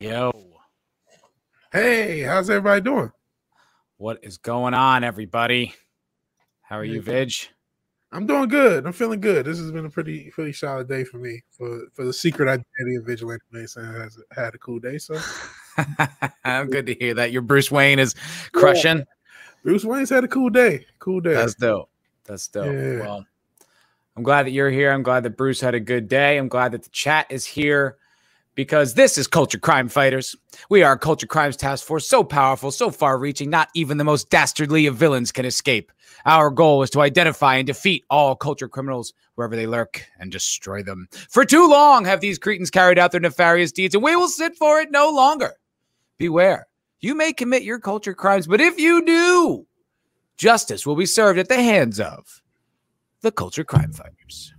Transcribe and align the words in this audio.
Yo, 0.00 0.30
Hey, 1.72 2.20
how's 2.20 2.48
everybody 2.50 2.80
doing? 2.80 3.10
what 3.96 4.20
is 4.22 4.38
going 4.38 4.72
on, 4.72 5.02
everybody? 5.02 5.74
How 6.62 6.78
are 6.78 6.84
you, 6.84 7.02
Vig? 7.02 7.32
I'm 8.12 8.24
doing 8.24 8.48
good. 8.48 8.86
I'm 8.86 8.92
feeling 8.92 9.20
good. 9.20 9.44
This 9.44 9.58
has 9.58 9.72
been 9.72 9.86
a 9.86 9.90
pretty 9.90 10.30
pretty 10.30 10.52
solid 10.52 10.88
day 10.88 11.02
for 11.02 11.18
me. 11.18 11.42
For 11.50 11.88
for 11.94 12.04
the 12.04 12.12
secret 12.12 12.48
identity 12.48 12.94
of 12.96 13.06
Vigilante 13.06 13.42
Mason 13.50 13.84
has 13.92 14.16
had 14.30 14.54
a 14.54 14.58
cool 14.58 14.78
day. 14.78 14.98
So 14.98 15.18
I'm 16.44 16.66
good 16.70 16.86
to 16.86 16.94
hear 16.94 17.14
that. 17.14 17.32
Your 17.32 17.42
Bruce 17.42 17.72
Wayne 17.72 17.98
is 17.98 18.14
crushing. 18.52 19.02
Bruce 19.64 19.84
Wayne's 19.84 20.10
had 20.10 20.22
a 20.22 20.28
cool 20.28 20.48
day. 20.48 20.86
Cool 21.00 21.20
day. 21.20 21.34
That's 21.34 21.56
dope. 21.56 21.90
That's 22.24 22.46
dope. 22.46 22.72
Yeah. 22.72 23.00
Well, 23.00 23.26
I'm 24.16 24.22
glad 24.22 24.46
that 24.46 24.52
you're 24.52 24.70
here. 24.70 24.92
I'm 24.92 25.02
glad 25.02 25.24
that 25.24 25.36
Bruce 25.36 25.60
had 25.60 25.74
a 25.74 25.80
good 25.80 26.06
day. 26.06 26.38
I'm 26.38 26.48
glad 26.48 26.70
that 26.70 26.84
the 26.84 26.90
chat 26.90 27.26
is 27.30 27.44
here 27.46 27.96
because 28.58 28.94
this 28.94 29.16
is 29.16 29.28
Culture 29.28 29.56
Crime 29.56 29.88
Fighters. 29.88 30.34
We 30.68 30.82
are 30.82 30.94
a 30.94 30.98
Culture 30.98 31.28
Crimes 31.28 31.56
Task 31.56 31.86
Force 31.86 32.08
so 32.08 32.24
powerful, 32.24 32.72
so 32.72 32.90
far 32.90 33.16
reaching, 33.16 33.50
not 33.50 33.68
even 33.72 33.98
the 33.98 34.04
most 34.04 34.30
dastardly 34.30 34.86
of 34.86 34.96
villains 34.96 35.30
can 35.30 35.44
escape. 35.44 35.92
Our 36.26 36.50
goal 36.50 36.82
is 36.82 36.90
to 36.90 37.00
identify 37.00 37.54
and 37.54 37.68
defeat 37.68 38.04
all 38.10 38.34
culture 38.34 38.68
criminals 38.68 39.12
wherever 39.36 39.54
they 39.54 39.68
lurk 39.68 40.04
and 40.18 40.32
destroy 40.32 40.82
them. 40.82 41.06
For 41.30 41.44
too 41.44 41.68
long 41.68 42.04
have 42.06 42.20
these 42.20 42.36
cretins 42.36 42.68
carried 42.68 42.98
out 42.98 43.12
their 43.12 43.20
nefarious 43.20 43.70
deeds, 43.70 43.94
and 43.94 44.02
we 44.02 44.16
will 44.16 44.26
sit 44.26 44.56
for 44.56 44.80
it 44.80 44.90
no 44.90 45.08
longer. 45.08 45.54
Beware, 46.18 46.66
you 46.98 47.14
may 47.14 47.32
commit 47.32 47.62
your 47.62 47.78
culture 47.78 48.12
crimes, 48.12 48.48
but 48.48 48.60
if 48.60 48.76
you 48.76 49.04
do, 49.04 49.68
justice 50.36 50.84
will 50.84 50.96
be 50.96 51.06
served 51.06 51.38
at 51.38 51.48
the 51.48 51.62
hands 51.62 52.00
of 52.00 52.42
the 53.20 53.30
Culture 53.30 53.62
Crime 53.62 53.92
Fighters. 53.92 54.52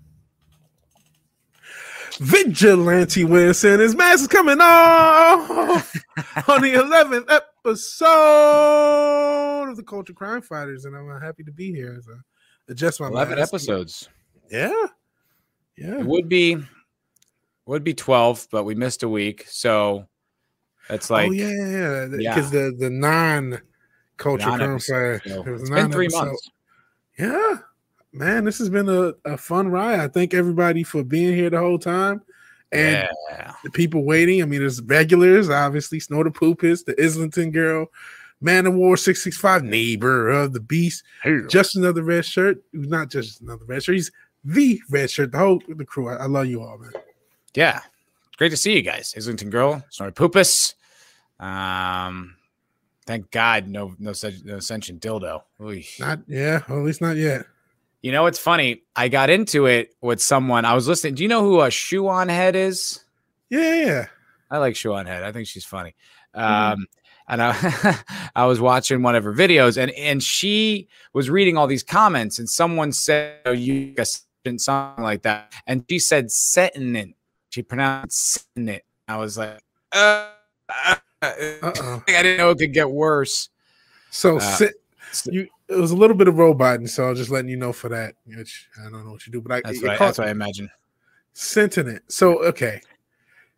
Vigilante 2.19 3.23
Winston. 3.23 3.79
His 3.79 3.95
mask 3.95 4.21
is 4.21 4.27
coming 4.27 4.59
off 4.61 5.95
on 6.49 6.61
the 6.61 6.73
11th 6.73 7.31
episode 7.31 8.09
of 9.69 9.77
the 9.77 9.83
Culture 9.83 10.13
Crime 10.13 10.41
Fighters, 10.41 10.85
and 10.85 10.95
I'm 10.95 11.21
happy 11.21 11.43
to 11.43 11.51
be 11.51 11.71
here. 11.71 11.99
So 12.03 12.13
adjust 12.67 12.99
my 12.99 13.07
11 13.07 13.37
mask. 13.37 13.53
episodes. 13.53 14.09
Yeah, 14.51 14.73
yeah. 15.77 15.99
It 15.99 16.05
would 16.05 16.27
be 16.27 16.57
would 17.65 17.83
be 17.83 17.93
12, 17.93 18.47
but 18.51 18.63
we 18.63 18.75
missed 18.75 19.03
a 19.03 19.09
week. 19.09 19.45
So 19.47 20.07
it's 20.89 21.09
oh, 21.09 21.13
like 21.13 21.29
oh 21.29 21.33
yeah, 21.33 21.47
yeah, 21.47 22.07
Yeah. 22.17 22.35
because 22.35 22.51
the 22.51 22.75
the 22.77 22.89
non 22.89 23.61
culture 24.17 24.45
crime 24.45 24.59
non-episode, 24.59 25.21
so 25.25 25.43
it 25.43 25.49
was 25.49 25.61
it's 25.61 25.69
been 25.69 25.91
three 25.91 26.09
months. 26.09 26.49
Yeah, 27.17 27.57
man, 28.11 28.45
this 28.45 28.57
has 28.59 28.69
been 28.69 28.89
a, 28.89 29.13
a 29.25 29.37
fun 29.37 29.69
ride. 29.69 29.99
I 29.99 30.07
thank 30.07 30.33
everybody 30.33 30.83
for 30.83 31.03
being 31.03 31.35
here 31.35 31.49
the 31.49 31.59
whole 31.59 31.79
time. 31.79 32.21
And 32.71 33.07
yeah. 33.31 33.53
the 33.63 33.71
people 33.71 34.03
waiting. 34.03 34.41
I 34.41 34.45
mean, 34.45 34.59
there's 34.59 34.81
regulars, 34.81 35.49
obviously, 35.49 35.99
Snow 35.99 36.23
the 36.23 36.29
Poopist, 36.29 36.85
the 36.85 37.01
Islington 37.03 37.51
girl, 37.51 37.87
Man 38.41 38.67
of 38.67 38.75
War 38.75 38.95
665, 38.95 39.63
neighbor 39.63 40.29
of 40.29 40.53
the 40.53 40.59
beast, 40.59 41.03
just 41.49 41.75
another 41.75 42.03
red 42.03 42.25
shirt. 42.25 42.63
Who's 42.71 42.87
not 42.87 43.09
just 43.09 43.41
another 43.41 43.65
red 43.65 43.83
shirt, 43.83 43.95
he's 43.95 44.11
the 44.43 44.79
red 44.89 45.09
shirt, 45.09 45.31
the 45.31 45.39
whole 45.39 45.61
the 45.67 45.83
crew. 45.83 46.09
I, 46.09 46.15
I 46.15 46.25
love 46.27 46.45
you 46.45 46.61
all, 46.61 46.77
man. 46.77 46.93
Yeah. 47.55 47.81
Great 48.37 48.49
to 48.49 48.57
see 48.57 48.75
you 48.75 48.81
guys. 48.81 49.13
Islington 49.17 49.49
Girl, 49.49 49.83
Snorri 49.89 50.13
Poopus. 50.13 50.75
Um 51.39 52.35
thank 53.05 53.31
God 53.31 53.67
no 53.67 53.95
no 53.97 54.13
such 54.13 54.35
no 54.43 54.57
ascension 54.57 54.99
dildo. 54.99 55.41
Not 55.99 56.19
yeah, 56.27 56.61
well, 56.69 56.79
at 56.79 56.85
least 56.85 57.01
not 57.01 57.17
yet. 57.17 57.45
You 58.01 58.11
know 58.11 58.23
what's 58.23 58.39
funny? 58.39 58.83
I 58.95 59.09
got 59.09 59.29
into 59.29 59.65
it 59.65 59.93
with 60.01 60.21
someone. 60.21 60.63
I 60.65 60.73
was 60.73 60.87
listening. 60.87 61.15
Do 61.15 61.23
you 61.23 61.29
know 61.29 61.41
who 61.41 61.61
a 61.61 61.69
shoe 61.69 62.07
on 62.07 62.29
head 62.29 62.55
is? 62.55 63.03
Yeah, 63.49 63.75
yeah. 63.75 64.05
I 64.51 64.57
like 64.57 64.75
Shoe 64.75 64.93
on 64.93 65.05
Head. 65.05 65.23
I 65.23 65.31
think 65.31 65.47
she's 65.47 65.65
funny. 65.65 65.95
Mhm. 66.35 66.41
Um, 66.73 66.87
and 67.27 67.41
I, 67.43 67.97
I 68.35 68.45
was 68.45 68.59
watching 68.59 69.03
one 69.03 69.15
of 69.15 69.23
her 69.23 69.33
videos, 69.33 69.77
and 69.77 69.91
and 69.91 70.23
she 70.23 70.87
was 71.13 71.29
reading 71.29 71.57
all 71.57 71.67
these 71.67 71.83
comments, 71.83 72.39
and 72.39 72.49
someone 72.49 72.91
said, 72.91 73.39
"Oh, 73.45 73.51
you 73.51 73.93
something 74.57 75.03
like 75.03 75.21
that," 75.23 75.53
and 75.67 75.83
she 75.89 75.99
said 75.99 76.27
"setinent." 76.31 77.13
She 77.49 77.61
pronounced 77.61 78.47
"setinent." 78.55 78.81
I 79.07 79.17
was 79.17 79.37
like, 79.37 79.59
uh, 79.91 80.29
uh, 80.69 80.95
I 81.21 82.01
didn't 82.07 82.37
know 82.37 82.51
it 82.51 82.57
could 82.59 82.73
get 82.73 82.89
worse. 82.89 83.49
So 84.09 84.37
Uh, 84.37 84.39
sit, 84.39 84.73
you 85.25 85.47
it 85.67 85.75
was 85.75 85.91
a 85.91 85.95
little 85.95 86.15
bit 86.15 86.27
of 86.27 86.37
roboting, 86.37 86.87
so 86.87 87.09
I'm 87.09 87.15
just 87.15 87.29
letting 87.29 87.49
you 87.49 87.57
know 87.57 87.73
for 87.73 87.89
that. 87.89 88.15
Which 88.25 88.67
I 88.79 88.89
don't 88.89 89.05
know 89.05 89.11
what 89.11 89.25
you 89.25 89.31
do, 89.31 89.41
but 89.41 89.51
I 89.51 89.61
That's 89.61 89.81
what, 89.81 89.91
I, 89.91 89.97
that's 89.97 90.17
what 90.17 90.27
I 90.27 90.31
imagine. 90.31 90.69
sentient. 91.33 92.01
So 92.11 92.43
okay, 92.45 92.81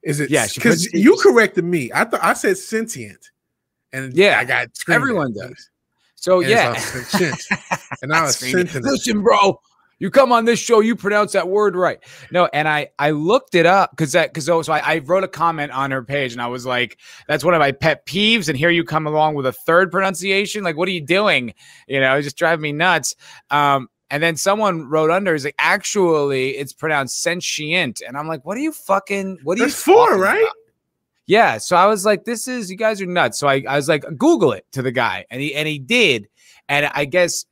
is 0.03 0.19
it? 0.19 0.29
Yeah, 0.29 0.47
because 0.53 0.91
you 0.93 1.17
corrected 1.21 1.65
me. 1.65 1.91
I 1.93 2.05
thought 2.05 2.23
I 2.23 2.33
said 2.33 2.57
sentient, 2.57 3.31
and 3.93 4.13
Yeah, 4.13 4.39
I 4.39 4.45
got 4.45 4.69
everyone 4.89 5.33
does. 5.33 5.69
So 6.15 6.41
And 6.41 6.49
yeah, 6.49 6.73
and 7.19 8.09
now 8.09 8.25
it's 8.25 8.37
Screaming, 8.37 8.67
sentient. 8.67 8.85
Listen, 8.85 9.21
bro, 9.21 9.59
you 10.01 10.09
come 10.09 10.31
on 10.31 10.45
this 10.45 10.57
show, 10.57 10.79
you 10.79 10.95
pronounce 10.95 11.33
that 11.33 11.47
word 11.47 11.75
right. 11.75 11.99
No, 12.31 12.49
and 12.53 12.67
I 12.67 12.89
I 12.97 13.11
looked 13.11 13.53
it 13.53 13.67
up 13.67 13.91
because 13.91 14.13
that 14.13 14.33
because 14.33 14.45
so 14.45 14.73
I, 14.73 14.79
I 14.79 14.97
wrote 14.97 15.23
a 15.23 15.27
comment 15.27 15.71
on 15.71 15.91
her 15.91 16.03
page 16.03 16.33
and 16.33 16.41
I 16.41 16.47
was 16.47 16.65
like, 16.65 16.97
that's 17.27 17.43
one 17.43 17.53
of 17.53 17.59
my 17.59 17.71
pet 17.71 18.07
peeves. 18.07 18.49
And 18.49 18.57
here 18.57 18.71
you 18.71 18.83
come 18.83 19.05
along 19.05 19.35
with 19.35 19.45
a 19.45 19.51
third 19.51 19.91
pronunciation. 19.91 20.63
Like, 20.63 20.75
what 20.75 20.87
are 20.87 20.91
you 20.91 21.05
doing? 21.05 21.53
You 21.87 21.99
know, 21.99 22.17
it 22.17 22.23
just 22.23 22.35
drive 22.35 22.59
me 22.59 22.71
nuts. 22.71 23.15
Um, 23.51 23.89
and 24.09 24.23
then 24.23 24.37
someone 24.37 24.89
wrote 24.89 25.11
under, 25.11 25.35
is 25.35 25.45
like, 25.45 25.55
actually, 25.59 26.57
it's 26.57 26.73
pronounced 26.73 27.21
sentient. 27.21 28.01
And 28.05 28.17
I'm 28.17 28.27
like, 28.27 28.43
what 28.43 28.57
are 28.57 28.61
you 28.61 28.71
fucking 28.71 29.37
what 29.43 29.59
are 29.59 29.65
That's 29.65 29.87
you 29.87 29.93
four, 29.93 30.07
talking 30.07 30.21
right? 30.21 30.41
about? 30.41 30.55
Yeah. 31.27 31.59
So 31.59 31.75
I 31.75 31.85
was 31.85 32.05
like, 32.05 32.25
this 32.25 32.47
is 32.47 32.71
you 32.71 32.75
guys 32.75 32.99
are 33.01 33.05
nuts. 33.05 33.37
So 33.37 33.47
I, 33.47 33.63
I 33.69 33.75
was 33.75 33.87
like, 33.87 34.03
Google 34.17 34.51
it 34.51 34.65
to 34.71 34.81
the 34.81 34.91
guy, 34.91 35.25
and 35.29 35.39
he 35.39 35.53
and 35.53 35.67
he 35.67 35.77
did. 35.77 36.27
And 36.67 36.89
I 36.95 37.05
guess 37.05 37.45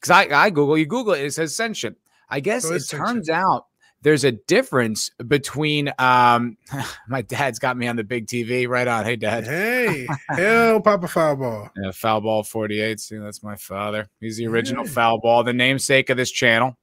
because 0.00 0.10
I, 0.10 0.26
I 0.46 0.50
Google, 0.50 0.76
you 0.78 0.86
Google 0.86 1.14
it, 1.14 1.24
it 1.24 1.32
says 1.34 1.54
sentient. 1.54 1.96
I 2.28 2.40
guess 2.40 2.64
So 2.64 2.74
it 2.74 2.82
turns 2.88 3.30
out 3.30 3.66
there's 4.02 4.22
a 4.24 4.32
difference 4.32 5.10
between 5.26 5.92
um 5.98 6.56
my 7.08 7.22
dad's 7.22 7.58
got 7.58 7.76
me 7.76 7.86
on 7.86 7.96
the 7.96 8.04
big 8.04 8.26
TV 8.26 8.68
right 8.68 8.86
on. 8.88 9.04
Hey 9.04 9.16
dad. 9.16 9.44
Hey, 9.44 10.06
hell, 10.28 10.80
Papa 10.80 11.08
Foul 11.08 11.36
Ball. 11.36 11.70
Yeah, 11.82 11.90
foul 11.92 12.20
ball 12.20 12.42
48. 12.42 13.00
See, 13.00 13.16
that's 13.18 13.42
my 13.42 13.56
father. 13.56 14.08
He's 14.20 14.36
the 14.36 14.46
original 14.46 14.84
Yeah. 14.84 14.92
foul 14.92 15.20
ball, 15.20 15.44
the 15.44 15.52
namesake 15.52 16.10
of 16.10 16.16
this 16.16 16.30
channel. 16.30 16.76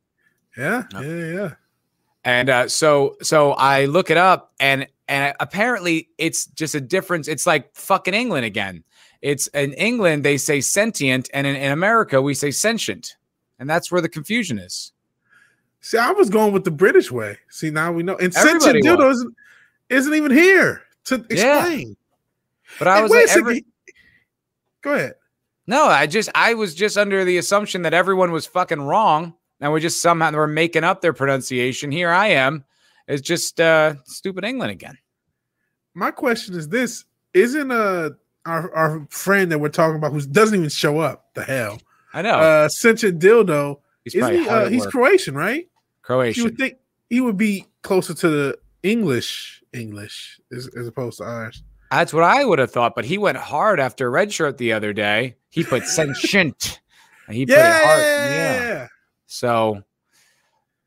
Yeah, 0.57 0.84
yeah, 0.94 1.01
yeah. 1.01 1.50
And 2.23 2.50
uh, 2.50 2.67
so 2.69 3.17
so 3.22 3.51
I 3.51 3.85
look 3.85 4.09
it 4.09 4.17
up 4.17 4.53
and 4.59 4.88
and 5.07 5.35
apparently 5.39 6.09
it's 6.17 6.47
just 6.47 6.73
a 6.73 6.81
difference. 6.81 7.28
It's 7.28 7.45
like 7.45 7.75
fucking 7.75 8.13
England 8.16 8.45
again. 8.45 8.84
It's 9.21 9.47
in 9.47 9.73
England 9.73 10.23
they 10.23 10.37
say 10.37 10.61
sentient, 10.61 11.29
and 11.33 11.45
in, 11.47 11.55
in 11.55 11.71
America 11.71 12.21
we 12.21 12.33
say 12.33 12.51
sentient, 12.51 13.15
and 13.59 13.69
that's 13.69 13.91
where 13.91 14.01
the 14.01 14.09
confusion 14.09 14.59
is. 14.59 14.91
See, 15.81 15.97
I 15.97 16.11
was 16.11 16.29
going 16.29 16.51
with 16.53 16.63
the 16.63 16.71
British 16.71 17.11
way. 17.11 17.37
See, 17.49 17.69
now 17.69 17.91
we 17.91 18.01
know. 18.03 18.15
And 18.15 18.35
Everybody 18.35 18.81
sentient 18.81 18.99
isn't, 19.01 19.35
isn't 19.89 20.13
even 20.15 20.31
here 20.31 20.81
to 21.05 21.25
Yeah. 21.29 21.59
explain. 21.59 21.97
But 22.79 22.87
I 22.87 23.01
was 23.01 23.11
like, 23.11 23.29
every- 23.29 23.65
Go 24.81 24.93
ahead. 24.93 25.13
no, 25.67 25.85
I 25.85 26.07
just 26.07 26.29
I 26.35 26.53
was 26.55 26.73
just 26.75 26.97
under 26.97 27.23
the 27.23 27.37
assumption 27.37 27.83
that 27.83 27.93
everyone 27.93 28.31
was 28.31 28.45
fucking 28.47 28.81
wrong, 28.81 29.33
and 29.61 29.71
we 29.71 29.79
just 29.79 30.01
somehow 30.01 30.31
were 30.31 30.47
making 30.47 30.83
up 30.83 31.01
their 31.01 31.13
pronunciation. 31.13 31.91
Here 31.91 32.09
I 32.11 32.27
am. 32.29 32.65
It's 33.07 33.21
just 33.21 33.61
uh, 33.61 33.95
stupid 34.05 34.43
England 34.43 34.71
again. 34.71 34.97
My 35.93 36.09
question 36.11 36.55
is 36.55 36.67
this: 36.67 37.05
Isn't 37.35 37.71
uh 37.71 38.09
our, 38.45 38.73
our 38.73 39.07
friend 39.09 39.51
that 39.51 39.59
we're 39.59 39.69
talking 39.69 39.97
about 39.97 40.11
who 40.11 40.22
doesn't 40.22 40.57
even 40.57 40.69
show 40.69 41.00
up? 41.00 41.33
The 41.33 41.44
hell, 41.44 41.79
I 42.13 42.22
know 42.22 42.35
uh, 42.35 42.69
sentient 42.69 43.22
dildo. 43.22 43.79
he's 44.03 44.16
Isn't 44.16 44.33
he? 44.33 44.47
Uh, 44.47 44.69
he's. 44.69 44.85
Croatian, 44.85 45.35
right? 45.35 45.67
Croatian. 46.01 46.41
You 46.41 46.50
would 46.50 46.57
think 46.57 46.78
he 47.09 47.22
would 47.22 47.38
be 47.38 47.66
closer 47.81 48.13
to 48.13 48.29
the 48.29 48.57
English 48.84 49.63
English 49.73 50.39
as, 50.51 50.69
as 50.78 50.88
opposed 50.88 51.17
to 51.17 51.23
ours. 51.23 51.63
That's 51.91 52.13
what 52.13 52.23
I 52.23 52.44
would 52.44 52.59
have 52.59 52.72
thought, 52.72 52.96
but 52.96 53.05
he 53.05 53.17
went 53.17 53.37
hard 53.37 53.79
after 53.79 54.09
red 54.09 54.34
shirt 54.34 54.58
the 54.58 54.73
other 54.73 54.93
day. 54.93 55.35
He 55.49 55.64
put 55.64 55.84
sentient. 55.87 56.81
he 57.29 57.46
put 57.46 57.55
it 57.55 57.61
hard. 57.61 58.02
Yeah. 58.02 58.31
Yeah. 58.31 58.87
So 59.28 59.84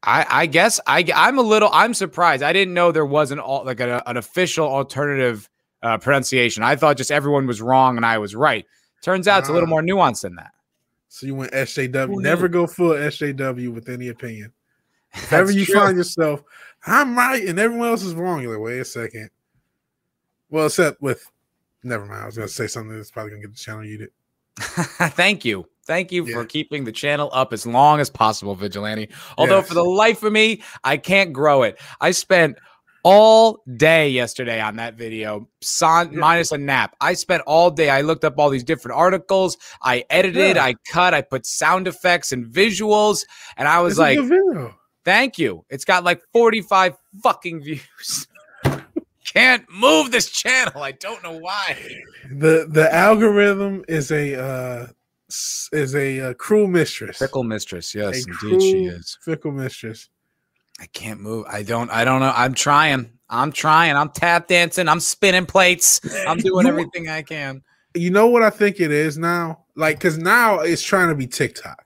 I 0.03 0.27
I 0.29 0.47
guess 0.47 0.81
I 0.87 1.05
I'm 1.15 1.38
a 1.38 1.43
little 1.43 1.71
I'm 1.73 1.94
surprised. 1.94 2.43
I 2.43 2.53
didn't 2.53 2.75
know 2.75 2.93
there 2.93 3.06
was 3.06 3.31
an 3.31 3.38
all 3.38 3.65
like 3.65 3.81
a, 3.81 4.03
an 4.06 4.17
official 4.17 4.67
alternative 4.67 5.49
uh, 5.83 5.99
pronunciation. 5.99 6.63
I 6.63 6.77
thought 6.77 6.97
just 6.97 7.11
everyone 7.11 7.47
was 7.47 7.61
wrong 7.63 7.97
and 7.97 8.05
I 8.05 8.19
was 8.19 8.35
right. 8.35 8.65
Turns 9.03 9.29
out 9.29 9.41
it's 9.41 9.49
a 9.49 9.53
little 9.53 9.69
more 9.69 9.83
nuanced 9.83 10.23
than 10.23 10.35
that. 10.37 10.51
So 11.09 11.27
you 11.27 11.35
went 11.35 11.53
SJW. 11.53 12.07
Who 12.09 12.21
Never 12.23 12.49
go 12.49 12.67
full 12.67 12.91
SJW 12.91 13.73
with 13.73 13.89
any 13.89 14.09
opinion. 14.09 14.53
If 15.15 15.33
ever 15.33 15.51
you 15.51 15.65
true. 15.65 15.75
find 15.75 15.97
yourself, 15.97 16.43
I'm 16.87 17.17
right 17.17 17.43
and 17.49 17.59
everyone 17.59 17.89
else 17.89 18.03
is 18.03 18.15
wrong, 18.15 18.43
you're 18.43 18.53
like, 18.53 18.63
wait 18.63 18.79
a 18.79 18.85
second. 18.85 19.31
Well, 20.51 20.67
except 20.67 21.01
with, 21.01 21.27
never 21.83 22.05
mind. 22.05 22.23
I 22.23 22.27
was 22.27 22.37
going 22.37 22.47
to 22.47 22.53
say 22.53 22.67
something 22.67 22.95
that's 22.95 23.11
probably 23.11 23.31
going 23.31 23.43
to 23.43 23.49
get 23.49 23.55
the 23.57 23.61
channel 23.61 23.85
you 23.85 23.99
did. 23.99 24.11
Thank 24.59 25.47
you. 25.47 25.67
Thank 25.87 26.13
you 26.13 26.27
for 26.27 26.45
keeping 26.45 26.85
the 26.85 26.93
channel 26.93 27.31
up 27.33 27.55
as 27.55 27.67
long 27.67 28.01
as 28.01 28.11
possible, 28.11 28.55
Vigilante. 28.55 29.09
Although 29.39 29.59
Yes. 29.61 29.69
for 29.69 29.75
the 29.75 29.85
life 29.85 30.23
of 30.23 30.33
me, 30.33 30.63
I 30.85 30.99
can't 30.99 31.33
grow 31.33 31.63
it. 31.63 31.81
I 32.03 32.11
spent 32.11 32.59
all 33.05 33.62
day 33.77 34.09
yesterday 34.11 34.61
on 34.61 34.77
that 34.77 34.95
video, 34.95 35.49
son, 35.62 36.12
Yeah. 36.12 36.19
minus 36.19 36.53
a 36.53 36.59
nap. 36.59 36.95
I 37.00 37.15
spent 37.15 37.43
all 37.47 37.71
day. 37.71 37.91
I 37.91 38.00
looked 38.03 38.25
up 38.25 38.35
all 38.39 38.50
these 38.50 38.65
different 38.65 38.97
articles. 38.99 39.56
I 39.83 40.05
edited, 40.11 40.56
Yeah. 40.56 40.65
I 40.65 40.75
cut, 40.91 41.15
I 41.15 41.23
put 41.23 41.47
sound 41.47 41.87
effects 41.89 42.33
and 42.33 42.47
visuals, 42.47 43.25
and 43.56 43.69
I 43.69 43.81
was 43.81 43.93
It's 43.93 44.00
like, 44.00 44.19
"Thank 45.05 45.39
you." 45.39 45.65
It's 45.71 45.85
got 45.85 46.05
like 46.05 46.21
forty-five 46.33 46.97
fucking 47.23 47.62
views. 47.62 48.27
Can't 49.35 49.65
move 49.71 50.11
this 50.11 50.31
channel. 50.31 50.83
I 50.83 50.93
don't 50.93 51.23
know 51.23 51.37
why. 51.39 51.77
the 52.31 52.67
the 52.69 52.93
algorithm 52.93 53.85
is 53.89 54.11
a 54.11 54.35
uh 54.41 54.87
is 55.73 55.94
a, 55.94 56.21
uh 56.31 56.35
cruel 56.35 56.67
mistress. 56.67 57.19
Fickle 57.19 57.44
mistress, 57.44 57.94
a 57.94 57.99
yes, 57.99 58.17
indeed 58.27 58.33
cruel, 58.39 58.61
she 58.61 58.85
is. 58.87 59.19
fickle 59.23 59.53
mistress. 59.53 60.09
I 60.81 60.87
can't 60.87 61.21
move. 61.21 61.47
I 61.49 61.63
don't. 61.63 61.91
I 61.91 62.05
don't 62.05 62.21
know. 62.21 62.33
I'm 62.35 62.55
trying. 62.55 63.11
I'm 63.29 63.53
trying. 63.53 63.97
I'm 63.97 64.11
tap 64.11 64.49
dancing. 64.49 64.89
I'm 64.89 65.01
spinning 65.01 65.45
plates. 65.47 66.01
I'm 66.27 66.39
doing 66.39 66.67
You- 66.67 66.73
everything 66.73 67.09
I 67.09 67.23
can. 67.23 67.63
You 67.95 68.11
know 68.11 68.27
what 68.29 68.43
I 68.43 68.51
think 68.51 68.81
it 68.81 68.91
is 68.93 69.19
now? 69.19 69.65
Like, 69.75 69.99
cause 69.99 70.19
now 70.19 70.61
it's 70.61 70.83
trying 70.83 71.09
to 71.09 71.15
be 71.15 71.27
TikTok. 71.27 71.85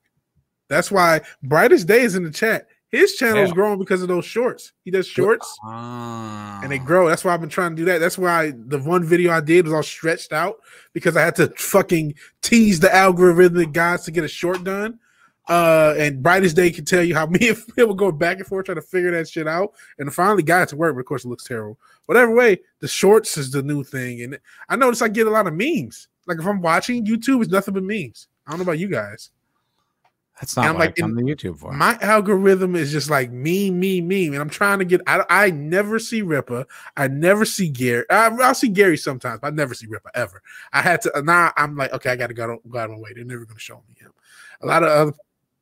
That's 0.68 0.90
why 0.90 1.22
Brightest 1.42 1.86
Day 1.86 2.02
is 2.02 2.14
in 2.16 2.24
the 2.24 2.30
chat. 2.30 2.66
His 2.88 3.14
channel 3.14 3.42
is 3.42 3.52
growing 3.52 3.78
because 3.78 4.02
of 4.02 4.08
those 4.08 4.26
shorts. 4.26 4.72
He 4.84 4.90
does 4.90 5.06
shorts 5.06 5.50
Ah. 5.64 6.60
and 6.62 6.70
they 6.70 6.78
grow. 6.78 7.08
That's 7.08 7.24
why 7.24 7.32
I've 7.32 7.40
been 7.40 7.48
trying 7.48 7.70
to 7.70 7.76
do 7.76 7.84
that. 7.86 7.98
That's 7.98 8.18
why 8.18 8.52
the 8.54 8.78
one 8.80 9.02
video 9.04 9.32
I 9.32 9.40
did 9.40 9.64
was 9.64 9.72
all 9.72 9.82
stretched 9.82 10.32
out 10.32 10.56
because 10.92 11.16
I 11.16 11.22
had 11.22 11.34
to 11.36 11.48
fucking 11.56 12.14
tease 12.42 12.80
the 12.80 12.88
algorithmic 12.88 13.72
guys 13.72 14.04
to 14.04 14.10
get 14.10 14.24
a 14.24 14.28
short 14.28 14.62
done. 14.64 14.98
Uh, 15.48 15.94
and 15.98 16.22
Brightest 16.22 16.54
Day 16.54 16.70
can 16.70 16.84
tell 16.84 17.02
you 17.02 17.14
how 17.14 17.26
me 17.30 17.48
and 17.48 17.58
Phil 17.58 17.88
were 17.88 17.94
going 17.94 18.18
back 18.18 18.38
and 18.38 18.46
forth 18.46 18.66
trying 18.66 18.76
to 18.76 18.82
figure 18.82 19.10
that 19.12 19.28
shit 19.28 19.48
out. 19.48 19.72
And 19.98 20.12
finally 20.12 20.42
got 20.42 20.62
it 20.62 20.68
to 20.70 20.76
work, 20.76 20.94
but 20.94 21.00
of 21.00 21.06
course 21.06 21.24
it 21.24 21.28
looks 21.28 21.44
terrible. 21.44 21.78
Whatever 22.06 22.34
way, 22.34 22.60
the 22.80 22.88
shorts 22.88 23.36
is 23.36 23.50
the 23.50 23.62
new 23.62 23.84
thing. 23.84 24.22
And 24.22 24.38
I 24.68 24.76
notice 24.76 25.02
I 25.02 25.08
get 25.08 25.26
a 25.26 25.30
lot 25.30 25.46
of 25.46 25.54
memes. 25.54 26.08
Like 26.26 26.38
if 26.38 26.46
I'm 26.46 26.60
watching 26.60 27.04
YouTube, 27.04 27.42
it's 27.42 27.50
nothing 27.50 27.74
but 27.74 27.82
memes. 27.82 28.28
I 28.46 28.50
don't 28.50 28.60
know 28.60 28.64
about 28.64 28.78
you 28.78 28.88
guys. 28.88 29.30
That's 30.40 30.56
not 30.56 30.62
And 30.62 30.70
I'm 30.70 30.74
what 30.74 30.80
like, 30.80 30.98
I 30.98 31.00
come 31.02 31.16
to 31.16 31.22
YouTube 31.22 31.58
for. 31.58 31.72
My 31.72 31.96
algorithm 32.00 32.74
is 32.74 32.90
just 32.90 33.08
like 33.08 33.30
meme, 33.30 33.78
meme, 33.78 34.08
meme, 34.08 34.32
and 34.32 34.38
I'm 34.38 34.50
trying 34.50 34.80
to 34.80 34.84
get. 34.84 35.00
I, 35.06 35.24
I 35.30 35.50
never 35.50 36.00
see 36.00 36.22
Ripper. 36.22 36.66
I 36.96 37.06
never 37.06 37.44
see 37.44 37.68
Gary. 37.68 38.04
I, 38.10 38.26
I'll 38.26 38.54
see 38.54 38.68
Gary 38.68 38.96
sometimes. 38.96 39.38
But 39.40 39.48
I 39.48 39.50
never 39.50 39.74
see 39.74 39.86
Ripper 39.86 40.10
ever. 40.14 40.42
I 40.72 40.82
had 40.82 41.00
to. 41.02 41.22
Now 41.22 41.52
I'm 41.56 41.76
like, 41.76 41.92
okay, 41.92 42.10
I 42.10 42.16
got 42.16 42.26
to 42.28 42.34
go, 42.34 42.60
go 42.68 42.78
out 42.78 42.90
of 42.90 42.96
my 42.96 42.96
way. 42.96 43.12
They're 43.14 43.24
never 43.24 43.44
going 43.44 43.54
to 43.54 43.60
show 43.60 43.84
me 43.88 43.94
him. 44.00 44.12
A 44.62 44.66
lot 44.66 44.82
of 44.82 44.88
other, 44.88 45.12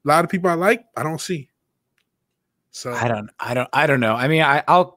a 0.05 0.08
lot 0.08 0.25
of 0.25 0.31
people 0.31 0.50
I 0.50 0.55
like, 0.55 0.85
I 0.97 1.02
don't 1.02 1.20
see. 1.20 1.49
So 2.70 2.93
I 2.93 3.08
don't. 3.08 3.31
I 3.41 3.55
don't. 3.55 3.69
I 3.73 3.87
don't 3.87 4.00
know. 4.00 4.14
I 4.14 4.29
mean, 4.29 4.43
I, 4.43 4.62
I'll. 4.69 4.97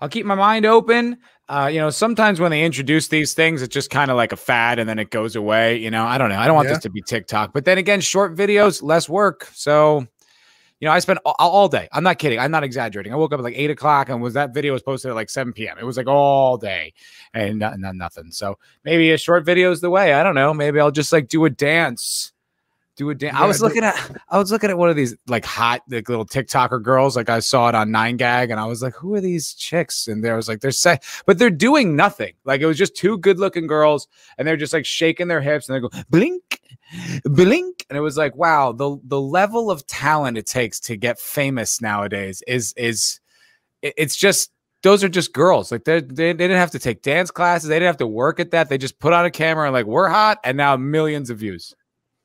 I'll 0.00 0.08
keep 0.08 0.24
my 0.24 0.34
mind 0.34 0.64
open. 0.64 1.18
Uh, 1.48 1.68
you 1.70 1.78
know, 1.78 1.90
sometimes 1.90 2.40
when 2.40 2.50
they 2.50 2.62
introduce 2.64 3.08
these 3.08 3.34
things, 3.34 3.60
it's 3.60 3.74
just 3.74 3.90
kind 3.90 4.10
of 4.10 4.16
like 4.16 4.32
a 4.32 4.36
fad 4.36 4.78
and 4.78 4.88
then 4.88 4.98
it 4.98 5.10
goes 5.10 5.36
away. 5.36 5.76
You 5.76 5.90
know, 5.90 6.06
I 6.06 6.16
don't 6.16 6.30
know. 6.30 6.38
I 6.38 6.46
don't 6.46 6.54
want 6.56 6.68
Yeah. 6.68 6.74
this 6.74 6.82
to 6.84 6.90
be 6.90 7.02
TikTok. 7.02 7.52
But 7.52 7.64
then 7.66 7.76
again, 7.76 8.00
short 8.00 8.34
videos, 8.34 8.82
less 8.82 9.10
work. 9.10 9.50
So, 9.52 10.06
you 10.78 10.86
know, 10.86 10.92
I 10.92 11.00
spent 11.00 11.18
all, 11.26 11.34
all 11.38 11.68
day. 11.68 11.86
I'm 11.92 12.02
not 12.04 12.18
kidding. 12.18 12.38
I'm 12.38 12.50
not 12.52 12.64
exaggerating. 12.64 13.12
I 13.12 13.16
woke 13.16 13.34
up 13.34 13.40
at 13.40 13.44
like 13.44 13.56
eight 13.58 13.70
o'clock 13.70 14.08
and 14.08 14.22
was 14.22 14.32
that 14.34 14.54
video 14.54 14.72
was 14.72 14.82
posted 14.82 15.10
at 15.10 15.14
like 15.16 15.28
7 15.28 15.52
p.m. 15.52 15.76
It 15.78 15.84
was 15.84 15.98
like 15.98 16.06
all 16.06 16.56
day 16.56 16.94
and 17.34 17.58
not, 17.58 17.78
not 17.78 17.94
nothing. 17.96 18.30
So 18.30 18.56
maybe 18.84 19.10
a 19.10 19.18
short 19.18 19.44
video 19.44 19.70
is 19.70 19.82
the 19.82 19.90
way. 19.90 20.14
I 20.14 20.22
don't 20.22 20.36
know. 20.36 20.54
Maybe 20.54 20.80
I'll 20.80 20.90
just 20.92 21.12
like 21.12 21.28
do 21.28 21.44
a 21.44 21.50
dance. 21.50 22.32
Do 23.00 23.08
a 23.08 23.14
dance. 23.14 23.34
I 23.34 23.46
was 23.46 23.62
looking 23.62 23.82
at 23.82 23.96
I 24.28 24.36
was 24.36 24.52
looking 24.52 24.68
at 24.68 24.76
one 24.76 24.90
of 24.90 24.94
these 24.94 25.16
like 25.26 25.46
hot 25.46 25.80
like 25.88 26.10
little 26.10 26.26
TikToker 26.26 26.82
girls. 26.82 27.16
Like 27.16 27.30
I 27.30 27.40
saw 27.40 27.70
it 27.70 27.74
on 27.74 27.90
Nine 27.90 28.18
Gag, 28.18 28.50
and 28.50 28.60
I 28.60 28.66
was 28.66 28.82
like, 28.82 28.94
"Who 28.96 29.14
are 29.14 29.22
these 29.22 29.54
chicks?" 29.54 30.06
And 30.06 30.22
there 30.22 30.36
was 30.36 30.48
like, 30.48 30.60
"They're 30.60 30.70
say, 30.70 30.98
but 31.24 31.38
they're 31.38 31.48
doing 31.48 31.96
nothing. 31.96 32.34
Like 32.44 32.60
it 32.60 32.66
was 32.66 32.76
just 32.76 32.94
two 32.94 33.16
good 33.16 33.38
looking 33.38 33.66
girls, 33.66 34.06
and 34.36 34.46
they're 34.46 34.58
just 34.58 34.74
like 34.74 34.84
shaking 34.84 35.28
their 35.28 35.40
hips, 35.40 35.66
and 35.66 35.76
they 35.76 35.80
go 35.80 35.88
blink, 36.10 36.60
blink, 37.24 37.86
and 37.88 37.96
it 37.96 38.02
was 38.02 38.18
like, 38.18 38.36
wow, 38.36 38.72
the 38.72 38.98
the 39.04 39.18
level 39.18 39.70
of 39.70 39.86
talent 39.86 40.36
it 40.36 40.44
takes 40.44 40.78
to 40.80 40.96
get 40.98 41.18
famous 41.18 41.80
nowadays 41.80 42.42
is 42.46 42.74
is 42.76 43.18
it's 43.80 44.14
just 44.14 44.50
those 44.82 45.02
are 45.02 45.08
just 45.08 45.32
girls. 45.32 45.72
Like 45.72 45.84
they 45.84 46.02
they 46.02 46.34
didn't 46.34 46.58
have 46.58 46.72
to 46.72 46.78
take 46.78 47.00
dance 47.00 47.30
classes, 47.30 47.70
they 47.70 47.76
didn't 47.76 47.86
have 47.86 47.96
to 47.96 48.06
work 48.06 48.40
at 48.40 48.50
that. 48.50 48.68
They 48.68 48.76
just 48.76 48.98
put 48.98 49.14
on 49.14 49.24
a 49.24 49.30
camera 49.30 49.64
and 49.64 49.72
like 49.72 49.86
we're 49.86 50.10
hot, 50.10 50.38
and 50.44 50.58
now 50.58 50.76
millions 50.76 51.30
of 51.30 51.38
views. 51.38 51.74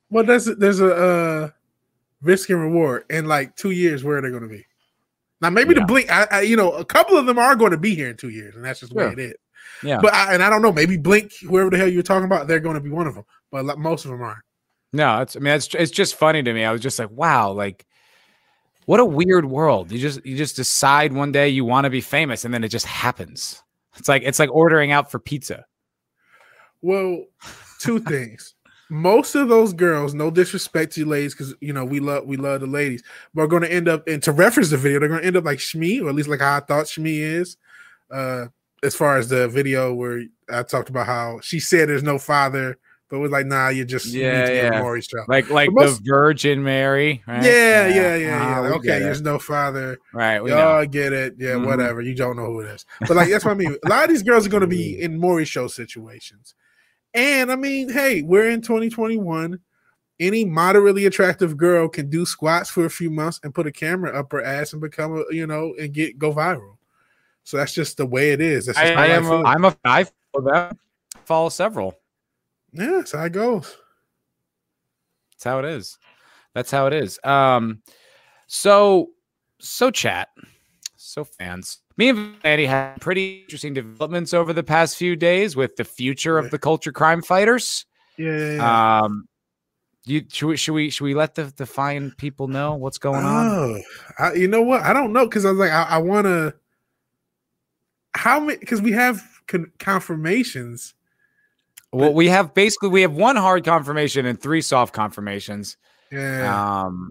Well, 0.09 0.23
there's 0.23 0.47
a, 0.47 0.55
there's 0.55 0.79
a 0.79 0.93
uh, 0.95 1.49
risk 2.21 2.49
and 2.49 2.61
reward. 2.61 3.05
In 3.09 3.25
like 3.25 3.55
two 3.55 3.71
years, 3.71 4.03
where 4.03 4.17
are 4.17 4.21
they 4.21 4.29
going 4.29 4.43
to 4.43 4.49
be? 4.49 4.65
Now, 5.41 5.49
maybe 5.49 5.73
Yeah. 5.73 5.81
the 5.81 5.85
blink. 5.85 6.11
I, 6.11 6.27
I, 6.31 6.41
you 6.41 6.55
know, 6.55 6.71
a 6.73 6.85
couple 6.85 7.17
of 7.17 7.25
them 7.25 7.37
are 7.39 7.55
going 7.55 7.71
to 7.71 7.77
be 7.77 7.95
here 7.95 8.09
in 8.09 8.17
two 8.17 8.29
years, 8.29 8.55
and 8.55 8.63
that's 8.63 8.79
just 8.79 8.93
the 8.93 8.99
way 8.99 9.11
it 9.11 9.19
is. 9.19 9.33
Yeah. 9.83 9.99
But 10.01 10.13
I, 10.13 10.33
and 10.33 10.41
I 10.41 10.49
don't 10.49 10.61
know. 10.61 10.71
Maybe 10.71 10.95
Blink, 10.95 11.33
whoever 11.41 11.69
the 11.69 11.77
hell 11.77 11.87
you're 11.87 12.03
talking 12.03 12.25
about, 12.25 12.47
they're 12.47 12.59
going 12.59 12.75
to 12.75 12.81
be 12.81 12.89
one 12.89 13.07
of 13.07 13.15
them. 13.15 13.25
But 13.51 13.65
like, 13.65 13.77
most 13.77 14.05
of 14.05 14.11
them 14.11 14.21
aren't. 14.21 14.39
No, 14.93 15.21
it's 15.21 15.35
I 15.35 15.39
mean 15.39 15.53
it's 15.53 15.75
it's 15.75 15.91
just 15.91 16.15
funny 16.15 16.41
to 16.41 16.53
me. 16.53 16.63
I 16.63 16.71
was 16.71 16.79
just 16.79 16.97
like, 16.97 17.11
wow, 17.11 17.51
like 17.51 17.85
what 18.85 19.01
a 19.01 19.05
weird 19.05 19.43
world. 19.43 19.91
You 19.91 19.99
just 19.99 20.25
you 20.25 20.37
just 20.37 20.55
decide 20.55 21.11
one 21.11 21.33
day 21.33 21.49
you 21.49 21.65
want 21.65 21.83
to 21.83 21.89
be 21.89 21.99
famous 21.99 22.45
and 22.45 22.53
then 22.53 22.63
it 22.63 22.69
just 22.69 22.85
happens. 22.85 23.61
It's 23.97 24.07
like 24.07 24.21
it's 24.23 24.39
like 24.39 24.49
ordering 24.53 24.93
out 24.93 25.11
for 25.11 25.19
pizza. 25.19 25.65
Well, 26.81 27.25
two 27.81 27.99
things. 27.99 28.54
Most 28.89 29.35
of 29.35 29.49
those 29.49 29.73
girls, 29.73 30.13
no 30.13 30.29
disrespect 30.29 30.93
to 30.93 30.99
you 31.01 31.05
ladies, 31.07 31.33
because 31.33 31.55
you 31.59 31.73
know 31.73 31.83
we 31.85 31.99
love 31.99 32.25
we 32.25 32.37
love 32.37 32.61
the 32.61 32.67
ladies, 32.67 33.01
but 33.33 33.41
are 33.43 33.47
going 33.47 33.63
to 33.63 33.71
end 33.71 33.87
up 33.87 34.07
and 34.07 34.21
to 34.23 34.31
reference 34.31 34.69
the 34.69 34.77
video, 34.77 34.99
they're 34.99 35.09
going 35.09 35.21
to 35.21 35.27
end 35.27 35.37
up 35.37 35.45
like 35.45 35.57
Shmi, 35.59 36.01
or 36.03 36.09
at 36.09 36.15
least 36.15 36.29
like 36.29 36.39
how 36.41 36.57
I 36.57 36.59
thought 36.59 36.85
Shmi 36.85 37.19
is. 37.19 37.57
Uh, 38.11 38.45
as 38.83 38.95
far 38.95 39.17
as 39.17 39.29
the 39.29 39.47
video 39.47 39.93
where 39.93 40.21
I 40.49 40.61
talked 40.61 40.89
about 40.89 41.07
how 41.07 41.39
she 41.41 41.59
said 41.59 41.89
there's 41.89 42.03
no 42.03 42.19
father, 42.19 42.77
but 43.09 43.17
was 43.17 43.31
like, 43.31 43.47
nah, 43.47 43.69
you're 43.69 43.85
just 43.85 44.05
you 44.13 44.21
need 44.21 44.27
Yeah, 44.27 44.49
yeah. 44.73 44.79
Maury's 44.81 45.07
child. 45.07 45.25
Like 45.27 45.49
like 45.49 45.71
most- 45.71 46.03
the 46.03 46.09
Virgin 46.11 46.63
Mary, 46.63 47.23
right? 47.25 47.43
Yeah, 47.43 47.87
yeah, 47.87 47.95
yeah, 47.95 48.15
yeah. 48.17 48.39
Ah, 48.57 48.59
Like, 48.59 48.71
okay, 48.73 48.99
there's 48.99 49.21
no 49.23 49.39
father. 49.39 49.97
right. 50.13 50.43
We 50.43 50.51
Oh, 50.51 50.55
know. 50.81 50.85
Get 50.85 51.11
it. 51.13 51.33
Yeah, 51.39 51.53
Mhm. 51.55 51.65
whatever. 51.65 52.01
You 52.01 52.13
don't 52.13 52.35
know 52.37 52.45
who 52.45 52.59
it 52.59 52.67
is. 52.67 52.85
But 53.07 53.17
like 53.17 53.29
that's 53.29 53.43
what 53.43 53.51
I 53.51 53.55
mean. 53.55 53.75
A 53.83 53.89
lot 53.89 54.03
of 54.03 54.09
these 54.11 54.21
girls 54.21 54.45
are 54.45 54.49
going 54.49 54.61
to 54.61 54.67
be 54.67 55.01
in 55.01 55.17
Maury 55.19 55.45
show 55.45 55.65
situations. 55.67 56.53
And 57.15 57.49
I 57.51 57.55
mean, 57.55 57.89
hey, 57.89 58.21
we're 58.21 58.49
in 58.49 58.61
2021. 58.61 59.59
Any 60.19 60.45
moderately 60.45 61.05
attractive 61.05 61.57
girl 61.57 61.87
can 61.87 62.09
do 62.09 62.25
squats 62.25 62.69
for 62.69 62.85
a 62.85 62.89
few 62.89 63.09
months 63.09 63.39
and 63.43 63.55
put 63.55 63.67
a 63.67 63.71
camera 63.71 64.17
up 64.17 64.31
her 64.33 64.43
ass 64.43 64.73
and 64.73 64.81
become 64.81 65.17
a, 65.17 65.23
you 65.33 65.47
know, 65.47 65.73
and 65.79 65.93
get 65.93 66.19
go 66.19 66.33
viral. 66.33 66.77
So 67.43 67.57
that's 67.57 67.73
just 67.73 67.97
the 67.97 68.05
way 68.05 68.31
it 68.31 68.41
is. 68.41 68.65
That's 68.65 68.77
I, 68.77 68.93
I 68.93 69.07
am 69.07 69.25
a. 69.25 69.43
I'm 69.43 69.65
a 69.65 69.77
I 69.85 70.05
follow 70.33 70.51
them. 70.51 70.79
Follow 71.25 71.49
several. 71.49 71.99
yeah, 72.71 72.91
that's 72.91 73.13
how 73.13 73.23
it 73.23 73.31
goes. 73.31 73.75
That's 75.31 75.43
how 75.43 75.59
it 75.59 75.65
is. 75.65 75.97
That's 76.53 76.71
how 76.71 76.87
it 76.87 76.93
is. 76.93 77.19
Um, 77.23 77.81
so 78.47 79.09
so 79.59 79.91
chat, 79.91 80.29
so 80.95 81.23
fans. 81.23 81.79
Me 81.97 82.09
and 82.09 82.35
Andy 82.43 82.65
had 82.65 82.99
pretty 82.99 83.41
interesting 83.43 83.73
developments 83.73 84.33
over 84.33 84.51
the 84.51 84.63
past 84.63 84.97
few 84.97 85.15
days 85.15 85.55
with 85.55 85.77
the 85.77 85.85
future 85.85 86.37
of 86.37 86.51
the 86.51 86.59
culture 86.59 86.91
crime 86.91 87.21
fighters. 87.21 87.85
Yeah, 88.17 88.37
yeah, 88.37 88.51
yeah. 88.55 88.99
Um, 89.01 89.27
you 90.03 90.23
should 90.29 90.47
we 90.47 90.57
should 90.57 90.73
we 90.73 90.89
should 90.89 91.05
we 91.05 91.13
let 91.15 91.35
the 91.35 91.53
the 91.55 91.65
fine 91.65 92.11
people 92.17 92.47
know 92.47 92.75
what's 92.75 92.97
going 92.97 93.23
on? 93.25 93.47
Oh, 93.47 93.81
I, 94.19 94.33
you 94.33 94.47
know 94.47 94.61
what? 94.61 94.81
I 94.81 94.93
don't 94.93 95.13
know 95.13 95.25
because 95.25 95.45
I 95.45 95.49
was 95.49 95.57
like, 95.57 95.71
I, 95.71 95.83
I 95.83 95.97
want 95.97 96.25
to. 96.25 96.53
How 98.13 98.39
many? 98.39 98.57
Because 98.59 98.81
we 98.81 98.91
have 98.91 99.23
con- 99.47 99.71
confirmations. 99.79 100.93
Well, 101.91 102.13
we 102.13 102.27
have 102.27 102.53
basically 102.53 102.89
we 102.89 103.01
have 103.01 103.13
one 103.13 103.37
hard 103.37 103.63
confirmation 103.63 104.25
and 104.25 104.39
three 104.39 104.61
soft 104.61 104.93
confirmations. 104.93 105.77
Yeah, 106.11 106.83
Um, 106.83 107.09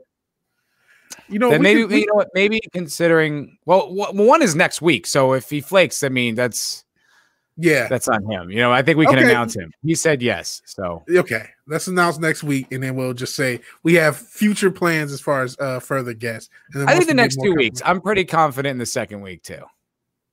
you 1.29 1.39
know, 1.39 1.51
then 1.51 1.63
maybe 1.63 1.83
could- 1.83 1.91
we- 1.91 2.01
you 2.01 2.07
know 2.07 2.15
what? 2.15 2.29
Maybe 2.35 2.61
considering 2.73 3.57
well, 3.67 3.93
one 3.95 4.43
is 4.43 4.55
next 4.55 4.83
week. 4.83 5.07
So 5.07 5.33
if 5.35 5.49
he 5.51 5.61
flakes, 5.61 6.03
I 6.03 6.09
mean 6.09 6.35
that's 6.35 6.85
yeah. 7.57 7.87
that's 7.89 8.09
on 8.09 8.29
him. 8.31 8.51
You 8.51 8.59
know, 8.59 8.73
I 8.73 8.83
think 8.83 8.99
we 8.99 9.07
can 9.07 9.19
Okay. 9.19 9.31
announce 9.31 9.55
him. 9.57 9.73
He 9.83 9.95
said 9.95 10.21
yes. 10.23 10.61
So 10.67 11.05
Okay, 11.09 11.47
let's 11.67 11.87
announce 11.87 12.19
next 12.19 12.43
week, 12.43 12.67
and 12.73 12.83
then 12.83 12.97
we'll 12.97 13.15
just 13.15 13.37
say 13.37 13.61
we 13.85 13.95
have 13.95 14.17
future 14.17 14.71
plans 14.71 15.13
as 15.13 15.21
far 15.21 15.43
as 15.43 15.57
uh 15.61 15.79
further 15.81 16.15
guests. 16.15 16.51
I 16.75 16.95
think 16.95 17.07
the 17.09 17.15
next 17.15 17.39
two 17.43 17.55
weeks. 17.55 17.81
I'm 17.85 18.01
pretty 18.01 18.25
confident 18.25 18.73
in 18.73 18.79
the 18.79 18.87
second 18.87 19.21
week 19.23 19.43
too. 19.43 19.63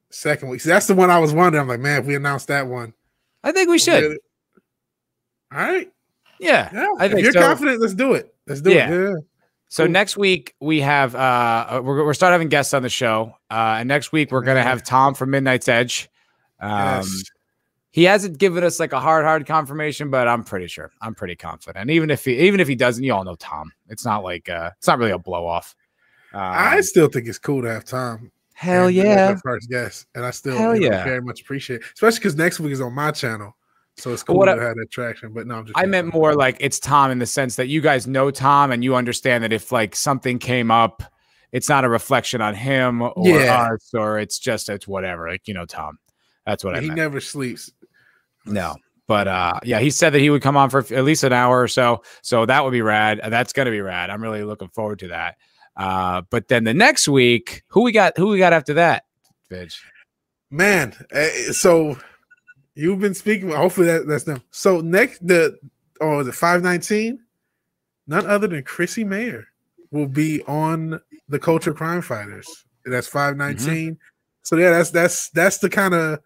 second 0.10 0.50
week. 0.50 0.60
See, 0.62 0.70
that's 0.70 0.88
the 0.88 0.96
one 0.96 1.10
I 1.10 1.20
was 1.20 1.32
wondering. 1.34 1.62
I'm 1.62 1.68
like, 1.70 1.80
man, 1.80 2.02
if 2.02 2.06
we 2.08 2.16
announce 2.16 2.46
that 2.46 2.68
one, 2.68 2.94
I 3.44 3.52
think 3.54 3.70
we 3.70 3.80
should. 3.80 4.18
All 5.54 5.58
right, 5.60 5.92
Yeah. 6.40 6.70
yeah. 6.74 6.88
I 6.98 7.06
if 7.06 7.12
think 7.12 7.24
you're 7.24 7.34
so. 7.34 7.42
confident, 7.42 7.82
let's 7.82 7.94
do 7.94 8.14
it. 8.14 8.34
Let's 8.48 8.62
do 8.62 8.72
Yeah. 8.72 8.90
it. 8.90 8.94
Yeah. 9.10 9.16
So 9.72 9.86
Cool. 9.86 9.92
next 9.94 10.18
week 10.18 10.54
we 10.60 10.82
have 10.82 11.16
uh 11.16 11.82
we're 11.82 12.04
we're 12.06 12.14
start 12.14 12.34
having 12.34 12.50
guests 12.50 12.74
on 12.74 12.84
the 12.84 12.90
show. 12.90 13.38
Uh 13.50 13.78
and 13.80 13.88
next 13.88 14.12
week 14.12 14.30
we're 14.30 14.42
gonna 14.42 14.62
have 14.64 14.84
Tom 14.84 15.14
from 15.14 15.30
Midnight's 15.32 15.70
Edge. 15.70 16.10
Um 16.60 16.72
yes. 16.72 17.24
he 17.92 18.04
hasn't 18.04 18.38
given 18.38 18.66
us 18.66 18.82
like 18.82 18.92
a 18.92 19.00
hard 19.00 19.24
hard 19.24 19.46
confirmation, 19.46 20.10
but 20.10 20.28
I'm 20.28 20.44
pretty 20.44 20.68
sure. 20.68 20.92
I'm 21.02 21.16
pretty 21.16 21.38
confident. 21.38 21.78
And 21.84 21.90
even 21.90 22.10
if 22.10 22.26
he 22.26 22.38
even 22.48 22.60
if 22.60 22.68
he 22.68 22.76
doesn't, 22.76 23.02
you 23.02 23.14
all 23.14 23.24
know 23.24 23.36
Tom. 23.36 23.72
It's 23.88 24.04
not 24.04 24.26
like 24.26 24.50
uh 24.50 24.72
it's 24.78 24.88
not 24.88 25.00
really 25.00 25.12
a 25.12 25.18
blow 25.20 25.48
off. 25.48 25.74
Um, 26.34 26.42
I 26.44 26.82
still 26.82 27.08
think 27.08 27.28
it's 27.30 27.40
cool 27.40 27.62
to 27.62 27.70
have 27.72 27.86
Tom. 27.86 28.30
Hell 28.54 28.90
yeah. 28.90 29.30
our 29.30 29.38
First 29.38 29.70
guest, 29.70 30.06
and 30.16 30.26
I 30.26 30.32
still 30.32 30.58
Hell 30.58 30.76
you 30.76 30.90
know, 30.90 30.98
yeah. 30.98 31.04
very 31.06 31.22
much 31.22 31.42
appreciate, 31.42 31.78
it. 31.82 31.88
especially 31.94 32.20
because 32.20 32.36
next 32.36 32.60
week 32.60 32.74
is 32.74 32.80
on 32.82 32.94
my 32.94 33.12
channel, 33.12 33.56
so 34.02 34.12
it's 34.14 34.24
cool 34.24 34.38
what 34.38 34.46
to 34.46 34.52
I- 34.54 34.64
have 34.64 34.76
that 34.76 34.92
traction. 34.92 35.34
But 35.34 35.48
no, 35.48 35.56
I'm 35.56 35.66
just. 35.66 35.78
I 35.78 35.86
meant 35.86 36.14
more 36.14 36.34
like 36.36 36.58
it's 36.60 36.80
Tom 36.80 37.12
in 37.12 37.20
the 37.20 37.26
sense 37.26 37.56
that 37.56 37.68
you 37.68 37.82
guys 37.82 38.08
know 38.08 38.32
Tom 38.32 38.72
and 38.72 38.84
you 38.84 38.96
understand 38.96 39.44
that 39.44 39.54
if 39.54 39.72
like 39.72 39.96
something 39.96 40.40
came 40.40 40.72
up, 40.72 41.04
it's 41.52 41.70
not 41.70 41.84
a 41.86 41.90
reflection 41.90 42.42
on 42.42 42.56
him 42.56 43.02
or 43.02 43.14
Yeah. 43.18 43.70
us, 43.74 43.94
or 43.94 44.20
it's 44.20 44.40
just 44.40 44.70
it's 44.70 44.88
whatever. 44.88 45.30
Like 45.30 45.48
you 45.48 45.54
know, 45.54 45.66
Tom. 45.66 45.98
That's 46.46 46.64
what 46.64 46.76
I 46.76 46.82
he 46.82 46.88
meant. 46.88 46.98
never 46.98 47.22
sleeps. 47.22 47.72
No. 48.46 48.76
But 49.08 49.28
uh 49.28 49.60
yeah, 49.64 49.80
he 49.80 49.90
said 49.90 50.12
that 50.14 50.20
he 50.20 50.30
would 50.30 50.42
come 50.42 50.56
on 50.58 50.70
for 50.70 50.80
at 50.80 51.04
least 51.04 51.24
an 51.24 51.34
hour 51.34 51.62
or 51.62 51.68
so. 51.68 52.02
So 52.24 52.46
that 52.46 52.64
would 52.64 52.72
be 52.72 52.82
rad. 52.82 53.20
That's 53.28 53.54
gonna 53.54 53.70
be 53.72 53.82
rad. 53.82 54.10
I'm 54.10 54.24
really 54.24 54.44
looking 54.44 54.70
forward 54.70 55.00
to 55.00 55.10
that. 55.10 55.36
Uh 55.76 56.22
but 56.30 56.48
then 56.48 56.64
the 56.64 56.74
next 56.74 57.08
week, 57.08 57.64
who 57.68 57.82
we 57.82 57.92
got 57.92 58.18
who 58.18 58.28
we 58.30 58.38
got 58.38 58.54
after 58.54 58.74
that? 58.76 59.04
Bitch. 59.52 59.76
Man, 60.50 60.94
eh, 61.12 61.52
so 61.52 61.98
you've 62.76 63.00
been 63.00 63.14
speaking. 63.14 63.50
Hopefully 63.52 63.88
that, 63.88 64.08
that's 64.08 64.24
them. 64.24 64.42
So 64.52 64.82
next 64.82 65.26
the 65.26 65.58
oh 66.00 66.24
the 66.24 66.34
five 66.34 66.64
nineteen, 66.64 67.20
none 68.08 68.26
other 68.26 68.48
than 68.48 68.64
Chrissie 68.64 69.04
Mayr 69.04 69.46
will 69.92 70.08
be 70.08 70.42
on 70.44 71.00
the 71.30 71.40
Culture 71.40 71.74
Crime 71.74 72.02
Fighters. 72.02 72.66
That's 72.86 73.08
five 73.08 73.36
Mm-hmm. 73.36 73.94
So 74.44 74.58
yeah, 74.58 74.72
that's 74.72 74.90
that's 74.90 75.30
that's 75.30 75.58
the 75.60 75.70
kind 75.70 75.94
of 75.94 76.20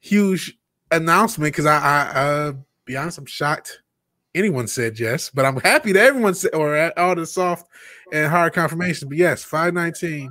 huge 0.00 0.58
announcement 0.90 1.52
because 1.52 1.66
I, 1.66 1.78
I 1.78 2.20
uh 2.20 2.52
be 2.84 2.96
honest, 2.96 3.18
I'm 3.18 3.26
shocked 3.26 3.82
anyone 4.34 4.68
said 4.68 4.98
yes, 4.98 5.30
but 5.30 5.44
I'm 5.44 5.60
happy 5.60 5.92
that 5.92 6.06
everyone 6.06 6.34
said 6.34 6.54
or 6.54 6.74
at 6.74 6.96
all 6.96 7.14
the 7.14 7.26
soft 7.26 7.68
and 8.12 8.30
hard 8.30 8.52
confirmation. 8.52 9.08
But 9.08 9.18
yes, 9.18 9.42
five 9.44 9.74
nineteen, 9.74 10.30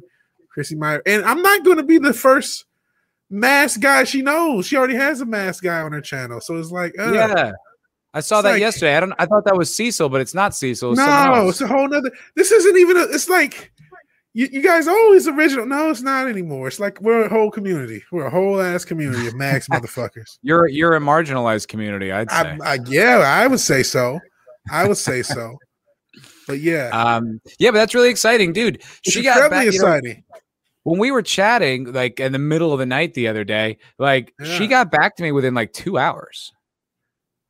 Chrissie 0.49 0.75
Mayr, 0.75 1.01
and 1.05 1.23
I'm 1.25 1.41
not 1.41 1.63
going 1.63 1.77
to 1.77 1.83
be 1.83 1.97
the 1.97 2.13
first 2.13 2.65
mask 3.29 3.81
guy 3.81 4.03
she 4.03 4.21
knows. 4.21 4.67
She 4.67 4.77
already 4.77 4.95
has 4.95 5.21
a 5.21 5.25
mask 5.25 5.63
guy 5.63 5.81
on 5.81 5.91
her 5.91 6.01
channel, 6.01 6.41
so 6.41 6.57
it's 6.57 6.71
like, 6.71 6.97
uh, 6.99 7.11
yeah. 7.11 7.51
I 8.13 8.19
saw 8.21 8.41
that 8.41 8.51
like- 8.51 8.59
yesterday. 8.61 8.95
I 8.95 8.99
don't 8.99 9.13
I 9.19 9.25
thought 9.25 9.45
that 9.45 9.57
was 9.57 9.73
Cecil, 9.75 10.09
but 10.09 10.21
it's 10.21 10.33
not 10.33 10.55
Cecil. 10.55 10.91
It's 10.91 10.99
no, 10.99 11.49
it's 11.49 11.61
a 11.61 11.67
whole 11.67 11.87
nother. 11.87 12.11
This 12.35 12.51
isn't 12.51 12.77
even. 12.77 12.97
A, 12.97 13.01
it's 13.03 13.29
like. 13.29 13.71
You, 14.33 14.47
you 14.51 14.61
guys 14.61 14.87
always 14.87 15.27
original. 15.27 15.65
No, 15.65 15.89
it's 15.89 16.03
not 16.03 16.27
anymore. 16.27 16.67
It's 16.67 16.79
like 16.79 17.01
we're 17.01 17.25
a 17.25 17.29
whole 17.29 17.49
community. 17.49 18.03
We're 18.11 18.27
a 18.27 18.29
whole 18.29 18.61
ass 18.61 18.85
community 18.85 19.25
of 19.25 19.33
Max 19.33 19.67
motherfuckers. 19.71 20.37
You're 20.43 20.67
you're 20.67 20.95
a 20.95 20.99
marginalized 20.99 21.69
community, 21.69 22.11
I'd 22.11 22.29
say. 22.29 22.37
I, 22.37 22.73
I, 22.73 22.77
yeah, 22.85 23.17
I 23.17 23.47
would 23.47 23.59
say 23.59 23.81
so. 23.81 24.19
I 24.71 24.87
would 24.87 24.97
say 24.97 25.23
so. 25.23 25.57
But 26.45 26.59
yeah, 26.59 26.89
um 26.89 27.41
yeah, 27.57 27.71
but 27.71 27.79
that's 27.79 27.95
really 27.95 28.09
exciting, 28.09 28.53
dude. 28.53 28.75
it's 28.75 29.11
She 29.11 29.23
got 29.23 29.37
incredibly 29.37 29.65
back, 29.65 29.73
you 29.73 29.81
know, 29.81 29.87
exciting. 29.87 30.23
When 30.87 30.99
we 30.99 31.11
were 31.11 31.21
chatting 31.21 31.91
like 31.91 32.19
in 32.19 32.31
the 32.31 32.39
middle 32.39 32.71
of 32.71 32.79
the 32.79 32.85
night 32.85 33.13
the 33.13 33.27
other 33.27 33.43
day, 33.43 33.77
like 33.99 34.33
she 34.57 34.67
got 34.67 34.89
back 34.89 35.17
to 35.17 35.23
me 35.23 35.31
within 35.33 35.53
like 35.53 35.73
two 35.73 35.97
hours. 35.97 36.53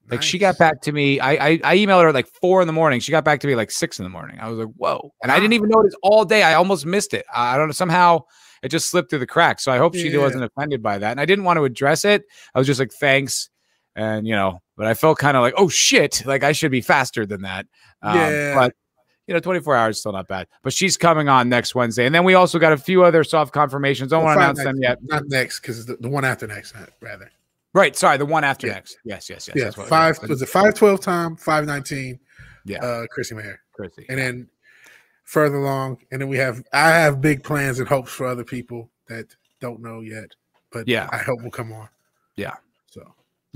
Like 0.10 0.22
she 0.24 0.40
got 0.40 0.58
back 0.58 0.82
to 0.84 0.92
me. 0.92 1.20
I, 1.20 1.32
I 1.32 1.60
I 1.64 1.78
emailed 1.78 2.02
her 2.04 2.14
like 2.14 2.28
four 2.42 2.62
in 2.62 2.68
the 2.68 2.74
morning. 2.74 3.00
She 3.02 3.12
got 3.12 3.26
back 3.26 3.40
to 3.42 3.48
me 3.48 3.56
like 3.56 3.70
six 3.70 4.00
in 4.00 4.04
the 4.04 4.10
morning. 4.10 4.40
I 4.40 4.50
was 4.50 4.58
like, 4.58 4.74
whoa. 4.78 5.12
And 5.22 5.32
I 5.32 5.40
didn't 5.40 5.54
even 5.54 5.70
notice 5.70 5.94
all 6.02 6.24
day. 6.26 6.44
I 6.44 6.54
almost 6.54 6.86
missed 6.86 7.14
it. 7.14 7.26
I 7.34 7.54
I 7.54 7.58
don't 7.58 7.68
know. 7.68 7.74
Somehow 7.74 8.22
it 8.64 8.70
just 8.70 8.90
slipped 8.90 9.10
through 9.10 9.20
the 9.20 9.28
cracks. 9.28 9.64
So 9.64 9.72
I 9.72 9.78
hope 9.78 9.94
she 9.96 10.08
Yeah. 10.10 10.20
wasn't 10.20 10.46
offended 10.46 10.82
by 10.82 10.98
that. 10.98 11.12
And 11.12 11.20
I 11.22 11.26
didn't 11.26 11.44
want 11.44 11.58
to 11.58 11.66
address 11.66 12.06
it. 12.06 12.24
I 12.56 12.60
was 12.60 12.66
just 12.68 12.80
like, 12.80 12.92
thanks. 12.94 13.50
And 13.96 14.26
you 14.26 14.34
know, 14.34 14.62
but 14.78 14.88
I 14.88 14.94
felt 14.94 15.20
kind 15.20 15.36
of 15.38 15.42
like, 15.42 15.56
oh 15.58 15.68
shit, 15.70 16.24
like 16.26 16.44
I 16.44 16.54
should 16.54 16.72
be 16.72 16.82
faster 16.82 17.26
than 17.26 17.42
that. 17.42 17.66
Um, 18.02 18.16
Yeah. 18.16 18.56
But 18.56 18.74
you 19.28 19.34
know, 19.34 19.40
24 19.40 19.76
hours 19.76 19.96
is 19.98 20.00
still 20.00 20.14
not 20.14 20.28
bad. 20.28 20.48
But 20.64 20.74
she's 20.74 20.98
coming 20.98 21.28
on 21.30 21.50
next 21.50 21.76
Wednesday. 21.76 22.06
And 22.06 22.16
then 22.16 22.24
we 22.24 22.34
also 22.34 22.58
got 22.60 22.74
a 22.74 22.78
few 22.78 23.04
other 23.04 23.24
soft 23.24 23.54
confirmations. 23.54 24.10
Don't 24.12 24.24
Well, 24.24 24.36
want 24.36 24.56
to 24.56 24.62
announce 24.62 24.64
them 24.64 24.82
yet. 24.82 24.98
Not 25.04 25.24
next, 25.28 25.60
because 25.60 25.86
the, 25.86 25.98
the 25.98 26.10
one 26.10 26.24
after 26.26 26.48
next, 26.48 26.74
rather. 27.02 27.30
Right. 27.74 27.96
Sorry. 27.96 28.18
The 28.18 28.26
one 28.26 28.44
after 28.44 28.68
Yeah. 28.68 28.74
next. 28.74 28.98
Yes, 29.04 29.30
yes, 29.30 29.48
yes. 29.48 29.56
Yeah, 29.56 29.64
that's 29.66 29.78
what- 29.78 29.88
five 29.88 30.18
yeah, 30.22 30.30
was 30.30 30.42
it 30.42 30.50
five 30.50 30.74
twelve 30.74 31.02
time, 31.02 31.36
five 31.36 31.66
nineteen. 31.66 32.20
Yeah. 32.66 32.84
uh, 32.84 33.06
Chrissie 33.08 33.36
Mayr, 33.36 33.60
Chrissie. 33.74 34.06
and 34.10 34.18
then 34.18 34.48
further 35.26 35.56
along, 35.58 36.00
and 36.12 36.20
then 36.22 36.28
we 36.30 36.38
have 36.38 36.64
I 36.74 36.90
have 36.90 37.22
big 37.22 37.44
plans 37.44 37.80
and 37.80 37.88
hopes 37.88 38.12
for 38.12 38.26
other 38.26 38.44
people 38.44 38.90
that 39.08 39.36
don't 39.62 39.82
know 39.82 40.02
yet, 40.02 40.32
but 40.72 40.88
Yeah. 40.88 41.08
I 41.12 41.18
hope 41.18 41.42
will 41.44 41.52
come 41.52 41.72
on. 41.72 41.88
Yeah. 42.36 42.56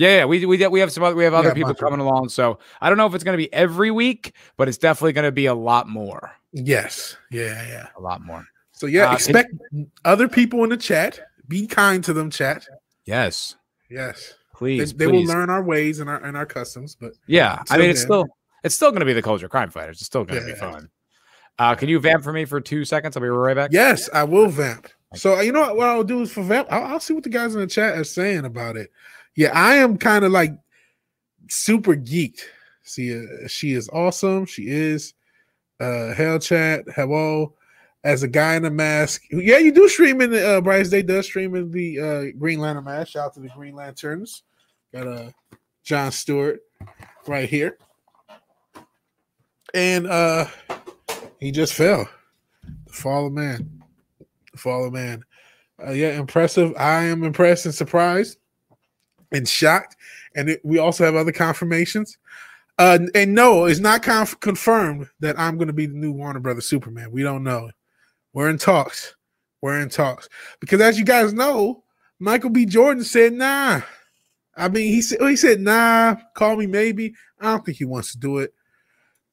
Yeah, 0.01 0.17
yeah, 0.17 0.25
we 0.25 0.43
we 0.47 0.67
we 0.67 0.79
have 0.79 0.91
some 0.91 1.03
other 1.03 1.15
we 1.15 1.23
have 1.25 1.35
other 1.35 1.49
Yeah, 1.49 1.53
people 1.53 1.75
coming 1.75 1.99
along. 1.99 2.29
So 2.29 2.57
I 2.81 2.89
don't 2.89 2.97
know 2.97 3.05
if 3.05 3.13
it's 3.13 3.23
going 3.23 3.37
to 3.37 3.43
be 3.43 3.53
every 3.53 3.91
week, 3.91 4.33
but 4.57 4.67
it's 4.67 4.79
definitely 4.79 5.13
going 5.13 5.25
to 5.25 5.31
be 5.31 5.45
a 5.45 5.53
lot 5.53 5.87
more, 5.87 6.31
yes, 6.51 7.17
yeah, 7.29 7.67
yeah. 7.67 7.87
a 7.95 8.01
lot 8.01 8.19
more. 8.25 8.43
So 8.71 8.87
yeah, 8.87 9.11
Uh, 9.11 9.13
expect 9.13 9.53
other 10.03 10.27
people 10.27 10.63
in 10.63 10.71
the 10.71 10.77
chat. 10.77 11.19
Be 11.47 11.67
kind 11.67 12.03
to 12.03 12.13
them, 12.13 12.31
chat. 12.31 12.65
Yes, 13.05 13.57
Yes, 13.91 14.33
please, 14.55 14.91
they 14.91 15.05
will 15.05 15.19
please. 15.19 15.29
learn 15.29 15.51
our 15.51 15.61
ways 15.61 15.99
and 15.99 16.09
our 16.09 16.17
and 16.23 16.35
our 16.35 16.47
customs. 16.47 16.97
But 16.99 17.11
Yeah, 17.27 17.61
I 17.69 17.77
mean 17.77 17.91
it's 17.91 18.01
still 18.01 18.25
it's 18.63 18.73
still 18.73 18.89
going 18.89 19.01
to 19.01 19.05
be 19.05 19.13
the 19.13 19.21
culture 19.21 19.49
crime 19.49 19.69
fighters. 19.69 19.97
It's 19.97 20.07
still 20.07 20.25
going 20.25 20.39
to 20.39 20.45
be 20.47 20.53
Yeah. 20.53 20.71
fun. 20.71 20.89
Uh, 21.59 21.75
can 21.75 21.89
you 21.89 21.99
vamp 21.99 22.23
for 22.23 22.33
me 22.33 22.45
for 22.45 22.59
two 22.59 22.85
seconds? 22.85 23.15
I'll 23.15 23.21
be 23.21 23.29
right 23.29 23.55
back. 23.55 23.71
yes, 23.71 24.09
I 24.11 24.23
will 24.23 24.47
vamp. 24.47 24.87
So 25.13 25.39
you 25.41 25.51
know 25.51 25.61
what, 25.61 25.77
what 25.77 25.89
I'll 25.89 26.03
do 26.03 26.21
is 26.23 26.33
for 26.33 26.41
vamp. 26.41 26.69
I'll, 26.71 26.85
I'll 26.93 26.99
see 26.99 27.13
what 27.13 27.21
the 27.21 27.29
guys 27.29 27.53
in 27.53 27.61
the 27.61 27.67
chat 27.67 27.95
are 27.99 28.03
saying 28.03 28.45
about 28.45 28.77
it. 28.77 28.89
Yeah, 29.35 29.51
I 29.53 29.75
am 29.75 29.97
kind 29.97 30.25
of 30.25 30.31
like 30.31 30.53
super 31.49 31.95
geeked. 31.95 32.41
See, 32.83 33.15
uh, 33.17 33.47
she 33.47 33.73
is 33.73 33.89
awesome. 33.89 34.45
She 34.45 34.67
is. 34.67 35.13
Uh, 35.79 36.13
hell 36.13 36.39
chat. 36.39 36.85
Hello. 36.95 37.55
As 38.03 38.23
a 38.23 38.27
guy 38.27 38.55
in 38.55 38.65
a 38.65 38.71
mask, 38.71 39.21
yeah, 39.29 39.59
you 39.59 39.71
do 39.71 39.87
stream 39.87 40.21
in 40.21 40.31
the 40.31 40.57
uh, 40.57 40.61
Brightest 40.61 40.89
Day 40.89 41.03
does 41.03 41.27
stream 41.27 41.53
in 41.53 41.69
the 41.69 41.99
uh, 41.99 42.23
Green 42.39 42.59
Lantern 42.59 42.85
mask. 42.85 43.11
Shout 43.11 43.27
out 43.27 43.33
to 43.35 43.41
the 43.41 43.49
Green 43.49 43.75
Lanterns. 43.75 44.41
Got 44.91 45.07
uh, 45.07 45.29
John 45.83 46.11
Stewart 46.11 46.61
right 47.27 47.47
here, 47.47 47.77
and 49.75 50.07
uh, 50.07 50.47
he 51.39 51.51
just 51.51 51.75
fell. 51.75 52.09
The 52.87 52.93
fall 52.93 53.27
of 53.27 53.33
man. 53.33 53.83
The 54.51 54.57
fall 54.57 54.85
of 54.85 54.93
man. 54.93 55.23
Uh, 55.79 55.91
yeah, 55.91 56.19
impressive. 56.19 56.73
I 56.77 57.03
am 57.03 57.23
impressed 57.23 57.67
and 57.67 57.75
surprised 57.75 58.39
and 59.31 59.47
shocked. 59.47 59.95
And 60.35 60.49
it, 60.49 60.61
we 60.63 60.79
also 60.79 61.03
have 61.05 61.15
other 61.15 61.31
confirmations. 61.31 62.17
Uh, 62.77 62.99
and 63.13 63.35
no, 63.35 63.65
it's 63.65 63.79
not 63.79 64.01
conf- 64.01 64.39
confirmed 64.39 65.07
that 65.19 65.39
I'm 65.39 65.57
going 65.57 65.67
to 65.67 65.73
be 65.73 65.85
the 65.85 65.93
new 65.97 66.11
Warner 66.11 66.39
Brother 66.39 66.61
Superman. 66.61 67.11
We 67.11 67.21
don't 67.21 67.43
know. 67.43 67.69
We're 68.33 68.49
in 68.49 68.57
talks. 68.57 69.15
We're 69.61 69.79
in 69.79 69.89
talks 69.89 70.27
because, 70.59 70.81
as 70.81 70.97
you 70.97 71.05
guys 71.05 71.33
know, 71.33 71.83
Michael 72.19 72.49
B. 72.49 72.65
Jordan 72.65 73.03
said, 73.03 73.33
"Nah." 73.33 73.81
I 74.55 74.67
mean, 74.69 74.91
he 74.91 75.01
said, 75.01 75.21
he 75.21 75.35
said, 75.35 75.59
"Nah." 75.59 76.15
Call 76.33 76.55
me 76.55 76.65
maybe. 76.65 77.13
I 77.39 77.51
don't 77.51 77.65
think 77.65 77.77
he 77.77 77.85
wants 77.85 78.13
to 78.13 78.17
do 78.17 78.39
it. 78.39 78.53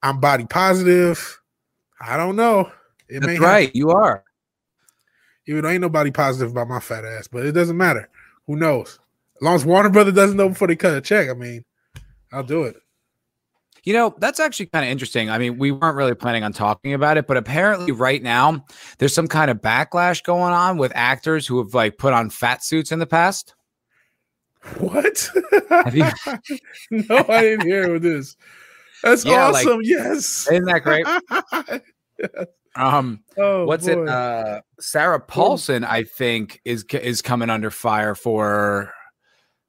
I'm 0.02 0.20
body 0.20 0.44
positive. 0.44 1.40
I 2.00 2.16
don't 2.16 2.36
know. 2.36 2.70
It 3.08 3.20
That's 3.20 3.32
happen. 3.32 3.42
right. 3.42 3.74
You 3.74 3.90
are. 3.90 4.24
Even 5.46 5.62
though 5.62 5.70
ain't 5.70 5.80
nobody 5.80 6.10
positive 6.10 6.50
about 6.50 6.68
my 6.68 6.80
fat 6.80 7.04
ass, 7.04 7.28
but 7.28 7.46
it 7.46 7.52
doesn't 7.52 7.76
matter. 7.76 8.10
Who 8.46 8.56
knows? 8.56 8.98
As 9.38 9.42
long 9.42 9.54
as 9.54 9.64
Warner 9.64 9.88
Brother 9.90 10.12
doesn't 10.12 10.36
know 10.36 10.48
before 10.48 10.68
they 10.68 10.76
cut 10.76 10.96
a 10.96 11.00
check, 11.00 11.28
I 11.28 11.34
mean, 11.34 11.64
I'll 12.32 12.42
do 12.42 12.64
it. 12.64 12.76
You 13.84 13.92
know, 13.94 14.14
that's 14.18 14.40
actually 14.40 14.66
kind 14.66 14.84
of 14.84 14.90
interesting. 14.90 15.30
I 15.30 15.38
mean, 15.38 15.56
we 15.58 15.70
weren't 15.70 15.96
really 15.96 16.14
planning 16.14 16.42
on 16.44 16.52
talking 16.52 16.92
about 16.92 17.16
it, 17.16 17.26
but 17.26 17.36
apparently 17.36 17.92
right 17.92 18.22
now 18.22 18.64
there's 18.98 19.14
some 19.14 19.28
kind 19.28 19.50
of 19.50 19.58
backlash 19.62 20.22
going 20.24 20.52
on 20.52 20.76
with 20.76 20.92
actors 20.94 21.46
who 21.46 21.58
have 21.58 21.72
like 21.72 21.96
put 21.96 22.12
on 22.12 22.28
fat 22.28 22.62
suits 22.64 22.92
in 22.92 22.98
the 22.98 23.06
past. 23.06 23.54
What? 24.78 25.30
You- 25.92 26.04
no, 26.90 27.24
I 27.28 27.40
didn't 27.42 27.66
hear 27.66 27.98
this. 27.98 28.36
That's 29.04 29.24
Yeah, 29.24 29.48
like- 29.48 29.64
awesome. 29.66 29.80
yes. 29.84 30.48
Isn't 30.50 30.64
that 30.64 30.82
great? 30.82 31.06
Um, 32.76 33.24
oh, 33.36 33.64
what's 33.64 33.86
boy. 33.86 34.02
it? 34.04 34.08
Uh, 34.08 34.60
Sarah 34.78 35.18
Paulson, 35.18 35.82
I 35.82 36.04
think, 36.04 36.60
is 36.64 36.84
is 36.92 37.22
coming 37.22 37.50
under 37.50 37.72
fire 37.72 38.14
for 38.14 38.92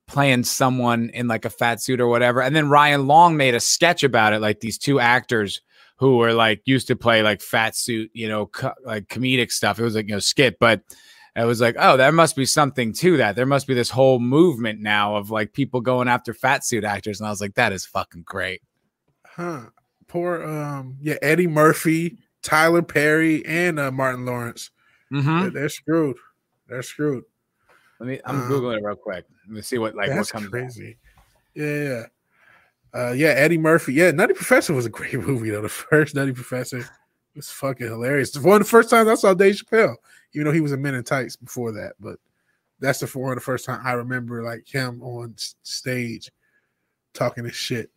playing 0.10 0.44
someone 0.44 1.12
in 1.14 1.28
like 1.28 1.46
a 1.46 1.50
fat 1.52 1.80
suit 1.82 2.02
or 2.02 2.08
whatever. 2.08 2.42
And 2.42 2.56
then 2.56 2.68
Ryan 2.68 3.06
Long 3.06 3.38
made 3.38 3.54
a 3.54 3.60
sketch 3.60 4.04
about 4.04 4.34
it, 4.34 4.42
like 4.42 4.60
these 4.60 4.80
two 4.80 5.00
actors 5.00 5.62
who 5.98 6.18
were 6.18 6.34
like 6.34 6.62
used 6.66 6.88
to 6.88 6.96
play 6.96 7.22
like 7.22 7.42
fat 7.42 7.76
suit, 7.76 8.10
you 8.14 8.28
know, 8.28 8.48
co- 8.48 8.74
like 8.84 9.08
comedic 9.08 9.52
stuff. 9.52 9.80
It 9.80 9.84
was 9.84 9.96
like 9.96 10.08
you 10.08 10.16
know 10.16 10.20
skit, 10.20 10.58
but 10.60 10.82
it 11.36 11.46
was 11.46 11.62
like, 11.62 11.76
oh, 11.78 11.96
there 11.96 12.12
must 12.12 12.36
be 12.36 12.46
something 12.46 12.92
to 12.94 13.18
that. 13.18 13.36
There 13.36 13.46
must 13.46 13.68
be 13.68 13.76
this 13.76 13.92
whole 13.92 14.20
movement 14.20 14.82
now 14.82 15.16
of 15.16 15.30
like 15.30 15.54
people 15.54 15.80
going 15.80 16.08
after 16.08 16.34
fat 16.34 16.66
suit 16.66 16.84
actors, 16.84 17.20
and 17.20 17.28
I 17.28 17.30
was 17.30 17.40
like, 17.40 17.54
that 17.54 17.72
is 17.72 17.86
fucking 17.86 18.24
great. 18.24 18.62
huh? 19.24 19.68
Poor, 20.08 20.44
um, 20.44 20.98
yeah, 21.00 21.18
Eddie 21.22 21.46
Murphy, 21.46 22.18
Tyler 22.42 22.82
Perry, 22.82 23.46
and 23.46 23.80
uh, 23.80 23.92
Martin 23.92 24.26
Lawrence. 24.26 24.72
Mm-hmm. 25.14 25.42
They're, 25.42 25.50
they're 25.52 25.70
screwed. 25.70 26.18
They're 26.68 26.82
screwed. 26.82 27.26
Let 28.00 28.08
me. 28.08 28.20
I'm 28.26 28.42
Um, 28.42 28.50
googling 28.50 28.78
it 28.78 28.84
real 28.84 28.96
quick. 28.96 29.26
Let 29.48 29.56
me 29.56 29.62
see 29.62 29.78
what 29.78 29.96
like 29.96 30.10
what 30.12 30.30
comes. 30.30 30.48
crazy. 30.48 30.98
Yeah, 31.54 31.84
yeah. 31.84 32.06
Uh, 32.94 33.12
yeah, 33.12 33.30
Eddie 33.30 33.58
Murphy. 33.58 33.94
Yeah, 33.94 34.12
Nutty 34.12 34.34
Professor 34.34 34.74
was 34.74 34.86
a 34.86 34.90
great 34.90 35.14
movie 35.28 35.50
though. 35.50 35.62
The 35.62 35.70
first 35.70 36.16
Nutty 36.16 36.32
Professor, 36.34 36.84
was 37.36 37.50
fucking 37.52 37.88
hilarious. 37.88 38.38
One 38.38 38.62
of 38.62 38.68
the 38.68 38.70
first 38.70 38.90
times 38.90 39.08
I 39.10 39.16
saw 39.16 39.34
Dave 39.34 39.56
Chappelle, 39.56 39.96
even 40.34 40.46
though 40.46 40.54
he 40.54 40.62
was 40.62 40.72
a 40.72 40.78
Men 40.78 40.96
in 40.96 41.04
Tights 41.04 41.36
before 41.36 41.72
that, 41.74 41.94
but 42.00 42.18
that's 42.80 43.00
the 43.00 43.08
one 43.20 43.32
of 43.32 43.38
the 43.38 43.42
first 43.44 43.66
time 43.66 43.82
I 43.84 43.94
remember 43.94 44.42
like 44.44 44.68
him 44.68 45.02
on 45.04 45.36
stage 45.38 46.32
talking 47.14 47.44
his 47.44 47.56
shit. 47.56 47.92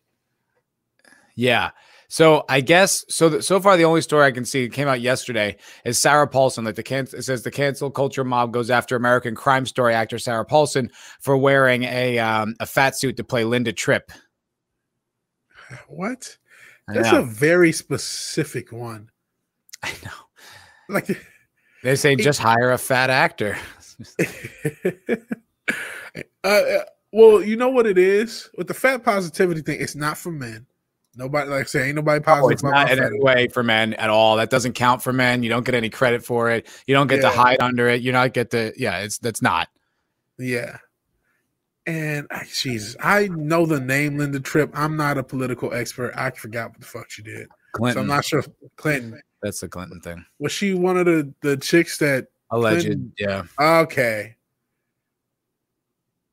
Yeah. 1.35 1.71
So 2.13 2.45
I 2.47 2.61
guess 2.61 3.03
so. 3.09 3.27
The, 3.27 3.41
so 3.41 3.59
far, 3.59 3.75
the 3.75 3.85
only 3.85 4.01
story 4.01 4.27
I 4.27 4.31
can 4.31 4.45
see 4.45 4.69
came 4.69 4.87
out 4.87 5.01
yesterday 5.01 5.57
is 5.83 5.99
Sarah 5.99 6.27
Paulson. 6.27 6.63
Like 6.63 6.75
the 6.75 6.83
can 6.83 7.05
it 7.11 7.23
says 7.23 7.41
the 7.41 7.49
cancel 7.49 7.89
culture 7.89 8.23
mob 8.23 8.53
goes 8.53 8.69
after 8.69 8.95
American 8.95 9.33
Crime 9.33 9.65
Story 9.65 9.95
actor 9.95 10.19
Sarah 10.19 10.45
Paulson 10.45 10.91
for 11.19 11.35
wearing 11.35 11.85
a 11.85 12.19
um, 12.19 12.53
a 12.59 12.67
fat 12.67 12.95
suit 12.95 13.17
to 13.17 13.23
play 13.23 13.45
Linda 13.45 13.73
Tripp. 13.73 14.11
What? 15.87 16.37
That's 16.87 17.11
a 17.11 17.23
very 17.23 17.71
specific 17.71 18.71
one. 18.71 19.09
I 19.81 19.89
know. 20.05 20.11
Like 20.89 21.07
they 21.83 21.95
say, 21.95 22.15
just 22.15 22.39
hire 22.39 22.73
a 22.73 22.77
fat 22.77 23.09
actor. 23.09 23.57
uh, 24.85 26.47
uh, 26.47 26.83
well, 27.11 27.41
you 27.41 27.55
know 27.55 27.69
what 27.69 27.87
it 27.87 27.97
is 27.97 28.51
with 28.55 28.67
the 28.67 28.75
fat 28.75 29.03
positivity 29.03 29.61
thing. 29.61 29.81
It's 29.81 29.95
not 29.95 30.19
for 30.19 30.31
men. 30.31 30.67
Nobody 31.15 31.49
like 31.49 31.61
I 31.61 31.65
say 31.65 31.87
ain't 31.87 31.95
nobody 31.95 32.23
positive. 32.23 32.45
Oh, 32.45 32.49
it's 32.49 32.63
not 32.63 32.91
in 32.91 32.99
any 32.99 33.19
way 33.19 33.47
for 33.47 33.61
men 33.61 33.93
at 33.95 34.09
all. 34.09 34.37
That 34.37 34.49
doesn't 34.49 34.73
count 34.73 35.03
for 35.03 35.13
men. 35.13 35.43
You 35.43 35.49
don't 35.49 35.65
get 35.65 35.75
any 35.75 35.89
credit 35.89 36.25
for 36.25 36.49
it. 36.49 36.67
You 36.87 36.95
don't 36.95 37.07
get 37.07 37.21
yeah. 37.21 37.29
to 37.29 37.37
hide 37.37 37.61
under 37.61 37.87
it. 37.87 38.01
You 38.01 38.11
not 38.11 38.33
get 38.33 38.51
to 38.51 38.73
yeah. 38.77 38.99
It's 38.99 39.19
that's 39.19 39.41
not. 39.41 39.69
Yeah. 40.39 40.77
And 41.85 42.27
Jesus, 42.51 42.95
I 43.01 43.27
know 43.27 43.65
the 43.65 43.79
name 43.79 44.17
Linda 44.17 44.39
Tripp. 44.39 44.71
I'm 44.73 44.95
not 44.95 45.17
a 45.17 45.23
political 45.23 45.73
expert. 45.73 46.13
I 46.15 46.31
forgot 46.31 46.71
what 46.71 46.79
the 46.79 46.85
fuck 46.87 47.11
she 47.11 47.21
did. 47.21 47.47
Clinton. 47.73 47.95
So 47.95 48.01
I'm 48.01 48.07
not 48.07 48.25
sure. 48.25 48.43
Clinton. 48.77 49.21
That's 49.41 49.59
the 49.59 49.67
Clinton 49.67 49.99
thing. 49.99 50.25
Was 50.39 50.51
she 50.51 50.73
one 50.73 50.97
of 50.97 51.05
the 51.05 51.31
the 51.41 51.57
chicks 51.57 51.97
that 51.99 52.27
alleged? 52.49 52.85
Clinton? 52.85 53.13
Yeah. 53.19 53.43
Okay. 53.59 54.35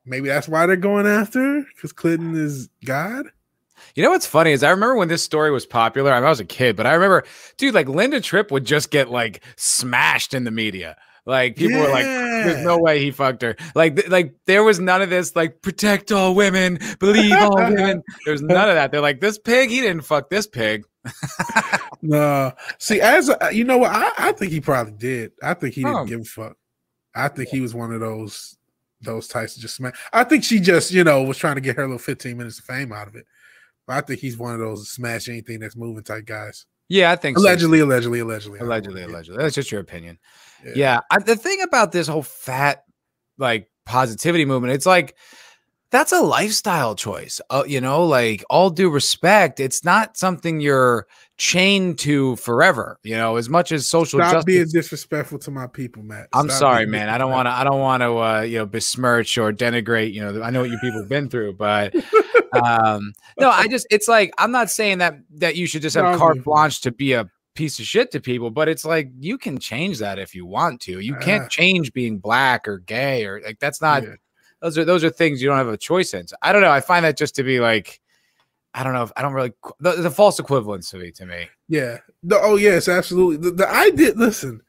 Maybe 0.05 0.29
that's 0.29 0.47
why 0.47 0.65
they're 0.65 0.77
going 0.77 1.05
after 1.05 1.65
because 1.75 1.93
Clinton 1.93 2.35
is 2.35 2.69
God. 2.85 3.27
You 3.95 4.03
know 4.03 4.11
what's 4.11 4.25
funny 4.25 4.51
is 4.51 4.63
I 4.63 4.69
remember 4.69 4.95
when 4.95 5.07
this 5.07 5.23
story 5.23 5.51
was 5.51 5.65
popular. 5.65 6.11
I, 6.11 6.19
mean, 6.19 6.25
I 6.25 6.29
was 6.29 6.39
a 6.39 6.45
kid, 6.45 6.75
but 6.75 6.85
I 6.85 6.93
remember, 6.93 7.23
dude, 7.57 7.73
like 7.73 7.89
Linda 7.89 8.21
Tripp 8.21 8.51
would 8.51 8.65
just 8.65 8.91
get 8.91 9.09
like 9.09 9.43
smashed 9.57 10.33
in 10.33 10.43
the 10.43 10.51
media. 10.51 10.95
Like 11.25 11.55
people 11.55 11.77
yeah. 11.77 11.85
were 11.85 11.91
like, 11.91 12.05
"There's 12.05 12.65
no 12.65 12.79
way 12.79 12.99
he 12.99 13.11
fucked 13.11 13.43
her." 13.43 13.55
Like, 13.75 13.95
th- 13.95 14.09
like 14.09 14.33
there 14.45 14.63
was 14.63 14.79
none 14.79 15.03
of 15.03 15.11
this. 15.11 15.35
Like, 15.35 15.61
protect 15.61 16.11
all 16.11 16.33
women, 16.33 16.79
believe 16.99 17.33
all 17.33 17.55
women. 17.55 18.01
There's 18.25 18.41
none 18.41 18.69
of 18.69 18.75
that. 18.75 18.91
They're 18.91 19.01
like, 19.01 19.19
"This 19.19 19.37
pig, 19.37 19.69
he 19.69 19.81
didn't 19.81 20.01
fuck 20.01 20.31
this 20.31 20.47
pig." 20.47 20.83
no, 22.01 22.51
see, 22.79 23.01
as 23.01 23.29
a, 23.29 23.49
you 23.51 23.63
know 23.63 23.77
what, 23.77 23.91
I, 23.91 24.11
I, 24.17 24.31
think 24.31 24.51
he 24.51 24.61
probably 24.61 24.93
did. 24.93 25.31
I 25.43 25.53
think 25.53 25.75
he 25.75 25.83
didn't 25.83 25.95
oh. 25.95 26.05
give 26.05 26.21
a 26.21 26.25
fuck. 26.25 26.57
I 27.13 27.27
think 27.27 27.49
he 27.49 27.61
was 27.61 27.73
one 27.73 27.91
of 27.91 27.99
those 27.99 28.57
those 29.01 29.27
types 29.27 29.55
of 29.55 29.61
just 29.61 29.75
smash. 29.75 29.99
I 30.13 30.23
think 30.23 30.43
she 30.43 30.59
just, 30.59 30.91
you 30.91 31.03
know, 31.03 31.23
was 31.23 31.37
trying 31.37 31.55
to 31.55 31.61
get 31.61 31.75
her 31.75 31.83
little 31.83 31.97
15 31.97 32.37
minutes 32.37 32.59
of 32.59 32.65
fame 32.65 32.91
out 32.91 33.07
of 33.07 33.15
it. 33.15 33.25
But 33.87 33.97
I 33.97 34.01
think 34.01 34.19
he's 34.19 34.37
one 34.37 34.53
of 34.53 34.59
those 34.59 34.89
smash 34.89 35.27
anything 35.29 35.59
that's 35.59 35.75
moving 35.75 36.03
type 36.03 36.25
guys. 36.25 36.65
Yeah, 36.89 37.11
I 37.11 37.15
think 37.15 37.37
allegedly, 37.37 37.79
so. 37.79 37.85
allegedly, 37.85 38.19
allegedly, 38.19 38.59
allegedly, 38.59 39.03
allegedly. 39.03 39.41
That's 39.41 39.55
just 39.55 39.71
your 39.71 39.79
opinion. 39.79 40.19
Yeah, 40.65 40.71
yeah 40.75 40.99
I, 41.09 41.19
the 41.19 41.37
thing 41.37 41.61
about 41.61 41.91
this 41.91 42.07
whole 42.07 42.21
fat 42.21 42.83
like 43.37 43.69
positivity 43.85 44.45
movement, 44.45 44.73
it's 44.73 44.85
like 44.85 45.15
that's 45.91 46.13
a 46.13 46.21
lifestyle 46.21 46.95
choice. 46.95 47.41
Uh, 47.49 47.63
you 47.67 47.81
know, 47.81 48.05
like 48.05 48.43
all 48.49 48.69
due 48.69 48.89
respect, 48.89 49.59
it's 49.59 49.83
not 49.83 50.17
something 50.17 50.61
you're 50.61 51.05
chained 51.37 51.99
to 51.99 52.37
forever. 52.37 52.97
You 53.03 53.15
know, 53.17 53.35
as 53.35 53.49
much 53.49 53.73
as 53.73 53.87
social 53.87 54.19
Stop 54.19 54.31
justice. 54.31 54.45
being 54.45 54.67
disrespectful 54.71 55.39
to 55.39 55.51
my 55.51 55.67
people, 55.67 56.01
Matt. 56.01 56.27
Stop 56.27 56.43
I'm 56.43 56.49
sorry, 56.49 56.85
man. 56.85 57.09
I 57.09 57.17
don't 57.17 57.31
want 57.31 57.47
to. 57.47 57.51
I 57.51 57.63
don't 57.65 57.79
want 57.79 58.01
to. 58.01 58.17
Uh, 58.17 58.41
you 58.41 58.57
know, 58.59 58.65
besmirch 58.65 59.37
or 59.37 59.51
denigrate. 59.51 60.13
You 60.13 60.21
know, 60.21 60.41
I 60.41 60.49
know 60.49 60.61
what 60.61 60.69
you 60.69 60.77
people 60.79 60.99
have 60.99 61.09
been 61.09 61.29
through, 61.29 61.53
but 61.53 61.93
um, 62.53 63.13
no, 63.39 63.49
I 63.49 63.67
just. 63.67 63.87
It's 63.89 64.07
like 64.07 64.33
I'm 64.37 64.51
not 64.51 64.69
saying 64.69 64.99
that 64.99 65.19
that 65.35 65.55
you 65.55 65.67
should 65.67 65.81
just 65.81 65.95
have 65.95 66.17
carte 66.17 66.43
blanche 66.43 66.81
to 66.81 66.91
be 66.91 67.13
a 67.13 67.29
piece 67.55 67.79
of 67.79 67.85
shit 67.85 68.11
to 68.11 68.19
people, 68.19 68.49
but 68.49 68.67
it's 68.67 68.85
like 68.85 69.09
you 69.19 69.37
can 69.37 69.57
change 69.57 69.99
that 69.99 70.19
if 70.19 70.33
you 70.33 70.45
want 70.45 70.81
to. 70.81 70.99
You 70.99 71.15
can't 71.15 71.49
change 71.49 71.93
being 71.93 72.19
black 72.19 72.67
or 72.67 72.79
gay 72.79 73.25
or 73.25 73.41
like 73.41 73.59
that's 73.59 73.81
not. 73.81 74.03
Yeah. 74.03 74.15
Those 74.61 74.77
are 74.77 74.85
those 74.85 75.03
are 75.03 75.09
things 75.09 75.41
you 75.41 75.49
don't 75.49 75.57
have 75.57 75.67
a 75.67 75.77
choice 75.77 76.13
in. 76.13 76.27
So 76.27 76.35
I 76.41 76.51
don't 76.51 76.61
know. 76.61 76.71
I 76.71 76.81
find 76.81 77.03
that 77.05 77.17
just 77.17 77.35
to 77.35 77.43
be 77.43 77.59
like 77.59 77.99
I 78.73 78.83
don't 78.83 78.93
know 78.93 79.03
if 79.03 79.11
I 79.17 79.21
don't 79.21 79.33
really 79.33 79.53
the, 79.79 79.93
the 79.93 80.11
false 80.11 80.39
equivalence 80.39 80.89
to 80.91 80.97
me 80.97 81.11
to 81.11 81.25
me. 81.25 81.49
Yeah. 81.67 81.97
The, 82.23 82.39
oh 82.39 82.55
yes, 82.55 82.87
absolutely. 82.87 83.37
The, 83.37 83.55
the 83.55 83.69
I 83.69 83.89
did 83.91 84.17
listen. 84.17 84.61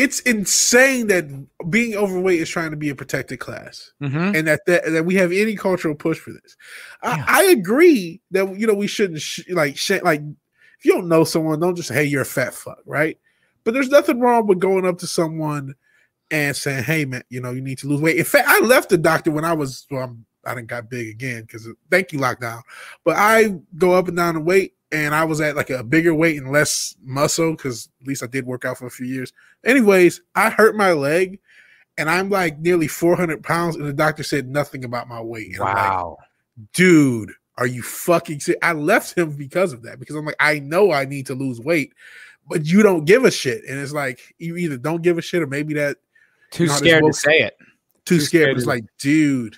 It's 0.00 0.20
insane 0.20 1.08
that 1.08 1.26
being 1.68 1.94
overweight 1.94 2.40
is 2.40 2.48
trying 2.48 2.70
to 2.70 2.76
be 2.76 2.88
a 2.88 2.94
protected 2.94 3.38
class, 3.38 3.92
mm-hmm. 4.00 4.34
and 4.34 4.48
that, 4.48 4.64
that 4.66 4.90
that 4.90 5.04
we 5.04 5.14
have 5.16 5.30
any 5.30 5.54
cultural 5.56 5.94
push 5.94 6.18
for 6.18 6.32
this. 6.32 6.56
Yeah. 7.02 7.24
I, 7.28 7.42
I, 7.42 7.50
agree 7.50 8.22
that 8.30 8.58
you 8.58 8.66
know 8.66 8.74
we 8.74 8.86
shouldn't 8.86 9.20
sh- 9.20 9.48
like 9.50 9.76
sh- 9.76 10.02
like 10.02 10.22
if 10.78 10.84
you 10.84 10.92
don't 10.92 11.08
know 11.08 11.24
someone, 11.24 11.60
don't 11.60 11.76
just 11.76 11.88
say, 11.88 11.96
hey 11.96 12.04
you're 12.04 12.22
a 12.22 12.26
fat 12.26 12.54
fuck, 12.54 12.78
right? 12.86 13.18
But 13.64 13.74
there's 13.74 13.90
nothing 13.90 14.20
wrong 14.20 14.46
with 14.46 14.58
going 14.58 14.86
up 14.86 14.98
to 14.98 15.06
someone 15.06 15.74
and 16.30 16.56
saying, 16.56 16.84
"Hey, 16.84 17.04
man, 17.04 17.22
you 17.28 17.42
know, 17.42 17.50
you 17.50 17.60
need 17.60 17.78
to 17.78 17.86
lose 17.86 18.00
weight." 18.00 18.16
In 18.16 18.24
fact, 18.24 18.48
I 18.48 18.60
left 18.60 18.88
the 18.88 18.98
doctor 18.98 19.30
when 19.30 19.44
I 19.44 19.52
was 19.52 19.86
well, 19.90 20.04
I'm 20.04 20.24
I 20.44 20.54
didn't 20.54 20.68
got 20.68 20.88
big 20.88 21.08
again 21.08 21.42
because 21.42 21.68
thank 21.90 22.12
you 22.12 22.18
lockdown. 22.18 22.62
But 23.04 23.16
I 23.16 23.54
go 23.76 23.92
up 23.92 24.08
and 24.08 24.16
down 24.16 24.34
the 24.34 24.40
weight, 24.40 24.74
and 24.92 25.14
I 25.14 25.24
was 25.24 25.40
at 25.40 25.56
like 25.56 25.70
a 25.70 25.84
bigger 25.84 26.14
weight 26.14 26.36
and 26.38 26.50
less 26.50 26.96
muscle 27.02 27.52
because 27.52 27.88
at 28.00 28.06
least 28.06 28.22
I 28.22 28.26
did 28.26 28.46
work 28.46 28.64
out 28.64 28.78
for 28.78 28.86
a 28.86 28.90
few 28.90 29.06
years. 29.06 29.32
Anyways, 29.64 30.20
I 30.34 30.50
hurt 30.50 30.76
my 30.76 30.92
leg, 30.92 31.38
and 31.96 32.10
I'm 32.10 32.30
like 32.30 32.58
nearly 32.58 32.88
400 32.88 33.42
pounds, 33.42 33.76
and 33.76 33.86
the 33.86 33.92
doctor 33.92 34.22
said 34.22 34.48
nothing 34.48 34.84
about 34.84 35.08
my 35.08 35.20
weight. 35.20 35.50
And 35.50 35.60
wow, 35.60 36.16
like, 36.18 36.72
dude, 36.72 37.32
are 37.56 37.66
you 37.66 37.82
fucking? 37.82 38.40
Sick? 38.40 38.58
I 38.62 38.72
left 38.72 39.16
him 39.16 39.36
because 39.36 39.72
of 39.72 39.82
that 39.82 40.00
because 40.00 40.16
I'm 40.16 40.24
like, 40.24 40.36
I 40.40 40.58
know 40.58 40.92
I 40.92 41.04
need 41.04 41.26
to 41.26 41.34
lose 41.34 41.60
weight, 41.60 41.92
but 42.48 42.66
you 42.66 42.82
don't 42.82 43.04
give 43.04 43.24
a 43.24 43.30
shit, 43.30 43.62
and 43.68 43.78
it's 43.78 43.92
like 43.92 44.20
you 44.38 44.56
either 44.56 44.76
don't 44.76 45.02
give 45.02 45.18
a 45.18 45.22
shit 45.22 45.42
or 45.42 45.46
maybe 45.46 45.74
that 45.74 45.98
too 46.50 46.68
scared 46.68 47.04
to 47.04 47.12
say 47.12 47.38
it. 47.38 47.56
Too, 48.06 48.16
too 48.16 48.20
scared. 48.20 48.44
scared. 48.44 48.56
It's 48.56 48.66
like, 48.66 48.84
dude 48.98 49.56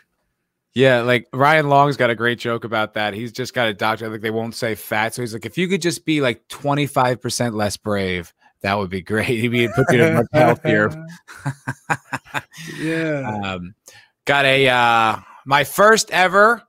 yeah, 0.74 1.02
like 1.02 1.28
Ryan 1.32 1.68
Long's 1.68 1.96
got 1.96 2.10
a 2.10 2.14
great 2.14 2.38
joke 2.38 2.64
about 2.64 2.94
that. 2.94 3.12
He's 3.14 3.32
just 3.32 3.52
got 3.52 3.68
a 3.68 3.74
doctor, 3.74 4.08
like 4.08 4.22
they 4.22 4.30
won't 4.30 4.54
say 4.54 4.74
fat. 4.74 5.14
So 5.14 5.22
he's 5.22 5.34
like, 5.34 5.44
if 5.44 5.58
you 5.58 5.68
could 5.68 5.82
just 5.82 6.04
be 6.06 6.20
like 6.20 6.48
25% 6.48 7.54
less 7.54 7.76
brave, 7.76 8.32
that 8.62 8.78
would 8.78 8.90
be 8.90 9.02
great. 9.02 9.26
He'd 9.40 9.48
be 9.48 9.68
put 9.68 9.92
you 9.92 10.10
much 10.12 10.26
healthier. 10.32 10.90
yeah. 12.78 13.40
Um, 13.44 13.74
got 14.24 14.44
a 14.44 14.68
uh 14.68 15.16
my 15.44 15.64
first 15.64 16.10
ever 16.10 16.62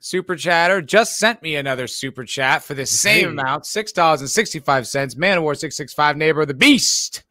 super 0.00 0.36
chatter 0.36 0.80
just 0.80 1.18
sent 1.18 1.42
me 1.42 1.56
another 1.56 1.86
super 1.86 2.24
chat 2.24 2.62
for 2.62 2.74
the 2.74 2.86
same 2.86 3.24
hey. 3.24 3.24
amount, 3.24 3.66
six 3.66 3.90
dollars 3.90 4.20
and 4.20 4.30
sixty-five 4.30 4.86
cents. 4.86 5.16
Man 5.16 5.38
of 5.38 5.42
War 5.42 5.54
665, 5.54 6.16
neighbor 6.16 6.42
of 6.42 6.48
the 6.48 6.54
beast. 6.54 7.24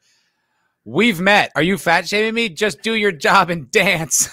We've 0.83 1.19
met. 1.19 1.51
Are 1.55 1.61
you 1.61 1.77
fat 1.77 2.07
shaming 2.07 2.33
me? 2.33 2.49
Just 2.49 2.81
do 2.81 2.95
your 2.95 3.11
job 3.11 3.49
and 3.49 3.69
dance. 3.71 4.29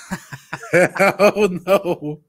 oh 1.18 1.60
no. 1.66 2.20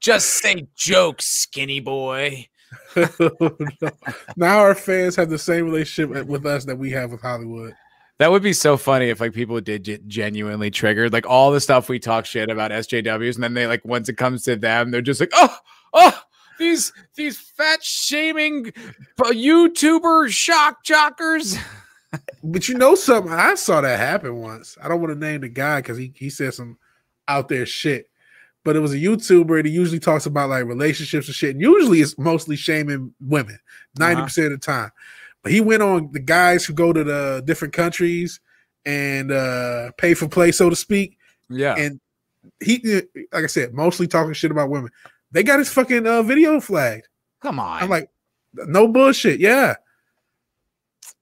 Just 0.00 0.26
say 0.40 0.66
jokes, 0.74 1.26
skinny 1.26 1.80
boy. 1.80 2.48
Oh, 2.96 3.56
no. 3.80 3.90
Now 4.36 4.58
our 4.58 4.74
fans 4.74 5.16
have 5.16 5.30
the 5.30 5.38
same 5.38 5.66
relationship 5.66 6.26
with 6.26 6.46
us 6.46 6.64
that 6.64 6.76
we 6.76 6.90
have 6.90 7.12
with 7.12 7.20
Hollywood. 7.20 7.74
That 8.18 8.30
would 8.30 8.42
be 8.42 8.52
so 8.52 8.76
funny 8.76 9.08
if 9.10 9.20
like 9.20 9.34
people 9.34 9.60
did 9.60 9.84
get 9.84 10.08
genuinely 10.08 10.70
triggered, 10.70 11.12
like 11.12 11.26
all 11.26 11.52
the 11.52 11.60
stuff 11.60 11.88
we 11.88 11.98
talk 11.98 12.26
shit 12.26 12.50
about 12.50 12.70
SJWs, 12.70 13.34
and 13.36 13.44
then 13.44 13.54
they 13.54 13.66
like 13.66 13.84
once 13.84 14.08
it 14.08 14.16
comes 14.16 14.42
to 14.44 14.56
them, 14.56 14.90
they're 14.90 15.02
just 15.02 15.20
like, 15.20 15.30
oh, 15.34 15.56
oh, 15.92 16.22
these 16.58 16.92
these 17.14 17.38
fat 17.38 17.84
shaming 17.84 18.72
uh, 19.18 19.30
YouTuber 19.30 20.28
shock 20.30 20.84
jockers 20.84 21.58
but 22.42 22.68
you 22.68 22.76
know 22.76 22.94
something? 22.94 23.32
I 23.32 23.54
saw 23.54 23.80
that 23.80 23.98
happen 23.98 24.36
once. 24.36 24.76
I 24.82 24.88
don't 24.88 25.00
want 25.00 25.12
to 25.12 25.18
name 25.18 25.40
the 25.40 25.48
guy 25.48 25.80
because 25.80 25.98
he, 25.98 26.12
he 26.14 26.30
said 26.30 26.54
some 26.54 26.78
out 27.28 27.48
there 27.48 27.66
shit. 27.66 28.08
But 28.64 28.74
it 28.74 28.80
was 28.80 28.92
a 28.92 28.98
YouTuber 28.98 29.58
and 29.58 29.66
he 29.66 29.72
usually 29.72 30.00
talks 30.00 30.26
about 30.26 30.50
like 30.50 30.64
relationships 30.64 31.28
and 31.28 31.34
shit. 31.34 31.50
And 31.54 31.60
usually 31.60 32.00
it's 32.00 32.18
mostly 32.18 32.56
shaming 32.56 33.14
women, 33.20 33.58
90% 33.98 34.18
uh-huh. 34.18 34.42
of 34.42 34.50
the 34.50 34.58
time. 34.58 34.90
But 35.42 35.52
he 35.52 35.60
went 35.60 35.82
on 35.82 36.10
the 36.12 36.20
guys 36.20 36.64
who 36.64 36.72
go 36.72 36.92
to 36.92 37.04
the 37.04 37.42
different 37.44 37.74
countries 37.74 38.40
and 38.84 39.30
uh 39.30 39.92
pay 39.98 40.14
for 40.14 40.28
play, 40.28 40.52
so 40.52 40.68
to 40.70 40.76
speak. 40.76 41.18
Yeah. 41.48 41.74
And 41.76 42.00
he 42.60 43.02
like 43.32 43.44
I 43.44 43.46
said, 43.46 43.72
mostly 43.72 44.08
talking 44.08 44.32
shit 44.32 44.50
about 44.50 44.70
women. 44.70 44.90
They 45.32 45.42
got 45.42 45.58
his 45.58 45.68
fucking 45.68 46.06
uh, 46.06 46.22
video 46.22 46.60
flagged. 46.60 47.08
Come 47.42 47.60
on. 47.60 47.82
I'm 47.82 47.88
like, 47.90 48.10
no 48.54 48.88
bullshit. 48.88 49.40
Yeah. 49.40 49.74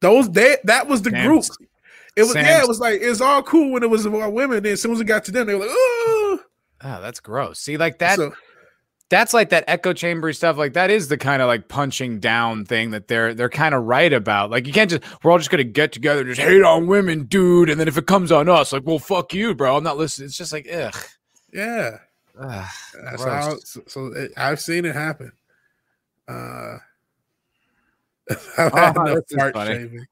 Those 0.00 0.30
they, 0.30 0.58
that 0.64 0.86
was 0.86 1.02
the 1.02 1.10
Sam's, 1.10 1.48
group. 1.48 1.68
It 2.16 2.22
was 2.22 2.32
Sam's, 2.32 2.46
yeah, 2.46 2.62
it 2.62 2.68
was 2.68 2.78
like 2.80 3.00
it's 3.02 3.20
all 3.20 3.42
cool 3.42 3.72
when 3.72 3.82
it 3.82 3.90
was 3.90 4.06
about 4.06 4.32
women. 4.32 4.62
Then 4.62 4.72
as 4.72 4.82
soon 4.82 4.92
as 4.92 5.00
it 5.00 5.04
got 5.04 5.24
to 5.24 5.32
them, 5.32 5.46
they 5.46 5.54
were 5.54 5.60
like, 5.60 5.70
oh, 5.70 6.40
oh, 6.82 7.00
that's 7.00 7.20
gross. 7.20 7.58
See, 7.58 7.76
like 7.76 7.98
that. 7.98 8.16
So, 8.16 8.34
that's 9.10 9.34
like 9.34 9.50
that 9.50 9.64
echo 9.68 9.92
chamber 9.92 10.32
stuff. 10.32 10.56
Like 10.56 10.72
that 10.72 10.90
is 10.90 11.08
the 11.08 11.18
kind 11.18 11.42
of 11.42 11.48
like 11.48 11.68
punching 11.68 12.20
down 12.20 12.64
thing 12.64 12.92
that 12.92 13.08
they're 13.08 13.34
they're 13.34 13.48
kind 13.50 13.74
of 13.74 13.84
right 13.84 14.12
about. 14.12 14.50
Like 14.50 14.66
you 14.66 14.72
can't 14.72 14.90
just 14.90 15.02
we're 15.22 15.30
all 15.30 15.38
just 15.38 15.50
gonna 15.50 15.64
get 15.64 15.92
together 15.92 16.20
and 16.20 16.28
just 16.34 16.40
hate 16.40 16.62
on 16.62 16.86
women, 16.86 17.24
dude. 17.24 17.68
And 17.68 17.78
then 17.80 17.88
if 17.88 17.98
it 17.98 18.06
comes 18.06 18.32
on 18.32 18.48
us, 18.48 18.72
like, 18.72 18.82
well, 18.86 18.98
fuck 18.98 19.34
you, 19.34 19.54
bro. 19.54 19.76
I'm 19.76 19.84
not 19.84 19.98
listening. 19.98 20.26
It's 20.26 20.38
just 20.38 20.52
like, 20.52 20.68
ugh. 20.72 20.96
Yeah. 21.52 21.98
Ugh, 22.40 22.66
That's 23.04 23.22
gross. 23.22 23.44
how, 23.44 23.56
so, 23.58 23.80
so 23.86 24.06
it, 24.06 24.32
I've 24.36 24.60
seen 24.60 24.84
it 24.84 24.94
happen. 24.94 25.30
Uh, 26.26 26.78
I've 28.58 28.72
had 28.72 28.96
Oh, 28.96 29.04
enough 29.06 29.24
fart 29.36 29.54
shaming. 29.66 30.06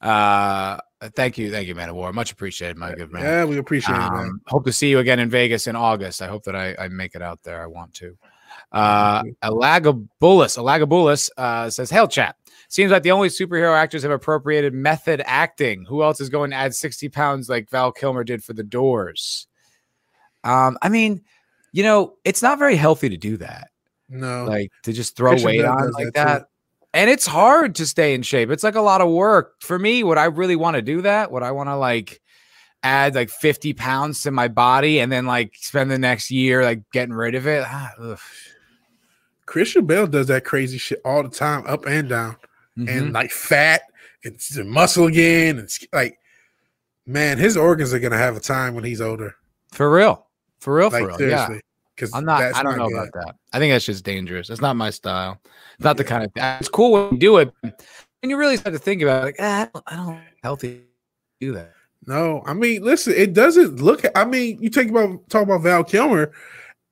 Uh, 0.00 0.78
thank 1.14 1.38
you, 1.38 1.50
thank 1.50 1.68
you, 1.68 1.74
man 1.74 1.88
of 1.88 1.94
war. 1.94 2.12
Much 2.12 2.32
appreciated, 2.32 2.76
my 2.76 2.94
good 2.94 3.12
man. 3.12 3.22
Yeah, 3.22 3.44
we 3.44 3.58
appreciate 3.58 3.96
it, 3.96 3.98
man. 3.98 4.12
Um, 4.12 4.40
hope 4.46 4.64
to 4.64 4.72
see 4.72 4.90
you 4.90 4.98
again 4.98 5.18
in 5.18 5.28
Vegas 5.28 5.66
in 5.66 5.76
August. 5.76 6.22
I 6.22 6.26
hope 6.26 6.44
that 6.44 6.56
I, 6.56 6.74
I 6.78 6.88
make 6.88 7.14
it 7.14 7.22
out 7.22 7.42
there. 7.42 7.62
I 7.62 7.66
want 7.66 7.94
to. 7.94 8.16
Uh, 8.72 9.22
Alagabulus, 9.42 10.56
Alagabulus 10.56 11.30
uh, 11.36 11.70
says, 11.70 11.90
Hail 11.90 12.08
chat. 12.08 12.36
Seems 12.68 12.92
like 12.92 13.02
the 13.02 13.10
only 13.10 13.28
superhero 13.28 13.76
actors 13.76 14.02
have 14.02 14.12
appropriated 14.12 14.72
method 14.74 15.22
acting. 15.24 15.84
Who 15.86 16.02
else 16.02 16.20
is 16.20 16.28
going 16.28 16.50
to 16.50 16.56
add 16.56 16.74
60 16.74 17.08
pounds 17.08 17.48
like 17.48 17.68
Val 17.68 17.90
Kilmer 17.90 18.22
did 18.22 18.44
for 18.44 18.52
the 18.52 18.62
doors? 18.62 19.48
Um, 20.44 20.78
I 20.80 20.88
mean, 20.88 21.22
you 21.72 21.82
know, 21.82 22.16
it's 22.24 22.42
not 22.42 22.58
very 22.58 22.76
healthy 22.76 23.08
to 23.08 23.16
do 23.16 23.36
that. 23.38 23.70
No, 24.08 24.44
Like 24.44 24.72
to 24.84 24.92
just 24.92 25.16
throw 25.16 25.32
Christian 25.32 25.46
weight 25.46 25.64
on 25.64 25.92
like 25.92 26.12
that. 26.14 26.48
And 26.92 27.08
it's 27.08 27.26
hard 27.26 27.76
to 27.76 27.86
stay 27.86 28.14
in 28.14 28.22
shape. 28.22 28.50
It's 28.50 28.64
like 28.64 28.74
a 28.74 28.80
lot 28.80 29.00
of 29.00 29.08
work. 29.10 29.54
For 29.60 29.78
me, 29.78 30.02
would 30.02 30.18
I 30.18 30.24
really 30.24 30.56
want 30.56 30.74
to 30.76 30.82
do 30.82 31.02
that? 31.02 31.30
Would 31.30 31.42
I 31.44 31.52
want 31.52 31.68
to 31.68 31.76
like 31.76 32.20
add 32.82 33.14
like 33.14 33.30
50 33.30 33.74
pounds 33.74 34.22
to 34.22 34.30
my 34.30 34.48
body 34.48 34.98
and 35.00 35.12
then 35.12 35.24
like 35.26 35.52
spend 35.56 35.90
the 35.90 35.98
next 35.98 36.30
year 36.30 36.64
like 36.64 36.82
getting 36.92 37.14
rid 37.14 37.34
of 37.36 37.46
it? 37.46 37.62
Ah. 37.66 37.92
Christian 39.46 39.86
Bale 39.86 40.06
does 40.06 40.26
that 40.28 40.44
crazy 40.44 40.78
shit 40.78 41.00
all 41.04 41.22
the 41.22 41.28
time, 41.28 41.64
up 41.66 41.86
and 41.86 42.08
down, 42.08 42.36
Mhm. 42.78 42.88
and 42.88 43.12
like 43.12 43.30
fat 43.30 43.82
and 44.24 44.38
muscle 44.68 45.06
again, 45.06 45.58
and 45.58 45.68
like, 45.92 46.18
man, 47.06 47.38
his 47.38 47.56
organs 47.56 47.92
are 47.92 47.98
gonna 47.98 48.16
have 48.16 48.36
a 48.36 48.40
time 48.40 48.74
when 48.74 48.84
he's 48.84 49.00
older. 49.00 49.34
for 49.72 49.88
real. 49.90 50.26
For 50.60 50.74
real, 50.74 50.90
for 50.90 51.08
Like 51.08 51.18
real. 51.20 51.30
Yeah. 51.30 51.58
Because 52.00 52.14
I'm 52.14 52.24
not, 52.24 52.42
I 52.54 52.62
don't 52.62 52.78
know 52.78 52.88
about 52.88 53.12
that. 53.12 53.36
I 53.52 53.58
think 53.58 53.72
that's 53.72 53.84
just 53.84 54.04
dangerous. 54.04 54.48
It's 54.48 54.60
not 54.60 54.76
my 54.76 54.90
style. 54.90 55.38
It's 55.74 55.84
not 55.84 55.96
the 55.96 56.04
kind 56.04 56.24
of 56.24 56.32
it's 56.34 56.68
cool 56.68 56.92
when 56.92 57.12
you 57.12 57.18
do 57.18 57.36
it. 57.38 57.52
And 57.62 58.30
you 58.30 58.36
really 58.36 58.56
start 58.56 58.74
to 58.74 58.78
think 58.78 59.02
about 59.02 59.22
it, 59.22 59.26
like, 59.26 59.36
ah, 59.38 59.62
I 59.62 59.64
don't, 59.72 59.84
I 59.86 59.96
don't 59.96 60.20
healthy 60.42 60.82
do 61.40 61.52
that. 61.52 61.72
No, 62.06 62.42
I 62.46 62.54
mean, 62.54 62.82
listen, 62.82 63.12
it 63.14 63.34
doesn't 63.34 63.80
look. 63.80 64.02
I 64.14 64.24
mean, 64.24 64.60
you 64.60 64.70
take 64.70 64.88
about 64.88 65.28
talk 65.28 65.42
about 65.42 65.62
Val 65.62 65.84
Kilmer, 65.84 66.32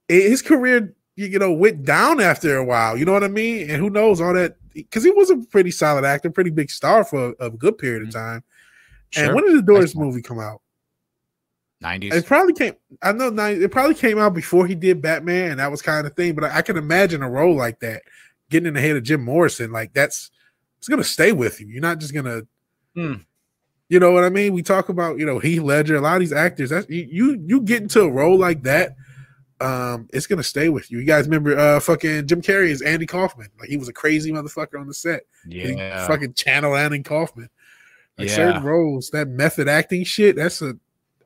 his 0.09 0.43
career, 0.43 0.95
you 1.17 1.39
know, 1.39 1.53
went 1.53 1.85
down 1.85 2.21
after 2.21 2.57
a 2.57 2.65
while. 2.65 2.97
You 2.97 3.05
know 3.05 3.13
what 3.13 3.25
I 3.25 3.29
mean? 3.29 3.71
And 3.71 3.79
who 3.79 3.89
knows 3.89 4.21
all 4.21 4.35
that 4.35 4.57
because 4.75 5.05
he 5.05 5.11
was 5.11 5.31
a 5.31 5.37
pretty 5.37 5.71
solid 5.71 6.05
actor, 6.05 6.31
pretty 6.31 6.51
big 6.51 6.71
star 6.71 7.05
for 7.05 7.35
a, 7.41 7.47
a 7.47 7.51
good 7.51 7.79
period 7.79 8.03
of 8.03 8.13
time. 8.13 8.45
Sure. 9.11 9.25
And 9.25 9.35
when 9.35 9.47
did 9.47 9.57
the 9.57 9.63
Doors 9.63 9.97
movie 9.97 10.23
come 10.23 10.39
out? 10.39 10.61
90s. 11.83 12.13
It 12.13 12.27
probably 12.27 12.53
came. 12.55 12.75
I 13.03 13.13
know 13.13 13.31
nine- 13.31 13.63
it 13.63 13.71
probably 13.71 13.95
came 13.95 14.19
out 14.19 14.35
before 14.35 14.67
he 14.67 14.75
did 14.75 15.01
Batman, 15.03 15.53
and 15.53 15.61
that 15.61 15.71
was 15.71 15.83
kind 15.83 16.07
of 16.07 16.15
thing. 16.15 16.35
But 16.35 16.45
I, 16.45 16.57
I 16.59 16.63
can 16.63 16.77
imagine 16.77 17.23
a 17.23 17.31
role 17.31 17.55
like 17.57 17.81
that, 17.81 18.03
getting 18.51 18.67
in 18.67 18.75
the 18.75 18.81
head 18.81 18.97
of 18.97 19.03
Jim 19.05 19.23
Morrison, 19.25 19.71
like 19.73 19.93
that's 19.93 20.31
it's 20.79 20.89
gonna 20.89 21.05
stay 21.05 21.33
with 21.33 21.61
you. 21.61 21.67
You're 21.69 21.83
not 21.83 21.99
just 21.99 22.13
gonna, 22.15 22.43
Hmm. 22.95 23.15
you 23.89 24.01
know 24.01 24.11
what 24.13 24.25
I 24.25 24.29
mean? 24.29 24.53
We 24.55 24.63
talk 24.63 24.89
about 24.89 25.19
you 25.19 25.27
know 25.27 25.39
Heath 25.39 25.61
Ledger, 25.63 25.97
a 25.97 26.01
lot 26.01 26.15
of 26.15 26.21
these 26.21 26.33
actors. 26.33 26.71
That's 26.71 26.89
you 26.89 27.07
you, 27.11 27.45
you 27.47 27.61
get 27.61 27.83
into 27.83 28.01
a 28.03 28.11
role 28.11 28.37
like 28.39 28.63
that, 28.65 28.97
um, 29.61 30.09
it's 30.13 30.27
gonna 30.27 30.43
stay 30.43 30.69
with 30.69 30.91
you. 30.91 30.99
You 30.99 31.05
guys 31.05 31.27
remember 31.27 31.57
uh 31.59 31.79
fucking 31.81 32.27
Jim 32.27 32.43
Carrey 32.43 32.71
as 32.73 32.83
Andy 32.83 33.07
Kaufman? 33.07 33.49
Like 33.59 33.69
he 33.69 33.77
was 33.77 33.89
a 33.89 33.93
crazy 33.93 34.33
motherfucker 34.33 34.81
on 34.81 34.87
the 34.89 34.95
set. 34.95 35.23
He 35.49 35.73
Yeah. 35.75 36.07
fucking 36.09 36.35
channel 36.35 36.75
Andy 36.77 37.03
Kaufman. 37.03 37.51
Like 38.17 38.29
Yeah. 38.29 38.35
certain 38.35 38.63
roles, 38.65 39.11
that 39.11 39.29
method 39.29 39.69
acting 39.69 40.03
shit, 40.05 40.35
that's 40.37 40.61
a 40.63 40.77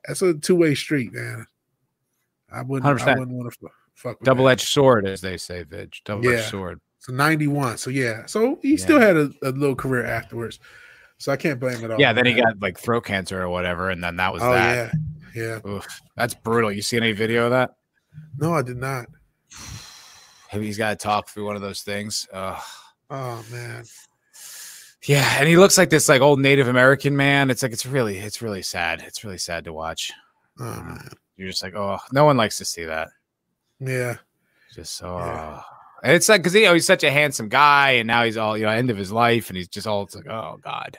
that's 0.06 0.22
a 0.22 0.34
two 0.34 0.56
way 0.56 0.74
street, 0.74 1.12
man. 1.12 1.46
I 2.52 2.62
wouldn't, 2.62 3.00
I 3.00 3.04
100%. 3.04 3.18
wouldn't 3.18 3.36
want 3.36 3.52
to 3.52 3.68
fuck 3.94 4.20
with 4.20 4.26
Double 4.26 4.48
edged 4.48 4.68
sword, 4.68 5.06
as 5.06 5.20
they 5.20 5.36
say, 5.36 5.64
Vidge. 5.64 6.02
Double 6.04 6.28
edged 6.28 6.38
Yeah. 6.44 6.48
sword. 6.50 6.80
So 6.98 7.12
ninety 7.12 7.48
one. 7.48 7.78
So 7.78 7.90
yeah, 7.90 8.26
so 8.26 8.60
he 8.62 8.76
still 8.76 9.00
had 9.00 9.16
a, 9.16 9.30
a 9.42 9.50
little 9.50 9.74
career 9.74 10.04
afterwards. 10.04 10.60
So 11.18 11.32
I 11.32 11.36
can't 11.36 11.58
blame 11.58 11.84
it 11.84 11.90
all. 11.90 12.00
Yeah, 12.00 12.12
then 12.12 12.26
he 12.26 12.34
got 12.34 12.60
like 12.60 12.78
throat 12.78 13.04
cancer 13.04 13.42
or 13.42 13.48
whatever, 13.48 13.90
and 13.90 14.02
then 14.04 14.16
that 14.16 14.32
was 14.32 14.42
Oh 14.42 14.52
that. 14.52 14.94
yeah, 15.34 15.60
yeah. 15.64 15.68
Oof, 15.70 15.86
that's 16.16 16.34
brutal. 16.34 16.70
You 16.70 16.80
see 16.82 16.96
any 16.96 17.10
video 17.12 17.44
of 17.46 17.50
that? 17.50 17.70
No, 18.38 18.54
I 18.54 18.62
did 18.62 18.76
not. 18.76 19.06
Maybe 20.52 20.66
He's 20.66 20.78
got 20.78 20.90
to 20.90 20.96
talk 20.96 21.28
through 21.28 21.46
one 21.46 21.56
of 21.56 21.62
those 21.62 21.82
things. 21.82 22.28
Ugh. 22.32 22.62
Oh 23.10 23.44
man. 23.50 23.84
Yeah, 25.04 25.36
and 25.38 25.48
he 25.48 25.56
looks 25.56 25.76
like 25.76 25.90
this 25.90 26.08
like 26.08 26.20
old 26.20 26.40
Native 26.40 26.68
American 26.68 27.16
man. 27.16 27.50
It's 27.50 27.62
like 27.62 27.72
it's 27.72 27.86
really 27.86 28.18
it's 28.18 28.40
really 28.40 28.62
sad. 28.62 29.02
It's 29.06 29.24
really 29.24 29.38
sad 29.38 29.64
to 29.64 29.72
watch. 29.72 30.12
Oh 30.58 30.64
man. 30.64 31.08
You're 31.36 31.48
just 31.48 31.62
like, 31.62 31.74
oh, 31.74 31.98
no 32.12 32.24
one 32.24 32.36
likes 32.36 32.58
to 32.58 32.64
see 32.64 32.84
that. 32.84 33.08
Yeah. 33.80 34.18
Just 34.74 34.96
so. 34.96 35.18
Yeah. 35.18 35.62
And 36.04 36.12
it's 36.12 36.28
like 36.28 36.40
because 36.40 36.54
you 36.54 36.64
know 36.64 36.74
he's 36.74 36.86
such 36.86 37.04
a 37.04 37.10
handsome 37.10 37.48
guy, 37.48 37.92
and 37.92 38.06
now 38.06 38.24
he's 38.24 38.36
all 38.36 38.56
you 38.56 38.64
know 38.64 38.70
end 38.70 38.90
of 38.90 38.96
his 38.96 39.12
life, 39.12 39.50
and 39.50 39.56
he's 39.56 39.68
just 39.68 39.86
all 39.86 40.02
it's 40.02 40.14
like, 40.14 40.28
oh 40.28 40.58
god. 40.62 40.98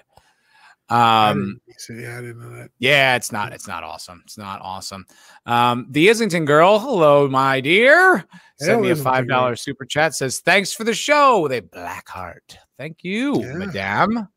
Um, 0.90 1.60
yeah, 1.90 2.18
I 2.18 2.22
didn't 2.22 2.40
know 2.40 2.56
that. 2.58 2.70
yeah, 2.78 3.16
it's 3.16 3.32
not. 3.32 3.54
It's 3.54 3.68
not 3.68 3.84
awesome. 3.84 4.22
It's 4.26 4.38
not 4.38 4.62
awesome. 4.62 5.06
Um, 5.46 5.88
the 5.90 6.10
Islington 6.10 6.46
girl, 6.46 6.78
hello, 6.78 7.28
my 7.28 7.62
dear. 7.62 8.26
Send 8.58 8.82
me 8.82 8.92
a 8.92 8.96
five 8.96 9.28
dollar 9.28 9.56
super 9.56 9.86
chat. 9.86 10.14
Says 10.14 10.40
thanks 10.40 10.72
for 10.72 10.84
the 10.84 10.94
show 10.94 11.40
with 11.42 11.52
a 11.52 11.62
black 11.62 12.08
heart. 12.08 12.58
Thank 12.78 13.04
you, 13.04 13.42
Yeah. 13.42 13.54
madame. 13.54 14.28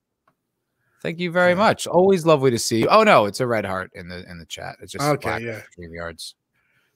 Thank 1.03 1.19
you 1.21 1.31
very 1.31 1.51
Yeah. 1.53 1.57
much. 1.59 1.87
Always 1.87 2.27
lovely 2.27 2.51
to 2.51 2.59
see 2.59 2.81
you. 2.81 2.89
Oh 2.89 3.03
no, 3.03 3.27
it's 3.27 3.41
a 3.41 3.47
red 3.47 3.65
heart 3.65 3.91
in 3.95 4.09
the 4.09 4.29
in 4.29 4.39
the 4.39 4.47
chat. 4.47 4.77
It's 4.81 4.93
just 4.93 5.05
Okay, 5.05 5.29
black 5.29 5.43
yeah. 5.43 5.61
StreamYards. 5.79 6.35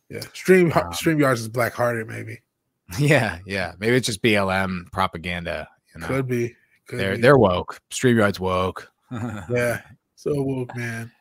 Yeah. 0.08 0.20
Stream 0.32 0.72
Um, 0.72 0.90
StreamYards 0.92 1.34
is 1.34 1.48
black 1.48 1.72
hearted, 1.74 2.06
maybe. 2.08 2.40
Yeah, 2.98 3.38
yeah. 3.46 3.74
Maybe 3.78 3.94
it's 3.96 4.06
just 4.06 4.20
BLM 4.22 4.90
propaganda. 4.90 5.68
You 5.94 6.00
know, 6.00 6.06
Could 6.08 6.26
be. 6.26 6.56
Could 6.88 6.98
they're 6.98 7.14
be. 7.14 7.20
they're 7.22 7.38
woke. 7.38 7.80
StreamYards 7.90 8.40
woke. 8.40 8.90
yeah. 9.12 9.82
So 10.16 10.32
woke, 10.42 10.74
man. 10.74 11.12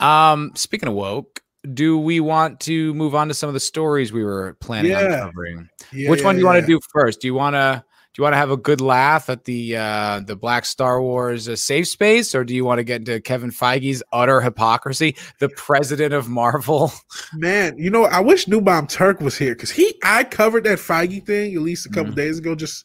Um, 0.00 0.52
speaking 0.54 0.88
of 0.88 0.94
woke, 0.94 1.42
do 1.74 1.98
we 1.98 2.20
want 2.20 2.60
to 2.60 2.94
move 2.94 3.14
on 3.14 3.28
to 3.28 3.34
some 3.34 3.48
of 3.48 3.54
the 3.54 3.60
stories 3.60 4.12
we 4.12 4.24
were 4.24 4.54
planning 4.60 4.94
on 4.94 5.10
covering? 5.10 5.68
Yeah, 5.92 6.08
Which 6.10 6.20
yeah, 6.20 6.26
one 6.26 6.36
do 6.36 6.40
you 6.40 6.46
want 6.46 6.60
to 6.60 6.66
do 6.66 6.80
first? 6.92 7.20
Do 7.20 7.26
you 7.26 7.34
want 7.34 7.54
to 7.54 7.84
you 8.18 8.22
want 8.24 8.32
to 8.34 8.38
have 8.38 8.50
a 8.50 8.56
good 8.56 8.80
laugh 8.80 9.30
at 9.30 9.44
the 9.44 9.76
uh 9.76 10.20
the 10.20 10.34
Black 10.36 10.64
Star 10.64 11.00
Wars 11.00 11.48
uh, 11.48 11.54
safe 11.56 11.86
space, 11.88 12.34
or 12.34 12.44
do 12.44 12.54
you 12.54 12.64
want 12.64 12.78
to 12.78 12.84
get 12.84 13.00
into 13.00 13.20
Kevin 13.20 13.50
Feige's 13.50 14.02
utter 14.12 14.40
hypocrisy, 14.40 15.16
the 15.38 15.48
president 15.50 16.12
of 16.12 16.28
Marvel? 16.28 16.92
Man, 17.34 17.78
you 17.78 17.90
know, 17.90 18.04
I 18.06 18.20
wish 18.20 18.48
New 18.48 18.60
Bomb 18.60 18.88
Turk 18.88 19.20
was 19.20 19.38
here 19.38 19.54
because 19.54 19.70
he 19.70 19.94
I 20.02 20.24
covered 20.24 20.64
that 20.64 20.78
Feige 20.78 21.24
thing 21.24 21.54
at 21.54 21.62
least 21.62 21.86
a 21.86 21.90
couple 21.90 22.12
Mhm. 22.12 22.16
days 22.16 22.38
ago. 22.38 22.54
Just 22.54 22.84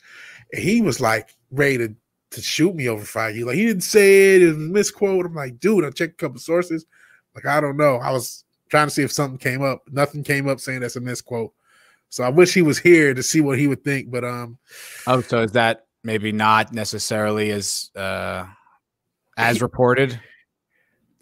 he 0.53 0.81
was 0.81 1.01
like 1.01 1.35
ready 1.49 1.77
to, 1.79 1.95
to 2.31 2.41
shoot 2.41 2.75
me 2.75 2.87
over 2.87 3.03
Feige. 3.03 3.43
Like 3.45 3.55
he 3.55 3.65
didn't 3.65 3.81
say 3.83 4.35
it, 4.35 4.43
it 4.43 4.47
was 4.47 4.57
misquote. 4.57 5.25
I'm 5.25 5.33
like, 5.33 5.59
dude, 5.59 5.83
I 5.83 5.89
checked 5.89 6.13
a 6.13 6.25
couple 6.25 6.39
sources. 6.39 6.85
Like, 7.33 7.47
I 7.47 7.59
don't 7.59 7.77
know. 7.77 7.95
I 7.95 8.11
was 8.11 8.43
trying 8.69 8.85
to 8.87 8.93
see 8.93 9.01
if 9.01 9.11
something 9.11 9.39
came 9.39 9.63
up. 9.63 9.81
Nothing 9.91 10.23
came 10.23 10.47
up 10.47 10.59
saying 10.59 10.81
that's 10.81 10.95
a 10.95 11.01
misquote. 11.01 11.51
So 12.13 12.23
I 12.23 12.29
wish 12.29 12.53
he 12.53 12.61
was 12.61 12.77
here 12.77 13.15
to 13.15 13.23
see 13.23 13.41
what 13.41 13.57
he 13.57 13.65
would 13.65 13.83
think. 13.83 14.11
But 14.11 14.23
um 14.23 14.59
Oh, 15.07 15.21
so 15.21 15.41
is 15.41 15.53
that 15.53 15.87
maybe 16.03 16.31
not 16.31 16.71
necessarily 16.71 17.49
as 17.49 17.89
uh 17.95 18.45
as 19.35 19.63
reported? 19.63 20.19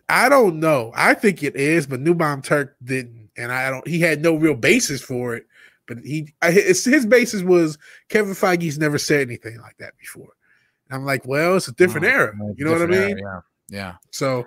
I 0.10 0.28
don't 0.28 0.60
know. 0.60 0.92
I 0.94 1.14
think 1.14 1.44
it 1.44 1.56
is, 1.56 1.88
but 1.88 2.02
New 2.02 2.14
Bomb 2.14 2.42
Turk 2.42 2.76
didn't, 2.84 3.30
and 3.38 3.54
I 3.54 3.70
don't. 3.70 3.88
He 3.88 4.02
had 4.02 4.22
no 4.22 4.36
real 4.36 4.54
basis 4.54 5.02
for 5.02 5.34
it. 5.34 5.46
But 5.88 6.00
he, 6.00 6.34
I, 6.42 6.52
his, 6.52 6.84
his 6.84 7.06
basis 7.06 7.42
was 7.42 7.78
Kevin 8.10 8.34
Feige's 8.34 8.78
never 8.78 8.98
said 8.98 9.22
anything 9.22 9.62
like 9.62 9.78
that 9.78 9.98
before. 9.98 10.34
And 10.90 10.98
I'm 10.98 11.06
like, 11.06 11.26
well, 11.26 11.56
it's 11.56 11.70
a 11.70 11.74
different 11.74 12.08
Oh, 12.08 12.10
era. 12.10 12.34
You 12.58 12.66
know 12.66 12.74
what 12.74 12.82
I 12.82 12.86
mean? 12.88 13.18
era, 13.18 13.44
Yeah. 13.70 13.78
Yeah. 13.78 13.96
So 14.12 14.46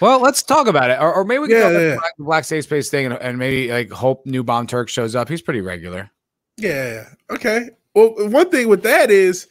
Well, 0.00 0.20
let's 0.20 0.42
talk 0.42 0.66
about 0.68 0.90
it, 0.90 1.00
or, 1.00 1.12
or 1.12 1.24
maybe 1.24 1.40
we 1.40 1.48
can 1.48 1.56
Yeah, 1.56 1.62
talk 1.62 1.70
about 1.72 1.80
yeah. 1.82 1.90
the 1.90 1.96
Black, 1.96 2.12
Black 2.18 2.44
Safe 2.44 2.64
Space 2.64 2.88
thing, 2.90 3.06
and, 3.06 3.14
and 3.16 3.38
maybe 3.38 3.70
like 3.72 3.90
hope 3.90 4.24
New 4.26 4.44
Bomb 4.44 4.66
Turk 4.66 4.88
shows 4.88 5.14
up. 5.16 5.28
He's 5.28 5.42
pretty 5.42 5.60
regular. 5.60 6.10
yeah, 6.56 7.08
okay. 7.30 7.70
Well, 7.94 8.14
one 8.28 8.50
thing 8.50 8.68
with 8.68 8.82
that 8.84 9.10
is, 9.10 9.48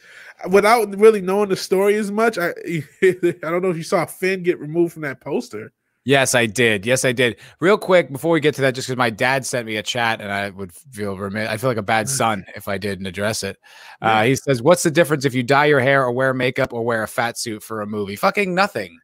without 0.50 0.96
really 0.98 1.20
knowing 1.20 1.48
the 1.50 1.56
story 1.56 1.96
as 1.96 2.10
much, 2.10 2.38
I 2.38 2.48
I 3.02 3.14
don't 3.42 3.62
know 3.62 3.70
if 3.70 3.76
you 3.76 3.82
saw 3.82 4.06
Finn 4.06 4.42
get 4.42 4.58
removed 4.58 4.94
from 4.94 5.02
that 5.02 5.20
poster. 5.20 5.72
Yes, 6.04 6.34
I 6.34 6.46
did. 6.46 6.86
Yes, 6.86 7.04
I 7.04 7.12
did. 7.12 7.36
Real 7.60 7.76
quick 7.76 8.10
before 8.10 8.30
we 8.30 8.40
get 8.40 8.54
to 8.54 8.62
that, 8.62 8.74
just 8.74 8.88
because 8.88 8.96
my 8.96 9.10
dad 9.10 9.44
sent 9.44 9.66
me 9.66 9.76
a 9.76 9.82
chat, 9.82 10.22
and 10.22 10.32
I 10.32 10.48
would 10.48 10.72
feel 10.72 11.18
remiss. 11.18 11.50
I 11.50 11.58
feel 11.58 11.68
like 11.68 11.76
a 11.76 11.82
bad 11.82 12.08
son 12.08 12.46
if 12.56 12.66
I 12.66 12.78
didn't 12.78 13.04
address 13.04 13.42
it. 13.42 13.58
Uh, 14.00 14.06
Yeah. 14.06 14.24
he 14.24 14.36
says, 14.36 14.62
"What's 14.62 14.82
the 14.84 14.90
difference 14.90 15.26
if 15.26 15.34
you 15.34 15.42
dye 15.42 15.66
your 15.66 15.80
hair 15.80 16.02
or 16.04 16.12
wear 16.12 16.32
makeup 16.32 16.72
or 16.72 16.82
wear 16.82 17.02
a 17.02 17.08
fat 17.08 17.36
suit 17.36 17.62
for 17.62 17.82
a 17.82 17.86
movie? 17.86 18.16
Fucking 18.16 18.54
nothing. 18.54 18.98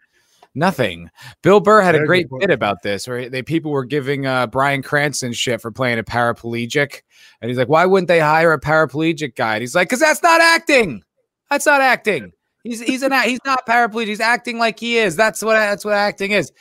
Nothing. 0.55 1.11
Bill 1.43 1.59
Burr 1.59 1.83
had 1.83 1.95
Very 1.95 2.05
a 2.05 2.07
great 2.07 2.27
bit 2.39 2.51
about 2.51 2.83
this, 2.83 3.09
where 3.09 3.29
they 3.29 3.43
people 3.43 3.73
were 3.73 3.85
giving 3.85 4.25
uh, 4.25 4.47
Bryan 4.47 4.83
Cranston 4.83 5.33
shit 5.33 5.61
for 5.61 5.73
playing 5.73 5.99
a 5.99 6.05
paraplegic, 6.05 7.03
and 7.41 7.49
he's 7.49 7.59
like, 7.59 7.69
"Why 7.69 7.87
wouldn't 7.87 8.07
they 8.07 8.21
hire 8.21 8.53
a 8.53 8.61
paraplegic 8.61 9.35
guy?" 9.35 9.55
And 9.55 9.63
he's 9.63 9.75
like, 9.75 9.89
"Cause 9.89 9.99
that's 9.99 10.23
not 10.23 10.41
acting. 10.41 11.03
That's 11.51 11.67
not 11.67 11.81
acting. 11.81 12.33
He's 12.63 12.81
he's 12.81 13.03
an 13.03 13.13
act- 13.13 13.29
he's 13.29 13.41
not 13.45 13.67
paraplegic. 13.67 14.07
He's 14.07 14.21
acting 14.21 14.59
like 14.59 14.79
he 14.79 14.97
is. 14.97 15.17
That's 15.17 15.43
what 15.43 15.55
that's 15.55 15.85
what 15.85 15.95
acting 15.95 16.31
is." 16.31 16.53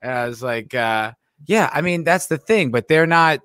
And 0.00 0.12
I 0.12 0.26
was 0.26 0.42
like, 0.42 0.74
uh, 0.74 1.12
"Yeah, 1.46 1.68
I 1.74 1.82
mean 1.82 2.04
that's 2.04 2.28
the 2.28 2.38
thing, 2.38 2.70
but 2.70 2.88
they're 2.88 3.06
not." 3.06 3.40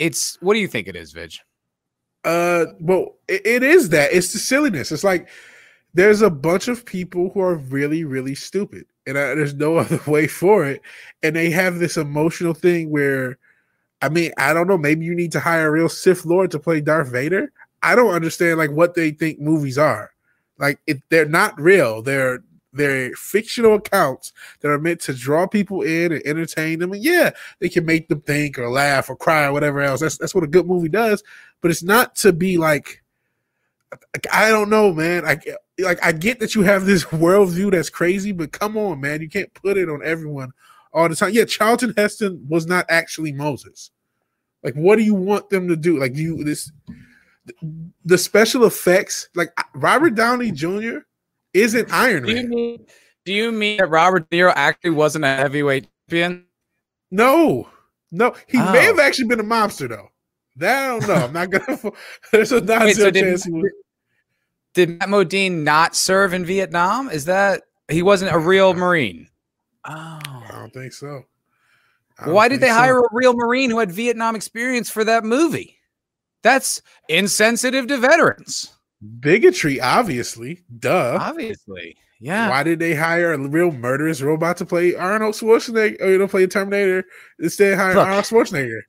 It's 0.00 0.36
what 0.40 0.54
do 0.54 0.60
you 0.60 0.68
think 0.68 0.88
it 0.88 0.96
is, 0.96 1.14
Vidge? 1.14 1.38
Uh, 2.24 2.66
well, 2.80 3.18
it, 3.28 3.46
it 3.46 3.62
is 3.62 3.90
that. 3.90 4.12
It's 4.12 4.32
the 4.32 4.38
silliness. 4.40 4.90
It's 4.90 5.04
like 5.04 5.28
there's 5.94 6.22
a 6.22 6.30
bunch 6.30 6.68
of 6.68 6.84
people 6.84 7.30
who 7.30 7.40
are 7.40 7.56
really, 7.56 8.04
really 8.04 8.34
stupid, 8.34 8.86
and 9.06 9.18
I, 9.18 9.34
there's 9.34 9.54
no 9.54 9.76
other 9.78 10.00
way 10.06 10.26
for 10.26 10.64
it. 10.64 10.82
And 11.22 11.34
they 11.34 11.50
have 11.50 11.78
this 11.78 11.96
emotional 11.96 12.54
thing 12.54 12.90
where, 12.90 13.38
I 14.02 14.08
mean, 14.08 14.32
I 14.38 14.52
don't 14.52 14.68
know. 14.68 14.78
Maybe 14.78 15.04
you 15.04 15.14
need 15.14 15.32
to 15.32 15.40
hire 15.40 15.68
a 15.68 15.70
real 15.70 15.88
Sith 15.88 16.24
Lord 16.24 16.50
to 16.52 16.58
play 16.58 16.80
Darth 16.80 17.08
Vader. 17.08 17.52
I 17.82 17.94
don't 17.94 18.14
understand 18.14 18.58
like 18.58 18.70
what 18.70 18.94
they 18.94 19.10
think 19.10 19.40
movies 19.40 19.78
are. 19.78 20.10
Like, 20.58 20.80
they're 21.08 21.24
not 21.24 21.58
real. 21.60 22.02
They're 22.02 22.40
they're 22.72 23.12
fictional 23.14 23.74
accounts 23.74 24.32
that 24.60 24.70
are 24.70 24.78
meant 24.78 25.00
to 25.00 25.14
draw 25.14 25.46
people 25.46 25.82
in 25.82 26.12
and 26.12 26.22
entertain 26.26 26.78
them. 26.78 26.92
And 26.92 27.02
yeah, 27.02 27.30
they 27.60 27.68
can 27.68 27.84
make 27.84 28.08
them 28.08 28.20
think 28.20 28.58
or 28.58 28.68
laugh 28.68 29.08
or 29.08 29.16
cry 29.16 29.46
or 29.46 29.52
whatever 29.52 29.80
else. 29.80 30.00
That's 30.00 30.18
that's 30.18 30.34
what 30.34 30.44
a 30.44 30.48
good 30.48 30.66
movie 30.66 30.88
does. 30.88 31.22
But 31.60 31.70
it's 31.70 31.82
not 31.82 32.14
to 32.16 32.32
be 32.32 32.58
like, 32.58 33.02
I 34.32 34.50
don't 34.50 34.68
know, 34.70 34.92
man. 34.92 35.24
I 35.24 35.38
like 35.78 36.04
I 36.04 36.12
get 36.12 36.40
that 36.40 36.54
you 36.54 36.62
have 36.62 36.84
this 36.84 37.04
worldview 37.06 37.70
that's 37.70 37.90
crazy, 37.90 38.32
but 38.32 38.52
come 38.52 38.76
on, 38.76 39.00
man, 39.00 39.20
you 39.22 39.28
can't 39.28 39.52
put 39.54 39.76
it 39.76 39.88
on 39.88 40.02
everyone 40.04 40.50
all 40.92 41.08
the 41.08 41.16
time. 41.16 41.32
Yeah, 41.32 41.44
Charlton 41.44 41.94
Heston 41.96 42.44
was 42.48 42.66
not 42.66 42.84
actually 42.88 43.32
Moses. 43.32 43.90
Like, 44.62 44.74
what 44.74 44.96
do 44.96 45.02
you 45.02 45.14
want 45.14 45.48
them 45.50 45.68
to 45.68 45.76
do? 45.76 45.98
Like, 46.00 46.14
do 46.14 46.22
you 46.22 46.44
this 46.44 46.70
the 48.04 48.18
special 48.18 48.64
effects? 48.66 49.28
Like 49.34 49.50
Robert 49.74 50.14
Downey 50.14 50.50
Jr. 50.50 50.98
isn't 51.54 51.92
Iron 51.92 52.24
Do 52.24 52.30
you 52.30 52.36
Man. 52.36 52.48
mean, 52.50 52.86
do 53.24 53.32
you 53.32 53.52
mean 53.52 53.78
that 53.78 53.88
Robert 53.90 54.28
De 54.30 54.38
Niro 54.38 54.52
actually 54.54 54.90
wasn't 54.90 55.24
a 55.24 55.28
heavyweight 55.34 55.86
champion? 56.10 56.44
No, 57.10 57.68
no, 58.10 58.34
he 58.46 58.58
may 58.58 58.64
Oh. 58.64 58.72
have 58.82 58.98
actually 58.98 59.28
been 59.28 59.40
a 59.40 59.44
mobster 59.44 59.88
though. 59.88 60.10
That 60.58 60.84
I 60.84 60.98
don't 60.98 61.08
know. 61.08 61.14
I'm 61.14 61.32
not 61.32 61.50
gonna. 61.50 61.92
There's 62.32 62.52
a 62.52 62.60
not 62.60 62.82
Wait, 62.82 62.94
so 62.96 63.00
zero 63.02 63.10
did- 63.10 63.24
chance 63.24 63.44
he 63.44 63.52
was. 63.52 63.70
Did 64.74 64.90
Matt 64.98 65.08
Modine 65.08 65.62
not 65.64 65.96
serve 65.96 66.34
in 66.34 66.44
Vietnam? 66.44 67.08
Is 67.08 67.24
that 67.24 67.62
he 67.88 68.02
wasn't 68.02 68.32
a 68.34 68.38
real 68.38 68.74
Marine? 68.74 69.28
Oh. 69.84 70.20
I 70.24 70.48
don't 70.52 70.72
think 70.72 70.92
so. 70.92 71.22
Don't 72.24 72.34
Why 72.34 72.48
did 72.48 72.60
they 72.60 72.68
so. 72.68 72.74
hire 72.74 72.98
a 73.00 73.08
real 73.12 73.32
Marine 73.34 73.70
who 73.70 73.78
had 73.78 73.90
Vietnam 73.90 74.36
experience 74.36 74.90
for 74.90 75.04
that 75.04 75.24
movie? 75.24 75.76
That's 76.42 76.80
insensitive 77.08 77.86
to 77.88 77.96
veterans. 77.98 78.76
bigotry? 79.20 79.80
Obviously, 79.80 80.62
duh. 80.78 81.18
Obviously. 81.20 81.96
Yeah. 82.20 82.50
Why 82.50 82.62
did 82.62 82.78
they 82.78 82.94
hire 82.94 83.32
a 83.32 83.38
real 83.38 83.72
murderous 83.72 84.20
robot 84.22 84.56
to 84.58 84.66
play 84.66 84.94
Arnold 84.94 85.34
Schwarzenegger 85.34 86.00
or 86.00 86.10
you 86.10 86.18
know 86.18 86.28
play 86.28 86.46
Terminator 86.46 87.04
instead 87.40 87.72
of 87.72 87.78
hire 87.78 87.94
Look. 87.94 88.06
Arnold 88.06 88.24
Schwarzenegger? 88.24 88.80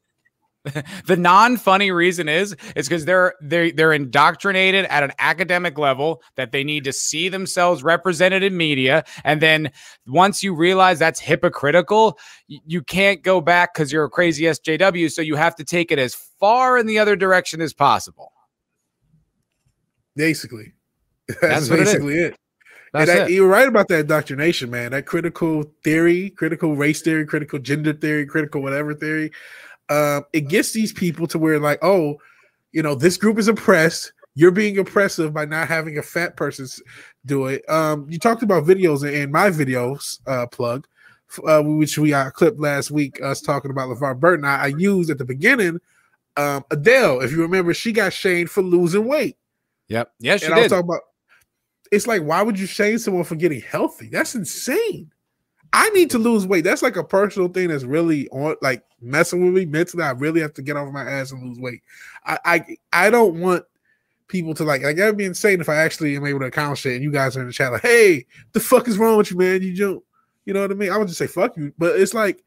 The 1.06 1.16
non-funny 1.16 1.92
reason 1.92 2.30
is 2.30 2.56
it's 2.76 2.88
because 2.88 3.06
they're 3.06 3.34
they're 3.42 3.72
they're 3.72 3.94
indoctrinated 3.94 4.86
at 4.86 5.04
an 5.04 5.12
academic 5.18 5.78
level 5.78 6.22
that 6.36 6.52
they 6.52 6.64
need 6.64 6.84
to 6.84 6.94
see 6.94 7.30
themselves 7.30 7.82
represented 7.84 8.44
in 8.44 8.58
media, 8.58 9.04
and 9.24 9.42
then 9.42 9.72
once 10.06 10.44
you 10.44 10.54
realize 10.54 11.00
that's 11.00 11.20
hypocritical, 11.20 12.20
you 12.48 12.82
can't 12.84 13.24
go 13.24 13.42
back 13.42 13.74
because 13.74 13.92
you're 13.92 14.04
a 14.04 14.10
crazy 14.10 14.44
SJW. 14.44 15.12
So 15.12 15.22
you 15.22 15.36
have 15.36 15.56
to 15.56 15.64
take 15.64 15.92
it 15.92 16.00
as 16.00 16.14
far 16.40 16.78
in 16.78 16.86
the 16.88 17.00
other 17.00 17.16
direction 17.16 17.62
as 17.62 17.74
possible. 17.74 18.32
Basically, 20.16 20.74
that's, 21.28 21.40
That's 21.42 21.70
what 21.70 21.80
it 21.80 21.82
is. 21.84 21.94
basically 21.94 22.16
it. 22.16 22.36
That's 22.92 23.10
and 23.10 23.20
I, 23.22 23.26
it. 23.26 23.32
you're 23.32 23.48
right 23.48 23.68
about 23.68 23.88
that 23.90 24.02
indoctrination, 24.02 24.70
man. 24.72 24.92
That 24.92 25.06
critical 25.06 25.64
theory, 25.84 26.32
critical 26.32 26.76
race 26.76 27.02
theory, 27.02 27.26
critical 27.26 27.60
gender 27.60 27.94
theory, 27.94 28.26
critical 28.26 28.62
whatever 28.62 28.94
theory. 28.96 29.32
Um, 29.90 30.26
it 30.34 30.48
gets 30.48 30.72
these 30.72 30.94
people 30.94 31.28
to 31.28 31.40
where 31.40 31.60
like, 31.60 31.80
oh, 31.82 32.18
you 32.72 32.84
know, 32.84 32.96
this 32.96 33.18
group 33.18 33.38
is 33.38 33.48
oppressed. 33.48 34.14
You're 34.36 34.52
being 34.52 34.78
oppressive 34.78 35.34
by 35.34 35.46
not 35.46 35.68
having 35.68 35.98
a 35.98 36.04
fat 36.04 36.38
person 36.38 36.68
do 37.26 37.48
it. 37.48 37.68
Um, 37.70 38.06
you 38.10 38.20
talked 38.20 38.44
about 38.44 38.64
videos 38.66 39.10
in- 39.12 39.32
my 39.32 39.50
videos 39.50 40.20
uh, 40.28 40.46
plug, 40.48 40.88
uh, 41.46 41.62
which 41.64 41.98
we 41.98 42.14
uh, 42.14 42.30
clipped 42.30 42.60
last 42.60 42.92
week. 42.92 43.22
Us 43.22 43.42
talking 43.42 43.72
about 43.72 43.90
LeVar 43.90 44.20
Burton. 44.20 44.46
I, 44.46 44.64
I 44.64 44.68
used 44.68 45.10
at 45.10 45.18
the 45.18 45.26
beginning. 45.26 45.80
Um, 46.38 46.64
Adele, 46.72 47.22
if 47.22 47.32
you 47.32 47.42
remember, 47.42 47.74
she 47.74 47.92
got 47.92 48.14
shamed 48.14 48.50
for 48.50 48.62
losing 48.62 49.06
weight. 49.06 49.36
Yep. 49.90 50.14
Yes, 50.20 50.44
And 50.44 50.52
you 50.52 50.56
I 50.56 50.62
was 50.62 50.70
talking 50.70 50.86
about 50.88 51.02
it's 51.92 52.08
like, 52.08 52.22
why 52.22 52.42
would 52.42 52.60
you 52.60 52.68
shame 52.68 52.98
someone 52.98 53.24
for 53.24 53.36
getting 53.36 53.62
healthy? 53.62 54.10
That's 54.10 54.36
insane. 54.36 55.12
I 55.72 55.90
need 55.90 56.10
to 56.12 56.18
lose 56.18 56.48
weight. 56.48 56.64
That's 56.64 56.82
like 56.82 56.96
a 56.96 57.04
personal 57.04 57.48
thing 57.50 57.68
that's 57.68 57.84
really 57.84 58.28
on 58.30 58.56
like 58.62 58.84
messing 59.02 59.44
with 59.44 59.54
me 59.54 59.66
mentally. 59.66 60.04
I 60.04 60.12
really 60.12 60.42
have 60.42 60.54
to 60.56 60.62
get 60.62 60.78
off 60.78 60.92
my 60.92 61.04
ass 61.04 61.32
and 61.32 61.44
lose 61.44 61.60
weight. 61.60 61.82
I 62.26 62.40
I, 62.46 62.78
I 62.94 63.10
don't 63.10 63.40
want 63.40 63.66
people 64.28 64.54
to 64.56 64.64
like 64.64 64.82
like 64.84 64.96
that'd 64.96 65.18
be 65.18 65.26
insane 65.26 65.62
if 65.62 65.70
I 65.70 65.76
actually 65.76 66.16
am 66.16 66.26
able 66.26 66.40
to 66.40 66.46
accomplish 66.46 66.86
it 66.86 66.96
and 66.96 67.04
you 67.04 67.12
guys 67.12 67.36
are 67.36 67.42
in 67.42 67.48
the 67.48 67.54
chat 67.54 67.72
like, 67.72 67.82
hey, 67.82 68.26
the 68.54 68.60
fuck 68.60 68.88
is 68.88 68.98
wrong 68.98 69.18
with 69.18 69.32
you, 69.32 69.38
man? 69.38 69.62
You 69.62 69.76
don't 69.76 70.04
you 70.46 70.54
know 70.54 70.62
what 70.62 70.72
I 70.72 70.76
mean? 70.76 70.92
I 70.92 70.98
would 70.98 71.08
just 71.08 71.20
say 71.20 71.28
fuck 71.28 71.56
you, 71.58 71.74
but 71.78 72.00
it's 72.00 72.14
like 72.14 72.44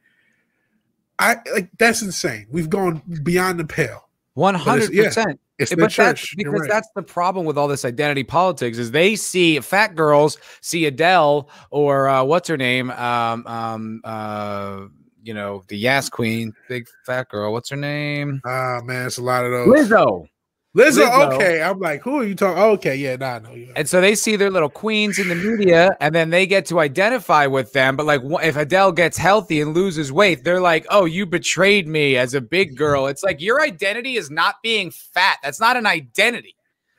I 1.18 1.36
like 1.52 1.70
that's 1.78 2.02
insane. 2.02 2.46
We've 2.50 2.70
gone 2.70 3.02
beyond 3.22 3.60
the 3.60 3.64
pale. 3.64 4.08
One 4.34 4.54
it's- 4.54 4.68
hundred 4.68 4.92
percent. 4.92 5.40
It's 5.58 5.70
the 5.70 5.76
but 5.76 5.92
that's 5.92 6.34
because 6.34 6.60
right. 6.60 6.68
that's 6.68 6.88
the 6.96 7.02
problem 7.02 7.46
with 7.46 7.56
all 7.56 7.68
this 7.68 7.84
identity 7.84 8.24
politics 8.24 8.78
is 8.78 8.90
they 8.90 9.14
see 9.14 9.60
fat 9.60 9.94
girls 9.94 10.38
see 10.60 10.86
Adele 10.86 11.48
or 11.70 12.08
uh, 12.08 12.24
what's 12.24 12.48
her 12.48 12.56
name 12.56 12.90
um 12.90 13.46
um 13.46 14.00
uh 14.02 14.86
you 15.22 15.34
know 15.34 15.62
the 15.68 15.76
Yas 15.76 16.08
Queen 16.08 16.52
big 16.68 16.88
fat 17.06 17.28
girl 17.28 17.52
what's 17.52 17.70
her 17.70 17.76
name 17.76 18.40
Ah 18.44 18.80
man, 18.82 19.06
it's 19.06 19.18
a 19.18 19.22
lot 19.22 19.44
of 19.44 19.52
those. 19.52 19.68
Lizzo 19.88 20.26
Lizzo, 20.74 21.06
Lizzo. 21.06 21.32
okay. 21.34 21.60
I'm 21.62 21.78
like, 21.80 22.00
who 22.02 22.20
are 22.20 22.24
you 22.24 22.34
talking? 22.34 22.62
Okay, 22.62 22.96
yeah, 22.96 23.16
nah, 23.16 23.40
no, 23.40 23.52
yeah. 23.52 23.72
and 23.76 23.86
so 23.86 24.00
they 24.00 24.14
see 24.14 24.36
their 24.36 24.50
little 24.50 24.70
queens 24.70 25.18
in 25.18 25.28
the 25.28 25.34
media 25.34 25.90
and 26.00 26.14
then 26.14 26.30
they 26.30 26.46
get 26.46 26.64
to 26.66 26.80
identify 26.80 27.46
with 27.46 27.72
them 27.74 27.94
but 27.96 28.06
like 28.06 28.22
if 28.42 28.56
Adele 28.56 28.92
gets 28.92 29.18
healthy 29.18 29.60
and 29.60 29.74
loses 29.74 30.10
weight 30.10 30.44
they're 30.44 30.60
like 30.62 30.86
oh 30.88 31.04
you 31.04 31.26
betrayed 31.26 31.86
me 31.86 32.16
as 32.16 32.32
a 32.32 32.40
big 32.40 32.74
girl 32.76 33.06
it's 33.06 33.22
like 33.22 33.40
your 33.42 33.60
identity 33.60 34.16
is 34.16 34.30
not 34.30 34.54
being 34.62 34.90
fat 34.90 35.36
that's 35.42 35.60
not 35.60 35.76
an 35.76 35.84
identity 35.84 36.56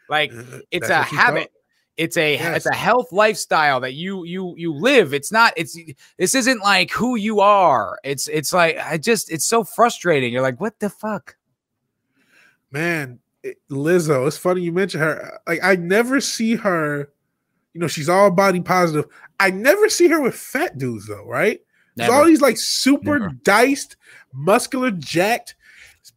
like 0.07 0.31
uh, 0.31 0.59
it's 0.69 0.87
That's 0.89 1.11
a 1.11 1.15
habit 1.15 1.43
thought. 1.43 1.49
it's 1.97 2.17
a 2.17 2.33
Yes. 2.35 2.57
it's 2.57 2.65
a 2.67 2.75
health 2.75 3.11
lifestyle 3.11 3.79
that 3.79 3.93
you 3.93 4.23
you 4.23 4.53
you 4.55 4.71
live 4.73 5.13
it's 5.15 5.31
not 5.31 5.51
it's 5.57 5.75
this 6.19 6.35
isn't 6.35 6.59
like 6.59 6.91
who 6.91 7.15
you 7.15 7.39
are 7.39 7.97
it's 8.03 8.27
it's 8.27 8.53
like 8.53 8.77
i 8.77 8.97
just 8.99 9.31
it's 9.31 9.45
so 9.45 9.63
frustrating 9.63 10.31
you're 10.31 10.43
like 10.43 10.59
what 10.61 10.79
the 10.79 10.89
fuck 10.91 11.37
Man, 12.71 13.19
Lizzo. 13.69 14.27
It's 14.27 14.37
funny 14.37 14.61
you 14.61 14.71
mentioned 14.71 15.03
her. 15.03 15.39
Like, 15.47 15.59
I 15.63 15.75
never 15.75 16.19
see 16.21 16.55
her. 16.55 17.09
You 17.73 17.81
know, 17.81 17.87
she's 17.87 18.09
all 18.09 18.29
body 18.31 18.61
positive. 18.61 19.09
I 19.39 19.49
never 19.51 19.89
see 19.89 20.07
her 20.07 20.21
with 20.21 20.35
fat 20.35 20.77
dudes 20.77 21.07
though, 21.07 21.25
right? 21.25 21.59
There's 21.95 22.09
all 22.09 22.25
these 22.25 22.41
like 22.41 22.57
super 22.57 23.19
Never. 23.19 23.33
diced, 23.43 23.97
muscular, 24.33 24.91
jacked, 24.91 25.55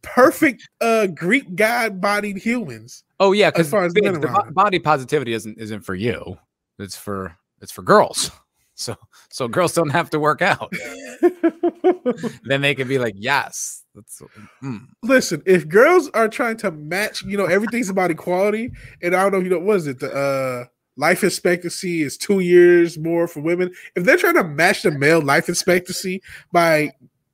perfect 0.01 0.67
uh 0.81 1.07
Greek 1.07 1.55
god 1.55 1.99
bodied 1.99 2.37
humans. 2.37 3.03
oh 3.19 3.31
yeah 3.31 3.49
because 3.49 3.69
far 3.69 3.83
as 3.83 3.93
the 3.93 4.01
around 4.05 4.53
body 4.53 4.79
positivity 4.79 5.33
isn't 5.33 5.57
isn't 5.57 5.81
for 5.81 5.95
you 5.95 6.37
it's 6.77 6.95
for 6.95 7.35
it's 7.61 7.71
for 7.71 7.81
girls 7.81 8.31
so 8.77 8.95
so 9.29 9.47
girls 9.47 9.73
don't 9.73 9.89
have 9.89 10.09
to 10.09 10.19
work 10.19 10.41
out 10.41 10.71
then 12.43 12.61
they 12.61 12.73
can 12.73 12.87
be 12.87 12.97
like 12.97 13.15
yes 13.17 13.83
that's 13.97 14.21
mm. 14.63 14.79
Listen, 15.01 15.41
if 15.47 15.67
girls 15.67 16.09
are 16.13 16.29
trying 16.29 16.57
to 16.57 16.69
match, 16.69 17.23
you 17.23 17.35
know, 17.35 17.45
everything's 17.45 17.89
about 17.89 18.11
equality, 18.11 18.71
and 19.01 19.15
I 19.15 19.23
don't 19.23 19.31
know, 19.31 19.39
you 19.39 19.49
know, 19.49 19.59
what 19.59 19.77
is 19.77 19.87
it? 19.87 19.99
The 19.99 20.13
uh 20.13 20.65
life 20.97 21.23
expectancy 21.23 22.03
is 22.03 22.15
two 22.15 22.39
years 22.39 22.97
more 22.97 23.27
for 23.27 23.41
women. 23.41 23.71
If 23.95 24.03
they're 24.03 24.17
trying 24.17 24.35
to 24.35 24.43
match 24.43 24.83
the 24.83 24.91
male 24.91 25.21
life 25.21 25.49
expectancy 25.49 26.21
by 26.51 26.91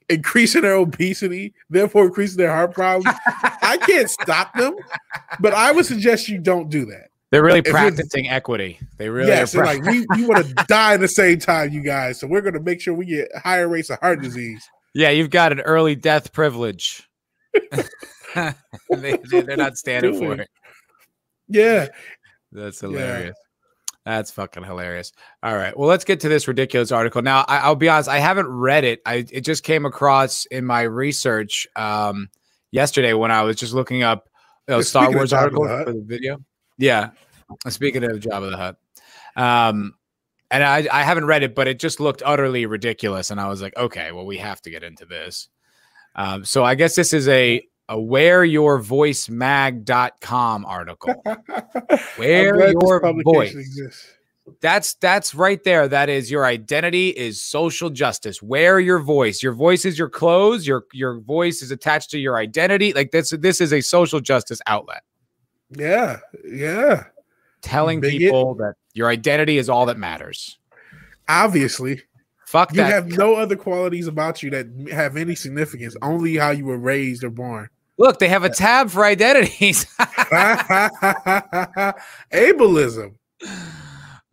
increasing 0.10 0.62
their 0.62 0.76
obesity, 0.76 1.54
therefore 1.70 2.06
increasing 2.06 2.38
their 2.38 2.52
heart 2.52 2.74
problems, 2.74 3.18
I 3.62 3.78
can't 3.86 4.10
stop 4.10 4.54
them. 4.54 4.76
But 5.42 5.54
I 5.54 5.72
would 5.72 5.86
suggest 5.86 6.30
you 6.30 6.40
don't 6.40 6.70
do 6.70 6.86
that. 6.86 7.10
They're 7.34 7.44
really 7.44 7.62
practicing 7.62 8.30
equity 8.30 8.80
they 8.98 9.10
really 9.10 9.28
yes, 9.28 9.56
are 9.56 9.66
like 9.66 9.82
we, 9.84 10.06
we 10.16 10.26
want 10.26 10.48
to 10.48 10.54
die 10.68 10.94
at 10.94 11.00
the 11.00 11.08
same 11.08 11.40
time, 11.40 11.72
you 11.72 11.82
guys. 11.82 12.20
So 12.20 12.28
we're 12.28 12.42
gonna 12.42 12.62
make 12.62 12.80
sure 12.80 12.94
we 12.94 13.06
get 13.06 13.30
higher 13.36 13.68
rates 13.68 13.90
of 13.90 14.00
heart 14.00 14.22
disease. 14.22 14.64
Yeah, 14.94 15.10
you've 15.10 15.30
got 15.30 15.52
an 15.52 15.62
early 15.62 15.96
death 15.96 16.32
privilege. 16.32 17.10
they, 18.90 19.18
they're 19.30 19.58
not 19.58 19.78
standing 19.78 20.18
for 20.18 20.34
it. 20.34 20.50
Yeah. 21.48 21.88
That's 22.52 22.82
Yeah. 22.82 22.90
hilarious. 22.90 23.38
That's 24.06 24.32
fucking 24.32 24.64
hilarious. 24.64 25.12
All 25.42 25.56
right. 25.56 25.78
Well, 25.78 25.88
let's 25.88 26.04
get 26.04 26.20
to 26.22 26.30
this 26.30 26.48
ridiculous 26.48 26.92
article. 26.92 27.22
Now, 27.22 27.46
I, 27.48 27.70
will 27.70 27.76
be 27.76 27.90
honest, 27.90 28.10
I 28.10 28.20
haven't 28.20 28.48
read 28.48 28.84
it. 28.84 29.02
I 29.06 29.26
it 29.32 29.42
just 29.42 29.64
came 29.64 29.86
across 29.86 30.46
in 30.46 30.66
my 30.66 30.82
research 30.82 31.68
um, 31.76 32.30
yesterday 32.72 33.14
when 33.14 33.32
I 33.32 33.44
was 33.44 33.56
just 33.56 33.74
looking 33.74 34.04
up 34.04 34.30
you 34.68 34.76
know, 34.76 34.82
Star 34.82 35.12
Wars 35.12 35.32
article 35.32 35.66
for 35.66 35.94
the 35.94 36.04
video. 36.06 36.38
Yeah. 36.78 37.12
Speaking 37.68 38.04
out 38.04 38.14
the 38.14 38.20
job 38.20 38.44
of 38.44 38.50
Jabba 38.50 38.52
the 38.52 38.58
Hutt. 38.58 38.78
Um, 39.36 39.96
and 40.52 40.64
I, 40.64 40.88
I 40.92 41.04
haven't 41.04 41.26
read 41.26 41.44
it, 41.44 41.56
but 41.56 41.68
it 41.68 41.80
just 41.80 42.00
looked 42.00 42.22
utterly 42.26 42.66
ridiculous. 42.66 43.32
And 43.32 43.40
I 43.40 43.48
was 43.48 43.62
like, 43.62 43.76
okay, 43.76 44.12
well, 44.12 44.26
we 44.26 44.38
have 44.38 44.62
to 44.64 44.70
get 44.70 44.84
into 44.84 45.06
this. 45.06 45.50
Um, 46.16 46.46
so 46.46 46.64
I 46.64 46.76
guess 46.76 46.96
this 46.96 47.14
is 47.14 47.28
a 47.28 47.68
a 47.90 47.98
wearyourvoicemag.com 47.98 50.66
article. 50.66 51.22
Wear 52.18 52.72
your 52.72 53.14
voice. 53.24 53.54
Exists. 53.54 54.08
That's 54.62 54.94
that's 54.96 55.34
right 55.34 55.64
there. 55.64 55.88
That 55.88 56.10
is 56.10 56.30
your 56.30 56.46
identity 56.46 57.10
is 57.10 57.42
social 57.42 57.90
justice. 57.90 58.42
Wear 58.42 58.80
your 58.80 59.00
voice. 59.00 59.42
Your 59.42 59.54
voice 59.54 59.86
is 59.86 59.98
your 59.98 60.10
clothes. 60.10 60.68
Your 60.68 60.86
your 60.92 61.22
voice 61.22 61.62
is 61.62 61.72
attached 61.72 62.12
to 62.12 62.20
your 62.20 62.38
identity. 62.38 62.94
Like 62.94 63.12
this 63.12 63.32
this 63.32 63.62
is 63.62 63.74
a 63.74 63.82
social 63.82 64.20
justice 64.20 64.62
outlet. 64.68 65.04
Yeah. 65.78 66.20
Yeah. 66.46 67.06
Telling 67.62 68.02
Bigot. 68.02 68.20
people 68.20 68.56
that 68.56 68.76
your 68.94 69.10
identity 69.10 69.58
is 69.58 69.70
all 69.70 69.86
that 69.88 69.98
matters. 69.98 70.58
Obviously. 71.28 72.02
Fuck 72.46 72.70
that. 72.70 72.76
you 72.76 72.84
that. 72.84 72.92
have 72.92 73.08
no 73.08 73.36
other 73.36 73.56
qualities 73.56 74.08
about 74.08 74.44
you 74.44 74.50
that 74.52 74.68
have 74.92 75.18
any 75.18 75.36
significance. 75.36 75.96
Only 76.02 76.36
how 76.36 76.52
you 76.52 76.66
were 76.66 76.78
raised 76.78 77.24
or 77.24 77.30
born. 77.30 77.70
Look, 77.98 78.20
they 78.20 78.28
have 78.28 78.44
a 78.44 78.50
tab 78.50 78.90
for 78.90 79.06
identities. 79.06 79.86
Ableism. 82.32 83.16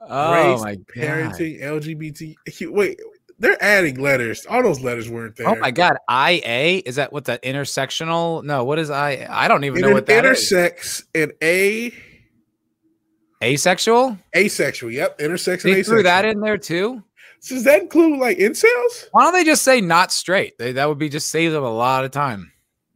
Oh 0.02 0.52
Race, 0.52 0.60
my 0.60 0.74
god. 0.74 0.86
Parenting, 0.96 1.62
LGBT. 1.62 2.36
Wait, 2.70 3.00
they're 3.40 3.62
adding 3.62 4.00
letters. 4.00 4.46
All 4.46 4.62
those 4.62 4.80
letters 4.80 5.08
weren't 5.08 5.34
there. 5.36 5.48
Oh 5.48 5.56
my 5.56 5.70
god. 5.70 5.96
IA? 6.10 6.82
Is 6.84 6.96
that 6.96 7.12
what 7.12 7.24
the 7.24 7.38
intersectional? 7.38 8.44
No, 8.44 8.64
what 8.64 8.78
is 8.78 8.90
I? 8.90 9.26
I 9.28 9.48
don't 9.48 9.64
even 9.64 9.80
know 9.80 9.92
what 9.92 10.06
that 10.06 10.24
intersex 10.24 10.76
is. 10.76 11.04
and 11.14 11.32
A 11.42 11.92
asexual? 13.42 14.18
Asexual, 14.36 14.92
yep. 14.92 15.18
Intersex 15.18 15.62
they 15.62 15.72
and 15.72 15.86
threw 15.86 16.02
that 16.02 16.26
in 16.26 16.40
there 16.40 16.58
too. 16.58 17.02
So 17.40 17.54
does 17.54 17.64
that 17.64 17.80
include 17.80 18.20
like 18.20 18.36
incels? 18.36 19.08
Why 19.12 19.24
don't 19.24 19.32
they 19.32 19.44
just 19.44 19.62
say 19.62 19.80
not 19.80 20.12
straight? 20.12 20.58
They, 20.58 20.72
that 20.72 20.86
would 20.86 20.98
be 20.98 21.08
just 21.08 21.28
save 21.28 21.52
them 21.52 21.64
a 21.64 21.72
lot 21.72 22.04
of 22.04 22.10
time. 22.10 22.52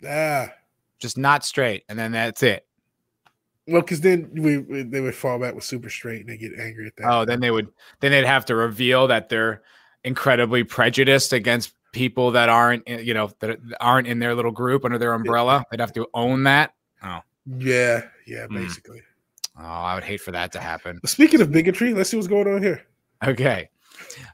Ah, 0.06 0.52
just 0.98 1.16
not 1.16 1.44
straight, 1.44 1.84
and 1.88 1.98
then 1.98 2.12
that's 2.12 2.42
it. 2.42 2.66
Well, 3.66 3.80
because 3.80 4.02
then 4.02 4.28
we, 4.34 4.58
we, 4.58 4.82
they 4.82 5.00
would 5.00 5.14
fall 5.14 5.38
back 5.38 5.54
with 5.54 5.64
super 5.64 5.88
straight, 5.88 6.20
and 6.20 6.28
they 6.28 6.36
get 6.36 6.52
angry 6.58 6.88
at 6.88 6.96
that. 6.96 7.10
Oh, 7.10 7.24
then 7.24 7.40
they 7.40 7.50
would 7.50 7.68
then 8.00 8.10
they'd 8.10 8.26
have 8.26 8.44
to 8.46 8.54
reveal 8.54 9.06
that 9.06 9.30
they're 9.30 9.62
incredibly 10.04 10.64
prejudiced 10.64 11.32
against 11.32 11.74
people 11.92 12.32
that 12.32 12.48
aren't 12.48 12.86
you 12.88 13.14
know 13.14 13.30
that 13.40 13.58
aren't 13.80 14.06
in 14.06 14.18
their 14.18 14.34
little 14.34 14.50
group 14.50 14.84
under 14.84 14.98
their 14.98 15.12
umbrella. 15.12 15.64
They'd 15.70 15.80
have 15.80 15.92
to 15.94 16.06
own 16.14 16.44
that. 16.44 16.74
Oh, 17.02 17.20
yeah, 17.46 18.02
yeah, 18.26 18.46
hmm. 18.46 18.56
basically. 18.56 18.98
Mm. 18.98 19.02
Oh, 19.56 19.62
I 19.62 19.94
would 19.94 20.04
hate 20.04 20.20
for 20.20 20.32
that 20.32 20.52
to 20.52 20.60
happen. 20.60 21.00
Speaking 21.06 21.40
of 21.40 21.52
bigotry, 21.52 21.94
let's 21.94 22.10
see 22.10 22.16
what's 22.16 22.26
going 22.26 22.48
on 22.48 22.62
here. 22.62 22.84
Okay. 23.24 23.68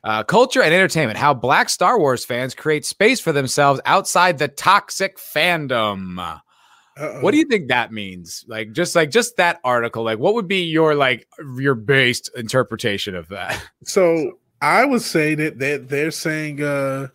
Uh, 0.02 0.24
culture 0.24 0.62
and 0.62 0.72
entertainment. 0.72 1.18
How 1.18 1.35
black 1.35 1.68
Star 1.68 1.98
Wars 1.98 2.24
fans 2.24 2.54
create 2.54 2.87
space 2.87 3.20
for 3.20 3.30
themselves 3.30 3.80
outside 3.85 4.38
the 4.38 4.48
toxic 4.48 5.18
fandom. 5.18 6.18
Uh-oh. 6.18 7.20
What 7.20 7.33
do 7.33 7.38
you 7.38 7.44
think 7.44 7.68
that 7.68 7.92
means? 7.92 8.44
Like 8.48 8.72
just 8.72 8.96
like 8.96 9.11
just 9.11 9.37
that 9.37 9.61
article. 9.62 10.02
Like 10.02 10.18
what 10.18 10.35
would 10.35 10.48
be 10.48 10.64
your 10.64 10.94
like 10.94 11.28
your 11.56 11.74
based 11.74 12.30
interpretation 12.35 13.14
of 13.14 13.28
that? 13.28 13.62
So 13.85 14.38
I 14.60 14.84
would 14.84 15.02
say 15.02 15.34
that 15.34 15.58
that 15.58 15.88
they're 15.88 16.10
saying 16.10 16.62
uh 16.62 17.08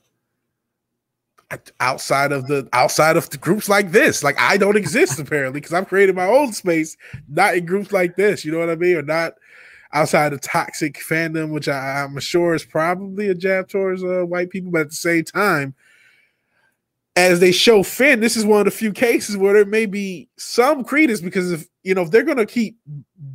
outside 1.80 2.32
of 2.32 2.48
the 2.48 2.68
outside 2.74 3.18
of 3.18 3.30
the 3.30 3.38
groups 3.38 3.70
like 3.70 3.92
this. 3.92 4.24
Like 4.24 4.40
I 4.40 4.58
don't 4.58 4.78
exist 4.78 5.20
apparently 5.20 5.60
because 5.60 5.74
I've 5.74 5.88
created 5.88 6.16
my 6.16 6.26
own 6.26 6.54
space, 6.54 6.98
not 7.28 7.56
in 7.56 7.66
groups 7.66 7.92
like 7.92 8.16
this. 8.16 8.44
You 8.44 8.52
know 8.52 8.60
what 8.60 8.70
I 8.70 8.76
mean? 8.76 8.96
Or 8.98 9.02
not 9.02 9.34
outside 9.94 10.34
of 10.34 10.42
toxic 10.42 10.96
fandom, 10.96 11.52
which 11.52 11.70
I, 11.70 12.02
am 12.02 12.20
sure 12.20 12.54
is 12.54 12.66
probably 12.66 13.30
a 13.30 13.36
jab 13.36 13.70
towards 13.70 14.04
uh, 14.04 14.24
white 14.26 14.50
people, 14.50 14.72
but 14.72 14.82
at 14.82 14.90
the 14.90 14.96
same 14.96 15.24
time, 15.24 15.74
as 17.16 17.40
they 17.40 17.54
show 17.54 17.82
Finn, 17.82 18.20
this 18.20 18.36
is 18.36 18.46
one 18.46 18.60
of 18.60 18.66
the 18.66 18.72
few 18.72 18.92
cases 18.92 19.38
where 19.38 19.54
there 19.54 19.66
may 19.66 19.86
be 19.86 20.28
some 20.36 20.84
credence 20.84 21.22
because 21.22 21.52
if 21.52 21.68
you 21.84 21.94
know 21.94 22.02
if 22.02 22.12
they're 22.12 22.24
gonna 22.24 22.46
keep 22.46 22.78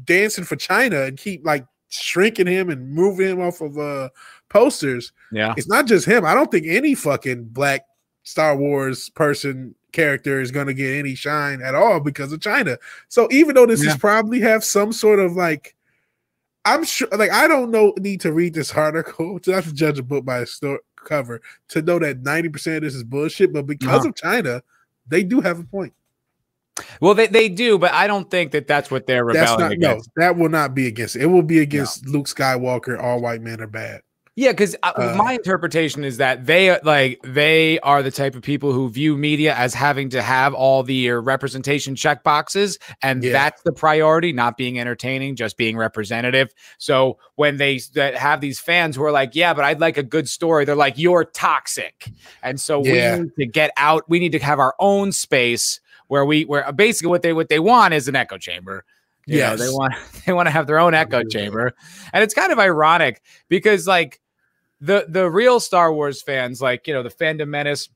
dancing 0.05 0.45
for 0.45 0.57
China 0.57 1.03
and 1.03 1.17
keep 1.17 1.47
like 1.47 1.65
shrinking 1.91 2.47
him 2.47 2.71
and 2.71 2.91
moving 2.91 3.29
him 3.29 3.41
off 3.41 3.61
of 3.61 3.79
uh 3.79 4.09
posters, 4.49 5.13
yeah, 5.31 5.55
it's 5.57 5.69
not 5.69 5.87
just 5.87 6.07
him. 6.07 6.25
I 6.25 6.35
don't 6.35 6.51
think 6.51 6.67
any 6.67 6.95
fucking 6.95 7.45
black 7.47 7.83
Star 8.23 8.57
Wars 8.57 9.11
person 9.11 9.75
character 9.93 10.41
is 10.41 10.51
gonna 10.51 10.75
get 10.75 10.99
any 10.99 11.15
shine 11.15 11.61
at 11.63 11.75
all 11.75 12.01
because 12.01 12.33
of 12.33 12.41
China. 12.41 12.79
So 13.09 13.29
even 13.31 13.55
though 13.55 13.67
this 13.67 13.85
yeah. 13.85 13.91
is 13.91 13.97
probably 13.99 14.41
have 14.41 14.65
some 14.65 14.93
sort 14.93 15.21
of 15.21 15.33
like 15.33 15.75
I'm 16.65 16.85
sure, 16.85 17.09
like, 17.13 17.31
I 17.31 17.49
don't 17.49 17.71
know, 17.71 17.95
need 17.99 18.21
to 18.23 18.33
read 18.33 18.55
this 18.55 18.73
article 18.77 19.39
to 19.41 19.51
not 19.51 19.65
to 19.65 19.73
judge 19.73 19.99
a 19.99 20.03
book 20.03 20.25
by 20.25 20.41
its 20.41 20.53
store 20.53 20.81
cover 20.97 21.41
to 21.69 21.83
know 21.83 21.99
that 21.99 22.23
90% 22.23 22.77
of 22.77 22.83
this 22.83 22.95
is 22.95 23.05
bullshit. 23.05 23.53
But 23.53 23.67
because 23.67 24.01
uh-huh. 24.01 24.09
of 24.09 24.15
China, 24.17 24.63
they 25.07 25.23
do 25.23 25.41
have 25.41 25.59
a 25.59 25.65
point. 25.65 25.95
Well, 27.01 27.15
they, 27.15 27.27
they 27.27 27.49
do, 27.49 27.79
but 27.79 27.93
I 27.93 28.07
don't 28.07 28.31
think 28.31 28.53
that 28.53 28.67
that's 28.67 28.91
what 28.91 29.07
they're 29.07 29.25
rebelling 29.25 29.61
not, 29.61 29.73
against. 29.73 30.11
No, 30.17 30.23
that 30.25 30.37
will 30.37 30.49
not 30.49 30.75
be 30.75 30.87
against 30.87 31.17
it. 31.17 31.27
Will 31.27 31.43
be 31.43 31.61
against 31.61 32.07
no. 32.07 32.13
Luke 32.13 32.27
Skywalker. 32.27 33.01
All 33.03 33.21
white 33.21 33.43
men 33.43 33.61
are 33.61 33.67
bad. 33.67 34.03
Yeah, 34.37 34.53
because 34.53 34.77
uh, 34.83 35.15
my 35.19 35.35
interpretation 35.35 36.03
is 36.03 36.17
that 36.17 36.47
they 36.47 36.81
like 36.81 37.21
they 37.23 37.79
are 37.81 38.03
the 38.03 38.13
type 38.13 38.35
of 38.35 38.43
people 38.43 38.73
who 38.73 38.89
view 38.89 39.17
media 39.17 39.55
as 39.55 39.75
having 39.75 40.09
to 40.11 40.23
have 40.23 40.55
all 40.55 40.83
the 40.83 41.11
representation 41.11 41.95
check 41.95 42.23
boxes, 42.23 42.79
and 43.03 43.23
yeah. 43.23 43.33
that's 43.33 43.61
the 43.63 43.73
priority, 43.73 44.33
not 44.33 44.57
being 44.57 44.79
entertaining, 44.79 45.37
just 45.37 45.59
being 45.59 45.77
representative. 45.77 46.55
So 46.79 47.19
when 47.35 47.59
they 47.59 47.81
that 47.95 48.15
have 48.15 48.41
these 48.41 48.59
fans 48.59 48.97
who 48.97 49.03
are 49.03 49.13
like, 49.13 49.35
"Yeah, 49.35 49.53
but 49.53 49.65
I'd 49.65 49.81
like 49.81 49.99
a 49.99 50.03
good 50.03 50.29
story," 50.29 50.65
they're 50.65 50.75
like, 50.75 50.97
"You're 50.97 51.25
toxic," 51.25 52.09
and 52.43 52.59
so 52.59 52.83
yeah. 52.83 53.17
we 53.17 53.23
need 53.25 53.37
to 53.41 53.47
get 53.47 53.73
out. 53.77 54.09
We 54.09 54.21
need 54.21 54.33
to 54.33 54.39
have 54.39 54.59
our 54.61 54.75
own 54.79 55.13
space 55.13 55.81
where 56.11 56.25
we 56.25 56.43
where 56.43 56.67
uh, 56.67 56.73
basically 56.73 57.09
what 57.09 57.23
they 57.23 57.33
what 57.33 57.49
they 57.49 57.61
want 57.61 57.95
is 57.95 58.09
an 58.09 58.17
echo 58.17 58.37
chamber. 58.37 58.85
Yeah, 59.27 59.55
they 59.55 59.69
want 59.69 59.95
they 60.27 60.33
want 60.33 60.49
to 60.49 60.51
have 60.51 60.67
their 60.67 60.81
own 60.81 60.93
echo 60.93 61.23
chamber, 61.23 61.73
and 62.13 62.25
it's 62.25 62.35
kind 62.35 62.51
of 62.51 62.59
ironic 62.59 63.23
because 63.49 63.87
like 63.87 64.21
the 64.81 65.07
the 65.09 65.31
real 65.31 65.61
Star 65.61 65.95
Wars 65.95 66.21
fans, 66.21 66.61
like 66.61 66.89
you 66.89 66.95
know, 66.95 67.05
the 67.05 67.11
fandom 67.11 67.47
menace, 67.49 67.89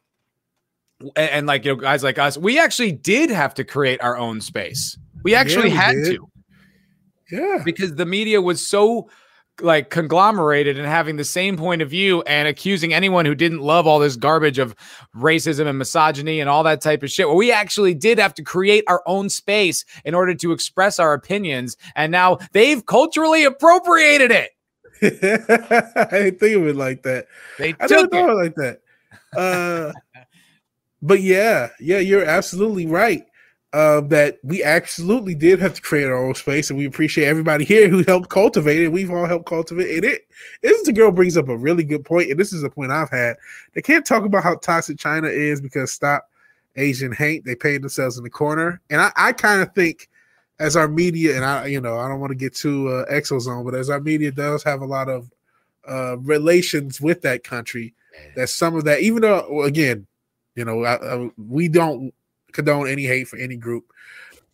and, 1.00 1.30
and, 1.30 1.46
like 1.48 1.64
you 1.64 1.74
know, 1.74 1.80
guys 1.80 2.04
like 2.04 2.18
us, 2.18 2.38
we 2.38 2.56
actually 2.56 2.92
did 2.92 3.30
have 3.30 3.52
to 3.54 3.64
create 3.64 4.00
our 4.00 4.16
own 4.16 4.40
space. 4.40 4.96
We 5.24 5.34
actually 5.34 5.70
yeah, 5.70 5.74
we 5.74 5.76
had 5.76 5.92
did. 5.94 6.16
to. 6.16 6.28
Yeah. 7.32 7.62
Because 7.64 7.96
the 7.96 8.06
media 8.06 8.40
was 8.40 8.64
so 8.64 9.08
like 9.60 9.90
conglomerated 9.90 10.78
and 10.78 10.86
having 10.86 11.16
the 11.16 11.24
same 11.24 11.56
point 11.56 11.80
of 11.82 11.88
view 11.88 12.22
and 12.22 12.48
accusing 12.48 12.92
anyone 12.92 13.24
who 13.24 13.34
didn't 13.34 13.60
love 13.60 13.86
all 13.86 13.98
this 13.98 14.16
garbage 14.16 14.58
of 14.58 14.74
racism 15.16 15.66
and 15.66 15.78
misogyny 15.78 16.40
and 16.40 16.50
all 16.50 16.62
that 16.64 16.80
type 16.80 17.02
of 17.02 17.10
shit. 17.10 17.28
Well, 17.28 17.36
we 17.36 17.52
actually 17.52 17.94
did 17.94 18.18
have 18.18 18.34
to 18.34 18.42
create 18.42 18.84
our 18.88 19.02
own 19.06 19.28
space 19.28 19.84
in 20.04 20.14
order 20.14 20.34
to 20.34 20.52
express 20.52 20.98
our 20.98 21.12
opinions. 21.12 21.76
And 21.94 22.10
now 22.10 22.38
they've 22.52 22.84
culturally 22.84 23.44
appropriated 23.44 24.32
it. 24.32 24.50
I 25.02 26.08
didn't 26.10 26.40
think 26.40 26.56
of 26.56 26.66
it 26.66 26.76
like 26.76 27.02
that. 27.02 27.26
They 27.58 27.74
I 27.78 27.86
didn't 27.86 28.12
know 28.12 28.30
it 28.30 28.42
like 28.42 28.54
that. 28.56 28.80
Uh, 29.36 29.92
but 31.02 31.20
yeah, 31.20 31.68
yeah, 31.80 31.98
you're 31.98 32.24
absolutely 32.24 32.86
right. 32.86 33.24
Uh, 33.74 34.00
that 34.02 34.38
we 34.44 34.62
absolutely 34.62 35.34
did 35.34 35.58
have 35.58 35.74
to 35.74 35.82
create 35.82 36.06
our 36.06 36.24
own 36.24 36.32
space, 36.36 36.70
and 36.70 36.78
we 36.78 36.86
appreciate 36.86 37.26
everybody 37.26 37.64
here 37.64 37.88
who 37.88 38.04
helped 38.04 38.28
cultivate 38.28 38.80
it. 38.80 38.92
We've 38.92 39.10
all 39.10 39.26
helped 39.26 39.46
cultivate 39.46 39.90
it. 39.90 40.04
it 40.04 40.28
this 40.62 40.80
the 40.84 40.92
girl 40.92 41.10
brings 41.10 41.36
up 41.36 41.48
a 41.48 41.56
really 41.56 41.82
good 41.82 42.04
point, 42.04 42.30
and 42.30 42.38
this 42.38 42.52
is 42.52 42.62
a 42.62 42.70
point 42.70 42.92
I've 42.92 43.10
had. 43.10 43.34
They 43.74 43.82
can't 43.82 44.06
talk 44.06 44.24
about 44.24 44.44
how 44.44 44.54
toxic 44.54 44.96
China 44.96 45.26
is 45.26 45.60
because 45.60 45.90
stop 45.90 46.30
Asian 46.76 47.10
hate. 47.10 47.44
They 47.44 47.56
paint 47.56 47.82
themselves 47.82 48.16
in 48.16 48.22
the 48.22 48.30
corner, 48.30 48.80
and 48.90 49.00
I, 49.00 49.10
I 49.16 49.32
kind 49.32 49.60
of 49.60 49.74
think 49.74 50.08
as 50.60 50.76
our 50.76 50.86
media, 50.86 51.34
and 51.34 51.44
I, 51.44 51.66
you 51.66 51.80
know, 51.80 51.98
I 51.98 52.06
don't 52.06 52.20
want 52.20 52.30
to 52.30 52.36
get 52.36 52.54
too 52.54 52.86
uh, 52.90 53.12
exozone, 53.12 53.64
but 53.64 53.74
as 53.74 53.90
our 53.90 53.98
media 53.98 54.30
does 54.30 54.62
have 54.62 54.82
a 54.82 54.86
lot 54.86 55.08
of 55.08 55.28
uh, 55.88 56.16
relations 56.18 57.00
with 57.00 57.22
that 57.22 57.42
country, 57.42 57.92
that 58.36 58.50
some 58.50 58.76
of 58.76 58.84
that, 58.84 59.00
even 59.00 59.22
though, 59.22 59.64
again, 59.64 60.06
you 60.54 60.64
know, 60.64 60.84
I, 60.84 60.94
I, 60.94 61.30
we 61.36 61.66
don't 61.66 62.14
condone 62.54 62.88
any 62.88 63.04
hate 63.04 63.28
for 63.28 63.36
any 63.36 63.56
group 63.56 63.84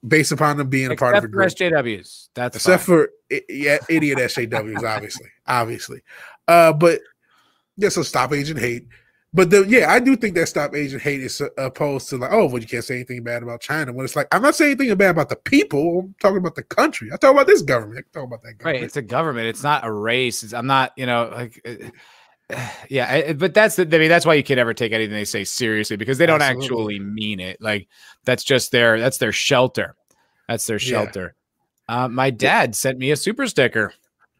based 0.06 0.32
upon 0.32 0.56
them 0.56 0.68
being 0.68 0.90
Except 0.90 1.00
a 1.00 1.04
part 1.04 1.16
of 1.16 1.24
a 1.24 1.28
group. 1.28 1.48
SJWs, 1.48 2.30
that's 2.34 2.56
except 2.56 2.84
fine. 2.84 2.96
for 2.96 3.10
yeah, 3.48 3.78
idiot 3.88 4.18
SJWs, 4.18 4.82
obviously, 4.82 5.28
obviously. 5.46 6.00
Uh, 6.48 6.72
but 6.72 7.00
yeah, 7.76 7.88
so 7.88 8.02
stop 8.02 8.32
Asian 8.32 8.56
hate. 8.56 8.86
But 9.32 9.50
the, 9.50 9.64
yeah, 9.68 9.92
I 9.92 10.00
do 10.00 10.16
think 10.16 10.34
that 10.34 10.48
stop 10.48 10.74
Asian 10.74 10.98
hate 10.98 11.20
is 11.20 11.40
opposed 11.56 12.08
to 12.08 12.16
like, 12.16 12.32
oh, 12.32 12.46
well, 12.46 12.58
you 12.58 12.66
can't 12.66 12.82
say 12.82 12.96
anything 12.96 13.22
bad 13.22 13.44
about 13.44 13.60
China. 13.60 13.92
When 13.92 14.04
it's 14.04 14.16
like, 14.16 14.26
I'm 14.32 14.42
not 14.42 14.56
saying 14.56 14.72
anything 14.72 14.96
bad 14.96 15.10
about 15.10 15.28
the 15.28 15.36
people. 15.36 16.00
I'm 16.00 16.14
talking 16.20 16.38
about 16.38 16.56
the 16.56 16.64
country. 16.64 17.10
I 17.12 17.16
talk 17.16 17.30
about 17.30 17.46
this 17.46 17.62
government. 17.62 18.06
I 18.12 18.18
talk 18.18 18.26
about 18.26 18.42
that 18.42 18.58
government. 18.58 18.80
Right. 18.80 18.82
It's 18.82 18.96
a 18.96 19.02
government. 19.02 19.46
It's 19.46 19.62
not 19.62 19.86
a 19.86 19.92
race. 19.92 20.42
It's, 20.42 20.52
I'm 20.52 20.66
not, 20.66 20.92
you 20.96 21.06
know, 21.06 21.30
like, 21.32 21.60
uh, 21.64 21.90
yeah. 22.88 23.32
But 23.32 23.54
that's 23.54 23.76
the, 23.76 23.82
I 23.82 23.98
mean, 23.98 24.08
that's 24.08 24.26
why 24.26 24.34
you 24.34 24.42
can 24.42 24.56
never 24.56 24.74
take 24.74 24.92
anything 24.92 25.14
they 25.14 25.24
say 25.24 25.44
seriously 25.44 25.96
because 25.96 26.18
they 26.18 26.26
don't 26.26 26.42
Absolutely. 26.42 26.96
actually 26.96 27.00
mean 27.00 27.40
it. 27.40 27.60
Like, 27.60 27.88
that's 28.24 28.44
just 28.44 28.72
their, 28.72 28.98
that's 28.98 29.18
their 29.18 29.32
shelter. 29.32 29.96
That's 30.48 30.66
their 30.66 30.78
shelter. 30.78 31.34
Yeah. 31.88 32.04
Uh, 32.04 32.08
my 32.08 32.30
dad 32.30 32.74
sent 32.74 32.98
me 32.98 33.10
a 33.10 33.16
super 33.16 33.46
sticker. 33.46 33.92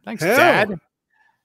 Thanks, 0.04 0.22
Hell. 0.22 0.36
Dad. 0.36 0.70
Uh, 0.72 0.76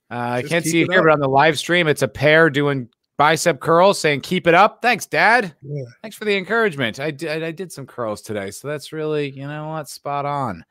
I 0.09 0.41
can't 0.43 0.63
see 0.63 0.81
it 0.81 0.91
here, 0.91 0.99
up. 0.99 1.05
but 1.05 1.13
on 1.13 1.19
the 1.19 1.27
live 1.27 1.57
stream, 1.57 1.87
it's 1.87 2.03
a 2.03 2.07
pair 2.07 2.49
doing 2.49 2.89
bicep 3.17 3.59
curls 3.59 3.99
saying 3.99 4.21
keep 4.21 4.45
it 4.45 4.53
up 4.53 4.81
thanks 4.81 5.05
dad 5.05 5.55
yeah. 5.61 5.83
thanks 6.01 6.17
for 6.17 6.25
the 6.25 6.35
encouragement 6.35 6.99
I 6.99 7.11
did, 7.11 7.43
I 7.43 7.51
did 7.51 7.71
some 7.71 7.87
curls 7.87 8.21
today 8.21 8.51
so 8.51 8.67
that's 8.67 8.91
really 8.91 9.29
you 9.29 9.47
know 9.47 9.69
what 9.69 9.87
spot 9.87 10.25
on 10.25 10.65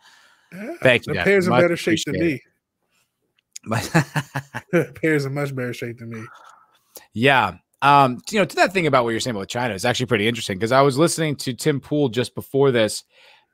yeah, 0.53 0.75
thank 0.83 1.07
you 1.07 1.15
the 1.15 1.21
pair's 1.21 1.47
in 1.47 1.53
better 1.53 1.77
shape 1.77 2.01
than 2.05 2.19
me 2.19 2.43
pair's 4.95 5.25
in 5.25 5.35
much 5.35 5.55
better 5.55 5.73
shape 5.73 5.99
than 5.99 6.11
me 6.11 6.23
yeah 7.13 7.55
um 7.83 8.19
you 8.31 8.39
know 8.39 8.45
to 8.45 8.57
that 8.57 8.73
thing 8.73 8.87
about 8.87 9.05
what 9.05 9.11
you're 9.11 9.21
saying 9.21 9.37
about 9.37 9.49
china 9.49 9.75
is 9.75 9.85
actually 9.85 10.07
pretty 10.07 10.27
interesting 10.27 10.57
because 10.59 10.73
i 10.73 10.81
was 10.81 10.99
listening 10.99 11.35
to 11.37 11.53
tim 11.53 11.81
pool 11.81 12.09
just 12.09 12.35
before 12.35 12.71
this 12.71 13.05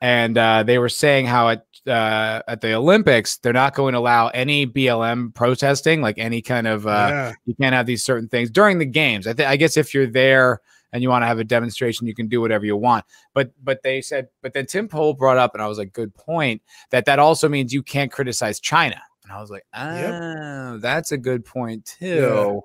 and 0.00 0.38
uh, 0.38 0.62
they 0.62 0.78
were 0.78 0.88
saying 0.88 1.26
how 1.26 1.50
at 1.50 1.66
uh, 1.86 2.42
at 2.48 2.61
the 2.61 2.74
Olympics 2.74 3.38
they're 3.38 3.52
not 3.52 3.74
going 3.74 3.92
to 3.92 3.98
allow 3.98 4.28
any 4.28 4.66
BLM 4.66 5.34
protesting, 5.34 6.00
like 6.00 6.18
any 6.18 6.42
kind 6.42 6.66
of 6.66 6.86
uh, 6.86 7.08
yeah. 7.11 7.32
you 7.44 7.54
can't 7.61 7.74
have 7.74 7.86
these 7.86 8.04
certain 8.04 8.28
things 8.28 8.50
during 8.50 8.78
the 8.78 8.86
games. 8.86 9.26
I, 9.26 9.32
th- 9.32 9.48
I 9.48 9.56
guess 9.56 9.76
if 9.76 9.92
you're 9.92 10.06
there 10.06 10.61
and 10.92 11.02
you 11.02 11.08
want 11.08 11.22
to 11.22 11.26
have 11.26 11.38
a 11.38 11.44
demonstration, 11.44 12.06
you 12.06 12.14
can 12.14 12.28
do 12.28 12.40
whatever 12.40 12.64
you 12.64 12.76
want. 12.76 13.04
But 13.34 13.52
but 13.62 13.82
they 13.82 14.00
said, 14.00 14.28
but 14.42 14.54
then 14.54 14.66
Tim 14.66 14.88
Pool 14.88 15.14
brought 15.14 15.38
up, 15.38 15.54
and 15.54 15.62
I 15.62 15.66
was 15.66 15.78
like, 15.78 15.92
good 15.92 16.14
point. 16.14 16.62
That 16.90 17.04
that 17.04 17.18
also 17.18 17.48
means 17.48 17.72
you 17.72 17.82
can't 17.82 18.11
criticize 18.11 18.58
China. 18.58 19.00
And 19.31 19.39
I 19.39 19.41
was 19.41 19.51
like, 19.51 19.64
oh, 19.74 20.72
yep. 20.72 20.81
that's 20.81 21.12
a 21.12 21.16
good 21.16 21.45
point 21.45 21.85
too. 21.85 22.05
Yeah. 22.05 22.59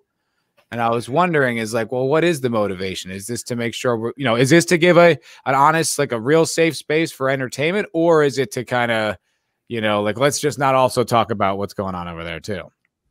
And 0.72 0.82
I 0.82 0.90
was 0.90 1.08
wondering, 1.08 1.58
is 1.58 1.76
like, 1.76 1.92
well, 1.92 2.08
what 2.08 2.24
is 2.24 2.42
the 2.42 2.50
motivation? 2.50 3.12
Is 3.12 3.28
this 3.28 3.44
to 3.44 3.56
make 3.56 3.76
sure 3.76 3.96
we're, 3.96 4.14
you 4.18 4.26
know, 4.26 4.36
is 4.36 4.50
this 4.50 4.66
to 4.66 4.80
give 4.80 4.98
a 4.98 5.12
an 5.46 5.54
honest, 5.54 6.00
like 6.00 6.12
a 6.12 6.20
real 6.20 6.44
safe 6.44 6.76
space 6.76 7.12
for 7.12 7.30
entertainment, 7.30 7.88
or 7.94 8.24
is 8.24 8.40
it 8.40 8.52
to 8.54 8.66
kind 8.66 8.92
of, 8.92 9.16
you 9.68 9.80
know, 9.80 10.02
like 10.02 10.18
let's 10.18 10.40
just 10.40 10.58
not 10.58 10.74
also 10.74 11.04
talk 11.04 11.30
about 11.30 11.60
what's 11.60 11.76
going 11.76 11.94
on 11.94 12.08
over 12.08 12.24
there 12.24 12.40
too? 12.40 12.64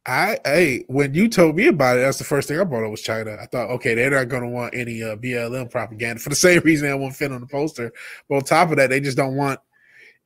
I 0.05 0.41
hey, 0.45 0.85
when 0.89 1.15
you 1.15 1.29
told 1.29 1.55
me 1.55 1.69
about 1.69 1.99
it, 1.99 2.01
that's 2.01 2.19
the 2.19 2.25
first 2.25 2.49
thing 2.49 2.59
I 2.59 2.65
brought 2.65 2.85
up 2.85 2.91
was 2.91 3.03
China. 3.03 3.37
I 3.41 3.47
thought, 3.47 3.71
okay, 3.71 3.95
they're 3.95 4.11
not 4.11 4.29
going 4.29 4.43
to 4.43 4.49
want 4.49 4.75
any 4.75 5.01
uh, 5.01 5.15
BLM 5.15 5.71
propaganda 5.71 6.21
for 6.21 6.29
the 6.29 6.35
same 6.35 6.61
reason 6.63 6.89
they 6.89 6.95
won't 6.95 7.15
fit 7.15 7.31
on 7.31 7.41
the 7.41 7.47
poster. 7.47 7.93
But 8.29 8.35
on 8.35 8.43
top 8.43 8.71
of 8.73 8.79
that, 8.79 8.91
they 8.91 8.99
just 8.99 9.17
don't 9.17 9.37
want 9.37 9.61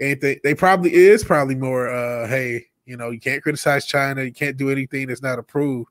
anything. 0.00 0.38
They 0.42 0.54
probably 0.54 0.94
is 0.94 1.22
probably 1.22 1.56
more, 1.56 1.90
uh, 1.90 2.26
hey, 2.26 2.64
you 2.88 2.96
know, 2.96 3.10
you 3.10 3.20
can't 3.20 3.42
criticize 3.42 3.84
China, 3.84 4.24
you 4.24 4.32
can't 4.32 4.56
do 4.56 4.70
anything 4.70 5.08
that's 5.08 5.22
not 5.22 5.38
approved. 5.38 5.90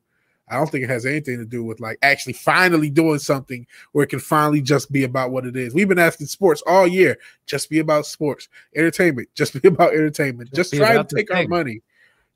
I 0.50 0.56
don't 0.56 0.70
think 0.70 0.84
it 0.84 0.90
has 0.90 1.06
anything 1.06 1.38
to 1.38 1.44
do 1.44 1.62
with 1.62 1.78
like 1.78 1.98
actually 2.02 2.32
finally 2.32 2.90
doing 2.90 3.18
something 3.18 3.66
where 3.92 4.04
it 4.04 4.08
can 4.08 4.18
finally 4.18 4.62
just 4.62 4.90
be 4.90 5.04
about 5.04 5.30
what 5.30 5.46
it 5.46 5.56
is. 5.56 5.74
We've 5.74 5.88
been 5.88 5.98
asking 5.98 6.26
sports 6.26 6.62
all 6.66 6.86
year, 6.86 7.18
just 7.46 7.68
be 7.70 7.78
about 7.78 8.06
sports, 8.06 8.48
entertainment, 8.74 9.28
just 9.34 9.60
be 9.60 9.68
about 9.68 9.92
entertainment, 9.92 10.52
just, 10.52 10.72
just 10.72 10.82
try 10.82 10.96
to 10.96 11.04
take 11.04 11.32
our 11.32 11.46
money. 11.46 11.82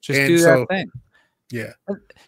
Just 0.00 0.18
and 0.18 0.28
do 0.28 0.38
so, 0.38 0.60
that 0.60 0.68
thing. 0.68 0.92
Yeah. 1.50 1.72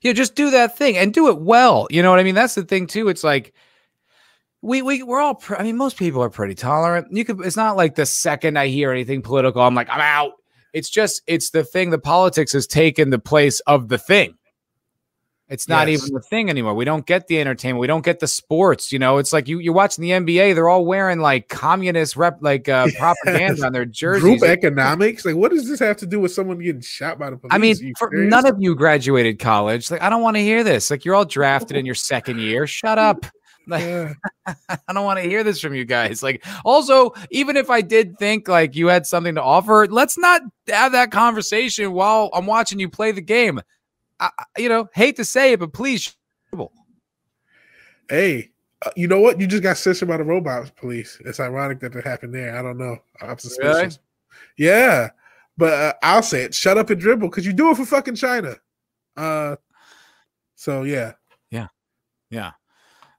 Yeah, 0.00 0.12
just 0.12 0.34
do 0.34 0.50
that 0.50 0.76
thing 0.76 0.96
and 0.96 1.12
do 1.12 1.28
it 1.28 1.38
well. 1.38 1.86
You 1.90 2.02
know 2.02 2.10
what 2.10 2.20
I 2.20 2.24
mean? 2.24 2.34
That's 2.34 2.54
the 2.54 2.64
thing 2.64 2.86
too. 2.86 3.08
It's 3.08 3.24
like 3.24 3.52
we 4.62 4.80
we 4.80 5.02
we're 5.02 5.20
all 5.20 5.42
I 5.58 5.62
mean 5.62 5.76
most 5.76 5.96
people 5.96 6.22
are 6.22 6.30
pretty 6.30 6.54
tolerant. 6.54 7.08
You 7.10 7.24
could 7.24 7.40
it's 7.40 7.56
not 7.56 7.76
like 7.76 7.94
the 7.94 8.06
second 8.06 8.58
I 8.58 8.68
hear 8.68 8.90
anything 8.90 9.22
political 9.22 9.60
I'm 9.62 9.74
like 9.74 9.90
I'm 9.90 10.00
out. 10.00 10.32
It's 10.74 10.90
just 10.90 11.22
it's 11.26 11.50
the 11.50 11.64
thing 11.64 11.90
the 11.90 11.98
politics 11.98 12.52
has 12.52 12.66
taken 12.66 13.10
the 13.10 13.18
place 13.18 13.60
of 13.60 13.88
the 13.88 13.96
thing. 13.96 14.34
It's 15.46 15.68
not 15.68 15.88
yes. 15.88 16.02
even 16.02 16.14
the 16.14 16.20
thing 16.20 16.50
anymore. 16.50 16.74
We 16.74 16.84
don't 16.84 17.06
get 17.06 17.28
the 17.28 17.38
entertainment. 17.38 17.80
We 17.80 17.86
don't 17.86 18.04
get 18.04 18.18
the 18.18 18.26
sports. 18.26 18.90
You 18.90 18.98
know, 18.98 19.18
it's 19.18 19.32
like 19.32 19.46
you 19.46 19.60
you're 19.60 19.74
watching 19.74 20.02
the 20.02 20.10
NBA. 20.10 20.54
They're 20.54 20.68
all 20.68 20.84
wearing 20.84 21.20
like 21.20 21.48
communist 21.48 22.16
rep 22.16 22.38
like 22.40 22.68
uh, 22.68 22.88
propaganda 22.98 23.64
on 23.64 23.72
their 23.72 23.84
jerseys. 23.84 24.22
Group 24.22 24.42
economics. 24.42 25.24
Like, 25.24 25.36
what 25.36 25.52
does 25.52 25.68
this 25.68 25.78
have 25.80 25.98
to 25.98 26.06
do 26.06 26.18
with 26.18 26.32
someone 26.32 26.58
getting 26.58 26.80
shot 26.80 27.18
by 27.18 27.30
the 27.30 27.36
police? 27.36 27.54
I 27.54 27.58
mean, 27.58 27.94
for, 27.98 28.10
none 28.12 28.46
of 28.46 28.56
you 28.58 28.74
graduated 28.74 29.38
college. 29.38 29.90
Like, 29.90 30.02
I 30.02 30.10
don't 30.10 30.22
want 30.22 30.36
to 30.36 30.42
hear 30.42 30.64
this. 30.64 30.90
Like, 30.90 31.04
you're 31.04 31.14
all 31.14 31.26
drafted 31.26 31.76
in 31.76 31.86
your 31.86 31.94
second 31.94 32.40
year. 32.40 32.66
Shut 32.66 32.98
up. 32.98 33.26
Like, 33.66 34.16
I 34.46 34.92
don't 34.92 35.04
want 35.04 35.18
to 35.18 35.28
hear 35.28 35.44
this 35.44 35.60
from 35.60 35.74
you 35.74 35.84
guys. 35.84 36.22
Like, 36.22 36.44
also, 36.64 37.12
even 37.30 37.56
if 37.56 37.70
I 37.70 37.80
did 37.80 38.18
think 38.18 38.48
like 38.48 38.74
you 38.74 38.88
had 38.88 39.06
something 39.06 39.34
to 39.34 39.42
offer, 39.42 39.86
let's 39.88 40.18
not 40.18 40.42
have 40.68 40.92
that 40.92 41.10
conversation 41.10 41.92
while 41.92 42.30
I'm 42.32 42.46
watching 42.46 42.78
you 42.78 42.88
play 42.88 43.12
the 43.12 43.20
game. 43.20 43.60
I, 44.20 44.30
you 44.56 44.68
know, 44.68 44.88
hate 44.94 45.16
to 45.16 45.24
say 45.24 45.52
it, 45.52 45.60
but 45.60 45.72
please. 45.72 46.14
Hey, 48.08 48.50
uh, 48.84 48.90
you 48.96 49.08
know 49.08 49.20
what? 49.20 49.40
You 49.40 49.46
just 49.46 49.62
got 49.62 49.76
censored 49.76 50.08
by 50.08 50.18
the 50.18 50.24
robots 50.24 50.70
police. 50.70 51.18
It's 51.24 51.40
ironic 51.40 51.80
that 51.80 51.94
it 51.94 52.04
happened 52.04 52.34
there. 52.34 52.56
I 52.56 52.62
don't 52.62 52.78
know. 52.78 52.98
I'm 53.20 53.38
suspicious. 53.38 53.74
Really? 53.74 53.90
Yeah, 54.56 55.10
but 55.56 55.72
uh, 55.72 55.92
I'll 56.02 56.22
say 56.22 56.42
it. 56.42 56.54
Shut 56.54 56.78
up 56.78 56.90
and 56.90 57.00
dribble 57.00 57.28
because 57.28 57.46
you 57.46 57.52
do 57.52 57.70
it 57.70 57.76
for 57.76 57.86
fucking 57.86 58.16
China. 58.16 58.56
Uh, 59.16 59.56
so 60.54 60.82
yeah, 60.82 61.12
yeah, 61.50 61.68
yeah. 62.30 62.52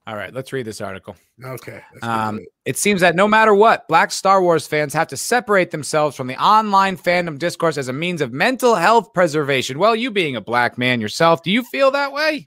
All 0.06 0.14
right, 0.14 0.32
let's 0.32 0.52
read 0.52 0.66
this 0.66 0.80
article. 0.80 1.16
Okay. 1.44 1.82
Um, 2.00 2.38
it 2.64 2.76
seems 2.76 3.00
that 3.00 3.16
no 3.16 3.26
matter 3.26 3.52
what, 3.54 3.88
black 3.88 4.12
Star 4.12 4.40
Wars 4.40 4.64
fans 4.64 4.94
have 4.94 5.08
to 5.08 5.16
separate 5.16 5.72
themselves 5.72 6.14
from 6.14 6.28
the 6.28 6.40
online 6.40 6.96
fandom 6.96 7.40
discourse 7.40 7.76
as 7.76 7.88
a 7.88 7.92
means 7.92 8.20
of 8.20 8.32
mental 8.32 8.76
health 8.76 9.12
preservation. 9.12 9.80
Well, 9.80 9.96
you 9.96 10.12
being 10.12 10.36
a 10.36 10.40
black 10.40 10.78
man 10.78 11.00
yourself, 11.00 11.42
do 11.42 11.50
you 11.50 11.64
feel 11.64 11.90
that 11.90 12.12
way? 12.12 12.46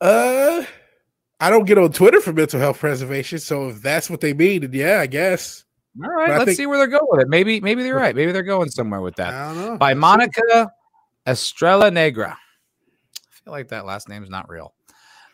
Uh, 0.00 0.64
I 1.38 1.48
don't 1.48 1.64
get 1.64 1.78
on 1.78 1.92
Twitter 1.92 2.20
for 2.20 2.32
mental 2.32 2.58
health 2.58 2.80
preservation, 2.80 3.38
so 3.38 3.68
if 3.68 3.80
that's 3.82 4.10
what 4.10 4.20
they 4.20 4.34
mean, 4.34 4.62
then 4.62 4.72
yeah, 4.72 4.98
I 5.00 5.06
guess. 5.06 5.64
All 6.02 6.10
right, 6.10 6.30
let's 6.30 6.44
think- 6.46 6.56
see 6.56 6.66
where 6.66 6.78
they're 6.78 6.88
going 6.88 7.06
with 7.08 7.20
it. 7.20 7.28
Maybe, 7.28 7.60
maybe 7.60 7.84
they're 7.84 7.94
right. 7.94 8.16
Maybe 8.16 8.32
they're 8.32 8.42
going 8.42 8.68
somewhere 8.68 9.00
with 9.00 9.14
that. 9.16 9.32
I 9.32 9.54
don't 9.54 9.64
know. 9.64 9.78
By 9.78 9.94
Monica 9.94 10.72
Estrella 11.24 11.90
Negra. 11.92 12.36
I 12.36 13.44
feel 13.44 13.52
like 13.52 13.68
that 13.68 13.86
last 13.86 14.08
name 14.08 14.24
is 14.24 14.28
not 14.28 14.48
real. 14.48 14.74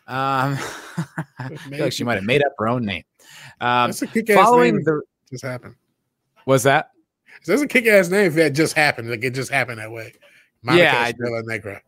Um, 0.07 0.57
I 1.39 1.55
feel 1.69 1.79
like 1.79 1.93
she 1.93 2.03
might 2.03 2.15
have 2.15 2.23
made 2.23 2.43
up 2.43 2.53
her 2.57 2.67
own 2.67 2.85
name. 2.85 3.03
Um, 3.61 3.89
That's 3.89 4.01
a 4.01 4.07
kick-ass 4.07 4.35
following 4.35 4.75
name. 4.75 4.83
the 4.83 5.01
just 5.29 5.43
happened. 5.43 5.75
Was 6.45 6.63
that? 6.63 6.91
That's 7.45 7.61
a 7.61 7.67
kick-ass 7.67 8.09
name 8.09 8.27
if 8.27 8.35
that 8.35 8.51
just 8.51 8.73
happened. 8.73 9.09
Like 9.09 9.23
it 9.23 9.31
just 9.31 9.51
happened 9.51 9.79
that 9.79 9.91
way. 9.91 10.13
Monica 10.61 10.83
yeah, 10.83 11.07
Estrella 11.09 11.41
Negra. 11.45 11.81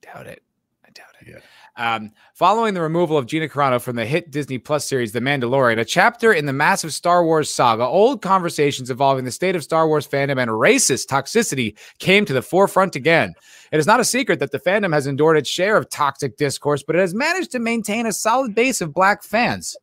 Doubt 0.00 0.26
it. 0.26 0.42
I 0.84 0.90
doubt 0.90 1.14
it. 1.20 1.28
Yeah. 1.28 1.38
Um, 1.76 2.12
following 2.34 2.74
the 2.74 2.80
removal 2.80 3.18
of 3.18 3.26
Gina 3.26 3.48
Carano 3.48 3.80
from 3.80 3.96
the 3.96 4.06
hit 4.06 4.30
Disney 4.30 4.58
Plus 4.58 4.86
series 4.86 5.10
The 5.10 5.20
Mandalorian, 5.20 5.80
a 5.80 5.84
chapter 5.84 6.32
in 6.32 6.46
the 6.46 6.52
massive 6.52 6.94
Star 6.94 7.24
Wars 7.24 7.50
saga, 7.50 7.82
old 7.82 8.22
conversations 8.22 8.90
involving 8.90 9.24
the 9.24 9.32
state 9.32 9.56
of 9.56 9.64
Star 9.64 9.88
Wars 9.88 10.06
fandom 10.06 10.40
and 10.40 10.52
racist 10.52 11.08
toxicity 11.08 11.76
came 11.98 12.24
to 12.26 12.32
the 12.32 12.42
forefront 12.42 12.94
again. 12.94 13.34
It 13.72 13.78
is 13.78 13.88
not 13.88 13.98
a 13.98 14.04
secret 14.04 14.38
that 14.38 14.52
the 14.52 14.60
fandom 14.60 14.92
has 14.92 15.08
endured 15.08 15.36
its 15.36 15.48
share 15.48 15.76
of 15.76 15.90
toxic 15.90 16.36
discourse, 16.36 16.84
but 16.84 16.94
it 16.94 17.00
has 17.00 17.12
managed 17.12 17.50
to 17.52 17.58
maintain 17.58 18.06
a 18.06 18.12
solid 18.12 18.54
base 18.54 18.80
of 18.80 18.94
black 18.94 19.24
fans. 19.24 19.76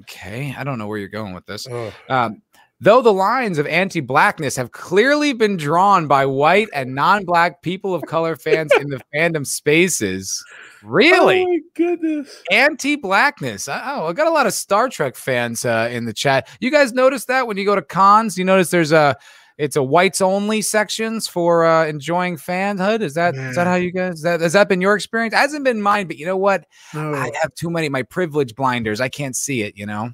Okay, 0.00 0.54
I 0.58 0.64
don't 0.64 0.78
know 0.78 0.88
where 0.88 0.98
you're 0.98 1.08
going 1.08 1.34
with 1.34 1.46
this. 1.46 1.68
Um, 2.08 2.42
Though 2.84 3.00
the 3.00 3.14
lines 3.14 3.56
of 3.56 3.66
anti 3.66 4.00
blackness 4.00 4.56
have 4.56 4.72
clearly 4.72 5.32
been 5.32 5.56
drawn 5.56 6.06
by 6.06 6.26
white 6.26 6.68
and 6.74 6.94
non 6.94 7.24
black 7.24 7.62
people 7.62 7.94
of 7.94 8.02
color 8.02 8.36
fans 8.36 8.70
in 8.78 8.90
the 8.90 9.00
fandom 9.14 9.46
spaces. 9.46 10.44
Really? 10.82 11.40
Oh 11.40 11.46
my 11.46 11.60
goodness. 11.74 12.42
Anti 12.52 12.96
blackness. 12.96 13.70
Oh, 13.70 14.06
I 14.06 14.12
got 14.12 14.26
a 14.26 14.30
lot 14.30 14.46
of 14.46 14.52
Star 14.52 14.90
Trek 14.90 15.16
fans 15.16 15.64
uh, 15.64 15.88
in 15.90 16.04
the 16.04 16.12
chat. 16.12 16.46
You 16.60 16.70
guys 16.70 16.92
notice 16.92 17.24
that 17.24 17.46
when 17.46 17.56
you 17.56 17.64
go 17.64 17.74
to 17.74 17.80
cons, 17.80 18.36
you 18.36 18.44
notice 18.44 18.68
there's 18.68 18.92
a 18.92 19.16
it's 19.56 19.76
a 19.76 19.82
whites 19.82 20.20
only 20.20 20.60
sections 20.60 21.26
for 21.26 21.64
uh, 21.64 21.86
enjoying 21.86 22.36
fanhood. 22.36 23.00
Is 23.00 23.14
that 23.14 23.34
is 23.34 23.56
that 23.56 23.66
how 23.66 23.76
you 23.76 23.92
guys 23.92 24.20
that 24.20 24.42
has 24.42 24.52
that 24.52 24.68
been 24.68 24.82
your 24.82 24.94
experience? 24.94 25.32
It 25.32 25.38
hasn't 25.38 25.64
been 25.64 25.80
mine, 25.80 26.06
but 26.06 26.18
you 26.18 26.26
know 26.26 26.36
what? 26.36 26.66
No. 26.92 27.14
I 27.14 27.30
have 27.40 27.54
too 27.54 27.70
many 27.70 27.88
my 27.88 28.02
privilege 28.02 28.54
blinders. 28.54 29.00
I 29.00 29.08
can't 29.08 29.34
see 29.34 29.62
it, 29.62 29.74
you 29.74 29.86
know 29.86 30.12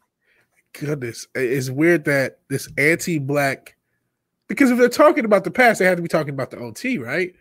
goodness, 0.73 1.27
it's 1.35 1.71
weird 1.71 2.05
that 2.05 2.39
this 2.49 2.69
anti-black 2.79 3.77
because 4.51 4.73
if 4.73 4.79
they're 4.79 4.89
talking 4.89 5.25
about 5.25 5.45
the 5.45 5.51
past, 5.51 5.79
they 5.79 5.85
have 5.85 5.97
to 5.97 6.03
be 6.03 6.09
talking 6.09 6.35
about 6.35 6.51
the 6.51 6.59
OT, 6.59 6.99
right? 6.99 7.33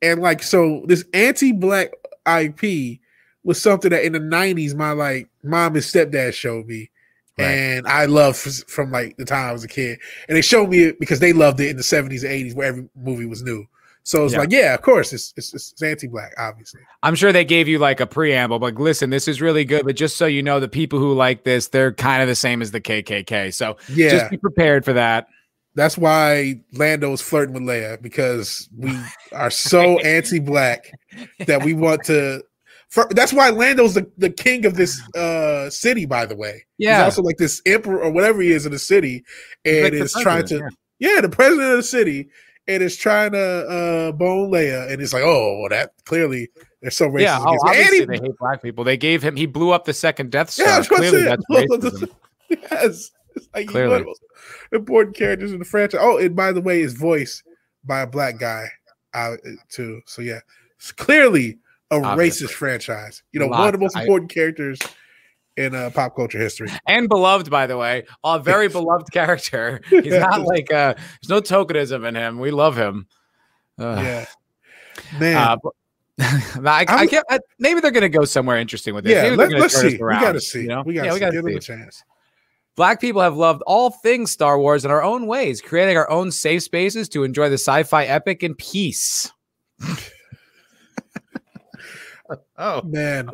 And 0.00 0.22
like 0.22 0.44
so, 0.44 0.84
this 0.86 1.04
anti-black 1.12 1.90
IP 2.24 3.00
was 3.42 3.60
something 3.60 3.90
that 3.90 4.04
in 4.04 4.12
the 4.12 4.20
'90s, 4.20 4.74
my 4.76 4.92
like 4.92 5.28
mom 5.42 5.74
and 5.74 5.82
stepdad 5.82 6.34
showed 6.34 6.66
me, 6.66 6.88
right. 7.36 7.46
and 7.46 7.88
I 7.88 8.06
loved 8.06 8.36
from 8.70 8.92
like 8.92 9.16
the 9.16 9.24
time 9.24 9.50
I 9.50 9.52
was 9.52 9.64
a 9.64 9.68
kid. 9.68 9.98
And 10.28 10.36
they 10.36 10.42
showed 10.42 10.68
me 10.68 10.84
it 10.84 11.00
because 11.00 11.18
they 11.18 11.32
loved 11.32 11.58
it 11.58 11.68
in 11.68 11.76
the 11.76 11.82
'70s 11.82 12.22
and 12.22 12.30
'80s, 12.30 12.54
where 12.54 12.68
every 12.68 12.88
movie 12.94 13.26
was 13.26 13.42
new. 13.42 13.66
So 14.04 14.24
it's 14.24 14.32
Yeah. 14.34 14.40
like, 14.40 14.50
yeah, 14.50 14.74
of 14.74 14.82
course, 14.82 15.12
it's, 15.12 15.32
it's 15.36 15.54
it's 15.54 15.80
anti-black, 15.82 16.32
obviously. 16.38 16.80
I'm 17.02 17.14
sure 17.14 17.32
they 17.32 17.44
gave 17.44 17.68
you 17.68 17.78
like 17.78 18.00
a 18.00 18.06
preamble, 18.06 18.58
like, 18.58 18.78
listen, 18.78 19.10
this 19.10 19.28
is 19.28 19.40
really 19.40 19.64
good, 19.64 19.84
but 19.84 19.94
just 19.96 20.16
so 20.16 20.26
you 20.26 20.42
know, 20.42 20.58
the 20.60 20.68
people 20.68 20.98
who 20.98 21.12
like 21.14 21.44
this, 21.44 21.68
they're 21.68 21.92
kind 21.92 22.20
of 22.22 22.28
the 22.28 22.34
same 22.34 22.62
as 22.62 22.70
the 22.72 22.80
KKK. 22.80 23.54
So 23.54 23.76
Yeah, 23.88 24.10
just 24.10 24.30
be 24.30 24.38
prepared 24.38 24.84
for 24.84 24.92
that. 24.94 25.28
that's 25.74 25.96
why 25.96 26.60
Lando's 26.72 27.20
flirting 27.22 27.54
with 27.54 27.62
Leia 27.62 28.00
because 28.02 28.68
we 28.76 28.92
are 29.32 29.50
so 29.50 29.98
anti-black 30.16 30.90
that 31.46 31.62
we 31.64 31.72
want 31.74 32.04
to. 32.04 32.42
For, 32.90 33.06
that's 33.12 33.32
why 33.32 33.48
Lando's 33.50 33.94
the, 33.94 34.06
the 34.18 34.28
king 34.28 34.66
of 34.66 34.74
this 34.74 35.00
uh 35.14 35.70
city, 35.70 36.04
by 36.06 36.26
the 36.26 36.36
way. 36.36 36.66
Yeah. 36.76 36.96
He's 36.96 37.04
also 37.04 37.22
like 37.22 37.38
this 37.38 37.62
emperor 37.64 38.02
or 38.02 38.10
whatever 38.10 38.42
he 38.42 38.50
is 38.52 38.66
in 38.66 38.72
the 38.72 38.78
city, 38.78 39.24
and 39.64 39.84
like 39.84 39.92
is 39.94 40.12
trying 40.12 40.42
to 40.48 40.58
president, 40.58 40.74
yeah, 40.98 41.20
the 41.22 41.28
president 41.30 41.70
of 41.70 41.76
the 41.78 41.82
city, 41.84 42.28
and 42.68 42.82
is 42.82 42.96
trying 42.96 43.32
to 43.32 43.38
uh 43.38 44.12
bone 44.12 44.50
Leia, 44.50 44.90
and 44.92 45.00
it's 45.02 45.12
like, 45.12 45.22
oh, 45.24 45.58
well, 45.60 45.68
that 45.70 45.92
clearly 46.04 46.48
they're 46.80 46.90
so 46.90 47.08
racist. 47.08 47.20
Yeah, 47.22 47.38
oh, 47.44 47.54
against 47.54 47.64
me. 47.64 47.70
And 47.70 47.70
obviously 47.70 47.98
he- 47.98 48.04
they 48.06 48.18
hate 48.26 48.38
black 48.38 48.62
people. 48.62 48.84
They 48.84 48.96
gave 48.96 49.22
him, 49.22 49.36
he 49.36 49.46
blew 49.46 49.70
up 49.70 49.84
the 49.84 49.92
second 49.94 50.30
Death 50.30 50.50
Star. 50.50 50.66
Yeah, 50.66 50.74
I 50.74 50.78
was 50.78 50.88
gonna 50.88 51.08
Clearly, 51.10 51.24
that's 51.24 51.44
racism. 51.50 52.08
yes, 52.50 53.10
it's 53.36 53.48
like 53.54 53.68
Clearly. 53.68 53.88
one 53.90 53.96
of 54.00 54.02
the 54.02 54.08
most 54.08 54.22
important 54.72 55.16
characters 55.16 55.52
in 55.52 55.58
the 55.58 55.64
franchise. 55.64 56.00
Oh, 56.02 56.18
and 56.18 56.34
by 56.36 56.52
the 56.52 56.60
way, 56.60 56.80
is 56.80 56.94
voiced 56.94 57.42
by 57.84 58.00
a 58.00 58.06
black 58.06 58.38
guy 58.38 58.66
uh, 59.14 59.36
too. 59.68 60.00
So 60.06 60.22
yeah, 60.22 60.40
it's 60.78 60.92
clearly 60.92 61.58
a 61.90 61.96
Obviously. 61.96 62.46
racist 62.46 62.52
franchise. 62.52 63.22
You 63.32 63.40
know, 63.40 63.48
one 63.48 63.66
of 63.66 63.72
the 63.72 63.78
most 63.78 63.96
I- 63.96 64.02
important 64.02 64.30
characters 64.30 64.78
in 65.56 65.74
uh, 65.74 65.90
pop 65.90 66.16
culture 66.16 66.38
history. 66.38 66.68
and 66.86 67.08
beloved, 67.08 67.50
by 67.50 67.66
the 67.66 67.76
way, 67.76 68.04
a 68.24 68.38
very 68.38 68.68
beloved 68.68 69.10
character. 69.12 69.80
He's 69.90 70.12
not 70.12 70.42
like 70.42 70.72
uh 70.72 70.94
there's 70.94 71.28
no 71.28 71.40
tokenism 71.40 72.06
in 72.08 72.14
him. 72.14 72.38
We 72.38 72.50
love 72.50 72.76
him. 72.76 73.06
Ugh. 73.78 73.98
Yeah, 73.98 74.26
man. 75.18 75.36
Uh, 75.36 75.56
but- 75.62 75.72
I, 76.20 76.84
I 76.88 76.94
I'm- 76.98 77.06
get, 77.08 77.24
I, 77.30 77.38
maybe 77.58 77.80
they're 77.80 77.90
going 77.90 78.02
to 78.02 78.08
go 78.08 78.24
somewhere 78.26 78.58
interesting 78.58 78.94
with 78.94 79.04
this. 79.04 79.14
yeah, 79.14 79.22
Maybe 79.22 79.36
they're 79.36 79.46
let, 79.48 79.52
gonna 79.52 79.64
us 79.64 79.72
turn 79.74 79.86
us 79.86 79.92
see. 79.92 79.98
We 80.02 80.12
got 80.12 80.32
to 80.32 80.40
see. 80.40 80.60
you 80.62 80.68
know? 80.68 80.82
We 80.84 80.94
got 80.94 81.06
yeah, 81.06 81.12
to 81.14 81.18
give 81.18 81.42
them 81.42 81.52
see. 81.52 81.56
a 81.56 81.60
chance. 81.60 82.04
Black 82.76 83.00
people 83.00 83.20
have 83.22 83.36
loved 83.36 83.62
all 83.66 83.90
things 83.90 84.30
Star 84.30 84.58
Wars 84.58 84.84
in 84.84 84.90
our 84.90 85.02
own 85.02 85.26
ways, 85.26 85.60
creating 85.60 85.96
our 85.96 86.08
own 86.10 86.30
safe 86.30 86.62
spaces 86.62 87.08
to 87.10 87.24
enjoy 87.24 87.48
the 87.48 87.54
sci-fi 87.54 88.04
epic 88.04 88.42
in 88.42 88.54
peace. 88.54 89.30
oh, 92.58 92.82
Man, 92.82 93.30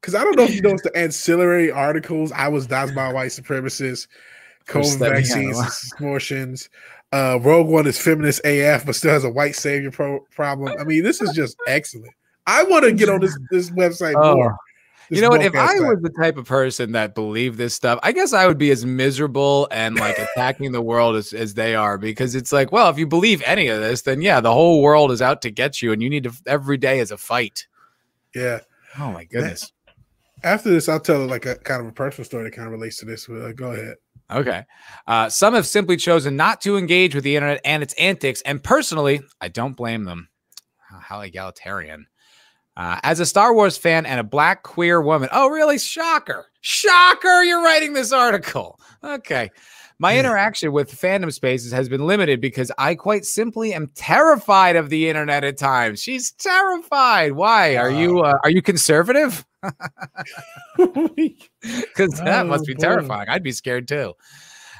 because 0.00 0.14
I 0.14 0.22
don't 0.24 0.36
know 0.36 0.44
if 0.44 0.54
you 0.54 0.62
noticed 0.62 0.84
the 0.84 0.96
ancillary 0.96 1.70
articles. 1.70 2.32
I 2.32 2.48
was 2.48 2.66
doxed 2.66 2.94
by 2.94 3.12
white 3.12 3.30
supremacists. 3.30 4.06
COVID 4.68 4.98
vaccines, 4.98 5.92
abortions. 5.98 6.68
Uh, 7.10 7.38
Rogue 7.40 7.68
One 7.68 7.86
is 7.86 7.98
feminist 7.98 8.42
AF, 8.44 8.84
but 8.84 8.94
still 8.94 9.10
has 9.12 9.24
a 9.24 9.30
white 9.30 9.56
savior 9.56 9.90
pro- 9.90 10.20
problem. 10.30 10.76
I 10.78 10.84
mean, 10.84 11.02
this 11.02 11.22
is 11.22 11.32
just 11.34 11.56
excellent. 11.66 12.12
I 12.46 12.64
want 12.64 12.84
to 12.84 12.92
get 12.92 13.08
on 13.08 13.20
this 13.20 13.38
this 13.50 13.70
website 13.70 14.12
Oh. 14.14 14.36
more. 14.36 14.56
you 15.08 15.22
know 15.22 15.30
what? 15.30 15.40
If 15.42 15.54
I 15.54 15.80
was 15.80 16.00
the 16.02 16.10
type 16.20 16.36
of 16.36 16.46
person 16.46 16.92
that 16.92 17.14
believed 17.14 17.56
this 17.56 17.74
stuff, 17.74 17.98
I 18.02 18.12
guess 18.12 18.34
I 18.34 18.46
would 18.46 18.58
be 18.58 18.70
as 18.70 18.84
miserable 18.84 19.68
and 19.70 19.96
like 19.96 20.18
attacking 20.36 20.72
the 20.72 20.82
world 20.82 21.16
as, 21.16 21.32
as 21.32 21.54
they 21.54 21.74
are 21.74 21.96
because 21.96 22.34
it's 22.34 22.52
like, 22.52 22.70
well, 22.70 22.90
if 22.90 22.98
you 22.98 23.06
believe 23.06 23.42
any 23.46 23.68
of 23.68 23.80
this, 23.80 24.02
then 24.02 24.20
yeah, 24.20 24.38
the 24.40 24.52
whole 24.52 24.82
world 24.82 25.10
is 25.12 25.22
out 25.22 25.40
to 25.42 25.50
get 25.50 25.80
you 25.80 25.92
and 25.92 26.02
you 26.02 26.10
need 26.10 26.24
to 26.24 26.32
every 26.46 26.76
day 26.76 26.98
is 26.98 27.10
a 27.10 27.16
fight. 27.16 27.66
yeah. 28.34 28.60
Oh 28.98 29.12
my 29.12 29.24
goodness. 29.24 29.72
After 30.44 30.70
this, 30.70 30.88
I'll 30.88 31.00
tell 31.00 31.26
like 31.26 31.46
a 31.46 31.56
kind 31.56 31.80
of 31.80 31.88
a 31.88 31.92
personal 31.92 32.24
story 32.24 32.44
that 32.44 32.54
kind 32.54 32.66
of 32.66 32.72
relates 32.72 32.98
to 32.98 33.04
this. 33.04 33.28
Uh, 33.28 33.52
go 33.54 33.72
ahead. 33.72 33.96
Okay. 34.30 34.64
Uh, 35.06 35.28
some 35.28 35.54
have 35.54 35.66
simply 35.66 35.96
chosen 35.96 36.36
not 36.36 36.60
to 36.60 36.76
engage 36.76 37.14
with 37.14 37.24
the 37.24 37.34
internet 37.36 37.60
and 37.64 37.82
its 37.82 37.94
antics. 37.94 38.42
And 38.42 38.62
personally, 38.62 39.20
I 39.40 39.48
don't 39.48 39.76
blame 39.76 40.04
them. 40.04 40.28
How 41.00 41.20
egalitarian. 41.20 42.06
Uh, 42.76 43.00
as 43.02 43.20
a 43.20 43.26
Star 43.26 43.52
Wars 43.52 43.76
fan 43.76 44.06
and 44.06 44.20
a 44.20 44.24
black 44.24 44.62
queer 44.62 45.00
woman. 45.00 45.28
Oh, 45.32 45.48
really? 45.48 45.78
Shocker. 45.78 46.46
Shocker. 46.60 47.42
You're 47.42 47.62
writing 47.62 47.92
this 47.92 48.12
article. 48.12 48.78
Okay. 49.02 49.50
My 50.00 50.12
Yeah. 50.12 50.20
interaction 50.20 50.70
with 50.72 50.92
fandom 50.92 51.32
spaces 51.32 51.72
has 51.72 51.88
been 51.88 52.06
limited 52.06 52.40
because 52.40 52.70
I 52.78 52.94
quite 52.94 53.24
simply 53.24 53.74
am 53.74 53.88
terrified 53.96 54.76
of 54.76 54.90
the 54.90 55.08
internet 55.08 55.42
at 55.42 55.58
times. 55.58 56.00
She's 56.00 56.30
terrified. 56.32 57.32
Why? 57.32 57.76
Are 57.76 57.90
you 57.90 58.20
uh, 58.20 58.34
are 58.44 58.50
you 58.50 58.62
conservative? 58.62 59.44
because 60.76 62.12
that 62.24 62.46
must 62.46 62.62
Oh, 62.62 62.66
be 62.66 62.74
boy. 62.74 62.80
terrifying. 62.80 63.28
I'd 63.28 63.42
be 63.42 63.52
scared 63.52 63.88
too. 63.88 64.14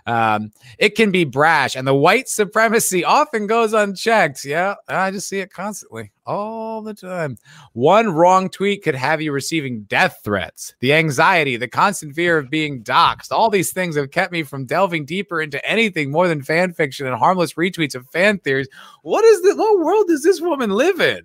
Um, 0.09 0.52
it 0.78 0.96
can 0.96 1.11
be 1.11 1.24
brash, 1.24 1.76
and 1.76 1.86
the 1.86 1.94
white 1.94 2.28
supremacy 2.30 3.04
often 3.04 3.46
goes 3.46 3.74
unchecked. 3.74 4.42
Yeah, 4.42 4.76
I 4.88 5.11
just 5.11 5.28
see 5.28 5.40
it 5.40 5.52
constantly, 5.52 6.12
all 6.24 6.80
the 6.80 6.94
time. 6.94 7.36
One 7.74 8.09
wrong 8.09 8.48
tweet 8.48 8.82
could 8.82 8.94
have 8.94 9.20
you 9.20 9.32
receiving 9.32 9.82
death 9.82 10.20
threats. 10.24 10.72
The 10.80 10.94
anxiety, 10.94 11.59
the 11.59 11.68
constant 11.68 12.14
fear 12.14 12.38
of 12.38 12.48
being 12.48 12.82
doxxed, 12.82 13.32
all 13.32 13.50
these 13.50 13.72
things 13.72 13.96
have 13.96 14.11
kept 14.11 14.32
me 14.32 14.44
from 14.44 14.64
delving 14.64 15.04
deeper 15.04 15.42
into 15.42 15.62
anything 15.68 16.11
more 16.11 16.26
than 16.26 16.42
fan 16.42 16.72
fiction 16.72 17.06
and 17.06 17.14
harmless 17.14 17.52
retweets 17.52 17.94
of 17.94 18.09
fan 18.09 18.38
theories. 18.38 18.68
What 19.02 19.26
is 19.26 19.42
the 19.42 19.56
what 19.56 19.78
world 19.78 20.06
does 20.09 20.22
this 20.22 20.40
woman 20.40 20.70
live 20.70 21.00
in? 21.00 21.20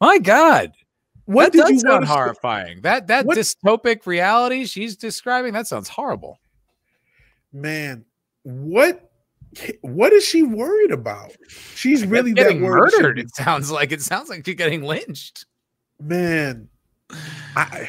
My 0.00 0.20
God 0.20 0.70
What 1.24 1.46
that 1.46 1.52
did 1.52 1.60
does 1.62 1.70
you 1.70 1.78
sound 1.80 2.04
horrifying. 2.04 2.80
That 2.82 3.08
that 3.08 3.26
What- 3.26 3.36
dystopic 3.36 4.06
reality 4.06 4.66
she's 4.66 4.94
describing 4.94 5.52
that 5.54 5.66
sounds 5.66 5.88
horrible. 5.88 6.38
Man, 7.52 8.04
what 8.42 9.10
what 9.80 10.12
is 10.12 10.24
she 10.24 10.42
worried 10.42 10.90
about? 10.90 11.32
She's 11.74 12.04
really 12.04 12.32
that 12.32 12.42
getting 12.42 12.60
murdered. 12.60 13.18
It 13.18 13.34
sounds 13.34 13.70
like 13.70 13.92
it 13.92 14.02
sounds 14.02 14.28
like 14.28 14.44
she's 14.44 14.54
getting 14.54 14.82
lynched. 14.82 15.46
Man, 16.00 16.68
I 17.56 17.88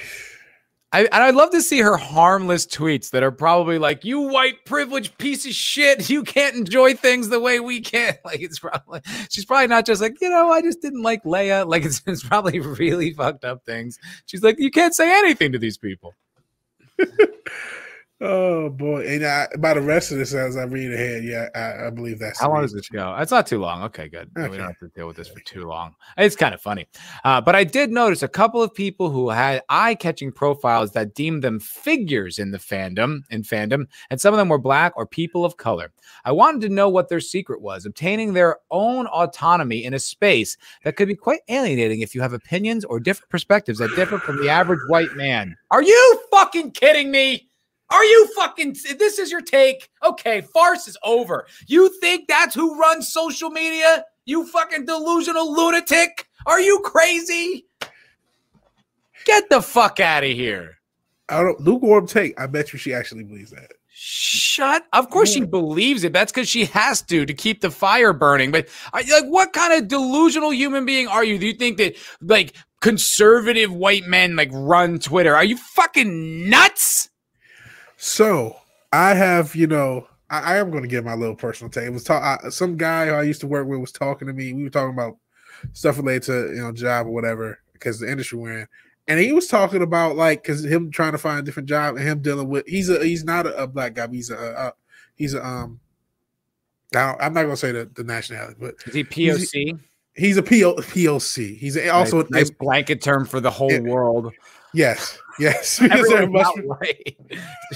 I 0.92 1.02
and 1.02 1.24
I'd 1.24 1.36
love 1.36 1.52
to 1.52 1.62
see 1.62 1.80
her 1.80 1.98
harmless 1.98 2.66
tweets 2.66 3.12
that 3.12 3.22
are 3.22 3.32
probably 3.32 3.78
like, 3.78 4.04
"You 4.04 4.22
white 4.22 4.66
privileged 4.66 5.18
piece 5.20 5.46
of 5.46 5.52
shit, 5.54 6.10
you 6.10 6.24
can't 6.24 6.56
enjoy 6.56 6.96
things 6.96 7.30
the 7.30 7.40
way 7.40 7.60
we 7.60 7.80
can." 7.82 8.16
Like 8.26 8.42
it's 8.42 8.60
probably 8.60 9.02
she's 9.30 9.46
probably 9.46 9.68
not 9.68 9.86
just 9.86 10.02
like 10.02 10.20
you 10.22 10.30
know 10.30 10.50
I 10.50 10.62
just 10.62 10.82
didn't 10.82 11.04
like 11.04 11.24
Leia. 11.24 11.68
Like 11.70 11.86
it's, 11.86 12.02
it's 12.08 12.24
probably 12.24 12.60
really 12.60 13.14
fucked 13.14 13.46
up 13.46 13.66
things. 13.66 14.00
She's 14.26 14.42
like, 14.42 14.58
you 14.60 14.72
can't 14.72 14.96
say 14.96 15.12
anything 15.20 15.52
to 15.52 15.60
these 15.60 15.78
people. 15.78 16.16
oh 18.22 18.70
boy. 18.70 19.06
And 19.08 19.26
I, 19.26 19.48
by 19.60 19.74
the 19.74 19.82
rest 19.82 20.12
of 20.12 20.18
this, 20.18 20.34
as 20.34 20.58
I 20.58 20.64
read 20.64 20.94
ahead, 20.94 21.24
yeah, 21.24 21.50
I, 21.56 21.88
I 21.88 21.90
believe 21.90 22.20
that's 22.20 22.40
How 22.40 22.50
long 22.50 22.62
does 22.62 22.74
this 22.74 22.90
go? 22.90 23.16
It's 23.18 23.32
not 23.32 23.48
too 23.48 23.60
long. 23.60 23.84
Okay, 23.84 24.10
good. 24.10 24.30
We 24.36 24.58
don't 24.58 24.60
have 24.60 24.80
to 24.80 24.90
deal 24.96 25.08
with 25.08 25.18
this 25.18 25.28
for 25.28 25.40
too 25.42 25.68
long. 25.68 25.96
It's 26.18 26.36
kind 26.36 26.54
of 26.54 26.62
funny. 26.62 26.88
Uh, 27.24 27.42
but 27.42 27.56
I 27.56 27.64
did 27.64 27.92
notice 27.92 28.24
a 28.24 28.28
couple 28.28 28.62
of 28.62 28.74
people 28.74 29.10
who 29.10 29.30
had 29.30 29.62
eye-catching 29.70 30.32
profiles 30.32 30.92
that 30.92 31.14
deemed 31.14 31.44
them 31.44 31.60
figures 31.60 32.40
in 32.40 32.52
the 32.52 32.58
fandom, 32.58 33.22
in 33.30 33.44
fandom, 33.44 33.88
and 34.10 34.20
some 34.20 34.34
of 34.34 34.38
them 34.38 34.50
were 34.50 34.58
black 34.58 34.94
or 34.96 35.06
people 35.06 35.46
of 35.46 35.58
color. 35.58 35.92
I 36.26 36.32
wanted 36.32 36.62
to 36.62 36.70
know 36.70 36.90
what 36.90 37.10
their 37.10 37.20
secret 37.20 37.62
was, 37.62 37.86
obtaining 37.86 38.34
their 38.34 38.58
own 38.72 39.08
autonomy 39.08 39.84
in 39.84 39.94
a 39.94 40.00
space 40.00 40.58
that 40.84 40.96
could 40.96 41.08
be 41.08 41.16
quite 41.16 41.42
alienating 41.50 42.02
if 42.02 42.14
you 42.14 42.22
have 42.22 42.34
opinions 42.34 42.86
or 42.86 43.00
different 43.00 43.30
perspectives 43.30 43.80
that 43.80 43.96
differ 43.96 44.18
from 44.18 44.42
the 44.42 44.50
average 44.50 44.80
white 44.88 45.16
man. 45.16 45.56
Are 45.72 45.84
you 45.84 46.22
fucking 46.32 46.72
kidding 46.72 47.12
me? 47.12 47.49
Are 47.92 48.06
you 48.06 48.28
fucking 48.36 48.76
this 48.98 49.18
is 49.18 49.32
your 49.32 49.42
take? 49.42 49.90
Okay, 50.04 50.42
farce 50.42 50.88
is 50.88 50.98
over. 51.04 51.48
You 51.68 51.90
think 52.00 52.28
that's 52.28 52.54
who 52.54 52.80
runs 52.80 53.12
social 53.12 53.50
media? 53.50 54.06
You 54.26 54.46
fucking 54.46 54.86
delusional 54.86 55.52
lunatic? 55.52 56.28
Are 56.46 56.62
you 56.62 56.80
crazy? 56.82 57.66
Get 59.26 59.50
the 59.50 59.62
fuck 59.62 60.00
out 60.00 60.24
of 60.24 60.30
here. 60.30 60.78
I 61.30 61.42
don't 61.42 61.60
lukewarm 61.62 62.08
take. 62.08 62.40
I 62.40 62.48
bet 62.48 62.74
you 62.74 62.80
she 62.80 62.94
actually 62.94 63.24
believes 63.24 63.52
that. 63.52 63.72
Shut. 63.92 64.86
Of 64.94 65.10
course 65.10 65.32
she 65.34 65.44
believes 65.44 66.04
it. 66.04 66.14
That's 66.14 66.32
because 66.32 66.48
she 66.48 66.66
has 66.66 67.02
to 67.04 67.26
to 67.26 67.34
keep 67.34 67.62
the 67.62 67.70
fire 67.70 68.14
burning. 68.14 68.52
But 68.52 68.70
like, 68.94 69.26
what 69.26 69.52
kind 69.52 69.74
of 69.74 69.88
delusional 69.88 70.52
human 70.52 70.86
being 70.86 71.08
are 71.08 71.24
you? 71.24 71.38
Do 71.38 71.46
you 71.48 71.54
think 71.54 71.78
that 71.78 71.98
like 72.22 72.56
conservative 72.82 73.74
white 73.74 74.06
men 74.06 74.36
like 74.36 74.50
run 74.54 75.00
Twitter? 75.00 75.36
Are 75.36 75.44
you 75.44 75.58
fucking 75.58 76.50
nuts? 76.50 77.10
So 78.02 78.56
I 78.94 79.14
have, 79.14 79.58
you 79.58 79.68
know, 79.68 80.08
I, 80.30 80.54
I 80.54 80.58
am 80.58 80.72
going 80.72 80.84
to 80.84 80.90
give 80.90 81.04
my 81.04 81.16
little 81.16 81.36
personal 81.36 81.70
take. 81.70 81.84
It 81.84 81.90
was 81.92 82.06
talk, 82.06 82.24
I, 82.24 82.48
some 82.48 82.78
guy 82.78 83.08
who 83.08 83.12
I 83.12 83.24
used 83.24 83.42
to 83.42 83.48
work 83.48 83.68
with 83.68 83.82
was 83.82 83.92
talking 83.92 84.26
to 84.30 84.34
me. 84.34 84.54
We 84.54 84.64
were 84.64 84.70
talking 84.70 84.94
about 84.94 85.18
stuff 85.74 85.98
related 85.98 86.24
to 86.24 86.56
you 86.56 86.62
know 86.62 86.72
job 86.72 87.08
or 87.08 87.10
whatever 87.10 87.60
because 87.74 88.00
the 88.00 88.10
industry 88.10 88.40
we're 88.40 88.60
in, 88.60 88.68
and 89.10 89.20
he 89.20 89.34
was 89.34 89.48
talking 89.48 89.82
about 89.82 90.16
like 90.16 90.44
because 90.44 90.64
him 90.64 90.92
trying 90.92 91.12
to 91.12 91.18
find 91.18 91.40
a 91.40 91.44
different 91.44 91.68
job 91.68 91.98
and 91.98 92.08
him 92.08 92.22
dealing 92.22 92.48
with 92.48 92.66
he's 92.68 92.88
a 92.88 93.04
he's 93.04 93.26
not 93.26 93.46
a, 93.46 93.64
a 93.64 93.68
black 93.68 93.96
guy. 93.96 94.08
But 94.08 94.16
he's 94.16 94.30
a, 94.30 94.38
a 94.38 94.74
he's 95.16 95.34
a 95.34 95.46
um. 95.46 95.82
Now 96.94 97.18
I'm 97.20 97.34
not 97.34 97.44
gonna 97.44 97.58
say 97.58 97.74
the, 97.74 97.92
the 97.94 98.06
nationality, 98.06 98.56
but 98.58 98.76
Is 98.86 98.94
he 98.94 99.04
POC? 99.04 99.78
he's 100.16 100.38
a 100.38 100.44
PO, 100.44 100.76
POC. 100.78 101.58
He's 101.58 101.76
a, 101.76 101.90
also 101.90 102.22
nice, 102.22 102.30
nice 102.30 102.50
blanket 102.50 103.02
term 103.02 103.26
for 103.26 103.42
the 103.42 103.52
whole 103.52 103.72
Yeah. 103.72 103.80
world. 103.80 104.34
Yes, 104.74 105.18
yes. 105.40 105.80
Because 105.80 106.08
there 106.08 106.30
must 106.30 106.56
that. 106.56 107.16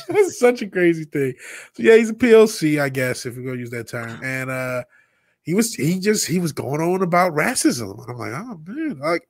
That's 0.07 0.39
such 0.39 0.61
a 0.61 0.67
crazy 0.67 1.05
thing. 1.05 1.33
So 1.73 1.83
yeah, 1.83 1.97
he's 1.97 2.09
a 2.09 2.13
PLC, 2.13 2.81
I 2.81 2.89
guess, 2.89 3.25
if 3.25 3.35
we're 3.35 3.43
gonna 3.43 3.57
use 3.57 3.71
that 3.71 3.87
term. 3.87 4.19
And 4.23 4.49
uh 4.49 4.83
he 5.43 5.53
was 5.53 5.73
he 5.73 5.99
just 5.99 6.27
he 6.27 6.39
was 6.39 6.51
going 6.51 6.81
on 6.81 7.01
about 7.01 7.33
racism, 7.33 7.99
and 7.99 8.09
I'm 8.09 8.17
like, 8.17 8.33
oh 8.33 8.59
man, 8.65 8.99
like 8.99 9.27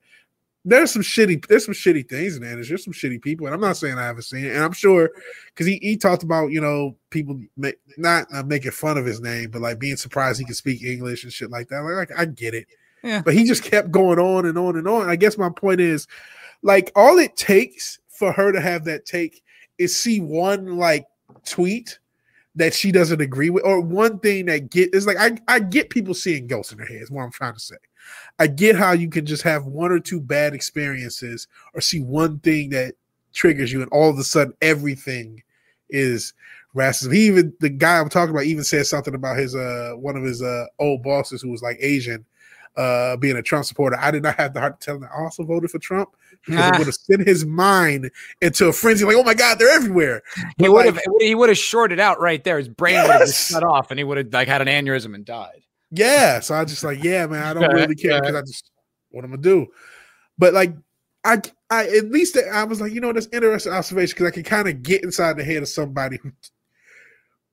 there's 0.66 0.92
some 0.92 1.02
shitty 1.02 1.46
there's 1.48 1.66
some 1.66 1.74
shitty 1.74 2.08
things 2.08 2.36
in 2.36 2.44
there. 2.44 2.56
There's 2.56 2.84
some 2.84 2.94
shitty 2.94 3.22
people, 3.22 3.48
and 3.48 3.56
I'm 3.56 3.62
not 3.62 3.78
saying 3.78 3.98
I 3.98 4.06
haven't 4.06 4.24
seen 4.24 4.46
it, 4.46 4.54
and 4.54 4.64
I'm 4.64 4.74
sure 4.74 5.10
because 5.48 5.66
he, 5.66 5.80
he 5.82 5.98
talked 5.98 6.24
about 6.24 6.52
you 6.52 6.62
know 6.62 6.96
people 7.10 7.42
make, 7.58 7.76
not 7.98 8.28
uh, 8.32 8.44
making 8.44 8.72
fun 8.72 8.98
of 8.98 9.06
his 9.06 9.22
name, 9.22 9.50
but 9.50 9.62
like 9.62 9.80
being 9.80 9.98
surprised 9.98 10.40
he 10.40 10.46
could 10.46 10.56
speak 10.56 10.84
English 10.84 11.24
and 11.24 11.34
shit 11.34 11.50
like 11.50 11.68
that. 11.70 11.82
Like, 11.82 12.10
like 12.10 12.20
I 12.20 12.26
get 12.26 12.54
it, 12.54 12.68
yeah. 13.04 13.22
But 13.22 13.34
he 13.34 13.44
just 13.44 13.64
kept 13.64 13.92
going 13.92 14.18
on 14.18 14.46
and 14.46 14.58
on 14.58 14.78
and 14.78 14.88
on. 14.88 15.10
I 15.10 15.18
guess 15.18 15.38
my 15.38 15.50
point 15.50 15.82
is, 15.82 16.08
like, 16.64 16.92
all 16.96 17.20
it 17.20 17.36
takes 17.36 18.00
for 18.10 18.32
her 18.32 18.52
to 18.52 18.60
have 18.62 18.86
that 18.86 19.06
take 19.06 19.44
is 19.78 19.96
see 19.96 20.20
one 20.20 20.78
like 20.78 21.06
tweet 21.46 22.00
that 22.56 22.74
she 22.74 22.92
doesn't 22.92 23.22
agree 23.22 23.50
with, 23.50 23.66
or 23.66 23.82
one 23.82 24.20
thing 24.20 24.46
that 24.46 24.70
get 24.70 24.94
is 24.94 25.08
like 25.08 25.18
I, 25.18 25.38
I 25.48 25.60
get 25.60 25.90
people 25.90 26.14
seeing 26.14 26.48
ghosts 26.48 26.72
in 26.72 26.78
their 26.78 26.88
heads. 26.88 27.10
What 27.12 27.24
I'm 27.24 27.32
trying 27.32 27.54
to 27.54 27.60
say. 27.60 27.76
I 28.38 28.48
get 28.48 28.76
how 28.76 28.92
you 28.92 29.10
can 29.10 29.26
just 29.26 29.44
have 29.44 29.66
one 29.66 29.92
or 29.92 30.00
two 30.00 30.20
bad 30.20 30.54
experiences 30.54 31.48
or 31.74 31.82
see 31.82 32.02
one 32.02 32.40
thing 32.40 32.70
that 32.70 32.96
triggers 33.34 33.72
you, 33.72 33.82
and 33.82 33.92
all 33.92 34.10
of 34.10 34.20
a 34.20 34.24
sudden 34.24 34.54
everything 34.62 35.42
is 35.90 36.34
racism. 36.76 37.14
He 37.14 37.28
even 37.28 37.54
the 37.60 37.70
guy 37.70 38.00
I'm 38.00 38.10
talking 38.10 38.32
about 38.36 38.46
even 38.46 38.64
said 38.64 38.86
something 38.86 39.16
about 39.16 39.38
his 39.38 39.56
uh 39.56 39.94
one 39.96 40.16
of 40.16 40.24
his 40.24 40.42
uh 40.42 40.66
old 40.80 41.02
bosses 41.02 41.42
who 41.42 41.50
was 41.50 41.64
like 41.64 41.78
Asian, 41.80 42.26
uh 42.76 43.18
being 43.18 43.38
a 43.38 43.42
Trump 43.42 43.66
supporter. 43.66 43.98
I 44.00 44.12
did 44.12 44.24
not 44.24 44.36
have 44.36 44.54
the 44.54 44.60
heart 44.60 44.80
to 44.80 44.86
tell 44.86 44.96
him 44.96 45.04
I 45.04 45.22
also 45.22 45.44
voted 45.44 45.72
for 45.72 45.80
Trump 45.80 46.10
because 46.46 46.62
ah. 46.62 46.70
it 46.70 46.78
would 46.80 46.88
have 46.88 46.96
sent 46.96 47.28
his 47.28 47.46
mind 47.46 48.12
into 48.42 48.68
a 48.68 48.74
frenzy, 48.74 49.06
like, 49.06 49.16
oh 49.16 49.24
my 49.24 49.34
god, 49.34 49.60
they're 49.60 49.70
everywhere. 49.70 50.22
But 50.58 50.66
he 50.66 50.70
would 50.70 50.86
have 50.86 50.96
like, 50.96 51.06
he 51.20 51.36
would 51.36 51.50
have 51.50 51.58
shorted 51.58 52.00
out 52.00 52.20
right 52.20 52.44
there. 52.44 52.58
His 52.58 52.70
brain 52.70 52.96
yes. 52.96 53.08
would 53.08 53.14
have 53.14 53.28
just 53.28 53.50
shut 53.50 53.64
off 53.64 53.92
and 53.92 54.00
he 54.00 54.04
would 54.04 54.18
have 54.18 54.34
like 54.34 54.48
had 54.48 54.62
an 54.62 54.68
aneurysm 54.68 55.16
and 55.16 55.26
died. 55.26 55.62
Yeah. 55.92 56.40
So 56.40 56.56
I 56.56 56.66
just 56.66 56.84
like, 56.84 57.04
yeah, 57.04 57.26
man, 57.28 57.44
I 57.44 57.54
don't 57.54 57.74
really 57.74 57.96
care 57.96 58.20
because 58.20 58.36
I 58.36 58.42
just 58.42 58.72
what 59.12 59.24
I'm 59.24 59.32
gonna 59.32 59.42
do. 59.42 59.68
But 60.38 60.54
like 60.54 60.74
I, 61.24 61.42
I 61.70 61.88
at 61.88 62.12
least 62.12 62.38
I 62.38 62.64
was 62.64 62.82
like, 62.82 62.92
you 62.92 63.00
know, 63.00 63.14
that's 63.14 63.30
interesting 63.32 63.72
observation 63.72 64.16
because 64.16 64.28
I 64.28 64.32
can 64.32 64.44
kind 64.44 64.68
of 64.68 64.84
get 64.84 65.04
inside 65.04 65.38
the 65.38 65.44
head 65.44 65.62
of 65.62 65.70
somebody 65.70 66.18
who, 66.18 66.32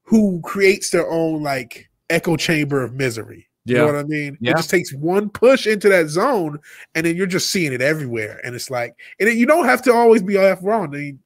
who 0.02 0.40
creates 0.42 0.90
their 0.90 1.08
own 1.08 1.42
like 1.42 1.88
echo 2.08 2.36
chamber 2.36 2.82
of 2.82 2.94
misery. 2.94 3.46
You 3.70 3.78
know 3.78 3.86
what 3.86 3.96
I 3.96 4.02
mean? 4.04 4.36
Yeah. 4.40 4.52
It 4.52 4.56
just 4.56 4.70
takes 4.70 4.92
one 4.94 5.28
push 5.30 5.66
into 5.66 5.88
that 5.88 6.08
zone, 6.08 6.58
and 6.94 7.06
then 7.06 7.16
you're 7.16 7.26
just 7.26 7.50
seeing 7.50 7.72
it 7.72 7.82
everywhere. 7.82 8.40
And 8.44 8.54
it's 8.54 8.70
like, 8.70 8.94
and 9.18 9.28
it, 9.28 9.36
you 9.36 9.46
don't 9.46 9.66
have 9.66 9.82
to 9.82 9.92
always 9.92 10.22
be 10.22 10.36
off 10.36 10.58
wrong. 10.62 10.94
I 10.94 10.98
mean, 10.98 11.20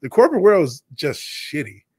the 0.00 0.08
corporate 0.08 0.42
world 0.42 0.64
is 0.64 0.82
just 0.94 1.20
shitty. 1.20 1.82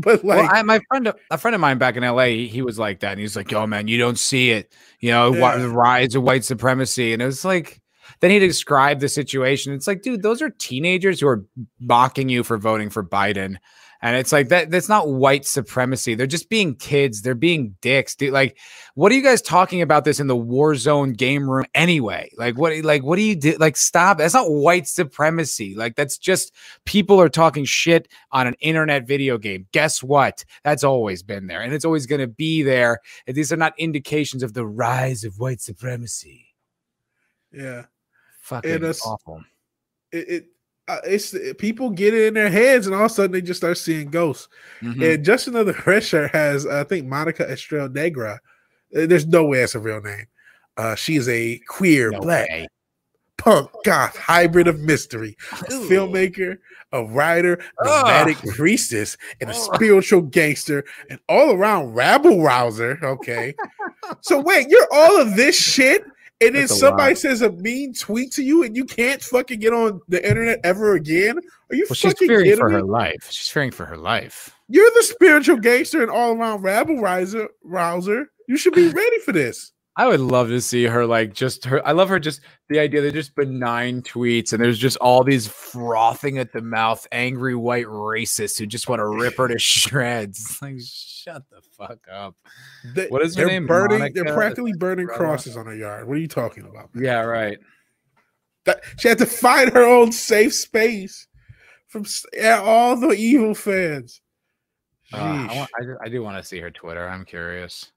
But 0.00 0.24
like, 0.24 0.38
well, 0.38 0.48
I, 0.52 0.62
my 0.62 0.78
friend, 0.86 1.12
a 1.32 1.38
friend 1.38 1.56
of 1.56 1.60
mine 1.60 1.78
back 1.78 1.96
in 1.96 2.04
LA, 2.04 2.26
he, 2.26 2.46
he 2.46 2.62
was 2.62 2.78
like 2.78 3.00
that, 3.00 3.12
and 3.12 3.20
he's 3.20 3.34
like, 3.34 3.50
"Yo, 3.50 3.66
man, 3.66 3.88
you 3.88 3.98
don't 3.98 4.18
see 4.18 4.52
it. 4.52 4.72
You 5.00 5.10
know, 5.10 5.34
yeah. 5.34 5.56
the 5.56 5.68
rise 5.68 6.14
of 6.14 6.22
white 6.22 6.44
supremacy." 6.44 7.12
And 7.12 7.20
it 7.20 7.26
was 7.26 7.44
like, 7.44 7.80
then 8.20 8.30
he 8.30 8.38
described 8.38 9.00
the 9.00 9.08
situation. 9.08 9.72
It's 9.72 9.86
like, 9.86 10.02
dude, 10.02 10.22
those 10.22 10.42
are 10.42 10.50
teenagers 10.50 11.20
who 11.20 11.28
are 11.28 11.44
mocking 11.80 12.28
you 12.28 12.42
for 12.42 12.58
voting 12.58 12.90
for 12.90 13.04
Biden. 13.04 13.56
And 14.00 14.14
it's 14.16 14.30
like 14.30 14.48
that 14.48 14.70
that's 14.70 14.88
not 14.88 15.08
white 15.08 15.44
supremacy. 15.44 16.14
They're 16.14 16.26
just 16.26 16.48
being 16.48 16.76
kids. 16.76 17.22
They're 17.22 17.34
being 17.34 17.74
dicks. 17.80 18.14
Dude. 18.14 18.32
Like, 18.32 18.56
what 18.94 19.10
are 19.10 19.14
you 19.16 19.22
guys 19.22 19.42
talking 19.42 19.82
about 19.82 20.04
this 20.04 20.20
in 20.20 20.28
the 20.28 20.36
war 20.36 20.76
zone 20.76 21.12
game 21.12 21.50
room 21.50 21.66
anyway? 21.74 22.30
Like, 22.36 22.56
what 22.56 22.84
like 22.84 23.02
what 23.02 23.16
do 23.16 23.22
you 23.22 23.34
do? 23.34 23.56
Like, 23.58 23.76
stop. 23.76 24.18
That's 24.18 24.34
not 24.34 24.50
white 24.50 24.86
supremacy. 24.86 25.74
Like, 25.74 25.96
that's 25.96 26.16
just 26.16 26.54
people 26.84 27.20
are 27.20 27.28
talking 27.28 27.64
shit 27.64 28.06
on 28.30 28.46
an 28.46 28.54
internet 28.60 29.06
video 29.06 29.36
game. 29.36 29.66
Guess 29.72 30.02
what? 30.02 30.44
That's 30.62 30.84
always 30.84 31.24
been 31.24 31.48
there. 31.48 31.62
And 31.62 31.74
it's 31.74 31.84
always 31.84 32.06
gonna 32.06 32.28
be 32.28 32.62
there. 32.62 33.00
And 33.26 33.36
these 33.36 33.52
are 33.52 33.56
not 33.56 33.74
indications 33.78 34.44
of 34.44 34.54
the 34.54 34.66
rise 34.66 35.24
of 35.24 35.40
white 35.40 35.60
supremacy. 35.60 36.54
Yeah. 37.52 37.86
Fucking 38.42 38.84
awful. 38.84 39.42
It, 40.12 40.28
it 40.28 40.44
it's 41.04 41.34
people 41.58 41.90
get 41.90 42.14
it 42.14 42.28
in 42.28 42.34
their 42.34 42.50
heads, 42.50 42.86
and 42.86 42.94
all 42.94 43.04
of 43.04 43.10
a 43.10 43.14
sudden 43.14 43.32
they 43.32 43.40
just 43.40 43.60
start 43.60 43.78
seeing 43.78 44.10
ghosts. 44.10 44.48
Mm-hmm. 44.80 45.02
And 45.02 45.24
just 45.24 45.46
another 45.46 45.76
red 45.86 46.02
shirt 46.02 46.30
has, 46.32 46.66
I 46.66 46.84
think, 46.84 47.06
Monica 47.06 47.48
Estrella 47.50 47.88
Negra. 47.88 48.40
Uh, 48.96 49.06
there's 49.06 49.26
no 49.26 49.44
way 49.44 49.60
that's 49.60 49.74
a 49.74 49.80
real 49.80 50.00
name. 50.00 50.26
Uh, 50.76 50.94
she 50.94 51.16
is 51.16 51.28
a 51.28 51.58
queer 51.68 52.10
no 52.10 52.20
black 52.20 52.48
way. 52.48 52.68
punk 53.36 53.70
goth 53.84 54.16
hybrid 54.16 54.68
of 54.68 54.78
mystery, 54.80 55.36
a 55.52 55.64
filmmaker, 55.64 56.58
a 56.92 57.04
writer, 57.04 57.58
nomadic 57.82 58.38
priestess, 58.54 59.16
and 59.40 59.50
a 59.50 59.54
spiritual 59.54 60.22
gangster, 60.22 60.84
and 61.10 61.18
all 61.28 61.52
around 61.52 61.94
rabble 61.94 62.42
rouser. 62.42 62.98
Okay, 63.02 63.54
so 64.20 64.40
wait, 64.40 64.68
you're 64.68 64.88
all 64.92 65.20
of 65.20 65.36
this 65.36 65.58
shit 65.58 66.04
and 66.40 66.54
then 66.54 66.68
somebody 66.68 67.14
lot. 67.14 67.18
says 67.18 67.42
a 67.42 67.50
mean 67.52 67.92
tweet 67.94 68.32
to 68.32 68.42
you, 68.42 68.62
and 68.62 68.76
you 68.76 68.84
can't 68.84 69.22
fucking 69.22 69.60
get 69.60 69.72
on 69.72 70.00
the 70.08 70.26
internet 70.26 70.60
ever 70.64 70.94
again. 70.94 71.38
Are 71.38 71.74
you 71.74 71.86
well, 71.88 71.96
fucking 71.96 72.16
she's 72.18 72.28
fearing 72.28 72.56
for 72.56 72.68
me? 72.68 72.74
her 72.74 72.82
life. 72.82 73.28
She's 73.30 73.48
fearing 73.48 73.70
for 73.70 73.86
her 73.86 73.96
life. 73.96 74.54
You're 74.68 74.90
the 74.90 75.02
spiritual 75.02 75.56
gangster 75.56 76.02
and 76.02 76.10
all 76.10 76.34
around 76.34 76.62
rabble 76.62 77.00
rouser. 77.00 77.48
Rouser. 77.64 78.30
You 78.46 78.56
should 78.56 78.74
be 78.74 78.88
ready 78.88 79.18
for 79.20 79.32
this. 79.32 79.72
I 79.98 80.06
would 80.06 80.20
love 80.20 80.46
to 80.50 80.60
see 80.60 80.84
her 80.84 81.04
like 81.04 81.34
just 81.34 81.64
her. 81.64 81.84
I 81.84 81.90
love 81.90 82.08
her 82.08 82.20
just 82.20 82.40
the 82.68 82.78
idea 82.78 83.00
they're 83.00 83.10
just 83.10 83.34
benign 83.34 84.00
tweets 84.02 84.52
and 84.52 84.62
there's 84.62 84.78
just 84.78 84.96
all 84.98 85.24
these 85.24 85.48
frothing 85.48 86.38
at 86.38 86.52
the 86.52 86.62
mouth, 86.62 87.04
angry 87.10 87.56
white 87.56 87.86
racists 87.86 88.56
who 88.56 88.64
just 88.64 88.88
want 88.88 89.00
to 89.00 89.06
rip 89.08 89.36
her 89.38 89.48
to 89.48 89.58
shreds. 89.58 90.56
like, 90.62 90.76
shut 90.80 91.42
the 91.50 91.60
fuck 91.76 91.98
up. 92.10 92.36
They, 92.94 93.08
what 93.08 93.22
is 93.22 93.34
her 93.34 93.46
name? 93.46 93.66
Burning. 93.66 93.98
Monica? 93.98 94.22
They're 94.22 94.34
practically 94.34 94.72
burning 94.72 95.08
crosses 95.08 95.56
on 95.56 95.66
her 95.66 95.74
yard. 95.74 96.06
What 96.06 96.16
are 96.16 96.20
you 96.20 96.28
talking 96.28 96.64
about? 96.64 96.94
Man? 96.94 97.02
Yeah, 97.02 97.22
right. 97.22 97.58
That 98.66 98.82
she 99.00 99.08
had 99.08 99.18
to 99.18 99.26
find 99.26 99.72
her 99.72 99.82
own 99.82 100.12
safe 100.12 100.54
space 100.54 101.26
from 101.88 102.04
all 102.62 102.94
the 102.94 103.10
evil 103.10 103.52
fans. 103.52 104.20
Uh, 105.12 105.48
I, 105.50 105.56
want, 105.56 105.70
I, 105.76 106.06
I 106.06 106.08
do 106.08 106.22
want 106.22 106.36
to 106.36 106.48
see 106.48 106.60
her 106.60 106.70
Twitter. 106.70 107.08
I'm 107.08 107.24
curious. 107.24 107.90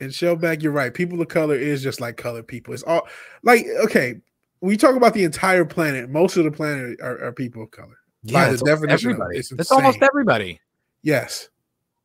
And 0.00 0.10
Shellback, 0.10 0.62
you're 0.62 0.72
right. 0.72 0.92
People 0.92 1.20
of 1.20 1.28
color 1.28 1.54
is 1.54 1.82
just 1.82 2.00
like 2.00 2.16
colored 2.16 2.48
people. 2.48 2.72
It's 2.72 2.82
all 2.82 3.06
like 3.42 3.66
okay. 3.84 4.16
We 4.62 4.76
talk 4.76 4.94
about 4.94 5.14
the 5.14 5.24
entire 5.24 5.64
planet. 5.64 6.10
Most 6.10 6.36
of 6.36 6.44
the 6.44 6.50
planet 6.50 7.00
are, 7.00 7.22
are 7.24 7.32
people 7.32 7.62
of 7.62 7.70
color. 7.70 7.98
Yeah, 8.22 8.46
by 8.46 8.52
the 8.52 8.58
definition, 8.58 9.10
everybody. 9.10 9.38
It, 9.38 9.46
it's 9.58 9.70
almost 9.70 9.98
everybody. 10.02 10.60
Yes, 11.02 11.48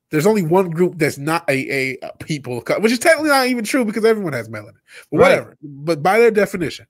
there's 0.09 0.25
only 0.25 0.43
one 0.43 0.69
group 0.69 0.97
that's 0.97 1.17
not 1.17 1.43
a, 1.49 1.97
a, 2.01 2.13
people 2.19 2.59
of 2.59 2.65
color, 2.65 2.79
which 2.79 2.91
is 2.91 2.99
technically 2.99 3.29
not 3.29 3.47
even 3.47 3.65
true 3.65 3.83
because 3.83 4.05
everyone 4.05 4.33
has 4.33 4.47
melanin. 4.47 4.71
But 5.11 5.17
right. 5.17 5.29
whatever. 5.31 5.57
But 5.61 6.03
by 6.03 6.19
their 6.19 6.31
definition, 6.31 6.87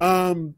um, 0.00 0.54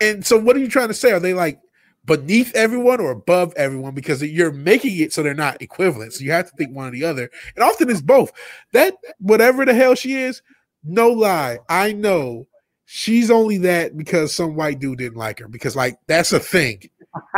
and 0.00 0.24
so 0.26 0.38
what 0.38 0.56
are 0.56 0.60
you 0.60 0.68
trying 0.68 0.88
to 0.88 0.94
say? 0.94 1.12
Are 1.12 1.20
they 1.20 1.34
like 1.34 1.60
beneath 2.04 2.54
everyone 2.54 3.00
or 3.00 3.10
above 3.10 3.52
everyone 3.56 3.94
because 3.94 4.22
you're 4.22 4.52
making 4.52 4.98
it 5.00 5.12
so 5.12 5.22
they're 5.22 5.34
not 5.34 5.62
equivalent. 5.62 6.12
So 6.12 6.24
you 6.24 6.32
have 6.32 6.50
to 6.50 6.56
think 6.56 6.74
one 6.74 6.88
or 6.88 6.90
the 6.90 7.04
other. 7.04 7.30
And 7.54 7.64
often 7.64 7.90
it's 7.90 8.02
both. 8.02 8.32
That 8.72 8.94
whatever 9.18 9.64
the 9.64 9.74
hell 9.74 9.94
she 9.94 10.14
is, 10.14 10.42
no 10.82 11.08
lie, 11.08 11.58
I 11.68 11.92
know 11.92 12.46
she's 12.84 13.30
only 13.30 13.58
that 13.58 13.96
because 13.96 14.34
some 14.34 14.54
white 14.54 14.78
dude 14.78 14.98
didn't 14.98 15.16
like 15.16 15.38
her 15.38 15.48
because 15.48 15.74
like 15.74 15.98
that's 16.06 16.32
a 16.32 16.40
thing. 16.40 16.82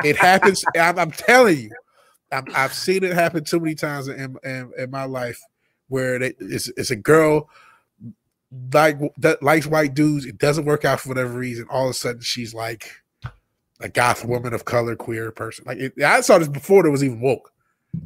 It 0.05 0.17
happens. 0.17 0.65
I'm, 0.77 0.99
I'm, 0.99 1.11
telling 1.13 1.59
you, 1.59 1.71
i 2.33 2.43
have 2.53 2.73
seen 2.73 3.05
it 3.05 3.13
happen 3.13 3.45
too 3.45 3.61
many 3.61 3.75
times 3.75 4.09
in, 4.09 4.37
in, 4.43 4.73
in 4.77 4.91
my 4.91 5.05
life 5.05 5.41
where 5.89 6.21
it's, 6.21 6.69
it's 6.77 6.91
a 6.91 6.97
girl 6.97 7.49
like 8.73 8.99
that 9.19 9.43
likes 9.43 9.67
white 9.67 9.95
dudes. 9.95 10.25
It 10.25 10.39
doesn't 10.39 10.65
work 10.65 10.85
out 10.85 11.01
for 11.01 11.11
whatever 11.11 11.39
reason. 11.39 11.67
All 11.71 11.87
of 11.87 11.91
a 11.91 11.95
sudden, 11.95 12.23
she's 12.23 12.55
like 12.55 12.91
a 13.81 13.89
goth 13.89 14.25
woman 14.25 14.55
of 14.55 14.65
color, 14.65 14.97
queer 14.97 15.31
person. 15.31 15.65
Like 15.67 15.79
it, 15.79 16.03
I 16.03 16.21
saw 16.21 16.39
this 16.39 16.49
before 16.49 16.83
there 16.83 16.93
was 16.93 17.05
even 17.05 17.21
woke. 17.21 17.53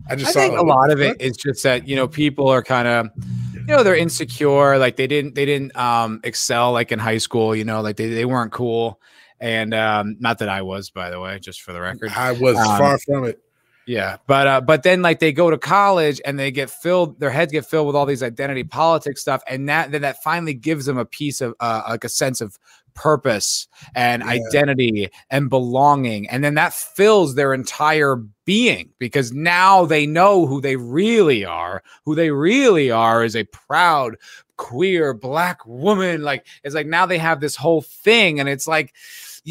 I 0.08 0.16
just 0.16 0.36
I 0.36 0.48
think 0.48 0.58
a 0.58 0.62
lot 0.62 0.90
of 0.90 1.00
it 1.00 1.20
is 1.20 1.36
just 1.36 1.62
that 1.64 1.88
you 1.88 1.96
know 1.96 2.06
people 2.06 2.48
are 2.48 2.62
kind 2.62 2.86
of 2.86 3.08
you 3.54 3.66
know 3.66 3.82
they're 3.82 3.96
insecure, 3.96 4.78
like 4.78 4.96
they 4.96 5.06
didn't 5.06 5.34
they 5.34 5.44
didn't 5.44 5.76
um 5.76 6.20
excel 6.24 6.72
like 6.72 6.92
in 6.92 6.98
high 6.98 7.18
school, 7.18 7.54
you 7.56 7.64
know, 7.64 7.80
like 7.80 7.96
they, 7.96 8.08
they 8.08 8.24
weren't 8.24 8.52
cool. 8.52 9.00
And 9.40 9.74
um 9.74 10.16
not 10.20 10.38
that 10.38 10.48
I 10.48 10.62
was, 10.62 10.90
by 10.90 11.10
the 11.10 11.20
way, 11.20 11.38
just 11.38 11.62
for 11.62 11.72
the 11.72 11.80
record. 11.80 12.12
I 12.12 12.32
was 12.32 12.56
um, 12.56 12.78
far 12.78 12.98
from 12.98 13.24
it. 13.24 13.42
Yeah, 13.86 14.18
but 14.28 14.46
uh, 14.46 14.60
but 14.60 14.84
then 14.84 15.02
like 15.02 15.18
they 15.18 15.32
go 15.32 15.50
to 15.50 15.58
college 15.58 16.20
and 16.24 16.38
they 16.38 16.52
get 16.52 16.70
filled, 16.70 17.18
their 17.18 17.30
heads 17.30 17.50
get 17.50 17.66
filled 17.66 17.88
with 17.88 17.96
all 17.96 18.06
these 18.06 18.22
identity 18.22 18.62
politics 18.62 19.20
stuff, 19.20 19.42
and 19.48 19.68
that 19.68 19.90
then 19.90 20.02
that 20.02 20.22
finally 20.22 20.54
gives 20.54 20.86
them 20.86 20.96
a 20.96 21.04
piece 21.04 21.40
of 21.40 21.54
uh, 21.58 21.82
like 21.88 22.04
a 22.04 22.08
sense 22.08 22.40
of 22.40 22.56
purpose 22.94 23.68
and 23.94 24.22
yeah. 24.22 24.30
identity 24.30 25.08
and 25.30 25.50
belonging. 25.50 26.28
And 26.28 26.44
then 26.44 26.54
that 26.54 26.72
fills 26.72 27.34
their 27.34 27.54
entire 27.54 28.16
being 28.44 28.90
because 28.98 29.32
now 29.32 29.84
they 29.84 30.06
know 30.06 30.46
who 30.46 30.60
they 30.60 30.76
really 30.76 31.44
are. 31.44 31.82
Who 32.04 32.14
they 32.14 32.30
really 32.30 32.90
are 32.90 33.24
is 33.24 33.36
a 33.36 33.44
proud 33.44 34.16
queer 34.56 35.14
black 35.14 35.64
woman. 35.66 36.22
Like 36.22 36.46
it's 36.62 36.74
like 36.74 36.86
now 36.86 37.06
they 37.06 37.18
have 37.18 37.40
this 37.40 37.56
whole 37.56 37.82
thing, 37.82 38.40
and 38.40 38.48
it's 38.48 38.66
like, 38.66 38.94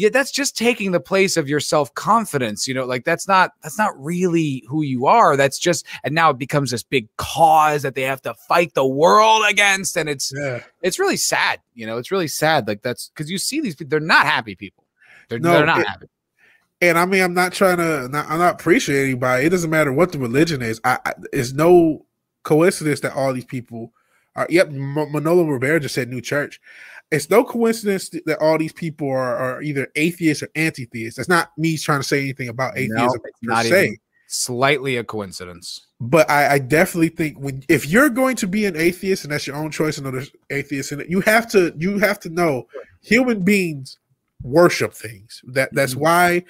yeah, 0.00 0.08
that's 0.08 0.30
just 0.30 0.56
taking 0.56 0.92
the 0.92 1.00
place 1.00 1.36
of 1.36 1.46
your 1.46 1.60
self 1.60 1.92
confidence. 1.94 2.66
You 2.66 2.72
know, 2.72 2.86
like 2.86 3.04
that's 3.04 3.28
not 3.28 3.52
that's 3.62 3.76
not 3.76 3.92
really 4.02 4.64
who 4.66 4.80
you 4.80 5.04
are. 5.04 5.36
That's 5.36 5.58
just 5.58 5.86
and 6.04 6.14
now 6.14 6.30
it 6.30 6.38
becomes 6.38 6.70
this 6.70 6.82
big 6.82 7.14
cause 7.18 7.82
that 7.82 7.94
they 7.94 8.02
have 8.02 8.22
to 8.22 8.32
fight 8.32 8.72
the 8.72 8.86
world 8.86 9.42
against, 9.46 9.98
and 9.98 10.08
it's 10.08 10.32
yeah. 10.34 10.62
it's 10.80 10.98
really 10.98 11.18
sad. 11.18 11.60
You 11.74 11.84
know, 11.84 11.98
it's 11.98 12.10
really 12.10 12.28
sad. 12.28 12.66
Like 12.66 12.80
that's 12.80 13.10
because 13.10 13.30
you 13.30 13.36
see 13.36 13.60
these 13.60 13.76
people, 13.76 13.90
they're 13.90 14.00
not 14.00 14.24
happy 14.24 14.54
people. 14.54 14.84
They're, 15.28 15.38
no, 15.38 15.52
they're 15.52 15.66
not 15.66 15.80
it, 15.80 15.86
happy. 15.86 16.06
And 16.80 16.98
I 16.98 17.04
mean, 17.04 17.22
I'm 17.22 17.34
not 17.34 17.52
trying 17.52 17.76
to. 17.76 18.08
Not, 18.08 18.26
I'm 18.30 18.38
not 18.38 18.54
appreciating 18.54 19.10
anybody. 19.10 19.44
It 19.44 19.50
doesn't 19.50 19.68
matter 19.68 19.92
what 19.92 20.12
the 20.12 20.18
religion 20.18 20.62
is. 20.62 20.80
I, 20.82 20.98
I 21.04 21.12
it's 21.30 21.52
no 21.52 22.06
coincidence 22.42 23.00
that 23.00 23.14
all 23.14 23.34
these 23.34 23.44
people 23.44 23.92
are. 24.34 24.46
Yep, 24.48 24.70
Manolo 24.70 25.44
Rivera 25.44 25.78
just 25.78 25.94
said 25.94 26.08
new 26.08 26.22
church. 26.22 26.58
It's 27.10 27.28
no 27.28 27.42
coincidence 27.42 28.08
that 28.26 28.38
all 28.40 28.56
these 28.56 28.72
people 28.72 29.08
are, 29.08 29.36
are 29.36 29.62
either 29.62 29.88
atheists 29.96 30.42
or 30.42 30.48
anti-theists. 30.54 31.16
That's 31.16 31.28
not 31.28 31.50
me 31.58 31.76
trying 31.76 32.00
to 32.00 32.06
say 32.06 32.20
anything 32.20 32.48
about 32.48 32.78
atheism 32.78 33.20
no, 33.42 33.54
per 33.54 33.62
se. 33.64 33.98
Slightly 34.28 34.96
a 34.96 35.02
coincidence. 35.02 35.86
But 36.00 36.30
I, 36.30 36.52
I, 36.52 36.58
definitely 36.60 37.08
think 37.08 37.36
when 37.38 37.64
if 37.68 37.88
you're 37.88 38.10
going 38.10 38.36
to 38.36 38.46
be 38.46 38.64
an 38.64 38.76
atheist 38.76 39.24
and 39.24 39.32
that's 39.32 39.46
your 39.46 39.56
own 39.56 39.72
choice, 39.72 39.98
and 39.98 40.06
there's 40.06 40.30
atheists 40.50 40.92
in 40.92 41.00
it, 41.00 41.10
you 41.10 41.20
have 41.22 41.50
to 41.50 41.74
you 41.76 41.98
have 41.98 42.20
to 42.20 42.30
know 42.30 42.68
human 43.02 43.42
beings 43.42 43.98
worship 44.42 44.94
things. 44.94 45.42
That 45.48 45.74
that's 45.74 45.92
mm-hmm. 45.92 46.02
why 46.02 46.44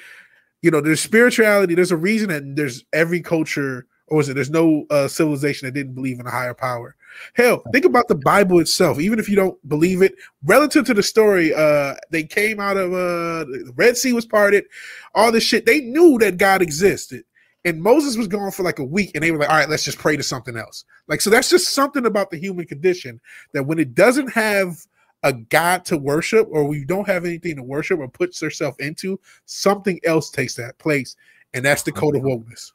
you 0.60 0.70
know 0.70 0.82
there's 0.82 1.00
spirituality. 1.00 1.74
There's 1.74 1.90
a 1.90 1.96
reason 1.96 2.28
that 2.28 2.54
there's 2.54 2.84
every 2.92 3.22
culture 3.22 3.86
or 4.10 4.20
is 4.20 4.28
it 4.28 4.34
there's 4.34 4.50
no 4.50 4.84
uh, 4.90 5.08
civilization 5.08 5.66
that 5.66 5.72
didn't 5.72 5.94
believe 5.94 6.20
in 6.20 6.26
a 6.26 6.30
higher 6.30 6.54
power. 6.54 6.96
Hell, 7.34 7.62
think 7.72 7.84
about 7.84 8.08
the 8.08 8.14
Bible 8.14 8.60
itself. 8.60 8.98
Even 8.98 9.18
if 9.18 9.28
you 9.28 9.36
don't 9.36 9.68
believe 9.68 10.02
it, 10.02 10.14
relative 10.44 10.84
to 10.86 10.94
the 10.94 11.02
story, 11.02 11.54
uh, 11.54 11.94
they 12.10 12.22
came 12.22 12.60
out 12.60 12.76
of 12.76 12.92
uh, 12.92 13.44
the 13.44 13.72
Red 13.76 13.96
Sea 13.96 14.12
was 14.12 14.26
parted, 14.26 14.64
all 15.14 15.32
this 15.32 15.44
shit. 15.44 15.66
They 15.66 15.80
knew 15.80 16.18
that 16.18 16.38
God 16.38 16.62
existed. 16.62 17.24
And 17.64 17.82
Moses 17.82 18.16
was 18.16 18.26
gone 18.26 18.52
for 18.52 18.62
like 18.62 18.78
a 18.78 18.84
week, 18.84 19.10
and 19.14 19.22
they 19.22 19.30
were 19.30 19.38
like, 19.38 19.50
all 19.50 19.56
right, 19.56 19.68
let's 19.68 19.84
just 19.84 19.98
pray 19.98 20.16
to 20.16 20.22
something 20.22 20.56
else. 20.56 20.84
Like, 21.08 21.20
so 21.20 21.28
that's 21.28 21.50
just 21.50 21.74
something 21.74 22.06
about 22.06 22.30
the 22.30 22.38
human 22.38 22.66
condition 22.66 23.20
that 23.52 23.64
when 23.64 23.78
it 23.78 23.94
doesn't 23.94 24.32
have 24.32 24.76
a 25.22 25.34
God 25.34 25.84
to 25.84 25.98
worship, 25.98 26.48
or 26.50 26.64
we 26.64 26.86
don't 26.86 27.06
have 27.06 27.26
anything 27.26 27.56
to 27.56 27.62
worship 27.62 27.98
or 28.00 28.08
puts 28.08 28.40
herself 28.40 28.80
into, 28.80 29.20
something 29.44 30.00
else 30.04 30.30
takes 30.30 30.54
that 30.54 30.78
place. 30.78 31.16
And 31.52 31.62
that's 31.62 31.82
the 31.82 31.92
code 31.92 32.16
of 32.16 32.22
wokeness. 32.22 32.72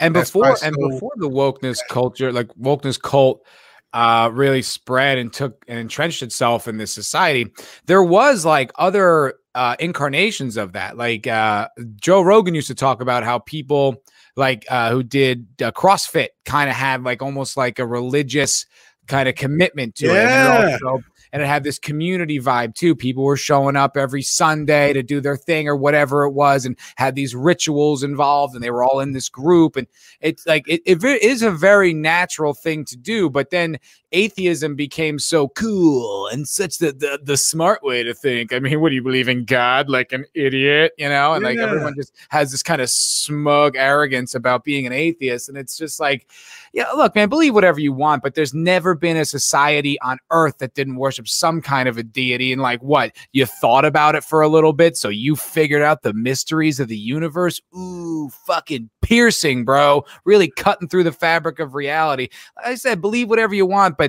And 0.00 0.14
that's 0.14 0.30
before 0.30 0.56
and 0.62 0.76
before 0.76 1.12
the 1.16 1.28
wokeness 1.28 1.78
culture, 1.88 2.32
like 2.32 2.48
wokeness 2.60 3.00
cult 3.00 3.44
uh, 3.92 4.28
really 4.32 4.62
spread 4.62 5.18
and 5.18 5.32
took 5.32 5.64
and 5.68 5.78
entrenched 5.78 6.22
itself 6.22 6.68
in 6.68 6.76
this 6.76 6.92
society, 6.92 7.52
there 7.86 8.02
was 8.02 8.44
like 8.44 8.72
other 8.74 9.34
uh, 9.54 9.76
incarnations 9.78 10.56
of 10.56 10.72
that. 10.72 10.96
Like 10.96 11.26
uh, 11.26 11.68
Joe 11.96 12.22
Rogan 12.22 12.54
used 12.54 12.68
to 12.68 12.74
talk 12.74 13.00
about 13.00 13.24
how 13.24 13.38
people 13.38 14.02
like 14.36 14.66
uh, 14.68 14.90
who 14.90 15.02
did 15.02 15.46
uh, 15.62 15.70
CrossFit 15.70 16.28
kind 16.44 16.68
of 16.68 16.76
had 16.76 17.04
like 17.04 17.22
almost 17.22 17.56
like 17.56 17.78
a 17.78 17.86
religious 17.86 18.66
kind 19.06 19.28
of 19.28 19.34
commitment 19.34 19.94
to 19.96 20.06
yeah. 20.06 20.66
it. 20.66 20.72
And 20.74 20.82
also 20.82 21.04
and 21.34 21.42
it 21.42 21.46
had 21.46 21.64
this 21.64 21.80
community 21.80 22.38
vibe 22.38 22.76
too. 22.76 22.94
People 22.94 23.24
were 23.24 23.36
showing 23.36 23.74
up 23.74 23.96
every 23.96 24.22
Sunday 24.22 24.92
to 24.92 25.02
do 25.02 25.20
their 25.20 25.36
thing 25.36 25.66
or 25.66 25.74
whatever 25.74 26.22
it 26.22 26.30
was, 26.30 26.64
and 26.64 26.78
had 26.94 27.16
these 27.16 27.34
rituals 27.34 28.04
involved, 28.04 28.54
and 28.54 28.62
they 28.62 28.70
were 28.70 28.84
all 28.84 29.00
in 29.00 29.10
this 29.12 29.28
group. 29.28 29.74
And 29.74 29.88
it's 30.20 30.46
like 30.46 30.64
it, 30.68 30.80
it 30.86 31.02
is 31.02 31.42
a 31.42 31.50
very 31.50 31.92
natural 31.92 32.54
thing 32.54 32.84
to 32.84 32.96
do. 32.96 33.28
But 33.28 33.50
then 33.50 33.78
atheism 34.14 34.76
became 34.76 35.18
so 35.18 35.48
cool 35.48 36.28
and 36.28 36.48
such 36.48 36.78
the, 36.78 36.92
the 36.92 37.20
the 37.22 37.36
smart 37.36 37.82
way 37.82 38.02
to 38.02 38.14
think. 38.14 38.52
I 38.52 38.60
mean, 38.60 38.80
what 38.80 38.90
do 38.90 38.94
you 38.94 39.02
believe 39.02 39.28
in 39.28 39.44
God 39.44 39.90
like 39.90 40.12
an 40.12 40.24
idiot, 40.34 40.92
you 40.96 41.08
know? 41.08 41.34
And 41.34 41.42
yeah. 41.42 41.48
like 41.48 41.58
everyone 41.58 41.94
just 41.96 42.14
has 42.28 42.50
this 42.52 42.62
kind 42.62 42.80
of 42.80 42.88
smug 42.88 43.76
arrogance 43.76 44.34
about 44.34 44.64
being 44.64 44.86
an 44.86 44.92
atheist, 44.92 45.48
and 45.48 45.58
it's 45.58 45.76
just 45.76 46.00
like, 46.00 46.30
yeah, 46.72 46.90
look, 46.92 47.14
man, 47.14 47.28
believe 47.28 47.54
whatever 47.54 47.80
you 47.80 47.92
want, 47.92 48.22
but 48.22 48.34
there's 48.34 48.54
never 48.54 48.94
been 48.94 49.16
a 49.16 49.24
society 49.24 50.00
on 50.00 50.18
earth 50.30 50.58
that 50.58 50.74
didn't 50.74 50.96
worship 50.96 51.28
some 51.28 51.60
kind 51.60 51.88
of 51.88 51.98
a 51.98 52.02
deity. 52.02 52.52
And 52.52 52.62
like, 52.62 52.82
what 52.82 53.12
you 53.32 53.46
thought 53.46 53.84
about 53.84 54.14
it 54.14 54.24
for 54.24 54.40
a 54.40 54.48
little 54.48 54.72
bit, 54.72 54.96
so 54.96 55.08
you 55.08 55.34
figured 55.36 55.82
out 55.82 56.02
the 56.02 56.12
mysteries 56.12 56.78
of 56.78 56.88
the 56.88 56.96
universe. 56.96 57.60
Ooh, 57.76 58.30
fucking 58.46 58.90
piercing, 59.02 59.64
bro. 59.64 60.04
Really 60.24 60.48
cutting 60.48 60.88
through 60.88 61.04
the 61.04 61.12
fabric 61.12 61.58
of 61.58 61.74
reality. 61.74 62.28
Like 62.56 62.66
I 62.66 62.74
said, 62.76 63.00
believe 63.00 63.28
whatever 63.28 63.54
you 63.54 63.66
want, 63.66 63.98
but 63.98 64.03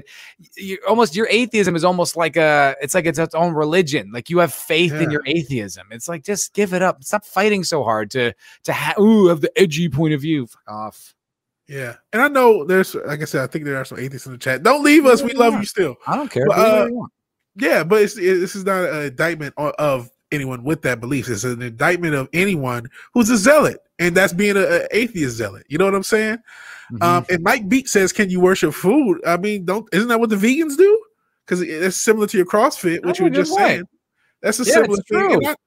you 0.55 0.77
almost 0.87 1.15
your 1.15 1.27
atheism 1.29 1.75
is 1.75 1.83
almost 1.83 2.15
like 2.15 2.35
a 2.35 2.75
it's 2.81 2.93
like 2.93 3.05
it's 3.05 3.19
its 3.19 3.35
own 3.35 3.53
religion. 3.53 4.11
Like 4.11 4.29
you 4.29 4.39
have 4.39 4.53
faith 4.53 4.93
yeah. 4.93 5.03
in 5.03 5.11
your 5.11 5.23
atheism. 5.25 5.87
It's 5.91 6.09
like 6.09 6.23
just 6.23 6.53
give 6.53 6.73
it 6.73 6.81
up. 6.81 7.03
Stop 7.03 7.25
fighting 7.25 7.63
so 7.63 7.83
hard 7.83 8.11
to 8.11 8.33
to 8.63 8.73
have 8.73 8.97
ooh 8.99 9.27
have 9.27 9.41
the 9.41 9.51
edgy 9.57 9.89
point 9.89 10.13
of 10.13 10.21
view. 10.21 10.47
Fuck 10.47 10.63
off. 10.67 11.13
Yeah, 11.67 11.95
and 12.13 12.21
I 12.21 12.27
know 12.27 12.63
there's, 12.63 12.93
like 12.93 13.23
I 13.23 13.25
said, 13.25 13.41
I 13.41 13.47
think 13.47 13.65
there 13.65 13.77
are 13.77 13.85
some 13.85 13.97
atheists 13.97 14.27
in 14.27 14.33
the 14.33 14.37
chat. 14.37 14.61
Don't 14.61 14.83
leave 14.83 15.07
us. 15.07 15.23
We 15.23 15.33
love 15.33 15.55
you 15.55 15.65
still. 15.65 15.95
I 16.05 16.15
don't 16.15 16.29
care. 16.29 16.45
But, 16.45 16.59
uh, 16.59 16.89
yeah, 17.55 17.83
but 17.83 18.03
it's, 18.03 18.17
it, 18.17 18.39
this 18.39 18.55
is 18.55 18.65
not 18.65 18.87
an 18.87 19.05
indictment 19.05 19.55
of 19.57 20.11
anyone 20.31 20.63
with 20.63 20.83
that 20.83 20.99
belief. 20.99 21.27
It's 21.27 21.43
an 21.43 21.63
indictment 21.63 22.13
of 22.13 22.29
anyone 22.33 22.87
who's 23.13 23.31
a 23.31 23.37
zealot 23.37 23.79
and 23.97 24.15
that's 24.15 24.33
being 24.33 24.57
an 24.57 24.87
atheist 24.91 25.37
zealot. 25.37 25.65
You 25.67 25.79
know 25.79 25.85
what 25.85 25.95
I'm 25.95 26.03
saying? 26.03 26.37
Mm-hmm. 26.91 27.03
Um, 27.03 27.25
and 27.29 27.43
Mike 27.43 27.67
Beat 27.67 27.87
says, 27.87 28.13
"Can 28.13 28.29
you 28.29 28.39
worship 28.39 28.73
food?" 28.73 29.21
I 29.25 29.37
mean, 29.37 29.65
don't 29.65 29.87
isn't 29.91 30.07
that 30.09 30.19
what 30.19 30.29
the 30.29 30.35
vegans 30.35 30.77
do? 30.77 31.03
Because 31.45 31.61
it's 31.61 31.97
similar 31.97 32.27
to 32.27 32.37
your 32.37 32.45
CrossFit, 32.45 33.05
which 33.05 33.19
you 33.19 33.25
were 33.25 33.31
just 33.31 33.51
way. 33.53 33.63
saying. 33.63 33.83
That's 34.41 34.59
a 34.59 34.63
yeah, 34.63 34.73
similar 34.73 34.97
thing. 35.09 35.39
Not, 35.41 35.57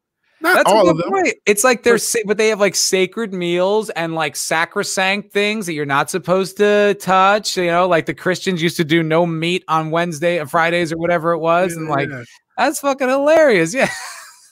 not 0.41 0.55
That's 0.55 0.71
all 0.71 0.89
of 0.89 0.97
them. 0.97 1.11
Point. 1.11 1.35
It's 1.47 1.65
like 1.65 1.83
they're, 1.83 1.99
but 2.25 2.37
they 2.37 2.49
have 2.49 2.61
like 2.61 2.77
sacred 2.77 3.35
meals 3.35 3.91
and 3.91 4.15
like 4.15 4.37
sacrosanct 4.37 5.33
things 5.33 5.67
that 5.67 5.73
you're 5.73 5.85
not 5.87 6.11
supposed 6.11 6.57
to 6.59 6.95
touch. 7.01 7.57
You 7.57 7.67
know, 7.67 7.89
like 7.89 8.07
the 8.07 8.15
Christians 8.15 8.63
used 8.63 8.77
to 8.77 8.85
do 8.85 9.03
no 9.03 9.27
meat 9.27 9.65
on 9.67 9.91
Wednesday 9.91 10.39
and 10.39 10.49
Fridays 10.49 10.93
or 10.93 10.99
whatever 10.99 11.33
it 11.33 11.39
was, 11.39 11.73
yeah, 11.73 11.79
and 11.79 11.89
like 11.89 12.09
yeah. 12.09 12.23
that's 12.57 12.81
fucking 12.81 13.09
hilarious. 13.09 13.75
Yeah. 13.79 13.91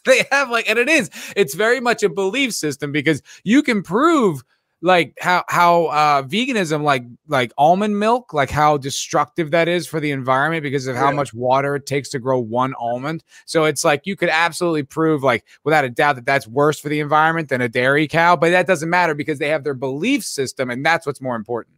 they 0.05 0.25
have 0.31 0.51
like, 0.51 0.71
and 0.71 0.79
it 0.79 0.89
is, 0.89 1.11
it's 1.35 1.55
very 1.55 1.81
much 1.81 2.05
a 2.05 2.09
belief 2.09 2.55
system 2.55 2.93
because 2.93 3.23
you 3.43 3.61
can 3.61 3.83
prove 3.83 4.45
like 4.87 5.19
how 5.21 5.43
how 5.49 5.87
uh 5.87 6.23
veganism 6.23 6.83
like 6.83 7.05
like 7.27 7.53
almond 7.59 7.99
milk 7.99 8.33
like 8.33 8.49
how 8.49 8.77
destructive 8.77 9.51
that 9.51 9.67
is 9.67 9.85
for 9.85 9.99
the 9.99 10.13
environment 10.13 10.63
because 10.63 10.87
of 10.87 10.95
how 10.95 11.09
yeah. 11.09 11.17
much 11.17 11.35
water 11.35 11.75
it 11.75 11.87
takes 11.87 12.09
to 12.09 12.21
grow 12.21 12.39
one 12.39 12.73
almond 12.79 13.25
so 13.47 13.65
it's 13.65 13.85
like 13.85 14.07
you 14.07 14.15
could 14.15 14.29
absolutely 14.29 14.85
prove 14.85 15.25
like 15.25 15.45
without 15.65 15.85
a 15.85 15.91
doubt 15.91 16.15
that 16.15 16.25
that's 16.25 16.47
worse 16.47 16.79
for 16.79 16.89
the 16.89 17.01
environment 17.01 17.49
than 17.49 17.61
a 17.61 17.69
dairy 17.69 18.07
cow 18.07 18.37
but 18.37 18.51
that 18.51 18.69
doesn't 18.69 18.89
matter 18.89 19.13
because 19.13 19.41
they 19.41 19.49
have 19.49 19.65
their 19.65 19.75
belief 19.75 20.23
system 20.23 20.71
and 20.71 20.87
that's 20.87 21.05
what's 21.05 21.21
more 21.21 21.35
important 21.35 21.77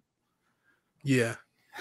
yeah 1.03 1.37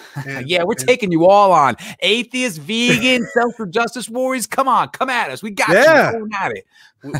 and, 0.27 0.47
yeah, 0.47 0.63
we're 0.63 0.73
and, 0.73 0.87
taking 0.87 1.11
you 1.11 1.25
all 1.25 1.51
on. 1.51 1.75
Atheist, 2.01 2.59
vegan, 2.59 3.27
social 3.33 3.65
justice 3.65 4.07
warriors. 4.07 4.45
Come 4.45 4.67
on, 4.67 4.89
come 4.89 5.09
at 5.09 5.31
us. 5.31 5.41
We 5.41 5.49
got 5.49 5.69
yeah. 5.69 6.11
you. 6.11 6.29
at 6.39 6.51
it. 6.51 6.65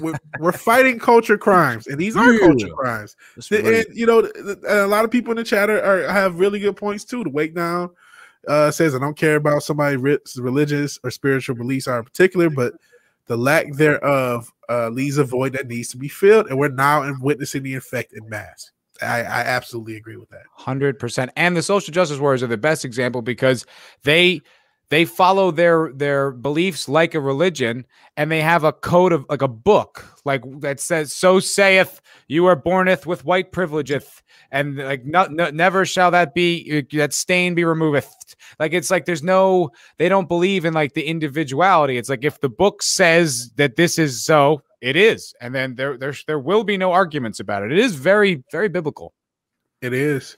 We're, 0.02 0.18
we're, 0.40 0.52
fighting 0.52 1.00
culture 1.00 1.38
crimes, 1.38 1.88
and 1.88 1.98
these 1.98 2.16
are 2.16 2.34
yeah. 2.34 2.40
culture 2.40 2.70
crimes. 2.70 3.16
And 3.52 3.86
you 3.94 4.06
know, 4.06 4.30
a 4.68 4.88
lot 4.88 5.06
of 5.06 5.12
people 5.12 5.32
in 5.32 5.38
the 5.38 5.44
chat 5.44 5.70
are, 5.70 5.82
are 5.84 6.08
have 6.08 6.40
really 6.40 6.60
good 6.60 6.76
points 6.76 7.04
too. 7.06 7.24
The 7.24 7.30
wake 7.30 7.56
down 7.56 7.92
uh, 8.48 8.72
says, 8.72 8.96
"I 8.96 9.00
don't 9.00 9.18
care 9.18 9.36
about 9.36 9.64
somebody's 9.64 10.38
religious 10.38 11.00
or 11.04 11.12
spiritual 11.12 11.56
beliefs 11.56 11.88
are 11.88 12.00
in 12.00 12.06
particular, 12.06 12.50
but 12.50 12.74
the 13.28 13.38
lack 13.38 13.74
thereof 13.74 14.52
uh, 14.70 14.90
leaves 14.90 15.18
a 15.18 15.24
void 15.24 15.54
that 15.54 15.68
needs 15.68 15.90
to 15.90 15.98
be 15.98 16.08
filled, 16.08 16.48
and 16.48 16.58
we're 16.58 16.70
now 16.70 17.14
witnessing 17.22 17.64
the 17.64 17.76
effect 17.76 18.14
in 18.14 18.28
mass." 18.30 18.72
I, 19.02 19.20
I 19.20 19.42
absolutely 19.42 19.96
agree 19.96 20.18
with 20.18 20.30
that. 20.30 20.44
Hundred 20.54 21.00
percent. 21.00 21.32
And 21.36 21.56
the 21.56 21.62
social 21.62 21.94
justice 21.94 22.18
warriors 22.20 22.44
are 22.44 22.48
the 22.48 22.58
best 22.58 22.86
example 22.86 23.22
because 23.22 23.66
they 24.04 24.42
they 24.90 25.06
follow 25.06 25.52
their 25.52 25.92
their 25.94 26.32
beliefs 26.32 26.88
like 26.88 27.14
a 27.14 27.20
religion 27.20 27.86
and 28.16 28.32
they 28.32 28.42
have 28.42 28.64
a 28.64 28.74
code 28.74 29.12
of 29.14 29.26
like 29.30 29.42
a 29.42 29.48
book 29.48 30.06
like 30.26 30.44
that 30.60 30.80
says 30.80 31.14
so 31.14 31.40
saith 31.40 32.02
you 32.28 32.46
are 32.46 32.56
borneth 32.56 33.06
with 33.06 33.26
white 33.26 33.52
privilegeth 33.52 34.22
and 34.52 34.78
like 34.78 35.06
no, 35.06 35.26
no, 35.26 35.50
never 35.50 35.86
shall 35.86 36.12
that 36.12 36.34
be 36.34 36.86
that 36.94 37.14
stain 37.14 37.56
be 37.56 37.64
removed 37.64 38.36
like 38.60 38.74
it's 38.74 38.92
like 38.92 39.06
there's 39.06 39.24
no 39.24 39.70
they 39.98 40.10
don't 40.10 40.28
believe 40.28 40.66
in 40.66 40.74
like 40.74 40.94
the 40.94 41.06
individuality 41.06 41.98
it's 41.98 42.10
like 42.10 42.24
if 42.24 42.40
the 42.40 42.50
book 42.50 42.82
says 42.82 43.52
that 43.56 43.76
this 43.76 43.98
is 43.98 44.24
so 44.24 44.62
it 44.82 44.96
is, 44.96 45.34
and 45.42 45.56
then 45.56 45.76
there 45.76 45.98
there 45.98 46.14
there 46.28 46.40
will 46.40 46.64
be 46.64 46.78
no 46.78 46.92
arguments 46.92 47.40
about 47.40 47.64
it. 47.64 47.72
It 47.72 47.80
is 47.80 47.96
very 47.96 48.44
very 48.52 48.70
biblical. 48.70 49.14
It 49.82 49.94
is, 49.94 50.38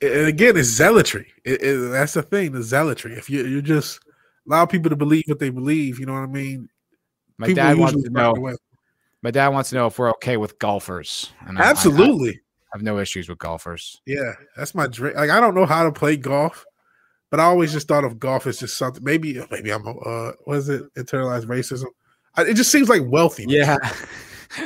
and 0.00 0.26
again, 0.26 0.56
it's 0.56 0.68
zealotry. 0.68 1.32
It, 1.44 1.62
it, 1.62 1.90
that's 1.90 2.14
the 2.14 2.22
thing, 2.22 2.52
the 2.52 2.62
zealotry. 2.62 3.14
If 3.14 3.28
you 3.28 3.44
you 3.44 3.62
just 3.62 4.00
allow 4.46 4.66
people 4.66 4.90
to 4.90 4.96
believe 4.96 5.24
what 5.26 5.38
they 5.38 5.50
believe, 5.50 5.98
you 5.98 6.06
know 6.06 6.14
what 6.14 6.22
I 6.22 6.26
mean. 6.26 6.68
My 7.36 7.46
people 7.48 7.64
dad 7.64 7.78
wants 7.78 8.02
to 8.02 8.10
know. 8.10 8.56
My 9.22 9.30
dad 9.30 9.48
wants 9.48 9.70
to 9.70 9.76
know 9.76 9.86
if 9.86 9.98
we're 9.98 10.10
okay 10.10 10.36
with 10.36 10.58
golfers. 10.60 11.32
And 11.46 11.58
Absolutely. 11.58 12.30
I, 12.30 12.32
I 12.32 12.76
have 12.76 12.82
no 12.82 12.98
issues 12.98 13.28
with 13.28 13.38
golfers. 13.38 14.00
Yeah, 14.06 14.32
that's 14.56 14.74
my 14.74 14.86
dream. 14.86 15.14
Like 15.16 15.30
I 15.30 15.40
don't 15.40 15.54
know 15.54 15.66
how 15.66 15.84
to 15.84 15.92
play 15.92 16.16
golf, 16.16 16.64
but 17.30 17.40
I 17.40 17.44
always 17.44 17.72
just 17.72 17.88
thought 17.88 18.04
of 18.04 18.20
golf 18.20 18.46
as 18.46 18.60
just 18.60 18.76
something. 18.76 19.02
Maybe 19.02 19.42
maybe 19.50 19.70
I'm 19.70 19.86
uh 19.86 20.32
was 20.46 20.68
it 20.68 20.82
internalized 20.94 21.46
racism? 21.46 21.86
I, 22.36 22.42
it 22.42 22.54
just 22.54 22.70
seems 22.70 22.88
like 22.88 23.02
wealthy. 23.06 23.46
Yeah. 23.48 23.78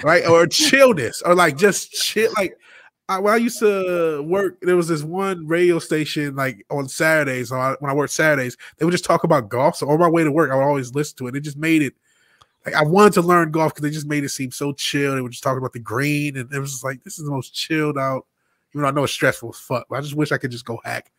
right? 0.02 0.26
Or 0.26 0.46
chillness, 0.48 1.22
or 1.22 1.34
like 1.34 1.56
just 1.56 1.92
chill. 1.92 2.30
Like 2.36 2.54
I, 3.12 3.18
when 3.18 3.34
I 3.34 3.36
used 3.36 3.58
to 3.60 4.22
work, 4.22 4.58
there 4.62 4.76
was 4.76 4.88
this 4.88 5.02
one 5.02 5.46
radio 5.46 5.78
station 5.78 6.34
like 6.34 6.64
on 6.70 6.88
Saturdays. 6.88 7.50
So 7.50 7.56
I, 7.56 7.76
when 7.80 7.90
I 7.90 7.94
worked 7.94 8.12
Saturdays, 8.12 8.56
they 8.76 8.84
would 8.84 8.92
just 8.92 9.04
talk 9.04 9.24
about 9.24 9.48
golf. 9.48 9.76
So 9.76 9.88
on 9.88 9.98
my 9.98 10.08
way 10.08 10.24
to 10.24 10.32
work, 10.32 10.50
I 10.50 10.56
would 10.56 10.64
always 10.64 10.94
listen 10.94 11.16
to 11.18 11.26
it. 11.28 11.36
It 11.36 11.40
just 11.40 11.56
made 11.56 11.82
it 11.82 11.94
like 12.64 12.74
I 12.74 12.82
wanted 12.82 13.14
to 13.14 13.22
learn 13.22 13.50
golf 13.50 13.74
because 13.74 13.82
they 13.82 13.94
just 13.94 14.06
made 14.06 14.24
it 14.24 14.30
seem 14.30 14.52
so 14.52 14.72
chill. 14.72 15.14
They 15.14 15.20
were 15.20 15.28
just 15.28 15.42
talking 15.42 15.58
about 15.58 15.72
the 15.72 15.80
green, 15.80 16.36
and 16.36 16.52
it 16.52 16.58
was 16.58 16.72
just 16.72 16.84
like 16.84 17.02
this 17.02 17.18
is 17.18 17.24
the 17.24 17.30
most 17.30 17.54
chilled 17.54 17.98
out. 17.98 18.26
Even 18.72 18.82
though 18.82 18.88
I 18.88 18.92
know 18.92 19.04
it's 19.04 19.12
stressful 19.12 19.50
as 19.50 19.58
fuck, 19.58 19.86
but 19.90 19.96
I 19.96 20.00
just 20.00 20.14
wish 20.14 20.32
I 20.32 20.38
could 20.38 20.50
just 20.50 20.64
go 20.64 20.80
hack 20.84 21.10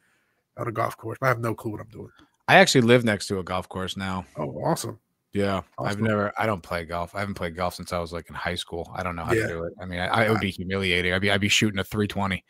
on 0.58 0.68
a 0.68 0.72
golf 0.72 0.98
course. 0.98 1.18
But 1.20 1.28
I 1.28 1.30
have 1.30 1.40
no 1.40 1.54
clue 1.54 1.72
what 1.72 1.82
I'm 1.82 1.88
doing. 1.90 2.10
I 2.48 2.56
actually 2.56 2.82
live 2.82 3.04
next 3.04 3.28
to 3.28 3.40
a 3.40 3.44
golf 3.44 3.70
course 3.70 3.96
now. 3.96 4.26
Oh, 4.38 4.50
awesome! 4.64 5.00
Yeah, 5.34 5.62
Awesome. 5.78 5.90
I've 5.90 6.00
never. 6.00 6.32
I 6.38 6.46
don't 6.46 6.62
play 6.62 6.86
golf. 6.86 7.16
I 7.16 7.20
haven't 7.20 7.34
played 7.36 7.56
golf 7.56 7.74
since 7.76 7.92
I 7.92 8.00
was 8.00 8.14
like 8.14 8.30
in 8.30 8.36
high 8.36 8.54
school. 8.56 8.92
I 8.96 9.02
don't 9.04 9.16
know 9.16 9.26
how 9.26 9.34
Yeah. 9.34 9.44
to 9.44 9.48
do 9.48 9.64
it. 9.64 9.74
I 9.82 9.86
mean, 9.86 10.00
I, 10.00 10.08
I 10.08 10.24
it 10.26 10.30
would 10.30 10.40
be 10.42 10.52
humiliating. 10.52 11.12
I'd 11.14 11.22
be 11.22 11.32
I'd 11.32 11.42
be 11.42 11.50
shooting 11.50 11.80
a 11.80 11.84
three 11.84 12.08
twenty. 12.08 12.44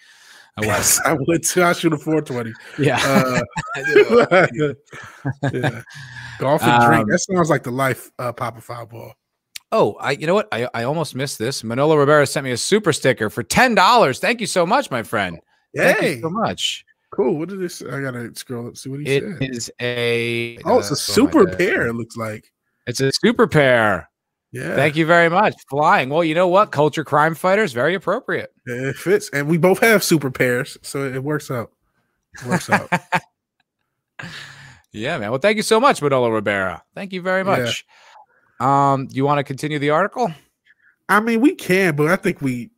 I 0.58 0.66
was. 0.68 1.00
I 1.06 1.14
would 1.18 1.44
too. 1.44 1.64
I 1.64 1.74
shoot 1.74 1.94
a 1.94 1.98
420. 1.98 2.54
Yeah. 2.78 3.00
Uh, 3.04 3.42
yeah. 5.52 5.82
Golf 6.40 6.62
and 6.64 6.84
drink. 6.86 7.04
Um, 7.04 7.10
That 7.10 7.20
sounds 7.20 7.50
like 7.50 7.64
the 7.64 7.72
life 7.72 8.12
uh, 8.20 8.34
Papa 8.34 8.62
Foul 8.62 8.86
Ball. 8.86 9.14
Oh, 9.72 9.94
I 10.00 10.12
you 10.12 10.28
know 10.28 10.36
what? 10.36 10.48
I, 10.52 10.68
I 10.74 10.84
almost 10.84 11.16
missed 11.16 11.40
this. 11.40 11.64
Manolo 11.64 11.96
Rivera 11.96 12.28
sent 12.28 12.44
me 12.44 12.52
a 12.52 12.58
super 12.58 12.94
sticker 12.94 13.30
for 13.30 13.42
ten 13.44 13.74
dollars. 13.76 14.20
Thank 14.20 14.42
you 14.42 14.48
so 14.48 14.66
much, 14.66 14.92
my 14.92 15.02
friend. 15.04 15.40
Thank 15.76 16.02
you 16.04 16.22
so 16.22 16.30
much. 16.30 16.86
cool. 17.12 17.40
What 17.40 17.52
is 17.52 17.60
this? 17.60 17.82
I 17.92 18.02
gotta 18.02 18.32
scroll 18.36 18.68
up 18.68 18.78
see 18.78 18.90
what 18.90 19.00
he 19.00 19.06
It 19.08 19.24
said. 19.40 19.50
is 19.50 19.72
a 19.82 20.60
oh, 20.66 20.78
it's 20.80 20.90
a 20.92 20.94
uh, 20.94 20.96
super 20.96 21.48
pair. 21.48 21.88
It 21.88 21.94
looks 21.94 22.16
like. 22.18 22.52
It's 22.88 23.00
a 23.00 23.12
super 23.12 23.48
pair. 23.48 24.10
Yeah, 24.52 24.76
Thank 24.76 24.96
you 24.96 25.06
very 25.08 25.30
much. 25.30 25.56
Flying. 25.70 26.10
Well, 26.10 26.24
you 26.24 26.36
know 26.36 26.48
what? 26.48 26.72
Culture 26.72 27.04
crime 27.04 27.34
fighters, 27.34 27.74
very 27.74 27.96
appropriate. 27.96 28.54
It 28.68 28.96
fits, 28.96 29.30
and 29.34 29.48
we 29.48 29.58
both 29.58 29.80
have 29.80 30.04
super 30.04 30.30
pairs, 30.30 30.78
so 30.84 31.04
it 31.06 31.24
works 31.24 31.50
out. 31.50 31.72
It 32.40 32.46
works 32.48 32.70
out. 32.70 32.88
yeah, 34.92 35.18
man. 35.18 35.32
Well, 35.32 35.40
thank 35.40 35.58
you 35.58 35.64
so 35.64 35.80
much, 35.80 36.02
Manolo 36.02 36.30
Rivera. 36.30 36.84
Thank 36.94 37.14
you 37.14 37.22
very 37.22 37.40
Yeah. 37.44 37.58
much. 37.58 37.86
Um, 38.60 39.08
do 39.08 39.16
you 39.16 39.26
want 39.26 39.40
to 39.40 39.44
continue 39.44 39.80
the 39.80 39.90
article? 39.90 40.32
I 41.10 41.20
mean, 41.20 41.42
we 41.42 41.56
can, 41.56 41.96
but 41.96 42.08
I 42.08 42.16
think 42.16 42.42
we 42.42 42.70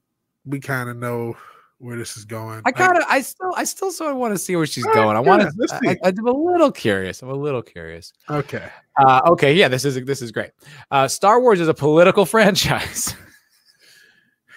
we 0.45 0.59
kind 0.59 0.89
of 0.89 0.97
know 0.97 1.35
where 1.80 1.97
this 1.97 2.17
is 2.17 2.26
going. 2.26 2.61
I 2.65 2.71
kind 2.71 2.97
of, 2.97 3.03
I 3.09 3.21
still, 3.21 3.53
I 3.55 3.63
still 3.63 3.91
sort 3.91 4.11
of 4.11 4.17
want 4.17 4.34
to 4.34 4.38
see 4.38 4.55
where 4.55 4.65
she's 4.65 4.86
All 4.86 4.93
right, 4.93 5.03
going. 5.03 5.17
I 5.17 5.19
want 5.19 5.41
to. 5.41 5.51
see. 5.51 5.89
I, 5.89 5.97
I'm 6.03 6.26
a 6.28 6.32
little 6.32 6.71
curious. 6.71 7.21
I'm 7.21 7.30
a 7.30 7.34
little 7.36 7.61
curious. 7.61 8.13
okay. 8.30 8.69
Uh, 8.97 9.21
okay, 9.28 9.53
yeah, 9.53 9.67
this 9.67 9.84
is 9.84 10.03
this 10.05 10.21
is 10.21 10.32
great. 10.32 10.51
Uh, 10.89 11.07
Star 11.07 11.41
Wars 11.41 11.59
is 11.59 11.67
a 11.67 11.73
political 11.73 12.26
franchise. 12.26 13.13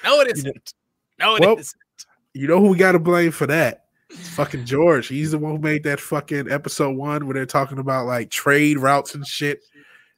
no, 0.04 0.20
it 0.20 0.30
isn't. 0.36 0.74
No, 1.18 1.34
it 1.36 1.40
Well, 1.40 1.56
not 1.56 1.74
You 2.34 2.46
know 2.46 2.60
who 2.60 2.68
we 2.68 2.76
got 2.78 2.92
to 2.92 2.98
blame 3.00 3.32
for 3.32 3.46
that? 3.48 3.86
It's 4.10 4.28
fucking 4.30 4.64
George. 4.64 5.08
He's 5.08 5.32
the 5.32 5.38
one 5.38 5.56
who 5.56 5.58
made 5.58 5.82
that 5.84 6.00
fucking 6.00 6.50
episode 6.50 6.96
one 6.96 7.26
where 7.26 7.34
they're 7.34 7.46
talking 7.46 7.78
about 7.78 8.06
like 8.06 8.30
trade 8.30 8.78
routes 8.78 9.14
and 9.14 9.26
shit. 9.26 9.60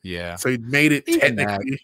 Yeah, 0.02 0.36
So 0.36 0.48
he 0.50 0.58
made 0.58 0.92
it 0.92 1.04
Even 1.08 1.36
that. 1.36 1.46
technically. 1.46 1.80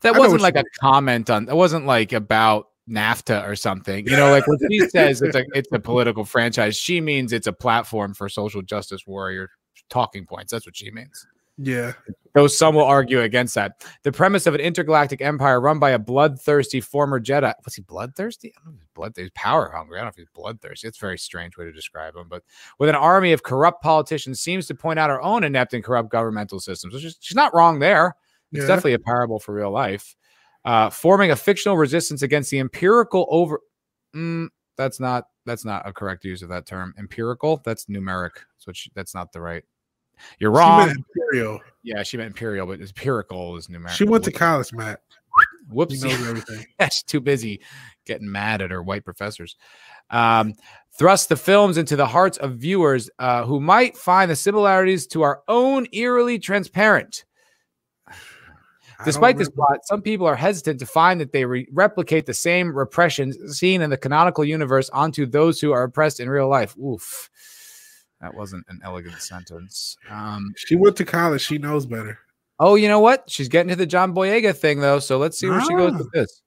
that 0.00 0.10
I 0.10 0.12
know 0.12 0.20
wasn't 0.20 0.42
like 0.42 0.56
a 0.56 0.64
comment 0.80 1.30
on. 1.30 1.44
That 1.46 1.56
wasn't 1.56 1.86
like 1.86 2.12
about 2.12 2.69
NAFTA 2.88 3.46
or 3.48 3.56
something. 3.56 4.06
You 4.06 4.16
know, 4.16 4.30
like 4.30 4.46
when 4.46 4.58
she 4.70 4.78
says 4.88 5.22
it's 5.22 5.36
a 5.36 5.44
it's 5.54 5.68
a 5.72 5.78
political 5.78 6.24
franchise, 6.24 6.76
she 6.76 7.00
means 7.00 7.32
it's 7.32 7.46
a 7.46 7.52
platform 7.52 8.14
for 8.14 8.28
social 8.28 8.62
justice 8.62 9.06
warrior 9.06 9.50
talking 9.88 10.26
points. 10.26 10.52
That's 10.52 10.66
what 10.66 10.76
she 10.76 10.90
means. 10.90 11.26
Yeah. 11.62 11.92
Though 12.34 12.46
some 12.46 12.74
will 12.74 12.84
argue 12.84 13.20
against 13.20 13.54
that. 13.56 13.84
The 14.02 14.12
premise 14.12 14.46
of 14.46 14.54
an 14.54 14.60
intergalactic 14.62 15.20
empire 15.20 15.60
run 15.60 15.78
by 15.78 15.90
a 15.90 15.98
bloodthirsty 15.98 16.80
former 16.80 17.20
Jedi. 17.20 17.52
Was 17.64 17.74
he 17.74 17.82
bloodthirsty? 17.82 18.52
I 18.56 18.60
don't 18.64 18.72
know 18.72 18.76
if 18.76 18.80
he's 18.80 18.88
bloodthirsty. 18.94 19.32
Power 19.34 19.70
hungry. 19.74 19.98
I 19.98 20.00
don't 20.00 20.06
know 20.06 20.10
if 20.10 20.16
he's 20.16 20.28
bloodthirsty. 20.32 20.88
It's 20.88 20.96
a 20.96 21.00
very 21.00 21.18
strange 21.18 21.58
way 21.58 21.66
to 21.66 21.72
describe 21.72 22.16
him. 22.16 22.28
But 22.30 22.44
with 22.78 22.88
an 22.88 22.94
army 22.94 23.32
of 23.32 23.42
corrupt 23.42 23.82
politicians, 23.82 24.40
seems 24.40 24.66
to 24.68 24.74
point 24.74 24.98
out 24.98 25.10
our 25.10 25.20
own 25.20 25.44
inept 25.44 25.74
and 25.74 25.84
corrupt 25.84 26.10
governmental 26.10 26.60
systems. 26.60 26.94
Which 26.94 27.04
is, 27.04 27.18
she's 27.20 27.36
not 27.36 27.52
wrong 27.52 27.78
there. 27.78 28.14
It's 28.52 28.62
Yeah. 28.62 28.66
definitely 28.68 28.94
a 28.94 28.98
parable 29.00 29.38
for 29.38 29.52
real 29.52 29.70
life. 29.70 30.16
Uh, 30.64 30.90
forming 30.90 31.30
a 31.30 31.36
fictional 31.36 31.76
resistance 31.76 32.22
against 32.22 32.50
the 32.50 32.58
empirical 32.58 33.26
over. 33.30 33.60
Mm, 34.14 34.48
that's 34.76 35.00
not 35.00 35.24
that's 35.46 35.64
not 35.64 35.88
a 35.88 35.92
correct 35.92 36.24
use 36.24 36.42
of 36.42 36.48
that 36.50 36.66
term. 36.66 36.94
Empirical. 36.98 37.62
That's 37.64 37.86
numeric. 37.86 38.32
So 38.58 38.72
that's 38.94 39.14
not 39.14 39.32
the 39.32 39.40
right. 39.40 39.64
You're 40.38 40.52
She 40.52 40.58
wrong. 40.58 40.86
meant 40.86 40.98
Imperial. 41.16 41.60
Yeah, 41.82 42.02
she 42.02 42.18
meant 42.18 42.28
imperial, 42.28 42.66
but 42.66 42.80
empirical 42.80 43.56
is 43.56 43.68
numerical. 43.70 43.96
She 43.96 44.04
went 44.04 44.24
to 44.24 44.32
college, 44.32 44.72
Matt. 44.72 45.00
Whoops. 45.70 46.02
knows 46.02 46.26
everything. 46.28 46.66
She's 46.82 47.02
too 47.02 47.20
busy 47.20 47.62
getting 48.04 48.30
mad 48.30 48.60
at 48.60 48.70
her 48.70 48.82
white 48.82 49.04
professors. 49.04 49.56
Um, 50.10 50.54
thrust 50.98 51.28
the 51.30 51.36
films 51.36 51.78
into 51.78 51.96
the 51.96 52.06
hearts 52.06 52.36
of 52.38 52.56
viewers 52.56 53.08
uh, 53.18 53.44
who 53.44 53.60
might 53.60 53.96
find 53.96 54.30
the 54.30 54.36
similarities 54.36 55.06
to 55.08 55.22
our 55.22 55.40
own 55.48 55.86
eerily 55.92 56.38
transparent. 56.38 57.24
Despite 59.04 59.38
this 59.38 59.48
plot, 59.48 59.78
some 59.84 60.02
people 60.02 60.26
are 60.26 60.36
hesitant 60.36 60.78
to 60.80 60.86
find 60.86 61.20
that 61.20 61.32
they 61.32 61.44
re- 61.44 61.66
replicate 61.72 62.26
the 62.26 62.34
same 62.34 62.76
repressions 62.76 63.58
seen 63.58 63.80
in 63.82 63.90
the 63.90 63.96
canonical 63.96 64.44
universe 64.44 64.90
onto 64.90 65.26
those 65.26 65.60
who 65.60 65.72
are 65.72 65.84
oppressed 65.84 66.20
in 66.20 66.28
real 66.28 66.48
life. 66.48 66.76
Oof. 66.78 67.30
That 68.20 68.34
wasn't 68.34 68.66
an 68.68 68.80
elegant 68.84 69.20
sentence. 69.22 69.96
Um, 70.10 70.52
she 70.56 70.76
went 70.76 70.96
to 70.96 71.04
college. 71.06 71.40
She 71.40 71.56
knows 71.58 71.86
better. 71.86 72.18
Oh, 72.58 72.74
you 72.74 72.88
know 72.88 73.00
what? 73.00 73.24
She's 73.30 73.48
getting 73.48 73.70
to 73.70 73.76
the 73.76 73.86
John 73.86 74.14
Boyega 74.14 74.54
thing 74.54 74.80
though, 74.80 74.98
so 74.98 75.16
let's 75.16 75.38
see 75.38 75.48
where 75.48 75.62
she 75.62 75.74
goes 75.74 75.94
Ah. 75.94 75.98
with 75.98 76.12
this. 76.12 76.42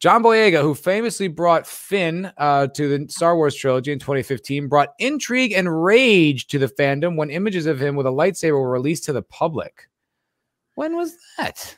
John 0.00 0.22
Boyega, 0.22 0.62
who 0.62 0.74
famously 0.74 1.26
brought 1.28 1.66
Finn 1.66 2.30
uh, 2.38 2.68
to 2.68 2.88
the 2.98 3.08
Star 3.10 3.36
Wars 3.36 3.54
trilogy 3.54 3.92
in 3.92 3.98
2015, 3.98 4.68
brought 4.68 4.94
intrigue 5.00 5.52
and 5.52 5.82
rage 5.84 6.46
to 6.46 6.58
the 6.58 6.68
fandom 6.68 7.16
when 7.16 7.30
images 7.30 7.66
of 7.66 7.82
him 7.82 7.96
with 7.96 8.06
a 8.06 8.10
lightsaber 8.10 8.52
were 8.52 8.70
released 8.70 9.04
to 9.06 9.12
the 9.12 9.22
public. 9.22 9.88
When 10.76 10.96
was 10.96 11.16
that? 11.36 11.76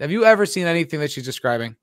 Have 0.00 0.10
you 0.10 0.24
ever 0.24 0.46
seen 0.46 0.66
anything 0.66 1.00
that 1.00 1.10
she's 1.10 1.24
describing? 1.24 1.76